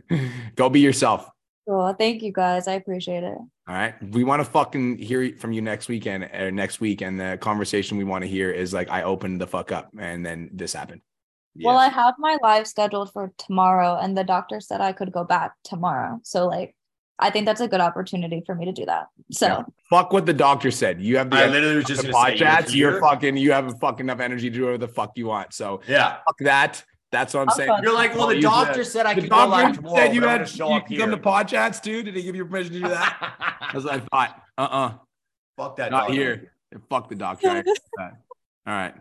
Go 0.56 0.70
be 0.70 0.80
yourself. 0.80 1.28
Cool. 1.66 1.92
Thank 1.94 2.22
you 2.22 2.32
guys. 2.32 2.68
I 2.68 2.74
appreciate 2.74 3.24
it. 3.24 3.36
All 3.36 3.74
right. 3.74 3.94
We 4.12 4.22
want 4.22 4.40
to 4.40 4.44
fucking 4.50 4.98
hear 4.98 5.32
from 5.38 5.52
you 5.52 5.60
next 5.60 5.88
weekend 5.88 6.24
or 6.32 6.50
next 6.52 6.80
week. 6.80 7.02
And 7.02 7.18
the 7.18 7.38
conversation 7.40 7.96
we 7.98 8.04
want 8.04 8.22
to 8.22 8.28
hear 8.28 8.50
is 8.52 8.72
like, 8.72 8.88
I 8.88 9.02
opened 9.02 9.40
the 9.40 9.46
fuck 9.48 9.72
up 9.72 9.90
and 9.98 10.24
then 10.24 10.50
this 10.52 10.72
happened. 10.72 11.00
Well, 11.62 11.78
I 11.78 11.88
have 11.88 12.14
my 12.18 12.36
live 12.42 12.66
scheduled 12.68 13.14
for 13.14 13.32
tomorrow, 13.38 13.96
and 13.98 14.14
the 14.14 14.24
doctor 14.24 14.60
said 14.60 14.82
I 14.82 14.92
could 14.92 15.10
go 15.10 15.24
back 15.24 15.54
tomorrow. 15.64 16.20
So, 16.22 16.46
like, 16.46 16.76
I 17.18 17.30
think 17.30 17.46
that's 17.46 17.62
a 17.62 17.66
good 17.66 17.80
opportunity 17.80 18.42
for 18.44 18.54
me 18.54 18.66
to 18.66 18.72
do 18.72 18.84
that. 18.84 19.06
So, 19.32 19.46
Yeah. 19.46 19.62
Fuck 19.88 20.12
what 20.12 20.26
the 20.26 20.34
doctor 20.34 20.70
said. 20.70 21.00
You 21.00 21.16
have 21.16 21.30
the, 21.30 21.38
I 21.38 21.46
literally 21.46 21.76
was 21.76 21.86
just 21.86 22.02
the 22.02 22.12
gonna 22.12 22.36
say, 22.36 22.74
you're. 22.74 22.90
You're 22.92 23.00
fucking, 23.00 23.38
you 23.38 23.52
have 23.52 23.72
fucking 23.80 24.04
enough 24.04 24.20
energy 24.20 24.50
to 24.50 24.54
do 24.54 24.62
whatever 24.64 24.78
the 24.86 24.88
fuck 24.92 25.12
you 25.16 25.28
want. 25.28 25.54
So 25.54 25.80
Yeah. 25.88 26.16
fuck 26.26 26.36
that. 26.40 26.84
That's 27.12 27.34
what 27.34 27.42
I'm 27.42 27.48
I'm 27.50 27.56
saying. 27.56 27.68
fine. 27.68 27.82
You're 27.82 27.94
like, 27.94 28.14
well, 28.16 28.26
the 28.28 28.34
Use 28.36 28.44
doctor 28.44 28.78
that. 28.78 28.84
said 28.84 29.06
I 29.06 29.14
The 29.14 29.20
could 29.22 29.30
go 29.30 29.36
live 29.36 29.50
doctor 29.50 29.76
tomorrow. 29.76 29.96
said 29.96 30.14
you 30.14 30.22
had 30.22 30.36
gonna 30.38 30.46
show 30.46 30.68
you 30.70 30.74
up 30.76 30.86
could 30.86 30.98
come 30.98 31.10
to 31.10 31.16
here. 31.16 31.24
podchats 31.24 31.82
too. 31.82 32.02
Did 32.02 32.16
he 32.16 32.22
give 32.22 32.34
you 32.36 32.44
permission 32.44 32.72
to 32.74 32.78
do 32.80 32.88
that? 32.88 33.58
That's 33.72 33.84
what 33.84 33.94
I 33.94 33.98
thought. 34.00 34.42
Uh-uh. 34.58 34.92
Fuck 35.56 35.76
that. 35.76 35.90
Not 35.92 36.08
dog. 36.08 36.16
here. 36.16 36.52
Fuck 36.90 37.08
the 37.08 37.14
doctor. 37.14 37.48
All 37.48 37.54
right. 37.54 38.12
All 38.66 38.74
right. 38.74 38.94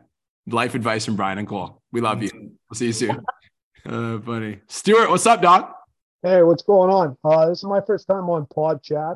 Life 0.47 0.75
advice 0.75 1.05
from 1.05 1.15
Brian 1.15 1.39
and 1.39 1.47
Cole. 1.47 1.81
We 1.91 2.01
love 2.01 2.21
you. 2.21 2.29
We'll 2.69 2.75
see 2.75 2.87
you 2.87 2.93
soon. 2.93 3.21
Uh, 3.87 4.17
buddy. 4.17 4.59
Stuart, 4.67 5.11
what's 5.11 5.27
up, 5.27 5.43
doc? 5.43 5.77
Hey, 6.23 6.41
what's 6.41 6.63
going 6.63 6.89
on? 6.89 7.15
Uh, 7.23 7.49
this 7.49 7.59
is 7.59 7.65
my 7.65 7.79
first 7.81 8.07
time 8.07 8.27
on 8.31 8.47
Pod 8.47 8.81
Chat. 8.81 9.15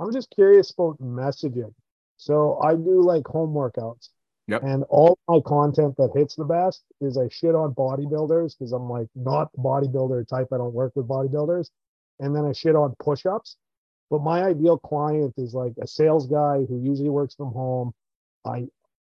I'm 0.00 0.10
just 0.10 0.30
curious 0.30 0.70
about 0.70 0.98
messaging. 1.02 1.74
So 2.16 2.58
I 2.62 2.76
do 2.76 3.02
like 3.02 3.26
home 3.26 3.52
workouts. 3.52 4.08
Yep. 4.48 4.62
And 4.62 4.84
all 4.88 5.18
my 5.28 5.40
content 5.40 5.96
that 5.96 6.12
hits 6.14 6.36
the 6.36 6.44
best 6.44 6.84
is 7.00 7.18
I 7.18 7.28
shit 7.28 7.54
on 7.54 7.74
bodybuilders 7.74 8.56
because 8.58 8.72
I'm 8.72 8.88
like 8.88 9.08
not 9.14 9.52
the 9.52 9.58
bodybuilder 9.60 10.28
type. 10.28 10.48
I 10.52 10.58
don't 10.58 10.74
work 10.74 10.92
with 10.94 11.08
bodybuilders. 11.08 11.70
And 12.20 12.34
then 12.34 12.44
I 12.44 12.52
shit 12.52 12.76
on 12.76 12.94
push-ups. 13.00 13.56
But 14.10 14.22
my 14.22 14.44
ideal 14.44 14.78
client 14.78 15.34
is 15.36 15.52
like 15.54 15.74
a 15.82 15.86
sales 15.86 16.28
guy 16.28 16.64
who 16.68 16.80
usually 16.80 17.10
works 17.10 17.34
from 17.34 17.52
home. 17.52 17.92
I 18.44 18.68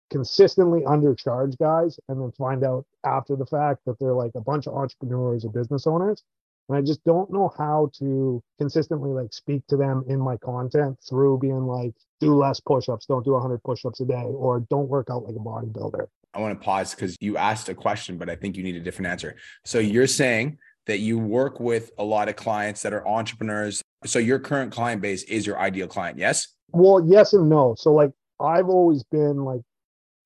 consistently 0.09 0.81
undercharge 0.81 1.57
guys 1.59 1.99
and 2.09 2.19
then 2.19 2.31
find 2.31 2.63
out 2.63 2.85
after 3.05 3.35
the 3.35 3.45
fact 3.45 3.81
that 3.85 3.99
they're 3.99 4.13
like 4.13 4.31
a 4.35 4.41
bunch 4.41 4.67
of 4.67 4.73
entrepreneurs 4.73 5.45
or 5.45 5.51
business 5.51 5.85
owners 5.85 6.23
and 6.69 6.77
i 6.77 6.81
just 6.81 7.03
don't 7.03 7.31
know 7.31 7.51
how 7.57 7.89
to 7.97 8.41
consistently 8.57 9.09
like 9.09 9.33
speak 9.33 9.65
to 9.67 9.75
them 9.75 10.03
in 10.07 10.19
my 10.19 10.37
content 10.37 10.97
through 11.07 11.37
being 11.39 11.65
like 11.65 11.93
do 12.19 12.33
less 12.35 12.59
push-ups 12.59 13.05
don't 13.05 13.25
do 13.25 13.31
100 13.31 13.61
push-ups 13.63 13.99
a 13.99 14.05
day 14.05 14.23
or 14.23 14.61
don't 14.69 14.87
work 14.87 15.07
out 15.09 15.23
like 15.23 15.35
a 15.35 15.39
bodybuilder 15.39 16.07
I 16.31 16.39
want 16.41 16.59
to 16.59 16.63
pause 16.63 16.93
because 16.93 17.17
you 17.19 17.37
asked 17.37 17.69
a 17.69 17.73
question, 17.73 18.19
but 18.19 18.29
I 18.29 18.35
think 18.35 18.55
you 18.55 18.61
need 18.61 18.75
a 18.75 18.79
different 18.79 19.07
answer. 19.07 19.35
So 19.65 19.79
you're 19.79 20.05
saying 20.05 20.59
that 20.85 20.99
you 20.99 21.17
work 21.17 21.59
with 21.59 21.89
a 21.97 22.03
lot 22.03 22.29
of 22.29 22.35
clients 22.35 22.83
that 22.83 22.93
are 22.93 23.05
entrepreneurs. 23.07 23.81
So 24.05 24.19
your 24.19 24.37
current 24.37 24.71
client 24.71 25.01
base 25.01 25.23
is 25.23 25.47
your 25.47 25.59
ideal 25.59 25.87
client, 25.87 26.19
yes? 26.19 26.49
well 26.71 27.03
yes 27.05 27.33
and 27.33 27.49
no 27.49 27.75
so 27.77 27.93
like 27.93 28.11
i've 28.39 28.67
always 28.67 29.03
been 29.03 29.43
like 29.43 29.61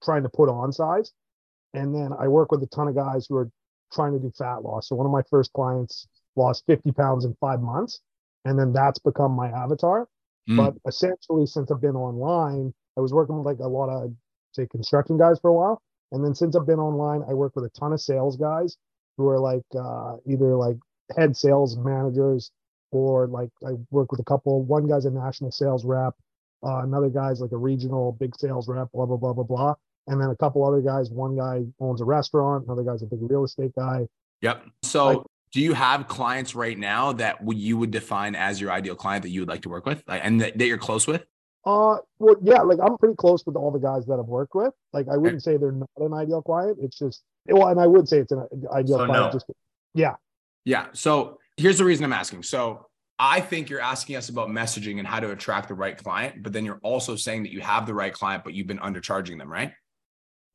trying 0.03 0.23
to 0.23 0.29
put 0.29 0.49
on 0.49 0.71
size 0.71 1.11
and 1.73 1.95
then 1.95 2.11
i 2.19 2.27
work 2.27 2.51
with 2.51 2.61
a 2.63 2.67
ton 2.67 2.87
of 2.87 2.95
guys 2.95 3.25
who 3.27 3.35
are 3.35 3.49
trying 3.93 4.13
to 4.13 4.19
do 4.19 4.31
fat 4.37 4.63
loss 4.63 4.89
so 4.89 4.95
one 4.95 5.05
of 5.05 5.11
my 5.11 5.21
first 5.29 5.51
clients 5.53 6.07
lost 6.35 6.63
50 6.67 6.91
pounds 6.91 7.25
in 7.25 7.35
five 7.39 7.61
months 7.61 8.01
and 8.45 8.57
then 8.57 8.73
that's 8.73 8.99
become 8.99 9.31
my 9.31 9.49
avatar 9.49 10.07
Mm. 10.49 10.57
but 10.57 10.73
essentially 10.85 11.45
since 11.45 11.71
i've 11.71 11.79
been 11.79 11.95
online 11.95 12.73
i 12.97 12.99
was 12.99 13.13
working 13.13 13.37
with 13.37 13.45
like 13.45 13.59
a 13.59 13.67
lot 13.67 13.87
of 13.89 14.11
say 14.51 14.67
construction 14.69 15.17
guys 15.17 15.39
for 15.39 15.49
a 15.49 15.53
while 15.53 15.81
and 16.11 16.21
then 16.21 16.35
since 16.35 16.53
i've 16.57 16.65
been 16.65 16.79
online 16.81 17.21
i 17.29 17.33
work 17.33 17.55
with 17.55 17.63
a 17.63 17.69
ton 17.69 17.93
of 17.93 18.01
sales 18.01 18.35
guys 18.35 18.75
who 19.15 19.25
are 19.29 19.39
like 19.39 19.63
uh, 19.79 20.17
either 20.27 20.57
like 20.57 20.75
head 21.15 21.37
sales 21.37 21.77
managers 21.77 22.51
or 22.91 23.27
like 23.27 23.47
i 23.65 23.71
work 23.89 24.11
with 24.11 24.19
a 24.19 24.23
couple 24.25 24.61
one 24.63 24.85
guy's 24.85 25.05
a 25.05 25.09
national 25.11 25.49
sales 25.49 25.85
rep 25.85 26.13
uh, 26.65 26.79
another 26.83 27.07
guy's 27.07 27.39
like 27.39 27.53
a 27.53 27.57
regional 27.57 28.11
big 28.19 28.35
sales 28.37 28.67
rep 28.67 28.89
blah 28.91 29.05
blah 29.05 29.15
blah 29.15 29.31
blah 29.31 29.45
blah 29.45 29.73
and 30.07 30.19
then 30.19 30.29
a 30.29 30.35
couple 30.35 30.65
other 30.65 30.81
guys 30.81 31.09
one 31.09 31.37
guy 31.37 31.61
owns 31.79 32.01
a 32.01 32.05
restaurant 32.05 32.65
another 32.65 32.83
guy's 32.83 33.01
a 33.01 33.05
big 33.05 33.19
real 33.21 33.45
estate 33.45 33.71
guy 33.77 34.05
Yep. 34.41 34.65
So 34.83 35.25
do 35.53 35.61
you 35.61 35.73
have 35.73 36.07
clients 36.07 36.55
right 36.55 36.77
now 36.77 37.13
that 37.13 37.37
you 37.47 37.77
would 37.77 37.91
define 37.91 38.35
as 38.35 38.59
your 38.59 38.71
ideal 38.71 38.95
client 38.95 39.21
that 39.23 39.29
you 39.29 39.39
would 39.41 39.49
like 39.49 39.61
to 39.61 39.69
work 39.69 39.85
with 39.85 40.03
and 40.07 40.41
that, 40.41 40.57
that 40.57 40.65
you're 40.65 40.79
close 40.79 41.05
with? 41.05 41.23
Uh, 41.65 41.97
well, 42.19 42.35
yeah, 42.41 42.61
like 42.61 42.79
I'm 42.83 42.97
pretty 42.97 43.15
close 43.15 43.45
with 43.45 43.55
all 43.55 43.71
the 43.71 43.79
guys 43.79 44.05
that 44.07 44.15
I've 44.19 44.25
worked 44.25 44.55
with. 44.55 44.73
Like, 44.91 45.07
I 45.09 45.15
wouldn't 45.15 45.43
say 45.43 45.57
they're 45.57 45.71
not 45.71 45.89
an 45.97 46.13
ideal 46.13 46.41
client. 46.41 46.79
It's 46.81 46.97
just, 46.97 47.21
well, 47.47 47.67
and 47.67 47.79
I 47.79 47.87
would 47.87 48.07
say 48.09 48.17
it's 48.17 48.31
an 48.31 48.47
ideal 48.73 48.97
So 48.97 49.05
client. 49.05 49.25
no. 49.25 49.31
Just, 49.31 49.45
yeah. 49.93 50.15
Yeah. 50.65 50.87
So 50.93 51.37
here's 51.55 51.77
the 51.77 51.85
reason 51.85 52.03
I'm 52.03 52.13
asking. 52.13 52.43
So 52.43 52.87
I 53.19 53.39
think 53.39 53.69
you're 53.69 53.79
asking 53.79 54.15
us 54.15 54.29
about 54.29 54.49
messaging 54.49 54.97
and 54.97 55.07
how 55.07 55.19
to 55.19 55.31
attract 55.31 55.67
the 55.67 55.75
right 55.75 55.95
client, 55.95 56.41
but 56.41 56.51
then 56.51 56.65
you're 56.65 56.79
also 56.81 57.15
saying 57.15 57.43
that 57.43 57.51
you 57.53 57.61
have 57.61 57.85
the 57.85 57.93
right 57.93 58.11
client, 58.11 58.43
but 58.43 58.53
you've 58.53 58.67
been 58.67 58.79
undercharging 58.79 59.37
them, 59.37 59.49
right? 59.51 59.71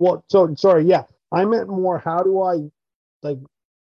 Well, 0.01 0.25
so 0.29 0.53
sorry. 0.57 0.85
Yeah. 0.87 1.05
I 1.31 1.45
meant 1.45 1.69
more, 1.69 1.99
how 1.99 2.23
do 2.23 2.43
I 2.43 2.57
like 3.23 3.39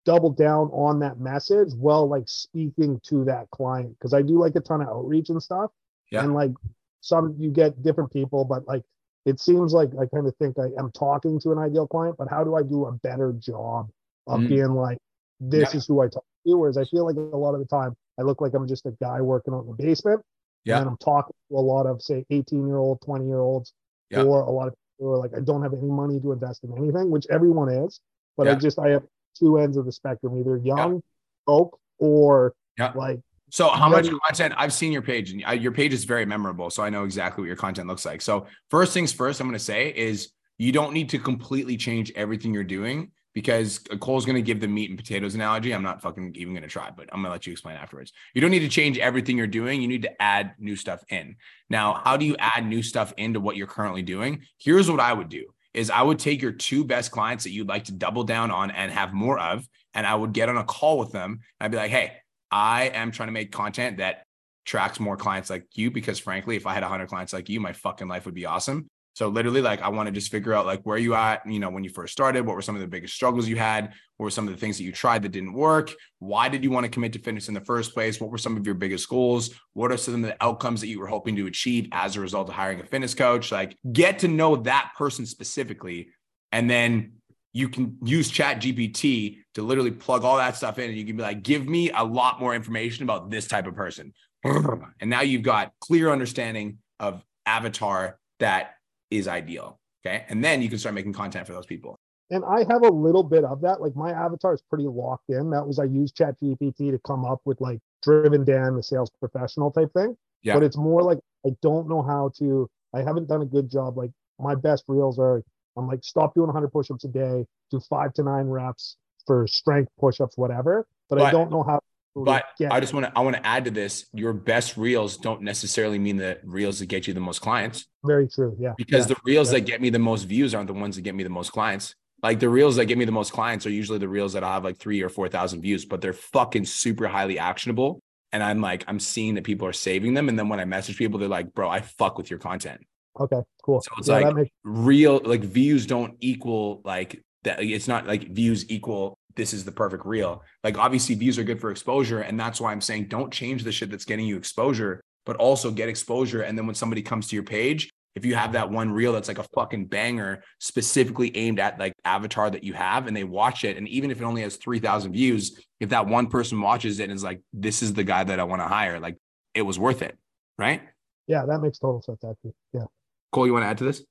double 0.04 0.30
down 0.30 0.68
on 0.72 0.98
that 1.00 1.20
message 1.20 1.72
while 1.74 2.08
like 2.08 2.24
speaking 2.26 3.00
to 3.04 3.24
that 3.24 3.48
client? 3.50 3.96
Cause 4.00 4.14
I 4.14 4.22
do 4.22 4.38
like 4.38 4.56
a 4.56 4.60
ton 4.60 4.80
of 4.80 4.88
outreach 4.88 5.28
and 5.30 5.42
stuff. 5.42 5.70
Yeah. 6.10 6.24
And 6.24 6.34
like 6.34 6.52
some, 7.00 7.34
you 7.38 7.50
get 7.50 7.82
different 7.82 8.12
people, 8.12 8.44
but 8.44 8.66
like, 8.66 8.82
it 9.26 9.38
seems 9.38 9.72
like 9.74 9.90
I 10.00 10.06
kind 10.06 10.26
of 10.26 10.34
think 10.36 10.58
I 10.58 10.68
am 10.78 10.90
talking 10.92 11.38
to 11.40 11.52
an 11.52 11.58
ideal 11.58 11.86
client, 11.86 12.16
but 12.18 12.28
how 12.28 12.42
do 12.42 12.54
I 12.56 12.62
do 12.62 12.86
a 12.86 12.92
better 12.92 13.32
job 13.38 13.90
of 14.26 14.40
Mm. 14.40 14.48
being 14.48 14.74
like, 14.74 14.98
this 15.40 15.72
Yeah. 15.74 15.78
is 15.78 15.86
who 15.86 16.00
I 16.00 16.08
talk 16.08 16.24
to? 16.46 16.56
Whereas 16.56 16.76
I 16.78 16.84
feel 16.84 17.04
like 17.04 17.16
a 17.16 17.20
lot 17.36 17.54
of 17.54 17.60
the 17.60 17.66
time 17.66 17.94
I 18.18 18.22
look 18.22 18.40
like 18.40 18.54
I'm 18.54 18.66
just 18.66 18.86
a 18.86 18.92
guy 18.92 19.20
working 19.20 19.52
out 19.54 19.64
in 19.64 19.68
the 19.68 19.74
basement. 19.82 20.22
Yeah. 20.64 20.80
And 20.80 20.88
I'm 20.88 20.96
talking 20.98 21.34
to 21.50 21.56
a 21.56 21.60
lot 21.60 21.86
of 21.86 22.02
say 22.02 22.24
18 22.30 22.66
year 22.66 22.76
old, 22.78 23.00
20 23.02 23.26
year 23.26 23.40
olds, 23.40 23.72
Yeah. 24.10 24.22
or 24.24 24.40
a 24.40 24.50
lot 24.50 24.68
of 24.68 24.74
people 24.74 25.08
who 25.08 25.14
are 25.14 25.18
like, 25.18 25.34
I 25.36 25.40
don't 25.40 25.62
have 25.62 25.72
any 25.74 25.88
money 25.90 26.18
to 26.20 26.32
invest 26.32 26.64
in 26.64 26.76
anything, 26.76 27.10
which 27.10 27.26
everyone 27.30 27.68
is. 27.70 28.00
But 28.36 28.48
I 28.48 28.54
just 28.54 28.78
I 28.78 28.88
have 28.90 29.04
two 29.38 29.58
ends 29.58 29.76
of 29.76 29.86
the 29.86 29.92
spectrum, 29.92 30.38
either 30.38 30.56
young 30.58 31.02
folk 31.46 31.78
or 31.98 32.54
Yeah. 32.78 32.92
like 32.94 33.20
So 33.50 33.68
how 33.68 33.88
much 33.88 34.06
ready- 34.06 34.18
content? 34.26 34.54
I've 34.56 34.72
seen 34.72 34.92
your 34.92 35.02
page, 35.02 35.32
and 35.32 35.44
uh, 35.46 35.52
your 35.52 35.72
page 35.72 35.92
is 35.92 36.04
very 36.04 36.24
memorable. 36.24 36.70
So 36.70 36.82
I 36.82 36.90
know 36.90 37.04
exactly 37.04 37.42
what 37.42 37.46
your 37.48 37.56
content 37.56 37.88
looks 37.88 38.04
like. 38.04 38.20
So 38.22 38.46
first 38.70 38.92
things 38.94 39.12
first, 39.12 39.40
I'm 39.40 39.46
going 39.46 39.58
to 39.58 39.64
say 39.64 39.88
is 39.94 40.30
you 40.58 40.72
don't 40.72 40.92
need 40.92 41.08
to 41.10 41.18
completely 41.18 41.76
change 41.76 42.12
everything 42.14 42.52
you're 42.54 42.64
doing 42.64 43.10
because 43.32 43.78
Cole's 44.00 44.26
going 44.26 44.36
to 44.36 44.42
give 44.42 44.60
the 44.60 44.66
meat 44.68 44.90
and 44.90 44.98
potatoes 44.98 45.34
analogy. 45.36 45.72
I'm 45.72 45.82
not 45.84 46.02
fucking 46.02 46.34
even 46.36 46.52
going 46.52 46.62
to 46.64 46.68
try, 46.68 46.90
but 46.90 47.06
I'm 47.12 47.20
going 47.22 47.26
to 47.26 47.30
let 47.30 47.46
you 47.46 47.52
explain 47.52 47.76
afterwards. 47.76 48.12
You 48.34 48.40
don't 48.40 48.50
need 48.50 48.58
to 48.60 48.68
change 48.68 48.98
everything 48.98 49.38
you're 49.38 49.46
doing. 49.46 49.80
You 49.80 49.88
need 49.88 50.02
to 50.02 50.20
add 50.22 50.54
new 50.58 50.74
stuff 50.76 51.02
in. 51.10 51.36
Now, 51.70 52.00
how 52.04 52.16
do 52.16 52.26
you 52.26 52.36
add 52.38 52.66
new 52.66 52.82
stuff 52.82 53.14
into 53.16 53.38
what 53.40 53.56
you're 53.56 53.68
currently 53.68 54.02
doing? 54.02 54.42
Here's 54.58 54.90
what 54.90 55.00
I 55.00 55.12
would 55.12 55.28
do 55.28 55.46
is 55.74 55.90
I 55.90 56.02
would 56.02 56.18
take 56.18 56.42
your 56.42 56.52
two 56.52 56.84
best 56.84 57.10
clients 57.10 57.44
that 57.44 57.50
you'd 57.50 57.68
like 57.68 57.84
to 57.84 57.92
double 57.92 58.24
down 58.24 58.50
on 58.50 58.70
and 58.70 58.90
have 58.90 59.12
more 59.12 59.38
of, 59.38 59.66
and 59.94 60.06
I 60.06 60.14
would 60.14 60.32
get 60.32 60.48
on 60.48 60.56
a 60.56 60.64
call 60.64 60.98
with 60.98 61.12
them. 61.12 61.40
I'd 61.60 61.70
be 61.70 61.76
like, 61.76 61.90
hey, 61.90 62.12
I 62.50 62.88
am 62.88 63.12
trying 63.12 63.28
to 63.28 63.32
make 63.32 63.52
content 63.52 63.98
that 63.98 64.24
tracks 64.64 65.00
more 65.00 65.16
clients 65.16 65.50
like 65.50 65.66
you 65.74 65.90
because 65.90 66.18
frankly, 66.18 66.56
if 66.56 66.66
I 66.66 66.74
had 66.74 66.82
100 66.82 67.08
clients 67.08 67.32
like 67.32 67.48
you, 67.48 67.60
my 67.60 67.72
fucking 67.72 68.08
life 68.08 68.24
would 68.26 68.34
be 68.34 68.46
awesome. 68.46 68.88
So 69.14 69.28
literally, 69.28 69.60
like, 69.60 69.82
I 69.82 69.88
want 69.88 70.06
to 70.06 70.12
just 70.12 70.30
figure 70.30 70.54
out 70.54 70.66
like 70.66 70.82
where 70.82 70.96
you 70.96 71.14
at, 71.14 71.44
you 71.46 71.58
know, 71.58 71.68
when 71.68 71.84
you 71.84 71.90
first 71.90 72.12
started, 72.12 72.46
what 72.46 72.56
were 72.56 72.62
some 72.62 72.74
of 72.74 72.80
the 72.80 72.86
biggest 72.86 73.14
struggles 73.14 73.48
you 73.48 73.56
had? 73.56 73.92
What 74.16 74.24
were 74.24 74.30
some 74.30 74.46
of 74.46 74.54
the 74.54 74.60
things 74.60 74.78
that 74.78 74.84
you 74.84 74.92
tried 74.92 75.22
that 75.22 75.32
didn't 75.32 75.52
work? 75.52 75.92
Why 76.20 76.48
did 76.48 76.62
you 76.62 76.70
want 76.70 76.84
to 76.84 76.90
commit 76.90 77.12
to 77.14 77.18
fitness 77.18 77.48
in 77.48 77.54
the 77.54 77.60
first 77.60 77.92
place? 77.92 78.20
What 78.20 78.30
were 78.30 78.38
some 78.38 78.56
of 78.56 78.64
your 78.64 78.76
biggest 78.76 79.08
goals? 79.08 79.50
What 79.74 79.90
are 79.90 79.96
some 79.96 80.14
of 80.14 80.22
the 80.22 80.36
outcomes 80.42 80.80
that 80.80 80.88
you 80.88 81.00
were 81.00 81.06
hoping 81.06 81.36
to 81.36 81.46
achieve 81.46 81.88
as 81.92 82.16
a 82.16 82.20
result 82.20 82.48
of 82.48 82.54
hiring 82.54 82.80
a 82.80 82.84
fitness 82.84 83.14
coach? 83.14 83.50
Like, 83.50 83.76
get 83.92 84.20
to 84.20 84.28
know 84.28 84.56
that 84.56 84.92
person 84.96 85.26
specifically, 85.26 86.08
and 86.52 86.70
then 86.70 87.14
you 87.52 87.68
can 87.68 87.98
use 88.04 88.30
chat 88.30 88.60
gpt 88.60 89.38
to 89.54 89.62
literally 89.62 89.90
plug 89.90 90.22
all 90.22 90.36
that 90.36 90.56
stuff 90.56 90.78
in 90.78 90.88
and 90.88 90.96
you 90.96 91.04
can 91.04 91.16
be 91.16 91.22
like 91.22 91.42
give 91.42 91.66
me 91.68 91.90
a 91.90 92.04
lot 92.04 92.38
more 92.38 92.54
information 92.54 93.02
about 93.02 93.28
this 93.28 93.48
type 93.48 93.66
of 93.66 93.74
person 93.74 94.12
and 94.44 95.10
now 95.10 95.20
you've 95.20 95.42
got 95.42 95.72
clear 95.80 96.10
understanding 96.10 96.78
of 97.00 97.24
avatar 97.46 98.18
that 98.38 98.74
is 99.10 99.28
ideal 99.28 99.78
okay 100.04 100.24
and 100.28 100.42
then 100.42 100.62
you 100.62 100.68
can 100.68 100.78
start 100.78 100.94
making 100.94 101.12
content 101.12 101.46
for 101.46 101.52
those 101.52 101.66
people 101.66 101.98
and 102.30 102.44
I 102.44 102.58
have 102.70 102.82
a 102.82 102.88
little 102.88 103.24
bit 103.24 103.44
of 103.44 103.60
that. 103.62 103.80
Like 103.80 103.96
my 103.96 104.12
avatar 104.12 104.54
is 104.54 104.62
pretty 104.62 104.86
locked 104.86 105.28
in. 105.28 105.50
That 105.50 105.66
was 105.66 105.78
I 105.78 105.84
used 105.84 106.16
Chat 106.16 106.36
GPT 106.40 106.92
to 106.92 107.00
come 107.04 107.24
up 107.24 107.40
with 107.44 107.60
like 107.60 107.80
driven 108.02 108.44
Dan, 108.44 108.76
the 108.76 108.82
sales 108.82 109.10
professional 109.18 109.70
type 109.72 109.92
thing. 109.92 110.16
Yeah. 110.42 110.54
But 110.54 110.62
it's 110.62 110.76
more 110.76 111.02
like 111.02 111.18
I 111.44 111.50
don't 111.60 111.88
know 111.88 112.02
how 112.02 112.30
to. 112.38 112.70
I 112.94 113.02
haven't 113.02 113.28
done 113.28 113.42
a 113.42 113.46
good 113.46 113.68
job. 113.68 113.98
Like 113.98 114.12
my 114.38 114.54
best 114.54 114.84
reels 114.86 115.18
are. 115.18 115.42
I'm 115.76 115.86
like 115.86 116.04
stop 116.04 116.34
doing 116.34 116.46
100 116.46 116.68
push-ups 116.68 117.04
a 117.04 117.08
day. 117.08 117.46
Do 117.70 117.80
five 117.80 118.12
to 118.14 118.22
nine 118.22 118.46
reps 118.46 118.96
for 119.26 119.46
strength 119.46 119.90
push-ups, 119.98 120.36
whatever. 120.36 120.86
But 121.08 121.20
I 121.20 121.30
don't 121.32 121.50
know 121.50 121.64
how 121.64 121.76
to 121.76 121.82
But 122.14 122.44
Yeah. 122.58 122.72
I 122.72 122.80
just 122.80 122.92
want 122.92 123.06
to 123.06 123.12
I 123.16 123.20
want 123.20 123.36
to 123.36 123.46
add 123.46 123.64
to 123.66 123.70
this. 123.70 124.06
Your 124.12 124.32
best 124.32 124.76
reels 124.76 125.16
don't 125.16 125.42
necessarily 125.42 125.98
mean 125.98 126.16
the 126.16 126.38
reels 126.44 126.78
that 126.80 126.86
get 126.86 127.06
you 127.06 127.14
the 127.14 127.20
most 127.20 127.40
clients 127.40 127.86
Very 128.04 128.28
true. 128.28 128.56
Yeah. 128.58 128.72
because 128.76 129.08
yeah. 129.08 129.14
the 129.14 129.20
reels 129.24 129.50
that 129.52 129.60
get 129.62 129.80
me 129.80 129.90
the 129.90 129.98
most 129.98 130.24
views 130.24 130.54
aren't 130.54 130.66
the 130.68 130.74
ones 130.74 130.96
that 130.96 131.02
get 131.02 131.14
me 131.14 131.22
the 131.22 131.30
most 131.30 131.52
clients. 131.52 131.94
Like 132.22 132.40
the 132.40 132.48
reels 132.48 132.76
that 132.76 132.86
get 132.86 132.98
me 132.98 133.04
the 133.04 133.12
most 133.12 133.32
clients 133.32 133.64
are 133.64 133.70
usually 133.70 133.98
the 133.98 134.08
reels 134.08 134.32
that 134.34 134.44
I 134.44 134.52
have 134.54 134.64
like 134.64 134.78
three 134.78 135.00
or 135.02 135.08
four 135.08 135.28
thousand 135.28 135.62
views, 135.62 135.84
but 135.84 136.00
they're 136.00 136.12
fucking 136.12 136.66
super 136.66 137.06
highly 137.06 137.38
actionable. 137.38 138.00
And 138.32 138.42
I'm 138.42 138.60
like, 138.60 138.84
I'm 138.86 139.00
seeing 139.00 139.34
that 139.36 139.44
people 139.44 139.66
are 139.66 139.72
saving 139.72 140.14
them. 140.14 140.28
And 140.28 140.38
then 140.38 140.48
when 140.48 140.60
I 140.60 140.64
message 140.64 140.96
people, 140.96 141.18
they're 141.18 141.28
like, 141.28 141.52
bro, 141.54 141.68
I 141.68 141.80
fuck 141.80 142.16
with 142.18 142.30
your 142.30 142.38
content. 142.38 142.80
Okay, 143.18 143.40
cool. 143.64 143.80
So 143.80 143.90
it's 143.98 144.08
Yeah, 144.08 144.18
like 144.20 144.34
makes 144.36 144.50
real, 144.62 145.20
like 145.24 145.40
views 145.40 145.86
don't 145.86 146.16
equal 146.20 146.80
like 146.84 147.22
that. 147.42 147.60
It's 147.62 147.88
not 147.88 148.06
like 148.06 148.28
views 148.30 148.70
equal 148.70 149.18
this 149.40 149.54
is 149.54 149.64
the 149.64 149.72
perfect 149.72 150.04
reel. 150.04 150.44
Like 150.62 150.76
obviously 150.76 151.14
views 151.14 151.38
are 151.38 151.44
good 151.44 151.58
for 151.58 151.70
exposure. 151.70 152.20
And 152.20 152.38
that's 152.38 152.60
why 152.60 152.72
I'm 152.72 152.82
saying 152.82 153.08
don't 153.08 153.32
change 153.32 153.64
the 153.64 153.72
shit 153.72 153.90
that's 153.90 154.04
getting 154.04 154.26
you 154.26 154.36
exposure, 154.36 155.00
but 155.24 155.36
also 155.36 155.70
get 155.70 155.88
exposure. 155.88 156.42
And 156.42 156.58
then 156.58 156.66
when 156.66 156.74
somebody 156.74 157.00
comes 157.00 157.26
to 157.28 157.36
your 157.36 157.42
page, 157.42 157.88
if 158.16 158.26
you 158.26 158.34
have 158.34 158.52
that 158.52 158.70
one 158.70 158.90
reel 158.90 159.14
that's 159.14 159.28
like 159.28 159.38
a 159.38 159.46
fucking 159.54 159.86
banger 159.86 160.42
specifically 160.58 161.34
aimed 161.34 161.58
at 161.58 161.78
like 161.78 161.94
avatar 162.04 162.50
that 162.50 162.64
you 162.64 162.74
have 162.74 163.06
and 163.06 163.16
they 163.16 163.24
watch 163.24 163.64
it 163.64 163.78
and 163.78 163.88
even 163.88 164.10
if 164.10 164.20
it 164.20 164.24
only 164.24 164.42
has 164.42 164.56
3000 164.56 165.12
views 165.12 165.64
if 165.78 165.90
that 165.90 166.08
one 166.08 166.26
person 166.26 166.60
watches 166.60 166.98
it 166.98 167.04
and 167.04 167.12
is 167.12 167.22
like 167.22 167.40
this 167.52 167.84
is 167.84 167.94
the 167.94 168.02
guy 168.02 168.24
that 168.24 168.40
i 168.40 168.42
want 168.42 168.60
to 168.60 168.66
hire 168.66 168.98
like 168.98 169.16
it 169.54 169.62
was 169.62 169.78
worth 169.78 170.02
it 170.02 170.18
right 170.58 170.82
yeah, 171.30 171.46
that 171.46 171.60
makes 171.60 171.78
total 171.78 172.02
sense 172.02 172.24
actually. 172.28 172.54
Yeah. 172.72 172.86
cole 173.30 173.46
you 173.46 173.52
want 173.52 173.62
to 173.62 173.68
add 173.68 173.78
to 173.78 173.84
this 173.84 174.02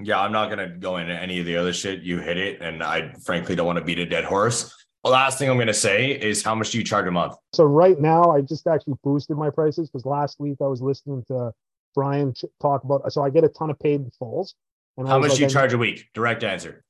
Yeah, 0.00 0.20
I'm 0.20 0.32
not 0.32 0.48
gonna 0.48 0.68
go 0.68 0.98
into 0.98 1.12
any 1.12 1.40
of 1.40 1.46
the 1.46 1.56
other 1.56 1.72
shit. 1.72 2.02
You 2.02 2.18
hit 2.18 2.36
it, 2.36 2.60
and 2.60 2.82
I 2.82 3.12
frankly 3.24 3.56
don't 3.56 3.66
want 3.66 3.78
to 3.78 3.84
beat 3.84 3.98
a 3.98 4.06
dead 4.06 4.24
horse. 4.24 4.74
The 5.04 5.10
last 5.10 5.38
thing 5.38 5.50
I'm 5.50 5.58
gonna 5.58 5.74
say 5.74 6.12
is 6.12 6.42
how 6.42 6.54
much 6.54 6.70
do 6.70 6.78
you 6.78 6.84
charge 6.84 7.06
a 7.06 7.10
month? 7.10 7.34
So 7.52 7.64
right 7.64 7.98
now, 7.98 8.30
I 8.30 8.40
just 8.40 8.66
actually 8.66 8.94
boosted 9.02 9.36
my 9.36 9.50
prices 9.50 9.88
because 9.88 10.04
last 10.04 10.38
week 10.38 10.58
I 10.60 10.66
was 10.66 10.80
listening 10.80 11.24
to 11.28 11.52
Brian 11.94 12.32
talk 12.60 12.84
about. 12.84 13.12
So 13.12 13.22
I 13.22 13.30
get 13.30 13.44
a 13.44 13.48
ton 13.48 13.70
of 13.70 13.78
paid 13.78 14.04
falls. 14.18 14.54
And 14.96 15.06
How 15.06 15.18
much 15.18 15.30
like, 15.30 15.38
do 15.38 15.44
you 15.44 15.48
charge 15.48 15.72
a 15.72 15.78
week? 15.78 16.08
Direct 16.14 16.42
answer. 16.42 16.84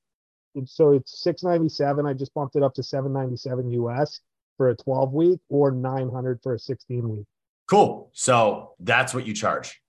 So 0.65 0.93
it's 0.93 1.23
six 1.23 1.43
ninety 1.43 1.69
seven. 1.69 2.07
I 2.07 2.15
just 2.15 2.35
bumped 2.35 2.57
it 2.57 2.63
up 2.63 2.75
to 2.75 2.83
seven 2.83 3.13
ninety 3.13 3.37
seven 3.37 3.71
US 3.71 4.21
for 4.57 4.71
a 4.71 4.77
twelve 4.77 5.13
week 5.13 5.41
or 5.49 5.71
nine 5.71 6.11
hundred 6.11 6.41
for 6.43 6.55
a 6.55 6.59
sixteen 6.59 7.09
week. 7.09 7.27
Cool. 7.69 8.11
So 8.13 8.73
that's 8.81 9.15
what 9.15 9.27
you 9.27 9.35
charge. 9.35 9.81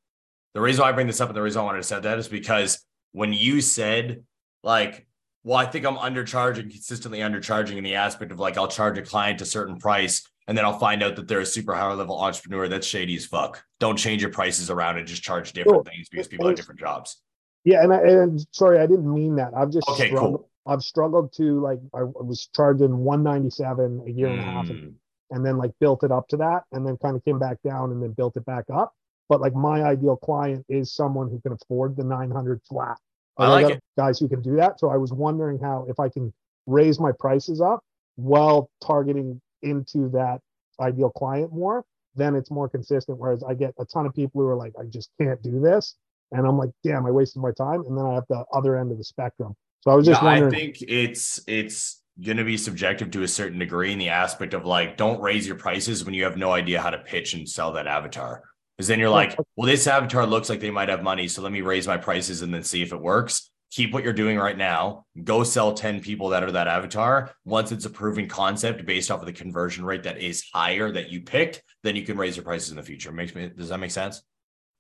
The 0.53 0.61
reason 0.61 0.81
why 0.81 0.89
I 0.89 0.91
bring 0.91 1.07
this 1.07 1.21
up 1.21 1.29
and 1.29 1.37
the 1.37 1.41
reason 1.41 1.61
I 1.61 1.65
wanted 1.65 1.79
to 1.79 1.83
say 1.83 1.99
that 1.99 2.19
is 2.19 2.27
because 2.27 2.85
when 3.11 3.33
you 3.33 3.61
said, 3.61 4.23
like, 4.63 5.07
well, 5.43 5.57
I 5.57 5.65
think 5.65 5.85
I'm 5.85 5.95
undercharging, 5.95 6.69
consistently 6.69 7.19
undercharging 7.19 7.77
in 7.77 7.83
the 7.83 7.95
aspect 7.95 8.31
of 8.31 8.39
like, 8.39 8.57
I'll 8.57 8.67
charge 8.67 8.97
a 8.97 9.01
client 9.01 9.41
a 9.41 9.45
certain 9.45 9.77
price 9.77 10.27
and 10.47 10.57
then 10.57 10.65
I'll 10.65 10.77
find 10.79 11.01
out 11.01 11.15
that 11.15 11.27
they're 11.27 11.39
a 11.39 11.45
super 11.45 11.73
high 11.73 11.91
level 11.93 12.19
entrepreneur. 12.19 12.67
That's 12.67 12.85
shady 12.87 13.15
as 13.15 13.25
fuck. 13.25 13.63
Don't 13.79 13.97
change 13.97 14.21
your 14.21 14.31
prices 14.31 14.69
around 14.69 14.97
and 14.97 15.07
just 15.07 15.23
charge 15.23 15.53
different 15.53 15.85
Sure. 15.85 15.93
things 15.93 16.09
because 16.09 16.27
people 16.27 16.47
have 16.47 16.55
different 16.57 16.79
jobs. 16.79 17.21
Yeah, 17.63 17.83
and 17.83 17.93
I, 17.93 17.97
and 18.01 18.45
sorry, 18.51 18.79
I 18.79 18.85
didn't 18.87 19.11
mean 19.13 19.35
that. 19.35 19.53
I've 19.55 19.69
just 19.71 19.87
Okay, 19.89 20.07
struggled. 20.09 20.35
cool. 20.41 20.49
I've 20.65 20.81
struggled 20.81 21.33
to 21.33 21.59
like 21.61 21.79
I 21.95 22.03
was 22.03 22.49
charging 22.55 22.97
one 22.97 23.23
ninety 23.23 23.49
seven 23.49 24.03
a 24.07 24.11
year 24.11 24.27
and 24.27 24.39
a 24.39 24.43
half 24.43 24.67
Mm. 24.67 24.93
and 25.31 25.45
then 25.45 25.57
like 25.57 25.71
built 25.79 26.03
it 26.03 26.11
up 26.11 26.27
to 26.29 26.37
that, 26.37 26.63
and 26.71 26.85
then 26.85 26.97
kind 26.97 27.15
of 27.15 27.23
came 27.25 27.39
back 27.39 27.57
down, 27.63 27.91
and 27.91 28.01
then 28.03 28.11
built 28.11 28.35
it 28.37 28.45
back 28.45 28.65
up. 28.73 28.93
But 29.29 29.41
like 29.41 29.53
my 29.53 29.83
ideal 29.83 30.17
client 30.17 30.65
is 30.67 30.93
someone 30.93 31.29
who 31.29 31.39
can 31.39 31.53
afford 31.53 31.95
the 31.95 32.03
nine 32.03 32.31
hundred 32.31 32.61
flat. 32.67 32.97
I 33.37 33.47
like 33.47 33.61
got 33.61 33.71
it. 33.73 33.83
guys 33.97 34.19
who 34.19 34.27
can 34.27 34.41
do 34.41 34.55
that. 34.57 34.79
So 34.79 34.89
I 34.89 34.97
was 34.97 35.13
wondering 35.13 35.59
how 35.59 35.85
if 35.87 35.99
I 35.99 36.09
can 36.09 36.33
raise 36.65 36.99
my 36.99 37.11
prices 37.17 37.61
up 37.61 37.83
while 38.15 38.69
targeting 38.85 39.39
into 39.61 40.09
that 40.09 40.41
ideal 40.79 41.09
client 41.09 41.53
more, 41.53 41.85
then 42.15 42.35
it's 42.35 42.51
more 42.51 42.67
consistent. 42.67 43.17
Whereas 43.17 43.43
I 43.43 43.53
get 43.53 43.73
a 43.79 43.85
ton 43.85 44.05
of 44.05 44.13
people 44.13 44.41
who 44.41 44.47
are 44.47 44.55
like, 44.55 44.73
I 44.79 44.85
just 44.85 45.11
can't 45.19 45.41
do 45.41 45.59
this. 45.59 45.95
And 46.31 46.45
I'm 46.45 46.57
like, 46.57 46.71
damn, 46.83 47.05
I 47.05 47.11
wasted 47.11 47.41
my 47.41 47.51
time. 47.51 47.83
And 47.85 47.97
then 47.97 48.05
I 48.05 48.13
have 48.15 48.25
the 48.29 48.43
other 48.53 48.77
end 48.77 48.91
of 48.91 48.97
the 48.97 49.03
spectrum. 49.03 49.55
So 49.81 49.91
I 49.91 49.95
was 49.95 50.05
just 50.05 50.21
Yeah, 50.21 50.29
I 50.29 50.49
think 50.49 50.81
it's 50.81 51.39
it's 51.47 52.03
gonna 52.21 52.43
be 52.43 52.57
subjective 52.57 53.11
to 53.11 53.23
a 53.23 53.27
certain 53.27 53.59
degree 53.59 53.93
in 53.93 53.99
the 53.99 54.09
aspect 54.09 54.53
of 54.53 54.65
like, 54.65 54.97
don't 54.97 55.21
raise 55.21 55.47
your 55.47 55.55
prices 55.55 56.03
when 56.03 56.13
you 56.13 56.25
have 56.25 56.35
no 56.35 56.51
idea 56.51 56.81
how 56.81 56.89
to 56.89 56.97
pitch 56.97 57.33
and 57.33 57.47
sell 57.47 57.71
that 57.73 57.87
avatar. 57.87 58.43
Because 58.79 58.87
then 58.87 58.99
you're 58.99 59.09
like, 59.09 59.37
well, 59.57 59.67
this 59.67 59.87
avatar 59.87 60.25
looks 60.25 60.47
like 60.47 60.61
they 60.61 60.71
might 60.71 60.87
have 60.87 61.03
money, 61.03 61.27
so 61.27 61.41
let 61.41 61.51
me 61.51 61.59
raise 61.59 61.85
my 61.85 61.97
prices 61.97 62.43
and 62.43 62.53
then 62.53 62.63
see 62.63 62.81
if 62.81 62.93
it 62.93 63.01
works. 63.01 63.51
Keep 63.71 63.93
what 63.93 64.05
you're 64.05 64.13
doing 64.13 64.37
right 64.37 64.57
now. 64.57 65.03
Go 65.21 65.43
sell 65.43 65.73
10 65.73 65.99
people 65.99 66.29
that 66.29 66.43
are 66.43 66.51
that 66.53 66.69
avatar. 66.69 67.29
Once 67.43 67.73
it's 67.73 67.83
a 67.83 67.89
proven 67.89 68.29
concept 68.29 68.85
based 68.85 69.11
off 69.11 69.19
of 69.19 69.25
the 69.25 69.33
conversion 69.33 69.83
rate 69.83 70.03
that 70.03 70.21
is 70.21 70.45
higher 70.53 70.89
that 70.93 71.09
you 71.09 71.19
picked, 71.19 71.61
then 71.83 71.97
you 71.97 72.03
can 72.03 72.15
raise 72.15 72.37
your 72.37 72.45
prices 72.45 72.69
in 72.69 72.77
the 72.77 72.81
future. 72.81 73.11
Makes 73.11 73.35
me 73.35 73.49
does 73.49 73.67
that 73.67 73.81
make 73.81 73.91
sense? 73.91 74.23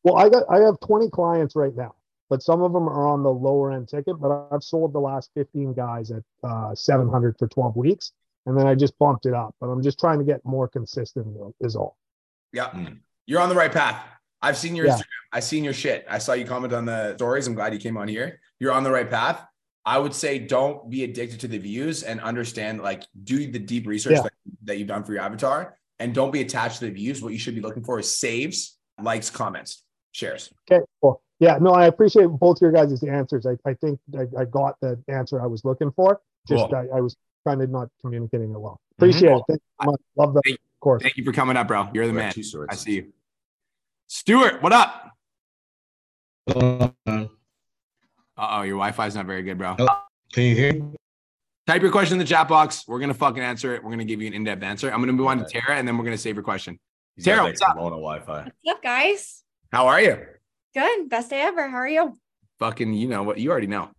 Well, 0.03 0.15
I 0.15 0.29
got 0.29 0.43
I 0.49 0.59
have 0.59 0.79
20 0.79 1.09
clients 1.09 1.57
right 1.57 1.75
now, 1.75 1.93
but 2.29 2.41
some 2.41 2.61
of 2.61 2.71
them 2.71 2.87
are 2.87 3.05
on 3.05 3.21
the 3.21 3.33
lower 3.33 3.73
end 3.73 3.89
ticket. 3.89 4.17
But 4.17 4.47
I've 4.49 4.63
sold 4.63 4.93
the 4.93 4.99
last 4.99 5.29
15 5.33 5.73
guys 5.73 6.09
at 6.11 6.23
uh, 6.41 6.73
700 6.73 7.35
for 7.37 7.49
12 7.49 7.75
weeks, 7.75 8.13
and 8.45 8.57
then 8.57 8.65
I 8.65 8.75
just 8.75 8.97
bumped 8.97 9.25
it 9.25 9.33
up. 9.33 9.55
But 9.59 9.67
I'm 9.67 9.83
just 9.83 9.99
trying 9.99 10.19
to 10.19 10.25
get 10.25 10.39
more 10.45 10.69
consistent. 10.69 11.27
Is 11.59 11.75
all. 11.75 11.97
Yeah. 12.53 12.71
You're 13.29 13.41
on 13.41 13.49
the 13.49 13.55
right 13.55 13.71
path. 13.71 14.03
I've 14.41 14.57
seen 14.57 14.75
your 14.75 14.87
Yeah. 14.87 14.95
Instagram. 14.95 15.03
I've 15.33 15.43
seen 15.43 15.63
your 15.63 15.73
shit. 15.73 16.03
I 16.09 16.17
saw 16.17 16.33
you 16.33 16.45
comment 16.45 16.73
on 16.73 16.85
the 16.85 17.13
stories. 17.13 17.45
I'm 17.45 17.53
glad 17.53 17.73
you 17.75 17.79
came 17.79 17.95
on 17.95 18.07
here. 18.07 18.39
You're 18.59 18.71
on 18.71 18.83
the 18.83 18.89
right 18.89 19.07
path. 19.07 19.45
I 19.85 19.99
would 19.99 20.15
say 20.15 20.39
don't 20.39 20.89
be 20.89 21.03
addicted 21.03 21.39
to 21.41 21.47
the 21.47 21.59
views 21.59 22.01
and 22.01 22.19
understand, 22.21 22.81
like, 22.81 23.03
do 23.23 23.51
the 23.51 23.59
deep 23.59 23.85
research 23.85 24.13
Yeah. 24.13 24.23
that, 24.23 24.33
that 24.63 24.77
you've 24.79 24.87
done 24.87 25.03
for 25.03 25.13
your 25.13 25.21
avatar 25.21 25.77
and 25.99 26.11
don't 26.15 26.31
be 26.31 26.41
attached 26.41 26.79
to 26.79 26.85
the 26.85 26.91
views. 26.91 27.21
What 27.21 27.31
you 27.31 27.37
should 27.37 27.53
be 27.53 27.61
looking 27.61 27.83
for 27.83 27.99
is 27.99 28.11
saves, 28.11 28.79
likes, 28.99 29.29
comments, 29.29 29.83
shares. 30.11 30.51
Okay, 30.71 30.83
cool. 30.99 31.21
Yeah, 31.39 31.59
no, 31.61 31.69
I 31.71 31.85
appreciate 31.85 32.25
both 32.29 32.59
your 32.63 32.71
guys' 32.71 33.03
answers. 33.03 33.45
I, 33.45 33.57
I 33.63 33.75
think 33.75 33.99
I, 34.17 34.25
I 34.41 34.45
got 34.45 34.75
the 34.81 34.99
answer 35.07 35.39
I 35.39 35.45
was 35.45 35.63
looking 35.63 35.91
for. 35.91 36.19
Just 36.47 36.65
Cool. 36.65 36.75
I, 36.75 36.97
I 36.97 37.01
was 37.01 37.15
kind 37.47 37.61
of 37.61 37.69
not 37.69 37.89
communicating 38.01 38.49
it 38.51 38.59
well. 38.59 38.81
Mm-hmm. 38.99 39.03
Appreciate 39.03 39.31
it. 39.33 39.43
Thank 39.47 39.61
you 39.61 39.85
so 39.85 39.91
much. 39.91 40.01
Love 40.17 40.33
the 40.33 40.57
course. 40.79 41.03
Thank 41.03 41.17
you 41.17 41.23
for 41.23 41.31
coming 41.31 41.57
up, 41.57 41.67
bro. 41.67 41.89
You're 41.93 42.07
the 42.07 42.13
man. 42.13 42.31
two 42.33 42.43
swords. 42.43 42.69
I 42.71 42.75
see 42.75 42.95
you. 42.95 43.13
Stuart, 44.11 44.63
what 44.63 44.73
up? 44.73 45.11
Uh 46.55 46.89
oh, 48.37 48.61
your 48.63 48.77
Wi 48.77 48.91
Fi 48.91 49.05
is 49.05 49.13
not 49.13 49.27
very 49.27 49.43
good, 49.43 49.59
bro. 49.59 49.75
Can 50.33 50.45
you 50.45 50.55
hear? 50.55 50.73
me? 50.73 50.95
Type 51.67 51.83
your 51.83 51.91
question 51.91 52.13
in 52.15 52.17
the 52.19 52.25
chat 52.25 52.47
box. 52.47 52.85
We're 52.87 52.97
gonna 52.97 53.13
fucking 53.13 53.43
answer 53.43 53.75
it. 53.75 53.83
We're 53.83 53.91
gonna 53.91 54.05
give 54.05 54.19
you 54.19 54.25
an 54.25 54.33
in-depth 54.33 54.63
answer. 54.63 54.91
I'm 54.91 54.99
gonna 54.99 55.13
move 55.13 55.27
on 55.27 55.37
to 55.37 55.45
Tara, 55.45 55.77
and 55.77 55.87
then 55.87 55.95
we're 55.95 56.05
gonna 56.05 56.17
save 56.17 56.33
your 56.33 56.43
question. 56.43 56.79
Tara, 57.23 57.43
what's 57.43 57.61
up? 57.61 57.75
Wi-Fi. 57.75 58.45
What's 58.45 58.77
up, 58.77 58.81
guys? 58.81 59.43
How 59.71 59.85
are 59.85 60.01
you? 60.01 60.17
Good. 60.73 61.07
Best 61.07 61.29
day 61.29 61.41
ever. 61.41 61.69
How 61.69 61.77
are 61.77 61.87
you? 61.87 62.17
Fucking, 62.57 62.91
you 62.93 63.07
know 63.07 63.21
what? 63.21 63.37
You 63.37 63.51
already 63.51 63.67
know. 63.67 63.91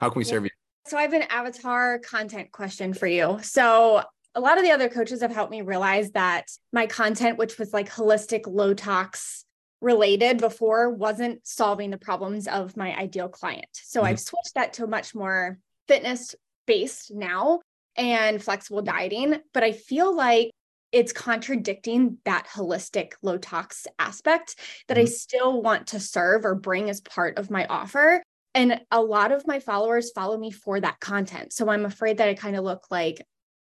How 0.00 0.08
can 0.08 0.18
we 0.18 0.24
serve 0.24 0.44
you? 0.44 0.50
So 0.86 0.96
I 0.96 1.02
have 1.02 1.12
an 1.12 1.24
avatar 1.28 1.98
content 1.98 2.52
question 2.52 2.94
for 2.94 3.06
you. 3.06 3.38
So 3.42 4.02
a 4.34 4.40
lot 4.40 4.56
of 4.56 4.64
the 4.64 4.70
other 4.70 4.88
coaches 4.88 5.20
have 5.20 5.30
helped 5.30 5.50
me 5.50 5.60
realize 5.60 6.12
that 6.12 6.46
my 6.72 6.86
content, 6.86 7.36
which 7.36 7.58
was 7.58 7.74
like 7.74 7.90
holistic, 7.90 8.46
low 8.46 8.72
tox 8.72 9.44
related 9.80 10.38
before, 10.38 10.90
wasn't 10.90 11.46
solving 11.46 11.90
the 11.90 11.98
problems 11.98 12.48
of 12.48 12.76
my 12.76 12.96
ideal 12.96 13.28
client. 13.28 13.68
So 13.72 14.00
mm-hmm. 14.00 14.08
I've 14.08 14.20
switched 14.20 14.54
that 14.54 14.74
to 14.74 14.86
much 14.86 15.14
more 15.14 15.58
fitness 15.86 16.34
based 16.66 17.12
now 17.14 17.60
and 17.96 18.42
flexible 18.42 18.82
mm-hmm. 18.82 18.96
dieting. 18.96 19.36
But 19.52 19.64
I 19.64 19.72
feel 19.72 20.14
like 20.14 20.50
it's 20.90 21.12
contradicting 21.12 22.18
that 22.24 22.46
holistic 22.46 23.12
low 23.22 23.36
tox 23.36 23.86
aspect 23.98 24.56
that 24.88 24.96
I 24.96 25.02
mm-hmm. 25.02 25.10
still 25.10 25.62
want 25.62 25.88
to 25.88 26.00
serve 26.00 26.44
or 26.44 26.54
bring 26.54 26.88
as 26.88 27.00
part 27.00 27.38
of 27.38 27.50
my 27.50 27.66
offer. 27.66 28.22
And 28.54 28.80
a 28.90 29.00
lot 29.00 29.30
of 29.30 29.46
my 29.46 29.60
followers 29.60 30.10
follow 30.10 30.38
me 30.38 30.50
for 30.50 30.80
that 30.80 30.98
content. 30.98 31.52
So 31.52 31.68
I'm 31.68 31.84
afraid 31.84 32.18
that 32.18 32.28
I 32.28 32.34
kind 32.34 32.56
of 32.56 32.64
look 32.64 32.86
like 32.90 33.20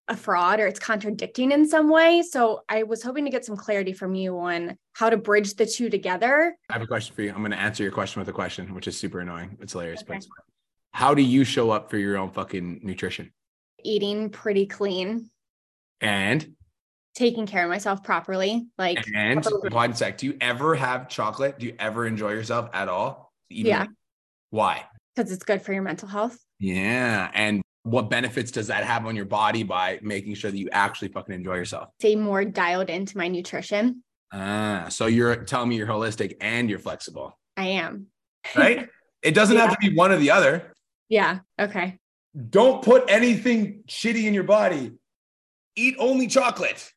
a 0.09 0.16
fraud 0.16 0.60
or 0.60 0.66
it's 0.66 0.78
contradicting 0.81 1.52
in 1.52 1.66
some 1.68 1.89
way. 1.89 2.22
So 2.22 2.62
I 2.68 2.82
was 2.82 3.02
hoping 3.02 3.24
to 3.24 3.31
get 3.31 3.44
some 3.44 3.56
clarity 3.56 3.93
from 3.93 4.14
you 4.14 4.39
on 4.39 4.76
how 4.93 5.09
to 5.10 5.16
bridge 5.16 5.55
the 5.55 5.66
two 5.66 5.89
together. 5.89 6.55
I 6.68 6.72
have 6.74 6.82
a 6.82 6.86
question 6.86 7.14
for 7.14 7.22
you. 7.22 7.32
I'm 7.32 7.43
gonna 7.43 7.56
answer 7.56 7.82
your 7.82 7.93
question 7.93 8.20
with 8.20 8.28
a 8.28 8.32
question, 8.32 8.74
which 8.74 8.86
is 8.86 8.97
super 8.98 9.20
annoying. 9.20 9.56
It's 9.60 9.72
hilarious, 9.72 10.02
but 10.02 10.16
it's 10.18 10.28
how 10.93 11.14
do 11.14 11.22
you 11.22 11.44
show 11.44 11.70
up 11.70 11.90
for 11.90 11.97
your 11.97 12.16
own 12.18 12.31
fucking 12.31 12.81
nutrition? 12.82 13.32
Eating 13.82 14.31
pretty 14.31 14.66
clean, 14.66 15.31
And 16.01 16.55
taking 17.14 17.47
care 17.47 17.62
of 17.64 17.70
myself 17.70 18.02
properly. 18.02 18.66
Like, 18.76 19.05
and 19.14 19.44
one 19.70 19.94
sec. 19.94 20.18
Do 20.18 20.26
you 20.26 20.36
ever 20.40 20.74
have 20.74 21.09
chocolate? 21.09 21.59
Do 21.59 21.66
you 21.66 21.74
ever 21.78 22.06
enjoy 22.06 22.32
yourself 22.32 22.68
at 22.72 22.89
all? 22.89 23.32
Even 23.51 23.70
Yeah. 23.70 23.86
why? 24.51 24.85
because 25.16 25.31
it's 25.31 25.44
good 25.44 25.62
for 25.62 25.72
your 25.72 25.82
mental 25.82 26.09
health. 26.09 26.36
Yeah. 26.59 27.31
And 27.35 27.62
what 27.85 28.09
benefits 28.11 28.51
does 28.51 28.66
that 28.69 28.82
have 28.85 29.06
on 29.06 29.15
your 29.15 29.27
body 29.27 29.62
by 29.62 30.01
making 30.02 30.35
sure 30.35 30.51
that 30.51 30.56
you 30.56 30.69
actually 30.73 31.09
fucking 31.09 31.35
enjoy 31.35 31.55
yourself? 31.55 31.90
Stay 32.01 32.16
more 32.16 32.44
dialed 32.44 32.90
into 32.90 33.16
my 33.19 33.28
nutrition. 33.28 34.02
Ah, 34.32 34.86
so 34.89 35.06
you're 35.06 35.36
telling 35.36 35.69
me 35.69 35.77
you're 35.77 35.86
holistic 35.86 36.36
and 36.40 36.69
you're 36.69 36.78
flexible, 36.78 37.39
I 37.56 37.66
am. 37.69 38.06
right? 38.56 38.89
it 39.23 39.32
doesn't 39.35 39.56
have 39.56 39.70
to 39.70 39.77
be 39.78 39.94
one 39.94 40.11
or 40.11 40.16
the 40.16 40.31
other. 40.31 40.73
Yeah. 41.11 41.40
Okay. 41.61 41.98
Don't 42.51 42.82
put 42.82 43.05
anything 43.09 43.85
shitty 43.86 44.24
in 44.24 44.35
your 44.35 44.44
body. 44.44 44.93
Eat 45.77 45.94
only 45.98 46.27
chocolate. 46.27 46.90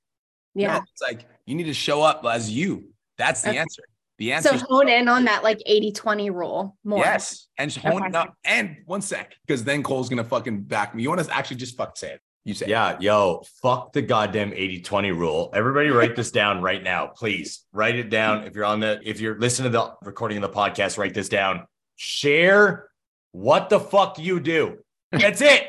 Yeah. 0.55 0.77
it's 0.91 1.01
like 1.01 1.25
you 1.45 1.53
need 1.53 1.65
to 1.65 1.73
show 1.73 2.01
up 2.01 2.25
as 2.25 2.49
you. 2.49 2.91
That's 3.17 3.41
the 3.41 3.49
Okay. 3.49 3.57
answer. 3.59 3.83
The 4.17 4.33
answer 4.33 4.49
So 4.49 4.55
is 4.55 4.61
hone 4.63 4.89
in 4.89 5.07
on 5.07 5.25
that 5.25 5.43
like 5.43 5.61
80 5.65 5.91
20 5.91 6.29
rule 6.31 6.75
more. 6.83 6.99
yes, 6.99 7.47
and 7.57 7.69
just 7.71 7.85
hone 7.85 7.97
Okay. 8.01 8.07
it 8.07 8.15
up. 8.15 8.33
And 8.43 8.77
one 8.85 9.01
sec, 9.01 9.35
because 9.45 9.63
then 9.63 9.83
Cole's 9.83 10.09
gonna 10.09 10.23
fucking 10.23 10.63
back 10.63 10.95
me. 10.95 11.03
You 11.03 11.09
want 11.09 11.23
to 11.23 11.33
actually 11.35 11.57
just 11.57 11.77
fuck 11.77 11.95
say 11.97 12.13
it? 12.13 12.21
You 12.43 12.53
say 12.53 12.65
it. 12.65 12.69
Yeah, 12.69 12.97
yo, 12.99 13.43
fuck 13.61 13.91
the 13.93 14.01
goddamn 14.01 14.51
80-20 14.51 15.15
rule. 15.15 15.49
Everybody 15.53 15.89
write 15.89 16.15
this 16.15 16.31
down 16.31 16.61
right 16.61 16.81
now. 16.81 17.07
Please 17.07 17.65
write 17.73 17.95
it 17.95 18.09
down. 18.09 18.45
If 18.45 18.55
you're 18.55 18.65
on 18.65 18.79
the 18.79 18.99
if 19.03 19.19
you're 19.19 19.37
listening 19.37 19.71
to 19.71 19.77
the 19.77 19.93
recording 20.03 20.37
of 20.41 20.41
the 20.43 20.55
podcast, 20.57 20.97
write 20.97 21.13
this 21.13 21.29
down. 21.29 21.67
Share 21.97 22.89
what 23.33 23.69
the 23.69 23.79
fuck 23.79 24.17
you 24.17 24.39
do. 24.39 24.77
That's 25.11 25.41
it. 25.41 25.67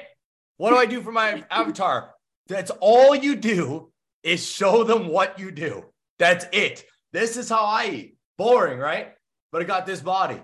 What 0.57 0.71
do 0.71 0.77
I 0.77 0.87
do 0.87 1.01
for 1.03 1.13
my 1.13 1.45
avatar? 1.51 2.15
That's 2.47 2.71
all 2.81 3.15
you 3.15 3.37
do 3.37 3.93
is 4.23 4.45
show 4.49 4.85
them 4.85 5.09
what 5.09 5.39
you 5.39 5.51
do. 5.51 5.85
That's 6.19 6.47
it. 6.53 6.85
This 7.13 7.37
is 7.37 7.49
how 7.49 7.65
I 7.65 7.87
eat. 7.87 8.18
Boring, 8.39 8.79
right? 8.79 9.15
But 9.53 9.63
it 9.63 9.67
got 9.67 9.85
this 9.85 10.01
body. 10.01 10.41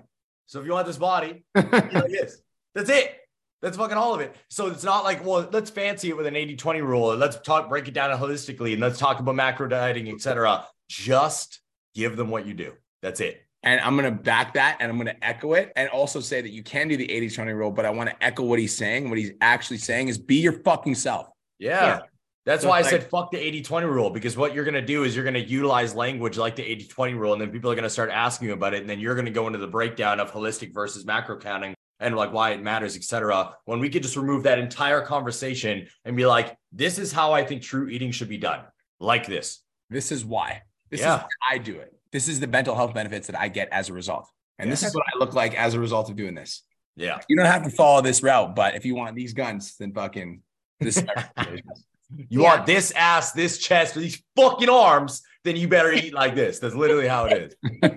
So 0.46 0.60
if 0.60 0.66
you 0.66 0.72
want 0.72 0.86
this 0.86 0.98
body, 0.98 1.44
eat 1.56 1.72
like 1.72 2.10
this. 2.10 2.42
That's 2.74 2.90
it. 2.90 3.16
That's 3.62 3.78
fucking 3.78 3.96
all 3.96 4.14
of 4.14 4.20
it. 4.20 4.36
So 4.50 4.66
it's 4.66 4.84
not 4.84 5.04
like, 5.04 5.24
well, 5.24 5.48
let's 5.50 5.70
fancy 5.70 6.10
it 6.10 6.16
with 6.16 6.26
an 6.26 6.36
80 6.36 6.56
20 6.56 6.82
rule. 6.82 7.12
and 7.12 7.20
Let's 7.20 7.40
talk, 7.40 7.68
break 7.70 7.88
it 7.88 7.94
down 7.94 8.10
holistically 8.18 8.72
and 8.72 8.82
let's 8.82 8.98
talk 8.98 9.20
about 9.20 9.34
macro 9.36 9.68
dieting, 9.68 10.08
etc. 10.10 10.66
Just 10.88 11.60
give 11.94 12.16
them 12.16 12.28
what 12.28 12.44
you 12.44 12.52
do. 12.52 12.74
That's 13.00 13.20
it. 13.20 13.40
And 13.62 13.80
I'm 13.80 13.96
going 13.96 14.14
to 14.14 14.22
back 14.22 14.52
that 14.54 14.76
and 14.80 14.90
I'm 14.90 14.98
going 14.98 15.06
to 15.06 15.24
echo 15.24 15.54
it 15.54 15.72
and 15.76 15.88
also 15.88 16.20
say 16.20 16.42
that 16.42 16.50
you 16.50 16.62
can 16.62 16.88
do 16.88 16.98
the 16.98 17.10
80 17.10 17.30
20 17.30 17.52
rule, 17.52 17.70
but 17.70 17.86
I 17.86 17.90
want 17.90 18.10
to 18.10 18.22
echo 18.22 18.42
what 18.42 18.58
he's 18.58 18.76
saying. 18.76 19.08
What 19.08 19.16
he's 19.16 19.32
actually 19.40 19.78
saying 19.78 20.08
is 20.08 20.18
be 20.18 20.36
your 20.36 20.52
fucking 20.52 20.96
self. 20.96 21.28
Yeah. 21.58 22.00
That's 22.46 22.62
So 22.62 22.68
why 22.68 22.76
I 22.76 22.80
it's 22.80 22.90
said 22.90 23.08
fuck 23.10 23.30
the 23.30 23.38
80 23.38 23.62
20 23.62 23.86
rule 23.86 24.10
because 24.10 24.36
what 24.36 24.54
you're 24.54 24.64
going 24.64 24.74
to 24.74 24.82
do 24.82 25.04
is 25.04 25.14
you're 25.14 25.24
going 25.24 25.34
to 25.34 25.40
utilize 25.44 25.94
language 25.94 26.36
like 26.36 26.56
the 26.56 26.62
80 26.62 26.88
20 26.88 27.14
rule. 27.14 27.32
And 27.32 27.40
then 27.40 27.50
people 27.50 27.70
are 27.70 27.74
going 27.74 27.84
to 27.84 27.90
start 27.90 28.10
asking 28.10 28.48
you 28.48 28.54
about 28.54 28.74
it. 28.74 28.80
And 28.80 28.90
then 28.90 29.00
you're 29.00 29.14
going 29.14 29.24
to 29.24 29.30
go 29.32 29.46
into 29.46 29.58
the 29.58 29.66
breakdown 29.66 30.20
of 30.20 30.30
holistic 30.30 30.74
versus 30.74 31.06
macro 31.06 31.38
counting 31.38 31.74
and 32.00 32.14
like 32.16 32.32
why 32.32 32.50
it 32.50 32.62
matters, 32.62 32.96
etc. 32.96 33.54
When 33.64 33.80
we 33.80 33.88
could 33.88 34.02
just 34.02 34.16
remove 34.16 34.42
that 34.42 34.58
entire 34.58 35.00
conversation 35.00 35.86
and 36.04 36.16
be 36.16 36.26
like, 36.26 36.54
this 36.70 36.98
is 36.98 37.12
how 37.12 37.32
I 37.32 37.44
think 37.44 37.62
true 37.62 37.88
eating 37.88 38.10
should 38.10 38.28
be 38.28 38.38
done, 38.38 38.60
like 39.00 39.26
this. 39.26 39.60
This 39.88 40.12
is 40.12 40.24
why. 40.24 40.62
This 40.90 41.00
Yeah. 41.00 41.16
is 41.16 41.22
why 41.22 41.54
I 41.54 41.58
do 41.58 41.76
it. 41.76 41.94
This 42.12 42.28
is 42.28 42.40
the 42.40 42.46
mental 42.46 42.74
health 42.74 42.92
benefits 42.94 43.26
that 43.28 43.40
I 43.40 43.48
get 43.48 43.68
as 43.72 43.88
a 43.88 43.92
result. 43.94 44.28
And 44.58 44.70
this 44.70 44.82
is 44.82 44.94
what 44.94 45.04
I 45.12 45.18
look 45.18 45.34
like 45.34 45.54
as 45.58 45.74
a 45.74 45.80
result 45.80 46.10
of 46.10 46.16
doing 46.16 46.34
this. 46.34 46.62
Yeah. 46.94 47.20
You 47.28 47.36
don't 47.36 47.46
have 47.46 47.64
to 47.64 47.70
follow 47.70 48.02
this 48.02 48.22
route, 48.22 48.54
but 48.54 48.76
if 48.76 48.84
you 48.84 48.94
want 48.94 49.16
these 49.16 49.32
guns, 49.32 49.76
then 49.78 49.92
fucking 49.92 50.42
this. 50.78 51.02
You 52.28 52.42
want 52.42 52.66
this 52.66 52.90
ass, 52.92 53.32
this 53.32 53.58
chest, 53.58 53.94
these 53.94 54.22
fucking 54.36 54.68
arms, 54.68 55.22
then 55.44 55.56
you 55.56 55.68
better 55.68 55.92
eat 55.92 56.14
like 56.14 56.34
this. 56.34 56.58
That's 56.58 56.74
literally 56.74 57.08
how 57.08 57.26
it 57.26 57.56
is. 57.82 57.90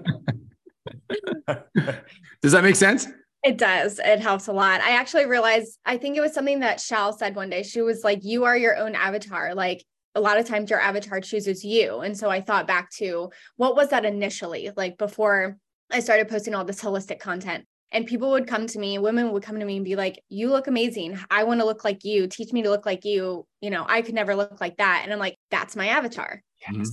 Does 2.42 2.52
that 2.52 2.64
make 2.64 2.76
sense? 2.76 3.08
It 3.44 3.58
does. 3.58 4.00
It 4.04 4.20
helps 4.20 4.48
a 4.48 4.54
lot. 4.54 4.82
I 4.82 4.92
actually 4.92 5.26
realized, 5.26 5.78
I 5.86 5.98
think 5.98 6.18
it 6.18 6.22
was 6.22 6.34
something 6.34 6.60
that 6.60 6.82
Shal 6.82 7.14
said 7.14 7.36
one 7.36 7.50
day. 7.50 7.64
She 7.64 7.82
was 7.82 8.04
like, 8.04 8.20
You 8.24 8.46
are 8.46 8.58
your 8.58 8.78
own 8.78 8.96
avatar. 8.96 9.56
Like, 9.56 9.86
a 10.16 10.22
lot 10.22 10.40
of 10.40 10.48
times 10.48 10.70
your 10.70 10.82
avatar 10.82 11.22
chooses 11.22 11.64
you. 11.64 12.00
And 12.00 12.18
so 12.18 12.30
I 12.30 12.42
thought 12.42 12.68
back 12.68 12.90
to 12.98 13.30
what 13.56 13.76
was 13.76 13.90
that 13.90 14.04
initially, 14.04 14.72
like 14.76 14.98
before 14.98 15.58
I 15.92 16.00
started 16.00 16.28
posting 16.28 16.56
all 16.56 16.66
this 16.66 16.82
holistic 16.82 17.20
content. 17.20 17.66
And 17.92 18.06
people 18.06 18.32
would 18.32 18.48
come 18.48 18.68
to 18.68 18.80
me, 18.80 18.98
women 18.98 19.32
would 19.32 19.44
come 19.44 19.60
to 19.60 19.66
me 19.66 19.78
and 19.78 19.86
be 19.86 19.96
like, 19.96 20.22
You 20.30 20.50
look 20.50 20.68
amazing. 20.68 21.18
I 21.30 21.44
want 21.44 21.62
to 21.62 21.66
look 21.66 21.84
like 21.84 22.04
you. 22.04 22.28
Teach 22.28 22.52
me 22.52 22.64
to 22.64 22.70
look 22.70 22.86
like 22.86 23.06
you. 23.06 23.46
You 23.62 23.70
know, 23.70 23.86
I 23.88 24.02
could 24.02 24.16
never 24.16 24.36
look 24.36 24.60
like 24.60 24.78
that. 24.78 25.02
And 25.04 25.14
I'm 25.14 25.20
like, 25.20 25.38
That's 25.52 25.76
my 25.76 25.88
avatar. 25.88 26.42
Mhm. 26.70 26.88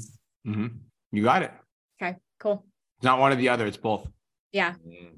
Mhm. 0.46 0.78
You 1.10 1.22
got 1.22 1.42
it. 1.42 1.52
Okay, 2.00 2.16
cool. 2.38 2.64
It's 2.98 3.04
not 3.04 3.18
one 3.18 3.32
or 3.32 3.36
the 3.36 3.48
other. 3.48 3.66
It's 3.66 3.76
both. 3.76 4.08
Yeah. 4.52 4.74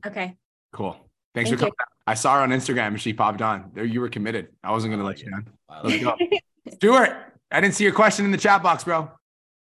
Okay. 0.06 0.36
Cool. 0.72 0.96
Thanks 1.34 1.50
Thank 1.50 1.60
for 1.60 1.66
coming. 1.66 1.72
I 2.06 2.14
saw 2.14 2.36
her 2.36 2.40
on 2.40 2.50
Instagram 2.50 2.88
and 2.88 3.00
she 3.00 3.12
popped 3.12 3.42
on. 3.42 3.70
There, 3.74 3.84
you 3.84 4.00
were 4.00 4.08
committed. 4.08 4.48
I 4.62 4.70
wasn't 4.70 4.92
going 4.92 5.00
to 5.00 5.06
let 5.06 5.20
you 5.20 5.30
down. 5.30 5.48
Let's 5.84 6.02
go. 6.02 6.16
Stuart, 6.74 7.16
I 7.50 7.60
didn't 7.60 7.74
see 7.74 7.84
your 7.84 7.92
question 7.92 8.24
in 8.24 8.30
the 8.30 8.38
chat 8.38 8.62
box, 8.62 8.84
bro. 8.84 9.10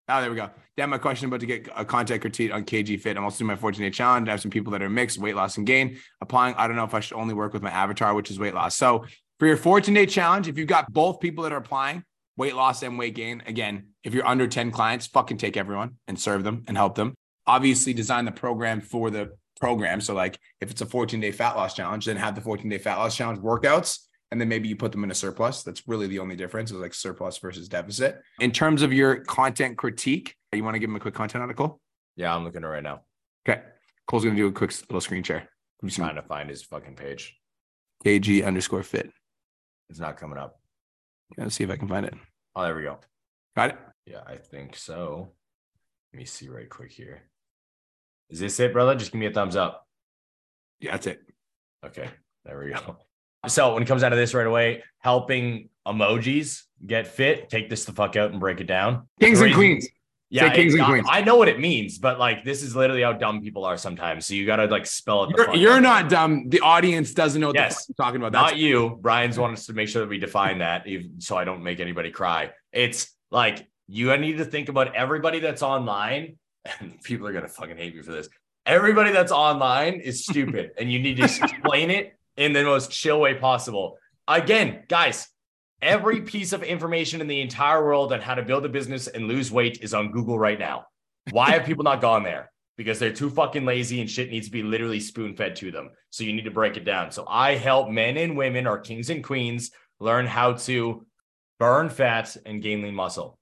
Oh, 0.09 0.21
there 0.21 0.31
we 0.31 0.37
go. 0.37 0.51
Damn, 0.77 0.89
my 0.89 0.97
question 0.97 1.29
about 1.29 1.41
to 1.41 1.47
get 1.47 1.69
a 1.77 1.85
content 1.85 2.23
critique 2.23 2.53
on 2.53 2.65
KG 2.65 2.99
Fit. 2.99 3.19
I'm 3.19 3.25
also 3.25 3.41
doing 3.41 3.49
my 3.49 3.57
14 3.57 3.83
day 3.83 3.91
challenge. 3.91 4.27
I 4.29 4.31
have 4.31 4.41
some 4.41 4.51
people 4.51 4.73
that 4.73 4.81
are 4.81 4.89
mixed 4.89 5.19
weight 5.19 5.37
loss 5.37 5.59
and 5.59 5.67
gain. 5.67 5.99
Applying, 6.23 6.55
I 6.55 6.67
don't 6.67 6.77
know 6.77 6.85
if 6.85 6.95
I 6.95 7.01
should 7.01 7.19
only 7.19 7.35
work 7.35 7.53
with 7.53 7.63
my 7.63 7.71
avatar, 7.71 8.15
which 8.15 8.31
is 8.31 8.39
weight 8.39 8.55
loss. 8.55 8.75
So 8.75 9.05
for 9.39 9.47
your 9.47 9.59
14 9.59 9.93
day 9.93 10.07
challenge, 10.07 10.49
if 10.49 10.57
you've 10.57 10.69
got 10.69 10.91
both 10.91 11.21
people 11.21 11.45
that 11.45 11.53
are 11.53 11.59
applying 11.59 12.05
weight 12.39 12.57
loss 12.57 12.83
and 12.83 12.99
weight 12.99 13.15
gain, 13.15 13.43
again, 13.47 13.89
if 14.03 14.15
you're 14.15 14.27
under 14.27 14.47
10 14.47 14.71
clients, 14.71 15.07
fucking 15.09 15.37
take 15.37 15.59
everyone 15.59 15.97
and 16.09 16.19
serve 16.19 16.43
them 16.43 16.65
and 16.67 16.77
help 16.77 16.95
them. 16.95 17.15
Obviously, 17.47 17.93
design 17.93 18.25
the 18.25 18.33
program 18.33 18.81
for 18.81 19.11
the 19.11 19.37
program. 19.61 20.01
So, 20.01 20.15
like 20.15 20.39
if 20.63 20.71
it's 20.71 20.81
a 20.81 20.87
14 20.87 21.21
day 21.21 21.33
fat 21.33 21.55
loss 21.55 21.75
challenge, 21.75 22.07
then 22.07 22.17
have 22.17 22.35
the 22.35 22.41
14 22.41 22.71
day 22.71 22.79
fat 22.79 22.97
loss 22.97 23.15
challenge 23.15 23.41
workouts 23.41 23.99
and 24.31 24.41
then 24.41 24.49
maybe 24.49 24.67
you 24.67 24.77
put 24.77 24.93
them 24.93 25.05
in 25.05 25.11
a 25.11 25.15
surplus. 25.15 25.63
That's 25.63 25.87
really 25.87 26.07
the 26.07 26.19
only 26.19 26.37
difference 26.37 26.71
is 26.71 26.79
like 26.79 26.95
surplus 26.95 27.37
versus 27.37 27.69
deficit. 27.69 28.23
In 28.41 28.51
terms 28.51 28.81
of 28.81 28.91
your 28.91 29.17
content 29.17 29.77
critique, 29.77 30.35
you 30.57 30.65
want 30.65 30.75
to 30.75 30.79
give 30.79 30.91
him 30.91 30.97
a 30.97 31.01
quick 31.01 31.15
content 31.15 31.43
article? 31.43 31.81
Yeah, 32.17 32.35
I'm 32.35 32.45
looking 32.45 32.63
at 32.63 32.67
it 32.67 32.69
right 32.69 32.83
now. 32.83 33.03
Okay. 33.49 33.63
Cole's 34.07 34.25
going 34.25 34.37
to 34.37 34.43
do 34.43 34.49
a 34.49 34.53
quick 34.53 34.73
little 34.89 35.01
screen 35.01 35.23
share. 35.23 35.49
I'm 35.83 35.89
just 35.89 35.99
trying 35.99 36.15
to 36.17 36.23
find 36.23 36.49
his 36.49 36.63
fucking 36.63 36.97
page. 36.97 37.37
KG 38.05 38.45
underscore 38.45 38.83
fit. 38.83 39.11
It's 39.89 39.99
not 39.99 40.17
coming 40.17 40.39
up. 40.39 40.61
Yeah, 41.37 41.45
let's 41.45 41.57
see 41.57 41.65
if 41.65 41.71
I 41.71 41.77
can 41.77 41.89
find 41.89 42.07
it. 42.07 42.15
Oh, 42.55 42.63
there 42.63 42.77
we 42.77 42.83
go. 42.83 42.99
Got 43.57 43.71
it? 43.71 43.79
Yeah, 44.07 44.21
I 44.27 44.37
think 44.37 44.77
so. 44.77 45.33
Let 46.13 46.19
me 46.19 46.25
see 46.25 46.49
right 46.49 46.69
quick 46.69 46.93
here. 46.93 47.23
Is 48.29 48.41
this 48.41 48.61
it, 48.61 48.73
brother? 48.73 48.95
Just 48.95 49.13
give 49.13 49.21
me 49.21 49.27
a 49.27 49.33
thumbs 49.33 49.57
up. 49.57 49.87
Yeah, 50.81 50.93
that's 50.93 51.07
it. 51.07 51.21
Okay, 51.85 52.09
there 52.45 52.59
we 52.59 52.73
go. 52.73 52.99
So 53.49 53.75
when 53.75 53.83
it 53.83 53.87
comes 53.87 54.05
out 54.05 54.13
of 54.13 54.19
this 54.19 54.35
right 54.35 54.47
away, 54.47 54.85
helping 55.01 55.69
emojis 55.85 56.63
get 56.87 57.09
fit, 57.09 57.51
take 57.51 57.69
this 57.69 57.85
the 57.85 57.91
fuck 57.91 58.15
out 58.15 58.31
and 58.31 58.39
break 58.39 58.61
it 58.61 58.69
down. 58.69 59.09
Kings 59.19 59.41
and 59.41 59.53
queens. 59.53 59.89
Yeah, 60.35 60.49
Say 60.49 60.57
kings 60.57 60.75
it- 60.75 60.79
and 60.79 60.87
I- 60.87 60.89
queens. 60.91 61.07
I 61.11 61.21
know 61.21 61.37
what 61.37 61.49
it 61.49 61.61
means, 61.61 61.99
but 61.99 62.19
like 62.19 62.43
this 62.43 62.63
is 62.63 62.75
literally 62.75 63.03
how 63.03 63.13
dumb 63.13 63.43
people 63.43 63.67
are 63.67 63.77
sometimes. 63.77 64.25
So 64.25 64.33
you 64.35 64.47
got 64.47 64.57
to 64.57 64.65
like 64.65 64.87
spell 64.87 65.25
it. 65.25 65.37
You're, 65.37 65.55
you're 65.55 65.81
not 65.81 66.09
dumb. 66.09 66.49
The 66.49 66.61
audience 66.61 67.13
doesn't 67.13 67.39
know 67.39 67.49
what 67.49 67.57
Yes. 67.57 67.85
the 67.87 67.93
fuck 67.95 68.07
talking 68.07 68.21
about. 68.21 68.33
Not 68.33 68.57
you. 68.57 68.99
Brian's 69.03 69.39
wanted 69.39 69.55
us 69.59 69.67
to 69.67 69.75
make 69.75 69.89
sure 69.91 70.01
that 70.01 70.09
we 70.09 70.19
define 70.19 70.59
that, 70.61 70.87
so 71.19 71.37
I 71.37 71.45
don't 71.45 71.63
make 71.63 71.81
anybody 71.81 72.11
cry. 72.11 72.51
It's 72.73 73.15
like 73.31 73.67
you 73.89 74.17
need 74.17 74.39
to 74.39 74.47
think 74.47 74.71
about 74.71 74.95
everybody 74.95 75.39
that's 75.39 75.63
online, 75.63 76.37
and 76.81 76.99
people 77.05 77.27
are 77.27 77.33
gonna 77.35 77.47
fucking 77.49 77.77
hate 77.77 77.95
me 77.95 78.01
for 78.01 78.13
this. 78.13 78.29
Everybody 78.65 79.13
that's 79.13 79.33
online 79.33 79.95
is 80.01 80.25
stupid, 80.25 80.71
and 80.79 80.91
you 80.91 80.99
need 80.99 81.19
to 81.19 81.25
explain 81.43 81.91
it 81.91 82.17
in 82.39 82.55
the 82.55 82.65
most 82.65 82.91
chill 82.91 83.21
way 83.21 83.35
possible. 83.35 83.99
Again, 84.27 84.85
guys, 84.89 85.29
every 85.83 86.21
piece 86.21 86.53
of 86.53 86.63
information 86.63 87.21
in 87.21 87.27
the 87.27 87.41
entire 87.41 87.85
world 87.85 88.13
on 88.13 88.21
how 88.21 88.35
to 88.35 88.43
build 88.43 88.65
a 88.65 88.69
business 88.69 89.09
and 89.09 89.27
lose 89.27 89.51
weight 89.51 89.83
is 89.83 89.93
on 89.93 90.13
Google 90.13 90.39
right 90.39 90.59
now. 90.59 90.87
Why 91.31 91.51
have 91.51 91.65
people 91.65 91.85
not 91.85 92.01
gone 92.01 92.23
there? 92.23 92.51
Because 92.77 92.99
they're 92.99 93.13
too 93.13 93.29
fucking 93.29 93.65
lazy 93.65 94.01
and 94.01 94.09
shit 94.09 94.31
needs 94.31 94.47
to 94.47 94.53
be 94.53 94.63
literally 94.63 95.01
spoon 95.01 95.37
fed 95.37 95.57
to 95.57 95.71
them. 95.71 95.91
So 96.11 96.25
you 96.25 96.33
need 96.33 96.45
to 96.45 96.51
break 96.51 96.77
it 96.77 96.85
down. 96.85 97.11
So 97.11 97.27
I 97.29 97.57
help 97.57 97.91
men 97.91 98.17
and 98.17 98.37
women, 98.37 98.67
or 98.67 98.79
kings 98.79 99.11
and 99.11 99.23
queens, 99.23 99.71
learn 100.01 100.27
how 100.27 100.55
to 100.55 101.05
burn 101.59 101.91
fat 101.91 102.37
and 102.47 102.63
gain 102.63 102.83
lean 102.83 102.95
muscle. 102.95 103.39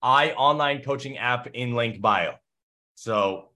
I 0.00 0.30
online 0.32 0.82
coaching 0.82 1.18
app 1.18 1.48
in 1.48 1.74
link 1.74 2.00
bio. 2.00 2.34
So 2.94 3.48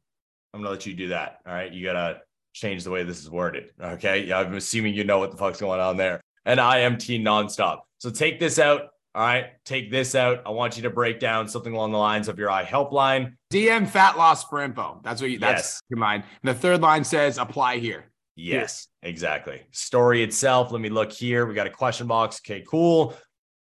I'm 0.52 0.60
gonna 0.60 0.70
let 0.70 0.86
you 0.86 0.94
do 0.94 1.08
that. 1.08 1.38
All 1.46 1.52
right. 1.52 1.72
You 1.72 1.84
gotta 1.84 2.20
change 2.52 2.84
the 2.84 2.90
way 2.90 3.04
this 3.04 3.20
is 3.20 3.30
worded. 3.30 3.70
Okay. 3.80 4.32
I'm 4.32 4.54
assuming 4.54 4.94
you 4.94 5.04
know 5.04 5.18
what 5.18 5.30
the 5.30 5.36
fuck's 5.36 5.60
going 5.60 5.80
on 5.80 5.96
there. 5.96 6.20
And 6.44 6.58
IMT 6.58 7.22
nonstop. 7.22 7.80
So 8.02 8.10
take 8.10 8.40
this 8.40 8.58
out. 8.58 8.88
All 9.14 9.22
right. 9.24 9.50
Take 9.64 9.92
this 9.92 10.16
out. 10.16 10.42
I 10.44 10.50
want 10.50 10.76
you 10.76 10.82
to 10.82 10.90
break 10.90 11.20
down 11.20 11.46
something 11.46 11.72
along 11.72 11.92
the 11.92 11.98
lines 11.98 12.26
of 12.26 12.36
your 12.36 12.50
I 12.50 12.64
helpline. 12.64 13.34
DM 13.52 13.86
fat 13.86 14.18
loss 14.18 14.42
for 14.42 14.60
info. 14.60 15.00
That's 15.04 15.20
what 15.20 15.30
you, 15.30 15.38
that's 15.38 15.62
Yes. 15.62 15.82
your 15.88 16.00
mind. 16.00 16.24
And 16.42 16.48
the 16.52 16.58
third 16.58 16.80
line 16.80 17.04
says 17.04 17.38
apply 17.38 17.76
here. 17.76 18.10
Yes, 18.34 18.88
exactly. 19.04 19.62
Story 19.70 20.24
itself. 20.24 20.72
Let 20.72 20.80
me 20.80 20.88
look 20.88 21.12
here. 21.12 21.46
We 21.46 21.54
got 21.54 21.68
a 21.68 21.70
question 21.70 22.08
box. 22.08 22.40
Okay, 22.44 22.64
cool. 22.68 23.14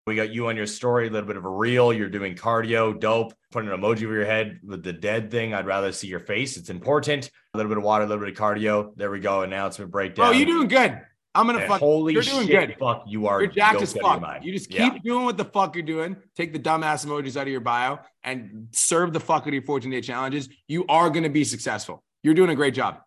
We 0.08 0.16
got 0.16 0.32
you 0.32 0.48
on 0.48 0.58
your 0.58 0.66
story, 0.66 1.08
a 1.08 1.12
little 1.12 1.28
bit 1.28 1.38
of 1.38 1.46
a 1.46 1.50
reel. 1.50 1.94
You're 1.94 2.10
doing 2.10 2.34
cardio, 2.34 3.00
dope. 3.00 3.36
Put 3.52 3.64
an 3.64 3.70
emoji 3.70 4.06
over 4.06 4.16
your 4.16 4.26
head 4.26 4.60
with 4.64 4.82
the 4.82 4.94
dead 4.94 5.30
thing. 5.30 5.54
I'd 5.54 5.68
rather 5.68 5.92
see 5.92 6.08
your 6.08 6.20
face. 6.20 6.58
It's 6.58 6.72
important. 6.72 7.30
A 7.54 7.58
little 7.58 7.70
bit 7.70 7.78
of 7.78 7.84
water, 7.84 8.06
a 8.06 8.08
little 8.08 8.26
bit 8.26 8.34
of 8.34 8.40
cardio. 8.44 8.96
There 8.96 9.12
we 9.12 9.20
go. 9.20 9.44
Announcement 9.44 9.92
breakdown. 9.92 10.30
Oh, 10.30 10.32
you're 10.32 10.48
doing 10.48 10.68
good. 10.68 11.00
I'm 11.34 11.46
gonna 11.48 11.66
fuck. 11.68 11.80
holy 11.80 12.14
you're 12.14 12.22
doing 12.24 12.46
shit, 12.48 12.70
good. 12.70 12.78
fuck, 12.80 13.04
you 13.08 13.26
are 13.28 13.42
You're 13.42 13.52
jacked 13.52 13.82
as 13.82 13.96
out 13.96 14.16
of 14.16 14.22
your 14.22 14.28
fuck. 14.30 14.44
You 14.44 14.52
just 14.52 14.70
keep 14.70 14.80
Yeah. 14.80 14.98
doing 15.04 15.24
what 15.26 15.38
the 15.38 15.46
fuck 15.46 15.76
you're 15.76 15.84
doing. 15.84 16.18
Take 16.36 16.52
the 16.52 16.60
dumbass 16.60 17.06
emojis 17.06 17.38
out 17.38 17.44
of 17.44 17.48
your 17.48 17.62
bio 17.62 18.00
and 18.24 18.68
serve 18.72 19.14
the 19.14 19.20
fuck 19.20 19.44
out 19.44 19.48
of 19.48 19.54
your 19.54 19.64
14 19.64 19.90
day 19.92 20.02
challenges. 20.02 20.50
You 20.68 20.86
are 20.88 21.10
gonna 21.10 21.30
be 21.30 21.44
successful. 21.46 22.04
You're 22.24 22.34
doing 22.34 22.50
a 22.50 22.56
great 22.56 22.74
job. 22.74 23.00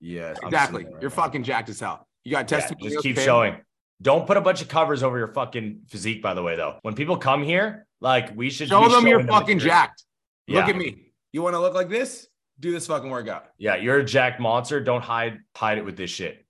Yes, 0.00 0.38
exactly. 0.42 0.84
right 0.84 0.92
You're 1.00 1.10
now. 1.10 1.16
fucking 1.16 1.42
jacked 1.42 1.68
as 1.70 1.80
hell. 1.80 2.06
You 2.24 2.32
got 2.32 2.50
Yeah, 2.50 2.58
testimonials. 2.58 2.92
just 2.92 3.02
keep 3.02 3.18
showing. 3.18 3.56
Don't 4.02 4.26
put 4.26 4.36
a 4.36 4.40
bunch 4.40 4.62
of 4.62 4.68
covers 4.68 5.02
over 5.02 5.18
your 5.18 5.28
fucking 5.28 5.80
physique, 5.88 6.22
by 6.22 6.32
the 6.34 6.42
way, 6.42 6.56
though. 6.56 6.78
When 6.82 6.94
people 6.94 7.16
come 7.18 7.42
here, 7.42 7.86
like 8.00 8.34
we 8.36 8.48
should 8.50 8.68
Show 8.68 8.88
them 8.88 9.06
you're 9.06 9.26
fucking 9.26 9.58
jacked. 9.58 10.04
Look 10.48 10.68
at 10.68 10.76
me. 10.76 11.12
You 11.32 11.42
want 11.42 11.54
to 11.54 11.60
look 11.60 11.74
like 11.74 11.88
this? 11.88 12.26
Do 12.58 12.72
this 12.72 12.86
fucking 12.86 13.08
workout. 13.10 13.46
Yeah, 13.58 13.76
you're 13.76 13.98
a 13.98 14.04
jacked 14.04 14.38
monster. 14.40 14.80
Don't 14.80 15.02
hide 15.02 15.38
hide 15.56 15.78
it 15.78 15.84
with 15.84 15.96
this 15.96 16.10
shit. 16.10 16.44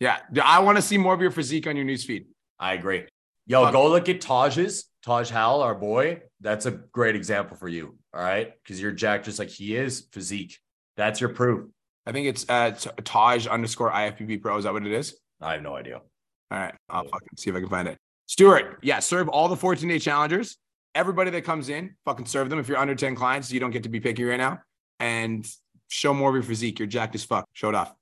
Yeah. 0.00 0.18
I 0.42 0.60
want 0.60 0.76
to 0.76 0.82
see 0.82 0.98
more 0.98 1.14
of 1.14 1.20
your 1.20 1.30
physique 1.30 1.66
on 1.66 1.76
your 1.76 1.84
newsfeed. 1.84 2.26
I 2.58 2.74
agree. 2.74 3.06
Yo, 3.46 3.70
go 3.72 3.88
look 3.88 4.08
at 4.08 4.20
Taj's. 4.20 4.84
Taj 5.02 5.30
Hal, 5.30 5.62
our 5.62 5.74
boy. 5.74 6.20
That's 6.40 6.66
a 6.66 6.70
great 6.70 7.16
example 7.16 7.56
for 7.56 7.68
you. 7.68 7.96
All 8.12 8.20
right. 8.20 8.52
Because 8.62 8.80
you're 8.80 8.92
jacked 8.92 9.24
just 9.24 9.38
like 9.38 9.48
he 9.48 9.74
is, 9.74 10.06
physique. 10.12 10.58
That's 10.96 11.20
your 11.20 11.30
proof. 11.30 11.70
I 12.04 12.12
think 12.12 12.26
it's 12.26 12.44
uh 12.48 12.72
Taj 13.04 13.46
underscore 13.46 13.90
IFBB 13.90 14.42
Pro. 14.42 14.58
Is 14.58 14.64
that 14.64 14.72
what 14.72 14.86
it 14.86 14.92
is? 14.92 15.16
I 15.40 15.52
have 15.52 15.62
no 15.62 15.76
idea. 15.76 15.96
All 15.96 16.58
right. 16.58 16.74
I'll 16.88 17.04
fucking 17.04 17.28
see 17.36 17.50
if 17.50 17.56
I 17.56 17.60
can 17.60 17.68
find 17.68 17.88
it. 17.88 17.96
Stuart, 18.26 18.80
yeah, 18.82 18.98
serve 18.98 19.28
all 19.28 19.48
the 19.48 19.56
14 19.56 19.88
day 19.88 19.98
challengers. 19.98 20.58
Everybody 20.94 21.30
that 21.30 21.42
comes 21.42 21.68
in, 21.68 21.94
fucking 22.04 22.26
serve 22.26 22.50
them. 22.50 22.58
If 22.58 22.68
you're 22.68 22.78
under 22.78 22.94
10 22.94 23.14
clients, 23.14 23.52
you 23.52 23.60
don't 23.60 23.70
get 23.70 23.84
to 23.84 23.88
be 23.88 24.00
picky 24.00 24.24
right 24.24 24.36
now. 24.36 24.60
And 25.00 25.46
show 25.88 26.12
more 26.12 26.30
of 26.30 26.34
your 26.34 26.42
physique. 26.42 26.78
You're 26.78 26.88
jacked 26.88 27.14
as 27.14 27.24
fuck. 27.24 27.46
Show 27.52 27.68
it 27.68 27.74
off. 27.74 27.94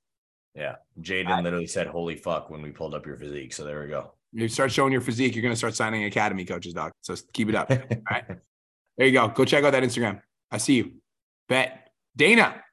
Yeah. 0.57 0.75
Jaden 0.99 1.43
literally 1.43 1.67
said, 1.67 1.87
holy 1.87 2.15
fuck, 2.15 2.49
when 2.49 2.61
we 2.61 2.71
pulled 2.71 2.95
up 2.95 3.05
your 3.05 3.15
physique. 3.15 3.53
So 3.53 3.63
there 3.63 3.81
we 3.81 3.87
go. 3.87 4.13
You 4.33 4.47
start 4.47 4.71
showing 4.71 4.91
your 4.91 5.01
physique, 5.01 5.35
you're 5.35 5.43
gonna 5.43 5.55
start 5.55 5.75
signing 5.75 6.03
academy 6.03 6.43
coaches, 6.45 6.73
doc. 6.73 6.91
So 7.01 7.15
keep 7.31 7.47
it 7.49 7.55
up. 7.55 7.71
All 7.71 7.77
right. 8.09 8.25
There 8.97 9.07
you 9.07 9.13
go. 9.13 9.27
Go 9.27 9.45
check 9.45 9.63
out 9.63 9.71
that 9.71 9.83
Instagram. 9.83 10.21
I 10.51 10.57
see 10.57 10.73
you. 10.75 10.93
Bet. 11.47 11.91
Dana. 12.15 12.63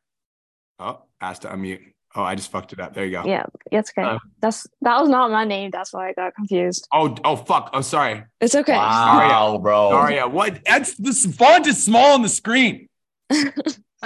Oh, 0.78 1.02
asked 1.20 1.42
to 1.42 1.48
unmute. 1.48 1.80
Oh, 2.16 2.22
I 2.22 2.36
just 2.36 2.50
fucked 2.50 2.72
it 2.72 2.80
up. 2.80 2.94
There 2.94 3.04
you 3.04 3.10
go. 3.10 3.24
Yeah, 3.24 3.44
it's 3.72 3.90
okay. 3.90 4.08
Uh, 4.08 4.18
That's 4.40 4.66
that 4.82 5.00
was 5.00 5.08
not 5.08 5.32
my 5.32 5.44
name. 5.44 5.70
That's 5.72 5.92
why 5.92 6.08
I 6.08 6.12
got 6.12 6.34
confused. 6.34 6.86
Oh, 6.92 7.14
oh, 7.24 7.34
fuck. 7.34 7.70
Oh, 7.72 7.80
sorry. 7.80 8.24
It's 8.40 8.54
okay. 8.54 8.72
Wow, 8.72 9.58
bro. 9.60 9.90
Daria, 9.90 10.28
what? 10.28 10.60
That's 10.64 10.94
the 10.94 11.12
font 11.12 11.66
is 11.66 11.82
small 11.82 12.14
on 12.14 12.22
the 12.22 12.28
screen. 12.28 12.88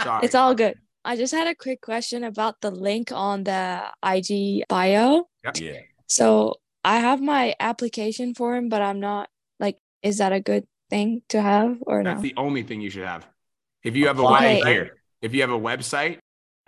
Sorry. 0.02 0.24
It's 0.24 0.36
all 0.36 0.54
good. 0.54 0.78
I 1.08 1.16
just 1.16 1.32
had 1.32 1.46
a 1.48 1.54
quick 1.54 1.80
question 1.80 2.22
about 2.22 2.60
the 2.60 2.70
link 2.70 3.12
on 3.12 3.44
the 3.44 3.82
IG 4.04 4.64
bio. 4.68 5.24
Yeah. 5.58 5.78
So 6.06 6.56
I 6.84 6.98
have 6.98 7.22
my 7.22 7.54
application 7.58 8.34
form, 8.34 8.68
but 8.68 8.82
I'm 8.82 9.00
not 9.00 9.30
like, 9.58 9.78
is 10.02 10.18
that 10.18 10.34
a 10.34 10.40
good 10.40 10.66
thing 10.90 11.22
to 11.30 11.40
have 11.40 11.78
or 11.86 12.02
not? 12.02 12.10
That's 12.10 12.22
no? 12.22 12.28
the 12.28 12.34
only 12.36 12.62
thing 12.62 12.82
you 12.82 12.90
should 12.90 13.06
have. 13.06 13.26
If 13.82 13.96
you 13.96 14.06
have 14.08 14.18
a 14.18 14.22
Apply 14.22 14.60
website, 14.60 14.66
here. 14.66 14.98
if 15.22 15.32
you 15.32 15.40
have 15.40 15.50
a 15.50 15.58
website, 15.58 16.18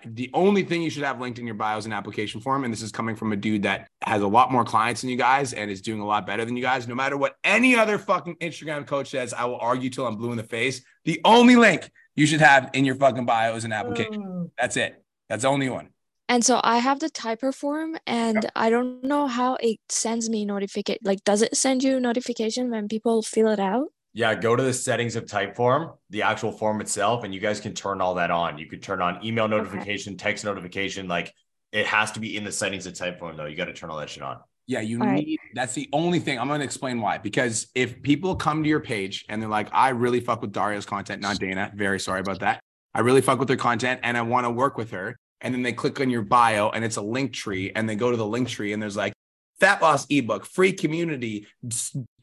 the 0.07 0.31
only 0.33 0.62
thing 0.62 0.81
you 0.81 0.89
should 0.89 1.03
have 1.03 1.21
linked 1.21 1.39
in 1.39 1.45
your 1.45 1.55
bio 1.55 1.77
is 1.77 1.85
an 1.85 1.93
application 1.93 2.41
form. 2.41 2.65
And 2.65 2.73
this 2.73 2.81
is 2.81 2.91
coming 2.91 3.17
from 3.17 3.33
a 3.33 3.37
dude 3.37 3.65
that 3.65 3.89
has 4.01 4.23
a 4.23 4.27
lot 4.27 4.51
more 4.51 4.65
clients 4.65 5.03
than 5.03 5.11
you 5.11 5.19
guys 5.19 5.53
and 5.53 5.71
is 5.71 5.83
doing 5.83 6.01
a 6.01 6.07
lot 6.07 6.27
better 6.27 6.47
than 6.47 6.57
you 6.57 6.62
guys. 6.62 6.89
No 6.89 6.95
matter 6.95 7.19
what 7.19 7.37
any 7.45 7.77
other 7.77 7.99
fucking 7.99 8.37
Instagram 8.37 8.87
coach 8.87 9.11
says, 9.11 9.35
I 9.35 9.45
will 9.45 9.59
argue 9.59 9.91
till 9.91 10.07
I'm 10.07 10.17
blue 10.17 10.31
in 10.31 10.39
the 10.39 10.43
face. 10.43 10.83
The 11.05 11.21
only 11.27 11.57
link 11.57 11.91
you 12.16 12.27
should 12.27 12.41
have 12.41 12.70
in 12.73 12.85
your 12.85 12.95
fucking 12.95 13.27
bio 13.27 13.55
is 13.55 13.65
an 13.65 13.73
application. 13.73 14.23
Oh. 14.27 14.51
That's 14.59 14.77
it. 14.77 15.03
That's 15.28 15.43
the 15.43 15.49
only 15.49 15.69
one. 15.69 15.91
And 16.28 16.45
so 16.45 16.61
I 16.62 16.78
have 16.78 17.01
the 17.01 17.11
Typeform 17.11 17.97
and 18.07 18.49
I 18.55 18.70
don't 18.70 19.03
know 19.03 19.27
how 19.27 19.57
it 19.57 19.78
sends 19.89 20.31
me 20.31 20.45
notification. 20.45 21.01
Like, 21.03 21.24
does 21.24 21.43
it 21.43 21.57
send 21.57 21.82
you 21.82 21.99
notification 21.99 22.70
when 22.70 22.87
people 22.87 23.23
fill 23.23 23.49
it 23.49 23.59
out? 23.59 23.89
Yeah, 24.12 24.35
go 24.35 24.55
to 24.55 24.62
the 24.62 24.73
settings 24.73 25.16
of 25.16 25.24
Typeform, 25.24 25.97
the 26.11 26.23
actual 26.23 26.53
form 26.53 26.81
itself, 26.81 27.24
and 27.24 27.32
you 27.35 27.41
guys 27.41 27.61
can 27.61 27.74
turn 27.74 28.01
all 28.01 28.15
that 28.15 28.31
on. 28.31 28.59
You 28.59 28.66
could 28.66 28.82
turn 28.82 29.01
on 29.01 29.24
email 29.24 29.49
notification, 29.49 30.16
text 30.16 30.45
notification. 30.45 31.09
Like 31.09 31.32
it 31.73 31.87
has 31.87 32.12
to 32.12 32.20
be 32.20 32.37
in 32.37 32.45
the 32.45 32.53
settings 32.53 32.87
of 32.87 32.95
Typeform, 32.95 33.37
though. 33.37 33.47
You 33.47 33.57
got 33.57 33.66
to 33.66 33.73
turn 33.73 33.91
all 33.91 33.99
that 33.99 34.11
shit 34.11 34.23
on. 34.23 34.39
Yeah, 34.71 34.83
you 34.83 35.01
All 35.01 35.07
right. 35.09 35.27
need 35.27 35.41
that's 35.53 35.75
the 35.75 35.89
only 35.93 36.21
thing. 36.21 36.39
I'm 36.39 36.47
gonna 36.47 36.63
explain 36.63 37.01
why. 37.01 37.19
Because 37.19 37.67
if 37.75 38.01
people 38.03 38.37
come 38.37 38.63
to 38.63 38.69
your 38.69 38.79
page 38.79 39.25
and 39.29 39.43
they're 39.43 39.49
like, 39.49 39.69
I 39.73 39.89
really 39.89 40.21
fuck 40.21 40.43
with 40.43 40.53
Daria's 40.53 40.87
content, 40.87 41.21
not 41.21 41.41
Dana. 41.41 41.73
Very 41.75 41.99
sorry 41.99 42.21
about 42.21 42.39
that. 42.39 42.61
I 42.95 43.01
really 43.01 43.21
fuck 43.21 43.41
with 43.41 43.49
her 43.49 43.57
content 43.57 43.99
and 44.05 44.17
I 44.17 44.23
want 44.23 44.47
to 44.47 44.51
work 44.51 44.79
with 44.79 44.93
her. 44.93 45.19
And 45.41 45.53
then 45.53 45.63
they 45.63 45.73
click 45.73 46.01
on 46.01 46.09
your 46.09 46.23
bio 46.23 46.71
and 46.71 46.85
it's 46.85 46.99
a 46.99 47.01
Linktree, 47.01 47.73
and 47.75 47.89
they 47.89 47.97
go 47.97 48.13
to 48.13 48.17
the 48.17 48.25
Linktree 48.25 48.73
and 48.73 48.81
there's 48.81 48.97
like 48.97 49.13
fat 49.59 49.83
loss 49.83 50.07
ebook, 50.09 50.47
free 50.47 50.73
community, 50.73 51.49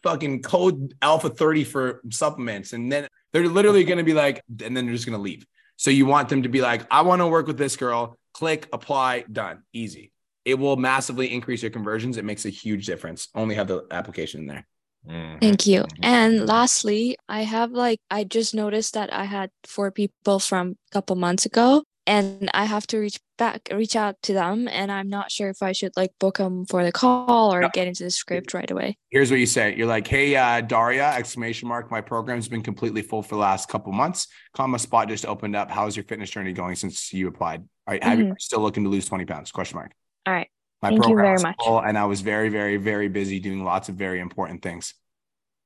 fucking 0.01 0.41
code 0.41 0.93
alpha 1.01 1.29
30 1.29 1.65
for 1.65 2.01
supplements. 2.11 2.71
And 2.71 2.89
then 2.89 3.09
they're 3.33 3.49
literally 3.49 3.83
gonna 3.83 4.05
be 4.05 4.13
like, 4.13 4.41
and 4.63 4.77
then 4.77 4.85
they're 4.85 4.95
just 4.95 5.05
gonna 5.05 5.17
leave. 5.17 5.45
So 5.75 5.91
you 5.91 6.05
want 6.05 6.29
them 6.29 6.43
to 6.43 6.49
be 6.49 6.61
like, 6.61 6.87
I 6.89 7.01
want 7.01 7.21
to 7.21 7.27
work 7.27 7.45
with 7.45 7.57
this 7.57 7.75
girl, 7.75 8.17
click, 8.33 8.69
apply, 8.71 9.25
done. 9.29 9.63
Easy 9.73 10.13
it 10.47 10.57
will 10.57 10.77
massively 10.77 11.33
increase 11.33 11.61
your 11.61 11.71
conversions. 11.71 12.15
It 12.15 12.23
makes 12.23 12.45
a 12.45 12.49
huge 12.49 12.85
difference. 12.85 13.27
Only 13.35 13.55
have 13.55 13.67
the 13.67 13.85
application 13.91 14.39
in 14.41 14.47
there. 14.47 14.65
Mm-hmm. 15.05 15.39
Thank 15.39 15.67
you. 15.67 15.81
Mm-hmm. 15.81 16.03
And 16.05 16.45
lastly, 16.47 17.17
I 17.27 17.41
have 17.41 17.71
like 17.71 17.99
I 18.09 18.23
just 18.23 18.55
noticed 18.55 18.93
that 18.93 19.11
I 19.11 19.25
had 19.25 19.51
four 19.65 19.91
people 19.91 20.39
from 20.39 20.77
a 20.89 20.93
couple 20.93 21.17
months 21.17 21.45
ago 21.45 21.83
and 22.07 22.49
I 22.53 22.63
have 22.63 22.87
to 22.87 22.97
reach 22.97 23.19
back 23.37 23.67
reach 23.73 23.97
out 23.97 24.15
to 24.23 24.33
them 24.33 24.69
and 24.69 24.89
I'm 24.89 25.09
not 25.09 25.31
sure 25.31 25.49
if 25.49 25.61
I 25.61 25.73
should 25.73 25.91
like 25.97 26.11
book 26.17 26.37
them 26.37 26.65
for 26.65 26.83
the 26.85 26.93
call 26.93 27.53
or 27.53 27.67
get 27.69 27.87
into 27.87 28.05
the 28.05 28.09
script 28.09 28.53
right 28.53 28.71
away. 28.71 28.97
Here's 29.09 29.29
what 29.29 29.41
you 29.41 29.45
say. 29.45 29.75
You're 29.75 29.87
like, 29.87 30.07
hey, 30.07 30.33
uh, 30.37 30.61
Daria, 30.61 31.09
exclamation 31.09 31.67
mark. 31.67 31.91
My 31.91 31.99
program's 31.99 32.47
been 32.47 32.63
completely 32.63 33.01
full 33.01 33.21
for 33.21 33.35
the 33.35 33.41
last 33.41 33.67
couple 33.67 33.91
months. 33.91 34.29
Comma 34.53 34.79
spot 34.79 35.09
just 35.09 35.25
opened 35.25 35.57
up. 35.57 35.69
How's 35.69 35.97
your 35.97 36.05
fitness 36.05 36.29
journey 36.29 36.53
going 36.53 36.75
since 36.75 37.11
you 37.11 37.27
applied? 37.27 37.59
All 37.59 37.93
right. 37.93 38.03
Have 38.03 38.17
you 38.17 38.25
mm-hmm. 38.25 38.33
still 38.39 38.61
looking 38.61 38.85
to 38.85 38.89
lose 38.89 39.05
20 39.05 39.25
pounds? 39.25 39.51
Question 39.51 39.75
mark. 39.75 39.91
All 40.27 40.33
right. 40.33 40.49
My 40.81 40.89
Thank 40.89 41.07
you 41.07 41.15
very 41.15 41.31
was 41.33 41.43
much. 41.43 41.55
full 41.63 41.79
and 41.79 41.97
I 41.97 42.03
was 42.03 42.19
very, 42.19 42.49
very, 42.49 42.75
very 42.75 43.07
busy 43.07 43.39
doing 43.39 43.63
lots 43.63 43.87
of 43.87 43.95
very 43.95 44.19
important 44.19 44.61
things. 44.61 44.93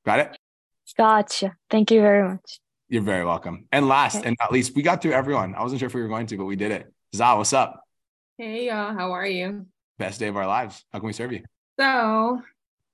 Got 0.05 0.19
it? 0.19 0.37
Gotcha. 0.95 1.55
Thank 1.69 1.89
you 1.89 1.99
very 2.01 2.27
much. 2.29 2.59
You're 2.87 3.01
very 3.01 3.25
welcome. 3.25 3.65
And 3.71 3.87
last 3.87 4.17
Okay. 4.17 4.27
and 4.27 4.37
not 4.39 4.51
least, 4.51 4.75
we 4.75 4.83
got 4.83 5.01
through 5.01 5.13
everyone. 5.13 5.55
I 5.55 5.63
wasn't 5.63 5.79
sure 5.79 5.87
if 5.87 5.95
we 5.95 6.01
were 6.01 6.07
going 6.07 6.27
to, 6.27 6.37
but 6.37 6.45
we 6.45 6.55
did 6.55 6.71
it. 6.71 6.93
Zah, 7.15 7.37
what's 7.37 7.53
up? 7.53 7.81
Hey 8.37 8.67
y'all, 8.67 8.93
how 8.93 9.11
are 9.13 9.25
you? 9.25 9.65
Best 9.97 10.19
day 10.19 10.27
of 10.27 10.37
our 10.37 10.47
lives. 10.47 10.85
How 10.93 10.99
can 10.99 11.07
we 11.07 11.13
serve 11.13 11.33
you? 11.33 11.43
So 11.79 12.41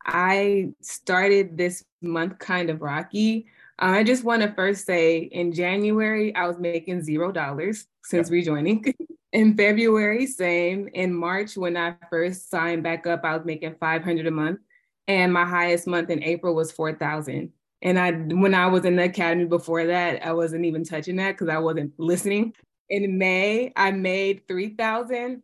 I 0.06 0.70
started 0.82 1.58
this 1.58 1.84
month 2.02 2.40
kind 2.40 2.70
of 2.70 2.82
rocky. 2.82 3.48
Uh, 3.78 3.88
I 3.88 4.04
just 4.06 4.24
want 4.24 4.42
to 4.42 4.54
first 4.54 4.86
say 4.86 5.18
in 5.18 5.52
January, 5.52 6.34
I 6.34 6.48
was 6.48 6.58
making 6.58 7.04
zero 7.04 7.32
dollars 7.34 7.88
since 8.04 8.32
rejoining. 8.32 8.96
in 9.34 9.56
February, 9.56 10.26
same. 10.26 10.88
In 10.94 11.14
March, 11.14 11.58
when 11.58 11.76
I 11.78 11.96
first 12.10 12.50
signed 12.50 12.84
back 12.84 13.06
up, 13.08 13.22
I 13.24 13.36
was 13.36 13.46
making 13.46 13.76
500 13.80 14.26
a 14.28 14.32
month. 14.32 14.60
And 15.08 15.32
my 15.32 15.46
highest 15.46 15.88
month 15.88 16.10
in 16.10 16.22
April 16.24 16.54
was 16.56 16.72
4,000. 16.72 17.52
And 17.82 18.00
I, 18.00 18.12
when 18.12 18.54
I 18.54 18.68
was 18.68 18.84
in 18.86 18.96
the 18.96 19.04
academy 19.04 19.46
before 19.46 19.86
that, 19.86 20.26
I 20.26 20.34
wasn't 20.34 20.66
even 20.66 20.84
touching 20.84 21.16
that 21.18 21.34
because 21.34 21.50
I 21.50 21.60
wasn't 21.60 21.94
listening. 21.98 22.54
In 22.90 23.18
May, 23.18 23.72
I 23.76 23.92
made 23.92 24.48
3,000 24.48 25.44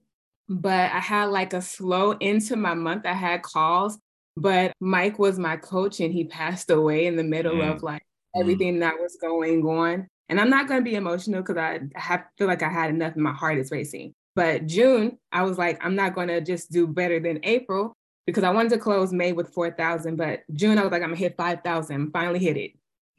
but 0.49 0.91
I 0.91 0.99
had 0.99 1.26
like 1.26 1.53
a 1.53 1.61
slow 1.61 2.11
into 2.11 2.57
my 2.57 2.73
month. 2.73 3.05
I 3.05 3.14
had 3.14 3.43
calls, 3.43 3.97
but 4.35 4.73
Mike 4.81 5.18
was 5.18 5.39
my 5.39 5.55
coach 5.55 6.01
and 6.01 6.14
he 6.14 6.26
passed 6.26 6.69
away 6.69 7.05
in 7.05 7.15
the 7.15 7.23
middle 7.23 7.55
Mm. 7.55 7.76
of 7.76 7.81
like 7.84 8.03
everything 8.35 8.80
that 8.80 8.99
was 8.99 9.18
going 9.22 9.65
on. 9.65 10.07
And 10.29 10.39
I'm 10.39 10.49
not 10.49 10.67
going 10.67 10.79
to 10.79 10.89
be 10.89 10.95
emotional 10.95 11.41
because 11.41 11.57
I 11.57 11.81
have, 11.95 12.23
feel 12.37 12.47
like 12.47 12.63
I 12.63 12.69
had 12.69 12.89
enough 12.89 13.13
and 13.13 13.23
my 13.23 13.33
heart 13.33 13.57
is 13.57 13.71
racing. 13.71 14.13
But 14.35 14.65
June, 14.65 15.17
I 15.31 15.43
was 15.43 15.57
like, 15.57 15.83
I'm 15.83 15.95
not 15.95 16.15
going 16.15 16.29
to 16.29 16.41
just 16.41 16.71
do 16.71 16.87
better 16.87 17.19
than 17.19 17.39
April 17.43 17.93
because 18.25 18.43
I 18.43 18.49
wanted 18.49 18.69
to 18.69 18.77
close 18.79 19.13
May 19.13 19.31
with 19.33 19.53
4,000. 19.53 20.15
But 20.15 20.41
June, 20.53 20.77
I 20.79 20.83
was 20.83 20.91
like, 20.91 21.01
I'm 21.01 21.09
going 21.09 21.17
to 21.17 21.23
hit 21.23 21.37
5,000. 21.37 22.11
Finally 22.11 22.39
hit 22.39 22.57
it. 22.57 22.71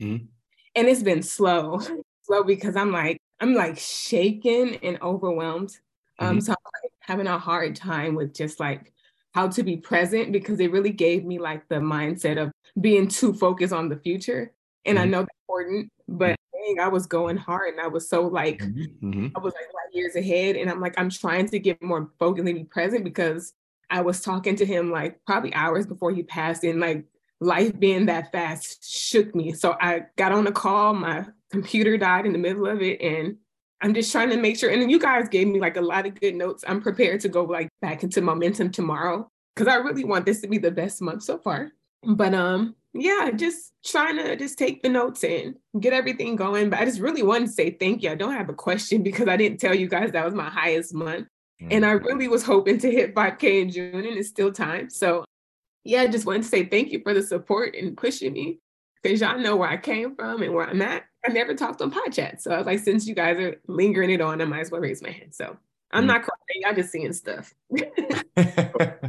Mhm. 0.03 0.27
And 0.75 0.89
it's 0.89 1.03
been 1.03 1.23
slow, 1.23 1.79
slow 2.23 2.43
because 2.43 2.75
I'm 2.75 2.91
like, 2.91 3.19
I'm 3.41 3.55
like 3.55 3.79
shaken 3.79 4.75
and 4.83 5.01
overwhelmed. 5.03 5.77
Um, 6.19 6.39
Mhm. 6.39 6.43
so 6.43 6.53
I'm 6.53 6.71
like 6.83 6.93
having 7.01 7.27
a 7.27 7.39
hard 7.39 7.77
time 7.77 8.15
with 8.15 8.35
just 8.35 8.59
like 8.59 8.93
how 9.35 9.49
to 9.49 9.63
be 9.63 9.77
present 9.77 10.33
because 10.33 10.59
it 10.61 10.73
really 10.73 10.93
gave 10.93 11.25
me 11.25 11.39
like 11.39 11.69
the 11.69 11.77
mindset 11.77 12.41
of 12.41 12.51
being 12.81 13.09
too 13.09 13.35
focused 13.35 13.73
on 13.73 13.89
the 13.89 13.97
future. 13.97 14.53
And 14.85 14.99
I 14.99 15.07
Mhm. 15.07 15.11
know 15.11 15.21
that's 15.23 15.39
important, 15.49 15.93
but 16.09 16.37
dang, 16.65 16.81
I 16.81 16.89
was 16.89 17.07
going 17.07 17.37
hard 17.37 17.73
and 17.75 17.81
I 17.81 17.89
was 17.89 18.09
so 18.09 18.27
like, 18.27 18.61
Mhm. 18.61 19.33
I 19.35 19.39
was 19.41 19.55
like 19.55 19.67
light 19.75 19.95
years 19.95 20.17
ahead. 20.17 20.57
And 20.57 20.71
I'm 20.71 20.81
like, 20.81 20.95
I'm 20.99 21.11
trying 21.11 21.49
to 21.49 21.59
get 21.59 21.83
more 21.83 22.11
focused 22.19 22.47
and 22.47 22.57
be 22.57 22.65
present 22.65 23.05
because 23.05 23.53
I 23.91 24.01
was 24.01 24.21
talking 24.21 24.57
to 24.57 24.67
him 24.67 24.91
like 24.91 25.21
probably 25.27 25.53
hours 25.55 25.87
before 25.87 26.13
he 26.13 26.23
passed 26.23 26.65
and 26.65 26.81
like 26.81 27.05
life 27.41 27.79
being 27.79 28.07
that 28.07 28.33
fast 28.33 28.85
shook 28.85 29.35
me. 29.35 29.53
So 29.53 29.77
I 29.81 30.03
got 30.17 30.33
on 30.33 30.47
a 30.47 30.53
call, 30.53 30.95
my 30.95 31.27
computer 31.51 31.97
died 31.97 32.27
in 32.27 32.33
the 32.33 32.39
middle 32.39 32.67
of 32.67 32.81
it 32.81 33.01
and 33.01 33.37
I'm 33.81 33.93
just 33.93 34.11
trying 34.11 34.31
to 34.31 34.37
make 34.37 34.59
sure. 34.59 34.71
And 34.71 34.91
you 34.91 34.99
guys 34.99 35.29
gave 35.29 35.47
me 35.47 35.61
like 35.61 35.77
a 35.77 35.81
lot 35.83 36.07
of 36.07 36.19
good 36.19 36.35
notes. 36.35 36.65
I'm 36.67 36.81
prepared 36.81 37.21
to 37.21 37.29
go 37.29 37.45
like 37.45 37.69
back 37.83 38.03
into 38.03 38.23
momentum 38.23 38.71
tomorrow 38.71 39.31
because 39.55 39.69
I 39.69 39.77
really 39.77 40.05
want 40.05 40.25
this 40.25 40.41
to 40.41 40.49
be 40.49 40.59
the 40.59 40.71
best 40.71 41.03
month 41.03 41.23
so 41.23 41.39
far. 41.39 41.71
But 42.03 42.33
um, 42.35 42.75
yeah, 42.95 43.31
just 43.35 43.73
trying 43.85 44.17
to 44.17 44.37
just 44.37 44.57
take 44.57 44.83
the 44.83 44.89
notes 44.89 45.25
in, 45.25 45.57
get 45.81 45.93
everything 45.93 46.37
going. 46.37 46.71
But 46.71 46.79
I 46.81 46.85
just 46.85 47.01
really 47.01 47.23
wanted 47.23 47.47
to 47.47 47.53
say 47.53 47.71
thank 47.73 48.03
you. 48.03 48.11
I 48.11 48.15
don't 48.15 48.33
have 48.33 48.49
a 48.49 48.55
question 48.55 49.03
because 49.03 49.29
I 49.29 49.37
didn't 49.37 49.59
tell 49.59 49.75
you 49.75 49.89
guys 49.89 50.13
that 50.13 50.25
was 50.25 50.35
my 50.35 50.49
highest 50.49 50.95
month. 50.95 51.27
And 51.71 51.85
I 51.87 51.93
really 51.93 52.29
was 52.29 52.45
hoping 52.45 52.79
to 52.79 52.91
hit 52.91 53.15
5K 53.15 53.63
in 53.63 53.71
June, 53.71 53.95
and 53.95 54.19
it's 54.19 54.29
still 54.29 54.53
time. 54.53 54.91
So 54.91 55.25
yeah, 55.83 56.03
I 56.03 56.07
just 56.09 56.27
wanted 56.27 56.43
to 56.43 56.49
say 56.49 56.65
thank 56.67 56.93
you 56.93 57.01
for 57.03 57.15
the 57.15 57.23
support 57.23 57.75
and 57.75 57.97
pushing 57.97 58.33
me 58.33 58.59
because 59.03 59.21
y'all 59.21 59.39
know 59.39 59.57
where 59.57 59.69
I 59.69 59.77
came 59.77 60.15
from 60.15 60.43
and 60.43 60.53
where 60.53 60.69
I'm 60.69 60.83
at. 60.83 61.05
I 61.27 61.33
never 61.33 61.55
talked 61.55 61.81
on 61.81 61.91
pod 61.91 62.13
chat. 62.13 62.43
So 62.43 62.51
I 62.53 62.59
was 62.59 62.67
like, 62.67 62.81
since 62.81 63.07
you 63.07 63.15
guys 63.15 63.39
are 63.39 63.57
lingering 63.67 64.11
it 64.11 64.21
on, 64.21 64.41
I 64.43 64.45
might 64.45 64.61
as 64.61 64.71
well 64.71 64.81
raise 64.81 65.01
my 65.03 65.11
hand. 65.11 65.35
So 65.35 65.57
I'm 65.91 66.05
Mm. 66.05 66.09
not 66.09 66.23
crying. 66.23 66.63
Y'all 66.63 66.75
just 66.75 66.91
seeing 66.91 67.13
stuff. 67.13 67.55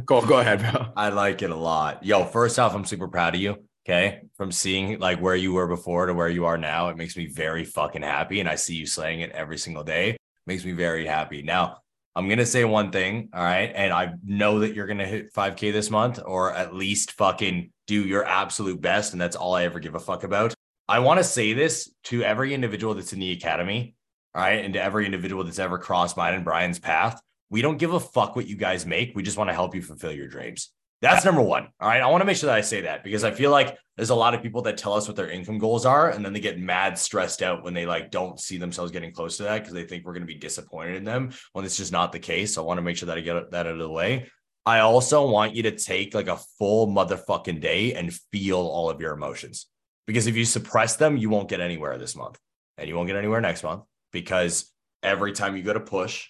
Go, 0.06 0.22
go 0.24 0.38
ahead, 0.38 0.60
bro. 0.60 0.92
I 0.96 1.08
like 1.08 1.42
it 1.42 1.50
a 1.50 1.56
lot. 1.56 2.04
Yo, 2.04 2.24
first 2.24 2.58
off, 2.58 2.74
I'm 2.74 2.84
super 2.84 3.08
proud 3.08 3.34
of 3.34 3.40
you. 3.40 3.56
Okay. 3.88 4.22
From 4.36 4.50
seeing 4.50 4.98
like 4.98 5.20
where 5.20 5.36
you 5.36 5.52
were 5.52 5.68
before 5.68 6.06
to 6.06 6.14
where 6.14 6.28
you 6.28 6.44
are 6.46 6.58
now, 6.58 6.88
it 6.88 6.96
makes 6.96 7.16
me 7.16 7.26
very 7.26 7.64
fucking 7.64 8.02
happy. 8.02 8.40
And 8.40 8.48
I 8.48 8.56
see 8.56 8.74
you 8.74 8.84
slaying 8.84 9.20
it 9.20 9.30
every 9.30 9.58
single 9.58 9.84
day. 9.84 10.16
Makes 10.44 10.64
me 10.64 10.72
very 10.72 11.06
happy. 11.06 11.42
Now, 11.42 11.78
I'm 12.16 12.26
going 12.26 12.38
to 12.38 12.46
say 12.46 12.64
one 12.64 12.90
thing. 12.90 13.28
All 13.32 13.44
right. 13.44 13.70
And 13.72 13.92
I 13.92 14.14
know 14.24 14.58
that 14.60 14.74
you're 14.74 14.88
going 14.88 14.98
to 14.98 15.06
hit 15.06 15.32
5K 15.32 15.72
this 15.72 15.88
month 15.88 16.18
or 16.24 16.52
at 16.52 16.74
least 16.74 17.12
fucking 17.12 17.70
do 17.86 18.04
your 18.04 18.24
absolute 18.24 18.80
best. 18.80 19.12
And 19.12 19.20
that's 19.20 19.36
all 19.36 19.54
I 19.54 19.62
ever 19.62 19.78
give 19.78 19.94
a 19.94 20.00
fuck 20.00 20.24
about. 20.24 20.52
I 20.88 20.98
want 20.98 21.18
to 21.18 21.24
say 21.24 21.52
this 21.52 21.88
to 22.04 22.24
every 22.24 22.54
individual 22.54 22.94
that's 22.94 23.12
in 23.12 23.20
the 23.20 23.30
academy. 23.30 23.94
All 24.34 24.42
right. 24.42 24.64
And 24.64 24.74
to 24.74 24.82
every 24.82 25.06
individual 25.06 25.44
that's 25.44 25.60
ever 25.60 25.78
crossed 25.78 26.16
mine 26.16 26.34
and 26.34 26.44
Brian's 26.44 26.80
path. 26.80 27.20
We 27.50 27.62
don't 27.62 27.78
give 27.78 27.92
a 27.92 28.00
fuck 28.00 28.34
what 28.34 28.48
you 28.48 28.56
guys 28.56 28.84
make. 28.84 29.14
We 29.14 29.22
just 29.22 29.38
want 29.38 29.48
to 29.50 29.54
help 29.54 29.76
you 29.76 29.82
fulfill 29.82 30.10
your 30.10 30.26
dreams. 30.26 30.72
That's 31.02 31.24
number 31.24 31.42
one. 31.42 31.68
All 31.78 31.88
right. 31.88 32.00
I 32.00 32.06
want 32.06 32.22
to 32.22 32.24
make 32.24 32.36
sure 32.36 32.48
that 32.48 32.56
I 32.56 32.62
say 32.62 32.82
that 32.82 33.04
because 33.04 33.22
I 33.22 33.30
feel 33.30 33.50
like 33.50 33.76
there's 33.96 34.10
a 34.10 34.14
lot 34.14 34.34
of 34.34 34.42
people 34.42 34.62
that 34.62 34.78
tell 34.78 34.94
us 34.94 35.06
what 35.06 35.16
their 35.16 35.30
income 35.30 35.58
goals 35.58 35.84
are 35.84 36.10
and 36.10 36.24
then 36.24 36.32
they 36.32 36.40
get 36.40 36.58
mad 36.58 36.98
stressed 36.98 37.42
out 37.42 37.62
when 37.62 37.74
they 37.74 37.84
like 37.84 38.10
don't 38.10 38.40
see 38.40 38.56
themselves 38.56 38.92
getting 38.92 39.12
close 39.12 39.36
to 39.36 39.42
that 39.42 39.58
because 39.58 39.74
they 39.74 39.84
think 39.84 40.04
we're 40.04 40.14
going 40.14 40.26
to 40.26 40.32
be 40.32 40.38
disappointed 40.38 40.96
in 40.96 41.04
them 41.04 41.32
when 41.52 41.64
it's 41.64 41.76
just 41.76 41.92
not 41.92 42.12
the 42.12 42.18
case. 42.18 42.54
So 42.54 42.62
I 42.62 42.66
want 42.66 42.78
to 42.78 42.82
make 42.82 42.96
sure 42.96 43.06
that 43.08 43.18
I 43.18 43.20
get 43.20 43.50
that 43.50 43.66
out 43.66 43.72
of 43.72 43.78
the 43.78 43.90
way. 43.90 44.30
I 44.64 44.80
also 44.80 45.28
want 45.28 45.54
you 45.54 45.62
to 45.64 45.70
take 45.72 46.14
like 46.14 46.28
a 46.28 46.40
full 46.58 46.88
motherfucking 46.88 47.60
day 47.60 47.94
and 47.94 48.12
feel 48.32 48.58
all 48.58 48.90
of 48.90 49.00
your 49.00 49.12
emotions 49.12 49.66
because 50.06 50.26
if 50.26 50.34
you 50.34 50.44
suppress 50.44 50.96
them, 50.96 51.16
you 51.16 51.28
won't 51.28 51.48
get 51.48 51.60
anywhere 51.60 51.98
this 51.98 52.16
month 52.16 52.38
and 52.78 52.88
you 52.88 52.96
won't 52.96 53.06
get 53.06 53.16
anywhere 53.16 53.40
next 53.40 53.62
month 53.62 53.84
because 54.12 54.72
every 55.02 55.32
time 55.32 55.56
you 55.56 55.62
go 55.62 55.72
to 55.72 55.80
push, 55.80 56.28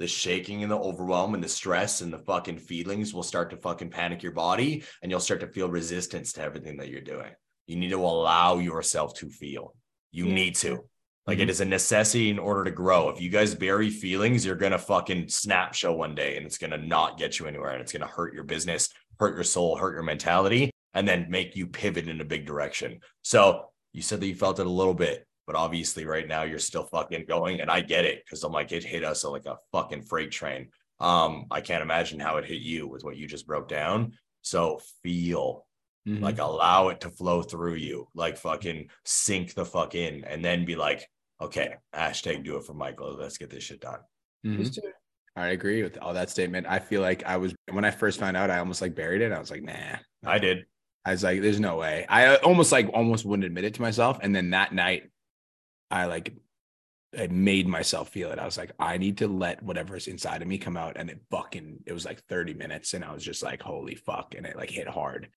the 0.00 0.08
shaking 0.08 0.62
and 0.62 0.72
the 0.72 0.78
overwhelm 0.78 1.34
and 1.34 1.44
the 1.44 1.48
stress 1.48 2.00
and 2.00 2.10
the 2.10 2.18
fucking 2.18 2.58
feelings 2.58 3.12
will 3.12 3.22
start 3.22 3.50
to 3.50 3.56
fucking 3.58 3.90
panic 3.90 4.22
your 4.22 4.32
body 4.32 4.82
and 5.02 5.10
you'll 5.10 5.20
start 5.20 5.40
to 5.40 5.46
feel 5.46 5.68
resistance 5.68 6.32
to 6.32 6.42
everything 6.42 6.78
that 6.78 6.88
you're 6.88 7.02
doing. 7.02 7.30
You 7.66 7.76
need 7.76 7.90
to 7.90 8.00
allow 8.00 8.56
yourself 8.56 9.14
to 9.16 9.28
feel. 9.28 9.74
You 10.10 10.24
need 10.24 10.56
to. 10.56 10.88
Like 11.26 11.38
it 11.38 11.42
mm-hmm. 11.42 11.50
is 11.50 11.60
a 11.60 11.66
necessity 11.66 12.30
in 12.30 12.38
order 12.38 12.64
to 12.64 12.70
grow. 12.70 13.10
If 13.10 13.20
you 13.20 13.28
guys 13.28 13.54
bury 13.54 13.90
feelings, 13.90 14.44
you're 14.44 14.56
gonna 14.56 14.78
fucking 14.78 15.28
snap 15.28 15.74
show 15.74 15.92
one 15.92 16.14
day 16.14 16.38
and 16.38 16.46
it's 16.46 16.58
gonna 16.58 16.78
not 16.78 17.18
get 17.18 17.38
you 17.38 17.46
anywhere 17.46 17.72
and 17.72 17.82
it's 17.82 17.92
gonna 17.92 18.06
hurt 18.06 18.32
your 18.32 18.44
business, 18.44 18.88
hurt 19.18 19.34
your 19.34 19.44
soul, 19.44 19.76
hurt 19.76 19.92
your 19.92 20.02
mentality, 20.02 20.70
and 20.94 21.06
then 21.06 21.26
make 21.28 21.56
you 21.56 21.66
pivot 21.66 22.08
in 22.08 22.22
a 22.22 22.24
big 22.24 22.46
direction. 22.46 23.00
So 23.20 23.66
you 23.92 24.00
said 24.00 24.20
that 24.20 24.26
you 24.26 24.34
felt 24.34 24.60
it 24.60 24.66
a 24.66 24.70
little 24.70 24.94
bit, 24.94 25.26
but 25.50 25.58
obviously 25.58 26.04
right 26.04 26.28
now 26.28 26.44
you're 26.44 26.60
still 26.60 26.84
fucking 26.84 27.24
going. 27.26 27.60
And 27.60 27.68
I 27.68 27.80
get 27.80 28.04
it 28.04 28.22
because 28.24 28.44
I'm 28.44 28.52
like, 28.52 28.70
it 28.70 28.84
hit 28.84 29.02
us 29.02 29.24
like 29.24 29.46
a 29.46 29.58
fucking 29.72 30.02
freight 30.02 30.30
train. 30.30 30.68
Um, 31.00 31.46
I 31.50 31.60
can't 31.60 31.82
imagine 31.82 32.20
how 32.20 32.36
it 32.36 32.44
hit 32.44 32.60
you 32.60 32.86
with 32.86 33.02
what 33.02 33.16
you 33.16 33.26
just 33.26 33.48
broke 33.48 33.66
down. 33.68 34.12
So 34.42 34.80
feel 35.02 35.66
Mm-hmm. 36.08 36.24
like 36.24 36.38
allow 36.38 36.88
it 36.88 37.02
to 37.02 37.10
flow 37.10 37.42
through 37.42 37.74
you, 37.74 38.08
like 38.14 38.38
fucking 38.38 38.88
sink 39.04 39.52
the 39.52 39.66
fuck 39.66 39.94
in, 39.94 40.24
and 40.24 40.42
then 40.42 40.64
be 40.64 40.74
like, 40.74 41.06
okay, 41.42 41.74
hashtag 41.94 42.42
do 42.42 42.56
it 42.56 42.64
for 42.64 42.72
Michael. 42.72 43.16
Let's 43.18 43.36
get 43.36 43.50
this 43.50 43.64
shit 43.64 43.82
done. 43.82 43.98
Mhm. 44.46 44.74
I 45.36 45.48
agree 45.48 45.82
with 45.82 45.98
all 45.98 46.14
that 46.14 46.30
statement. 46.30 46.66
I 46.66 46.78
feel 46.78 47.02
like 47.02 47.24
I 47.26 47.36
was 47.36 47.54
when 47.70 47.84
I 47.84 47.90
first 47.90 48.18
found 48.18 48.34
out, 48.34 48.48
I 48.50 48.60
almost 48.60 48.80
like 48.80 48.94
buried 48.94 49.20
it. 49.20 49.30
I 49.30 49.38
was 49.38 49.50
like, 49.50 49.62
nah. 49.62 49.98
I 50.24 50.38
did. 50.38 50.64
I 51.04 51.10
was 51.12 51.22
like, 51.22 51.42
there's 51.42 51.60
no 51.60 51.76
way. 51.76 52.06
I 52.08 52.28
uh, 52.28 52.36
almost 52.44 52.72
like 52.72 52.88
almost 52.94 53.26
wouldn't 53.26 53.44
admit 53.44 53.64
it 53.64 53.74
to 53.74 53.82
myself. 53.82 54.18
And 54.22 54.34
then 54.34 54.50
that 54.50 54.72
night, 54.72 55.09
I 55.90 56.06
like 56.06 56.34
I 57.18 57.26
made 57.26 57.66
myself 57.66 58.10
feel 58.10 58.30
it. 58.30 58.38
I 58.38 58.44
was 58.44 58.56
like, 58.56 58.70
I 58.78 58.96
need 58.96 59.18
to 59.18 59.26
let 59.26 59.62
whatever's 59.62 60.06
inside 60.06 60.42
of 60.42 60.48
me 60.48 60.58
come 60.58 60.76
out. 60.76 60.96
And 60.96 61.10
it 61.10 61.20
fucking 61.30 61.80
it 61.86 61.92
was 61.92 62.04
like 62.04 62.22
30 62.24 62.54
minutes. 62.54 62.94
And 62.94 63.04
I 63.04 63.12
was 63.12 63.24
just 63.24 63.42
like, 63.42 63.62
holy 63.62 63.96
fuck. 63.96 64.34
And 64.36 64.46
it 64.46 64.56
like 64.56 64.70
hit 64.70 64.86
hard. 64.86 65.28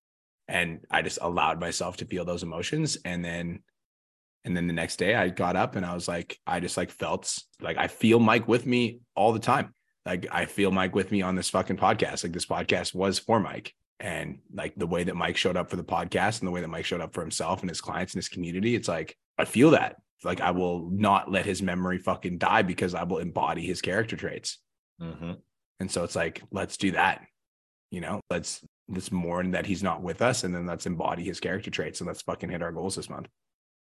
And 0.47 0.81
I 0.91 1.01
just 1.01 1.19
allowed 1.21 1.59
myself 1.59 1.97
to 1.97 2.05
feel 2.05 2.25
those 2.25 2.43
emotions. 2.43 2.97
And 3.03 3.25
then 3.25 3.63
and 4.45 4.55
then 4.55 4.67
the 4.67 4.73
next 4.73 4.97
day 4.97 5.15
I 5.15 5.29
got 5.29 5.55
up 5.55 5.75
and 5.75 5.85
I 5.85 5.93
was 5.93 6.07
like, 6.07 6.37
I 6.45 6.59
just 6.59 6.77
like 6.77 6.91
felt 6.91 7.39
like 7.61 7.77
I 7.77 7.87
feel 7.87 8.19
Mike 8.19 8.47
with 8.47 8.65
me 8.65 8.99
all 9.15 9.33
the 9.33 9.39
time. 9.39 9.73
Like 10.05 10.27
I 10.31 10.45
feel 10.45 10.69
Mike 10.69 10.93
with 10.93 11.11
me 11.11 11.21
on 11.21 11.35
this 11.35 11.49
fucking 11.49 11.77
podcast. 11.77 12.23
Like 12.23 12.33
this 12.33 12.45
podcast 12.45 12.93
was 12.93 13.17
for 13.17 13.39
Mike. 13.39 13.73
And 13.99 14.39
like 14.53 14.75
the 14.75 14.87
way 14.87 15.05
that 15.05 15.15
Mike 15.15 15.37
showed 15.37 15.55
up 15.55 15.69
for 15.69 15.77
the 15.77 15.83
podcast 15.83 16.39
and 16.39 16.47
the 16.47 16.51
way 16.51 16.61
that 16.61 16.67
Mike 16.67 16.85
showed 16.85 16.99
up 16.99 17.13
for 17.13 17.21
himself 17.21 17.61
and 17.61 17.69
his 17.69 17.81
clients 17.81 18.13
and 18.13 18.19
his 18.19 18.29
community, 18.29 18.75
it's 18.75 18.89
like 18.89 19.17
I 19.39 19.45
feel 19.45 19.71
that. 19.71 19.95
Like 20.23 20.41
I 20.41 20.51
will 20.51 20.89
not 20.89 21.31
let 21.31 21.45
his 21.45 21.61
memory 21.61 21.97
fucking 21.97 22.37
die 22.37 22.61
because 22.61 22.95
I 22.95 23.03
will 23.03 23.19
embody 23.19 23.65
his 23.65 23.81
character 23.81 24.15
traits. 24.15 24.59
Mhm. 25.01 25.37
And 25.79 25.91
so 25.91 26.03
it's 26.03 26.15
like, 26.15 26.41
let's 26.51 26.77
do 26.77 26.91
that. 26.91 27.25
You 27.91 28.01
know, 28.01 28.21
let's 28.29 28.65
let's 28.87 29.11
mourn 29.11 29.51
that 29.51 29.65
he's 29.65 29.83
not 29.83 30.01
with 30.01 30.21
us 30.21 30.43
and 30.43 30.53
then 30.53 30.65
let's 30.65 30.85
embody 30.85 31.23
his 31.23 31.39
character 31.39 31.71
traits 31.71 32.01
and 32.01 32.07
let's 32.07 32.21
fucking 32.21 32.49
hit 32.49 32.61
our 32.61 32.71
goals 32.71 32.95
this 32.95 33.09
month. 33.09 33.27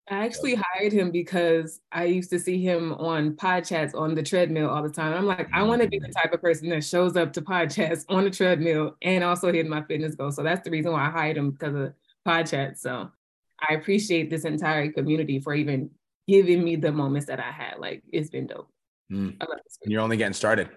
I 0.09 0.25
actually 0.25 0.55
hired 0.55 0.91
him 0.91 1.11
because 1.11 1.81
I 1.91 2.05
used 2.05 2.31
to 2.31 2.39
see 2.39 2.63
him 2.63 2.93
on 2.93 3.35
pod 3.35 3.65
chats 3.65 3.93
on 3.93 4.15
the 4.15 4.23
treadmill 4.23 4.67
all 4.67 4.81
the 4.81 4.89
time. 4.89 5.13
I'm 5.13 5.27
like, 5.27 5.47
I 5.53 5.61
want 5.61 5.83
to 5.83 5.87
be 5.87 5.99
the 5.99 6.07
type 6.07 6.33
of 6.33 6.41
person 6.41 6.69
that 6.69 6.83
shows 6.83 7.15
up 7.15 7.31
to 7.33 7.43
pod 7.43 7.69
chats 7.69 8.05
on 8.09 8.23
the 8.23 8.31
treadmill 8.31 8.95
and 9.03 9.23
also 9.23 9.53
hit 9.53 9.67
my 9.67 9.83
fitness 9.83 10.15
goal. 10.15 10.31
So 10.31 10.41
that's 10.41 10.63
the 10.63 10.71
reason 10.71 10.93
why 10.93 11.05
I 11.05 11.11
hired 11.11 11.37
him 11.37 11.51
because 11.51 11.75
of 11.75 11.93
pod 12.25 12.47
chats. 12.47 12.81
So 12.81 13.11
I 13.59 13.75
appreciate 13.75 14.31
this 14.31 14.45
entire 14.45 14.91
community 14.91 15.39
for 15.39 15.53
even 15.53 15.91
giving 16.29 16.63
me 16.63 16.75
the 16.75 16.91
moments 16.91 17.27
that 17.27 17.39
I 17.39 17.51
had. 17.51 17.79
Like 17.79 18.03
it's 18.11 18.29
been 18.29 18.47
dope. 18.47 18.69
Mm. 19.11 19.35
I 19.41 19.45
love 19.45 19.59
this. 19.63 19.79
And 19.83 19.91
you're 19.91 20.01
only 20.01 20.17
getting 20.17 20.33
started 20.33 20.69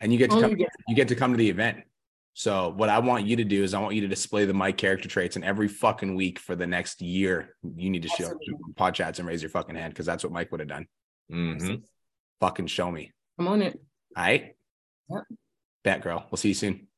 and 0.00 0.12
you 0.12 0.18
get 0.18 0.30
to 0.30 0.36
Only 0.36 0.48
come, 0.48 0.56
getting 0.56 0.70
you 0.88 0.96
get 0.96 1.08
to 1.08 1.14
come 1.14 1.32
to 1.32 1.36
the 1.36 1.48
event. 1.48 1.78
So 2.32 2.70
what 2.76 2.88
I 2.88 2.98
want 2.98 3.26
you 3.26 3.36
to 3.36 3.44
do 3.44 3.62
is 3.62 3.74
I 3.74 3.80
want 3.80 3.94
you 3.94 4.00
to 4.00 4.08
display 4.08 4.44
the 4.44 4.54
Mike 4.54 4.76
character 4.76 5.08
traits 5.08 5.36
and 5.36 5.44
every 5.44 5.68
fucking 5.68 6.16
week 6.16 6.38
for 6.38 6.56
the 6.56 6.66
next 6.66 7.00
year, 7.00 7.54
you 7.76 7.90
need 7.90 8.02
to 8.02 8.08
show 8.08 8.26
up 8.26 8.32
to 8.32 8.56
pod 8.74 8.94
chats 8.94 9.18
and 9.20 9.28
raise 9.28 9.40
your 9.40 9.50
fucking 9.50 9.76
hand 9.76 9.92
because 9.92 10.06
that's 10.06 10.24
what 10.24 10.32
Mike 10.32 10.50
would 10.50 10.60
have 10.60 10.68
done. 10.68 10.86
Mhm. 11.30 11.82
Fucking 12.40 12.66
show 12.66 12.90
me. 12.90 13.12
I'm 13.38 13.46
on 13.46 13.62
it. 13.62 13.78
All 14.16 14.24
right. 14.24 14.56
Yep. 15.10 15.22
Bet, 15.84 16.00
girl. 16.02 16.26
We'll 16.30 16.38
see 16.38 16.48
you 16.48 16.54
soon. 16.54 16.88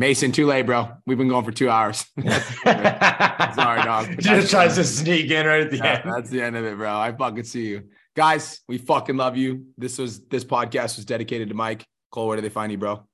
Mason, 0.00 0.32
too 0.32 0.46
late, 0.46 0.62
bro. 0.64 0.88
We've 1.06 1.18
been 1.18 1.28
going 1.28 1.44
for 1.44 1.52
two 1.52 1.68
hours. 1.68 2.06
Sorry, 2.24 3.82
dog. 3.82 4.08
Just 4.18 4.50
tries 4.50 4.76
to 4.76 4.84
sneak 4.84 5.30
in 5.30 5.44
right 5.46 5.60
at 5.60 5.70
the 5.70 5.76
Yeah, 5.76 6.00
end. 6.02 6.10
That's 6.10 6.30
the 6.30 6.40
end 6.40 6.56
of 6.56 6.64
it, 6.64 6.78
bro. 6.78 6.98
I 6.98 7.12
fucking 7.12 7.44
see 7.44 7.66
you. 7.66 7.82
Guys, 8.16 8.60
we 8.66 8.78
fucking 8.78 9.18
love 9.18 9.36
you. 9.36 9.66
This 9.76 9.98
was 9.98 10.26
this 10.28 10.42
podcast 10.42 10.96
was 10.96 11.04
dedicated 11.04 11.50
to 11.50 11.54
Mike. 11.54 11.84
Cole, 12.10 12.28
where 12.28 12.36
do 12.36 12.40
they 12.40 12.48
find 12.48 12.72
you, 12.72 12.78
bro? 12.78 13.06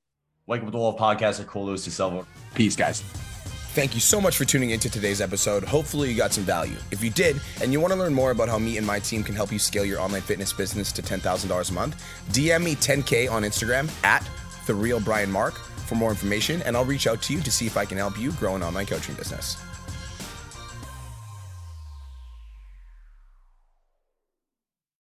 Wake 0.47 0.61
Up 0.61 0.67
with 0.67 0.73
the 0.75 0.79
Wolf 0.79 0.97
podcast 0.97 1.41
at 1.41 1.49
Cole 1.49 1.67
Lewis 1.67 1.89
DeSilva. 1.89 2.25
Peace, 2.55 2.77
guys. 2.77 3.01
Thank 3.01 3.95
you 3.97 4.01
so 4.01 4.21
much 4.21 4.37
for 4.37 4.45
tuning 4.45 4.71
into 4.71 4.89
today's 4.89 5.21
episode. 5.21 5.65
Hopefully, 5.65 6.09
you 6.09 6.17
got 6.17 6.33
some 6.33 6.45
value. 6.45 6.77
If 6.93 7.03
you 7.03 7.11
did, 7.11 7.41
and 7.61 7.73
you 7.73 7.81
want 7.81 7.95
to 7.95 7.99
learn 7.99 8.15
more 8.15 8.31
about 8.31 8.49
how 8.49 8.61
me 8.61 8.79
and 8.79 8.87
my 8.87 9.01
team 9.01 9.25
can 9.25 9.35
help 9.35 9.51
you 9.51 9.59
scale 9.59 9.85
your 9.85 9.99
online 10.01 10.23
fitness 10.23 10.53
business 10.53 10.93
to 10.93 11.03
$10,000 11.03 11.71
a 11.71 11.73
month, 11.75 12.01
DM 12.31 12.63
me 12.63 12.77
10K 12.77 13.29
on 13.29 13.43
Instagram 13.43 13.91
at 14.05 14.27
The 14.69 14.75
Real 14.75 15.01
Brian 15.01 15.33
Mark 15.33 15.61
for 15.87 15.95
more 15.95 16.11
information, 16.11 16.63
and 16.63 16.77
I'll 16.77 16.85
reach 16.85 17.07
out 17.07 17.23
to 17.23 17.33
you 17.33 17.41
to 17.41 17.51
see 17.51 17.67
if 17.67 17.77
I 17.77 17.85
can 17.85 17.99
help 17.99 18.19
you 18.19 18.33
grow 18.33 18.55
an 18.55 18.63
online 18.63 18.87
coaching 18.87 19.15
business. 19.15 19.57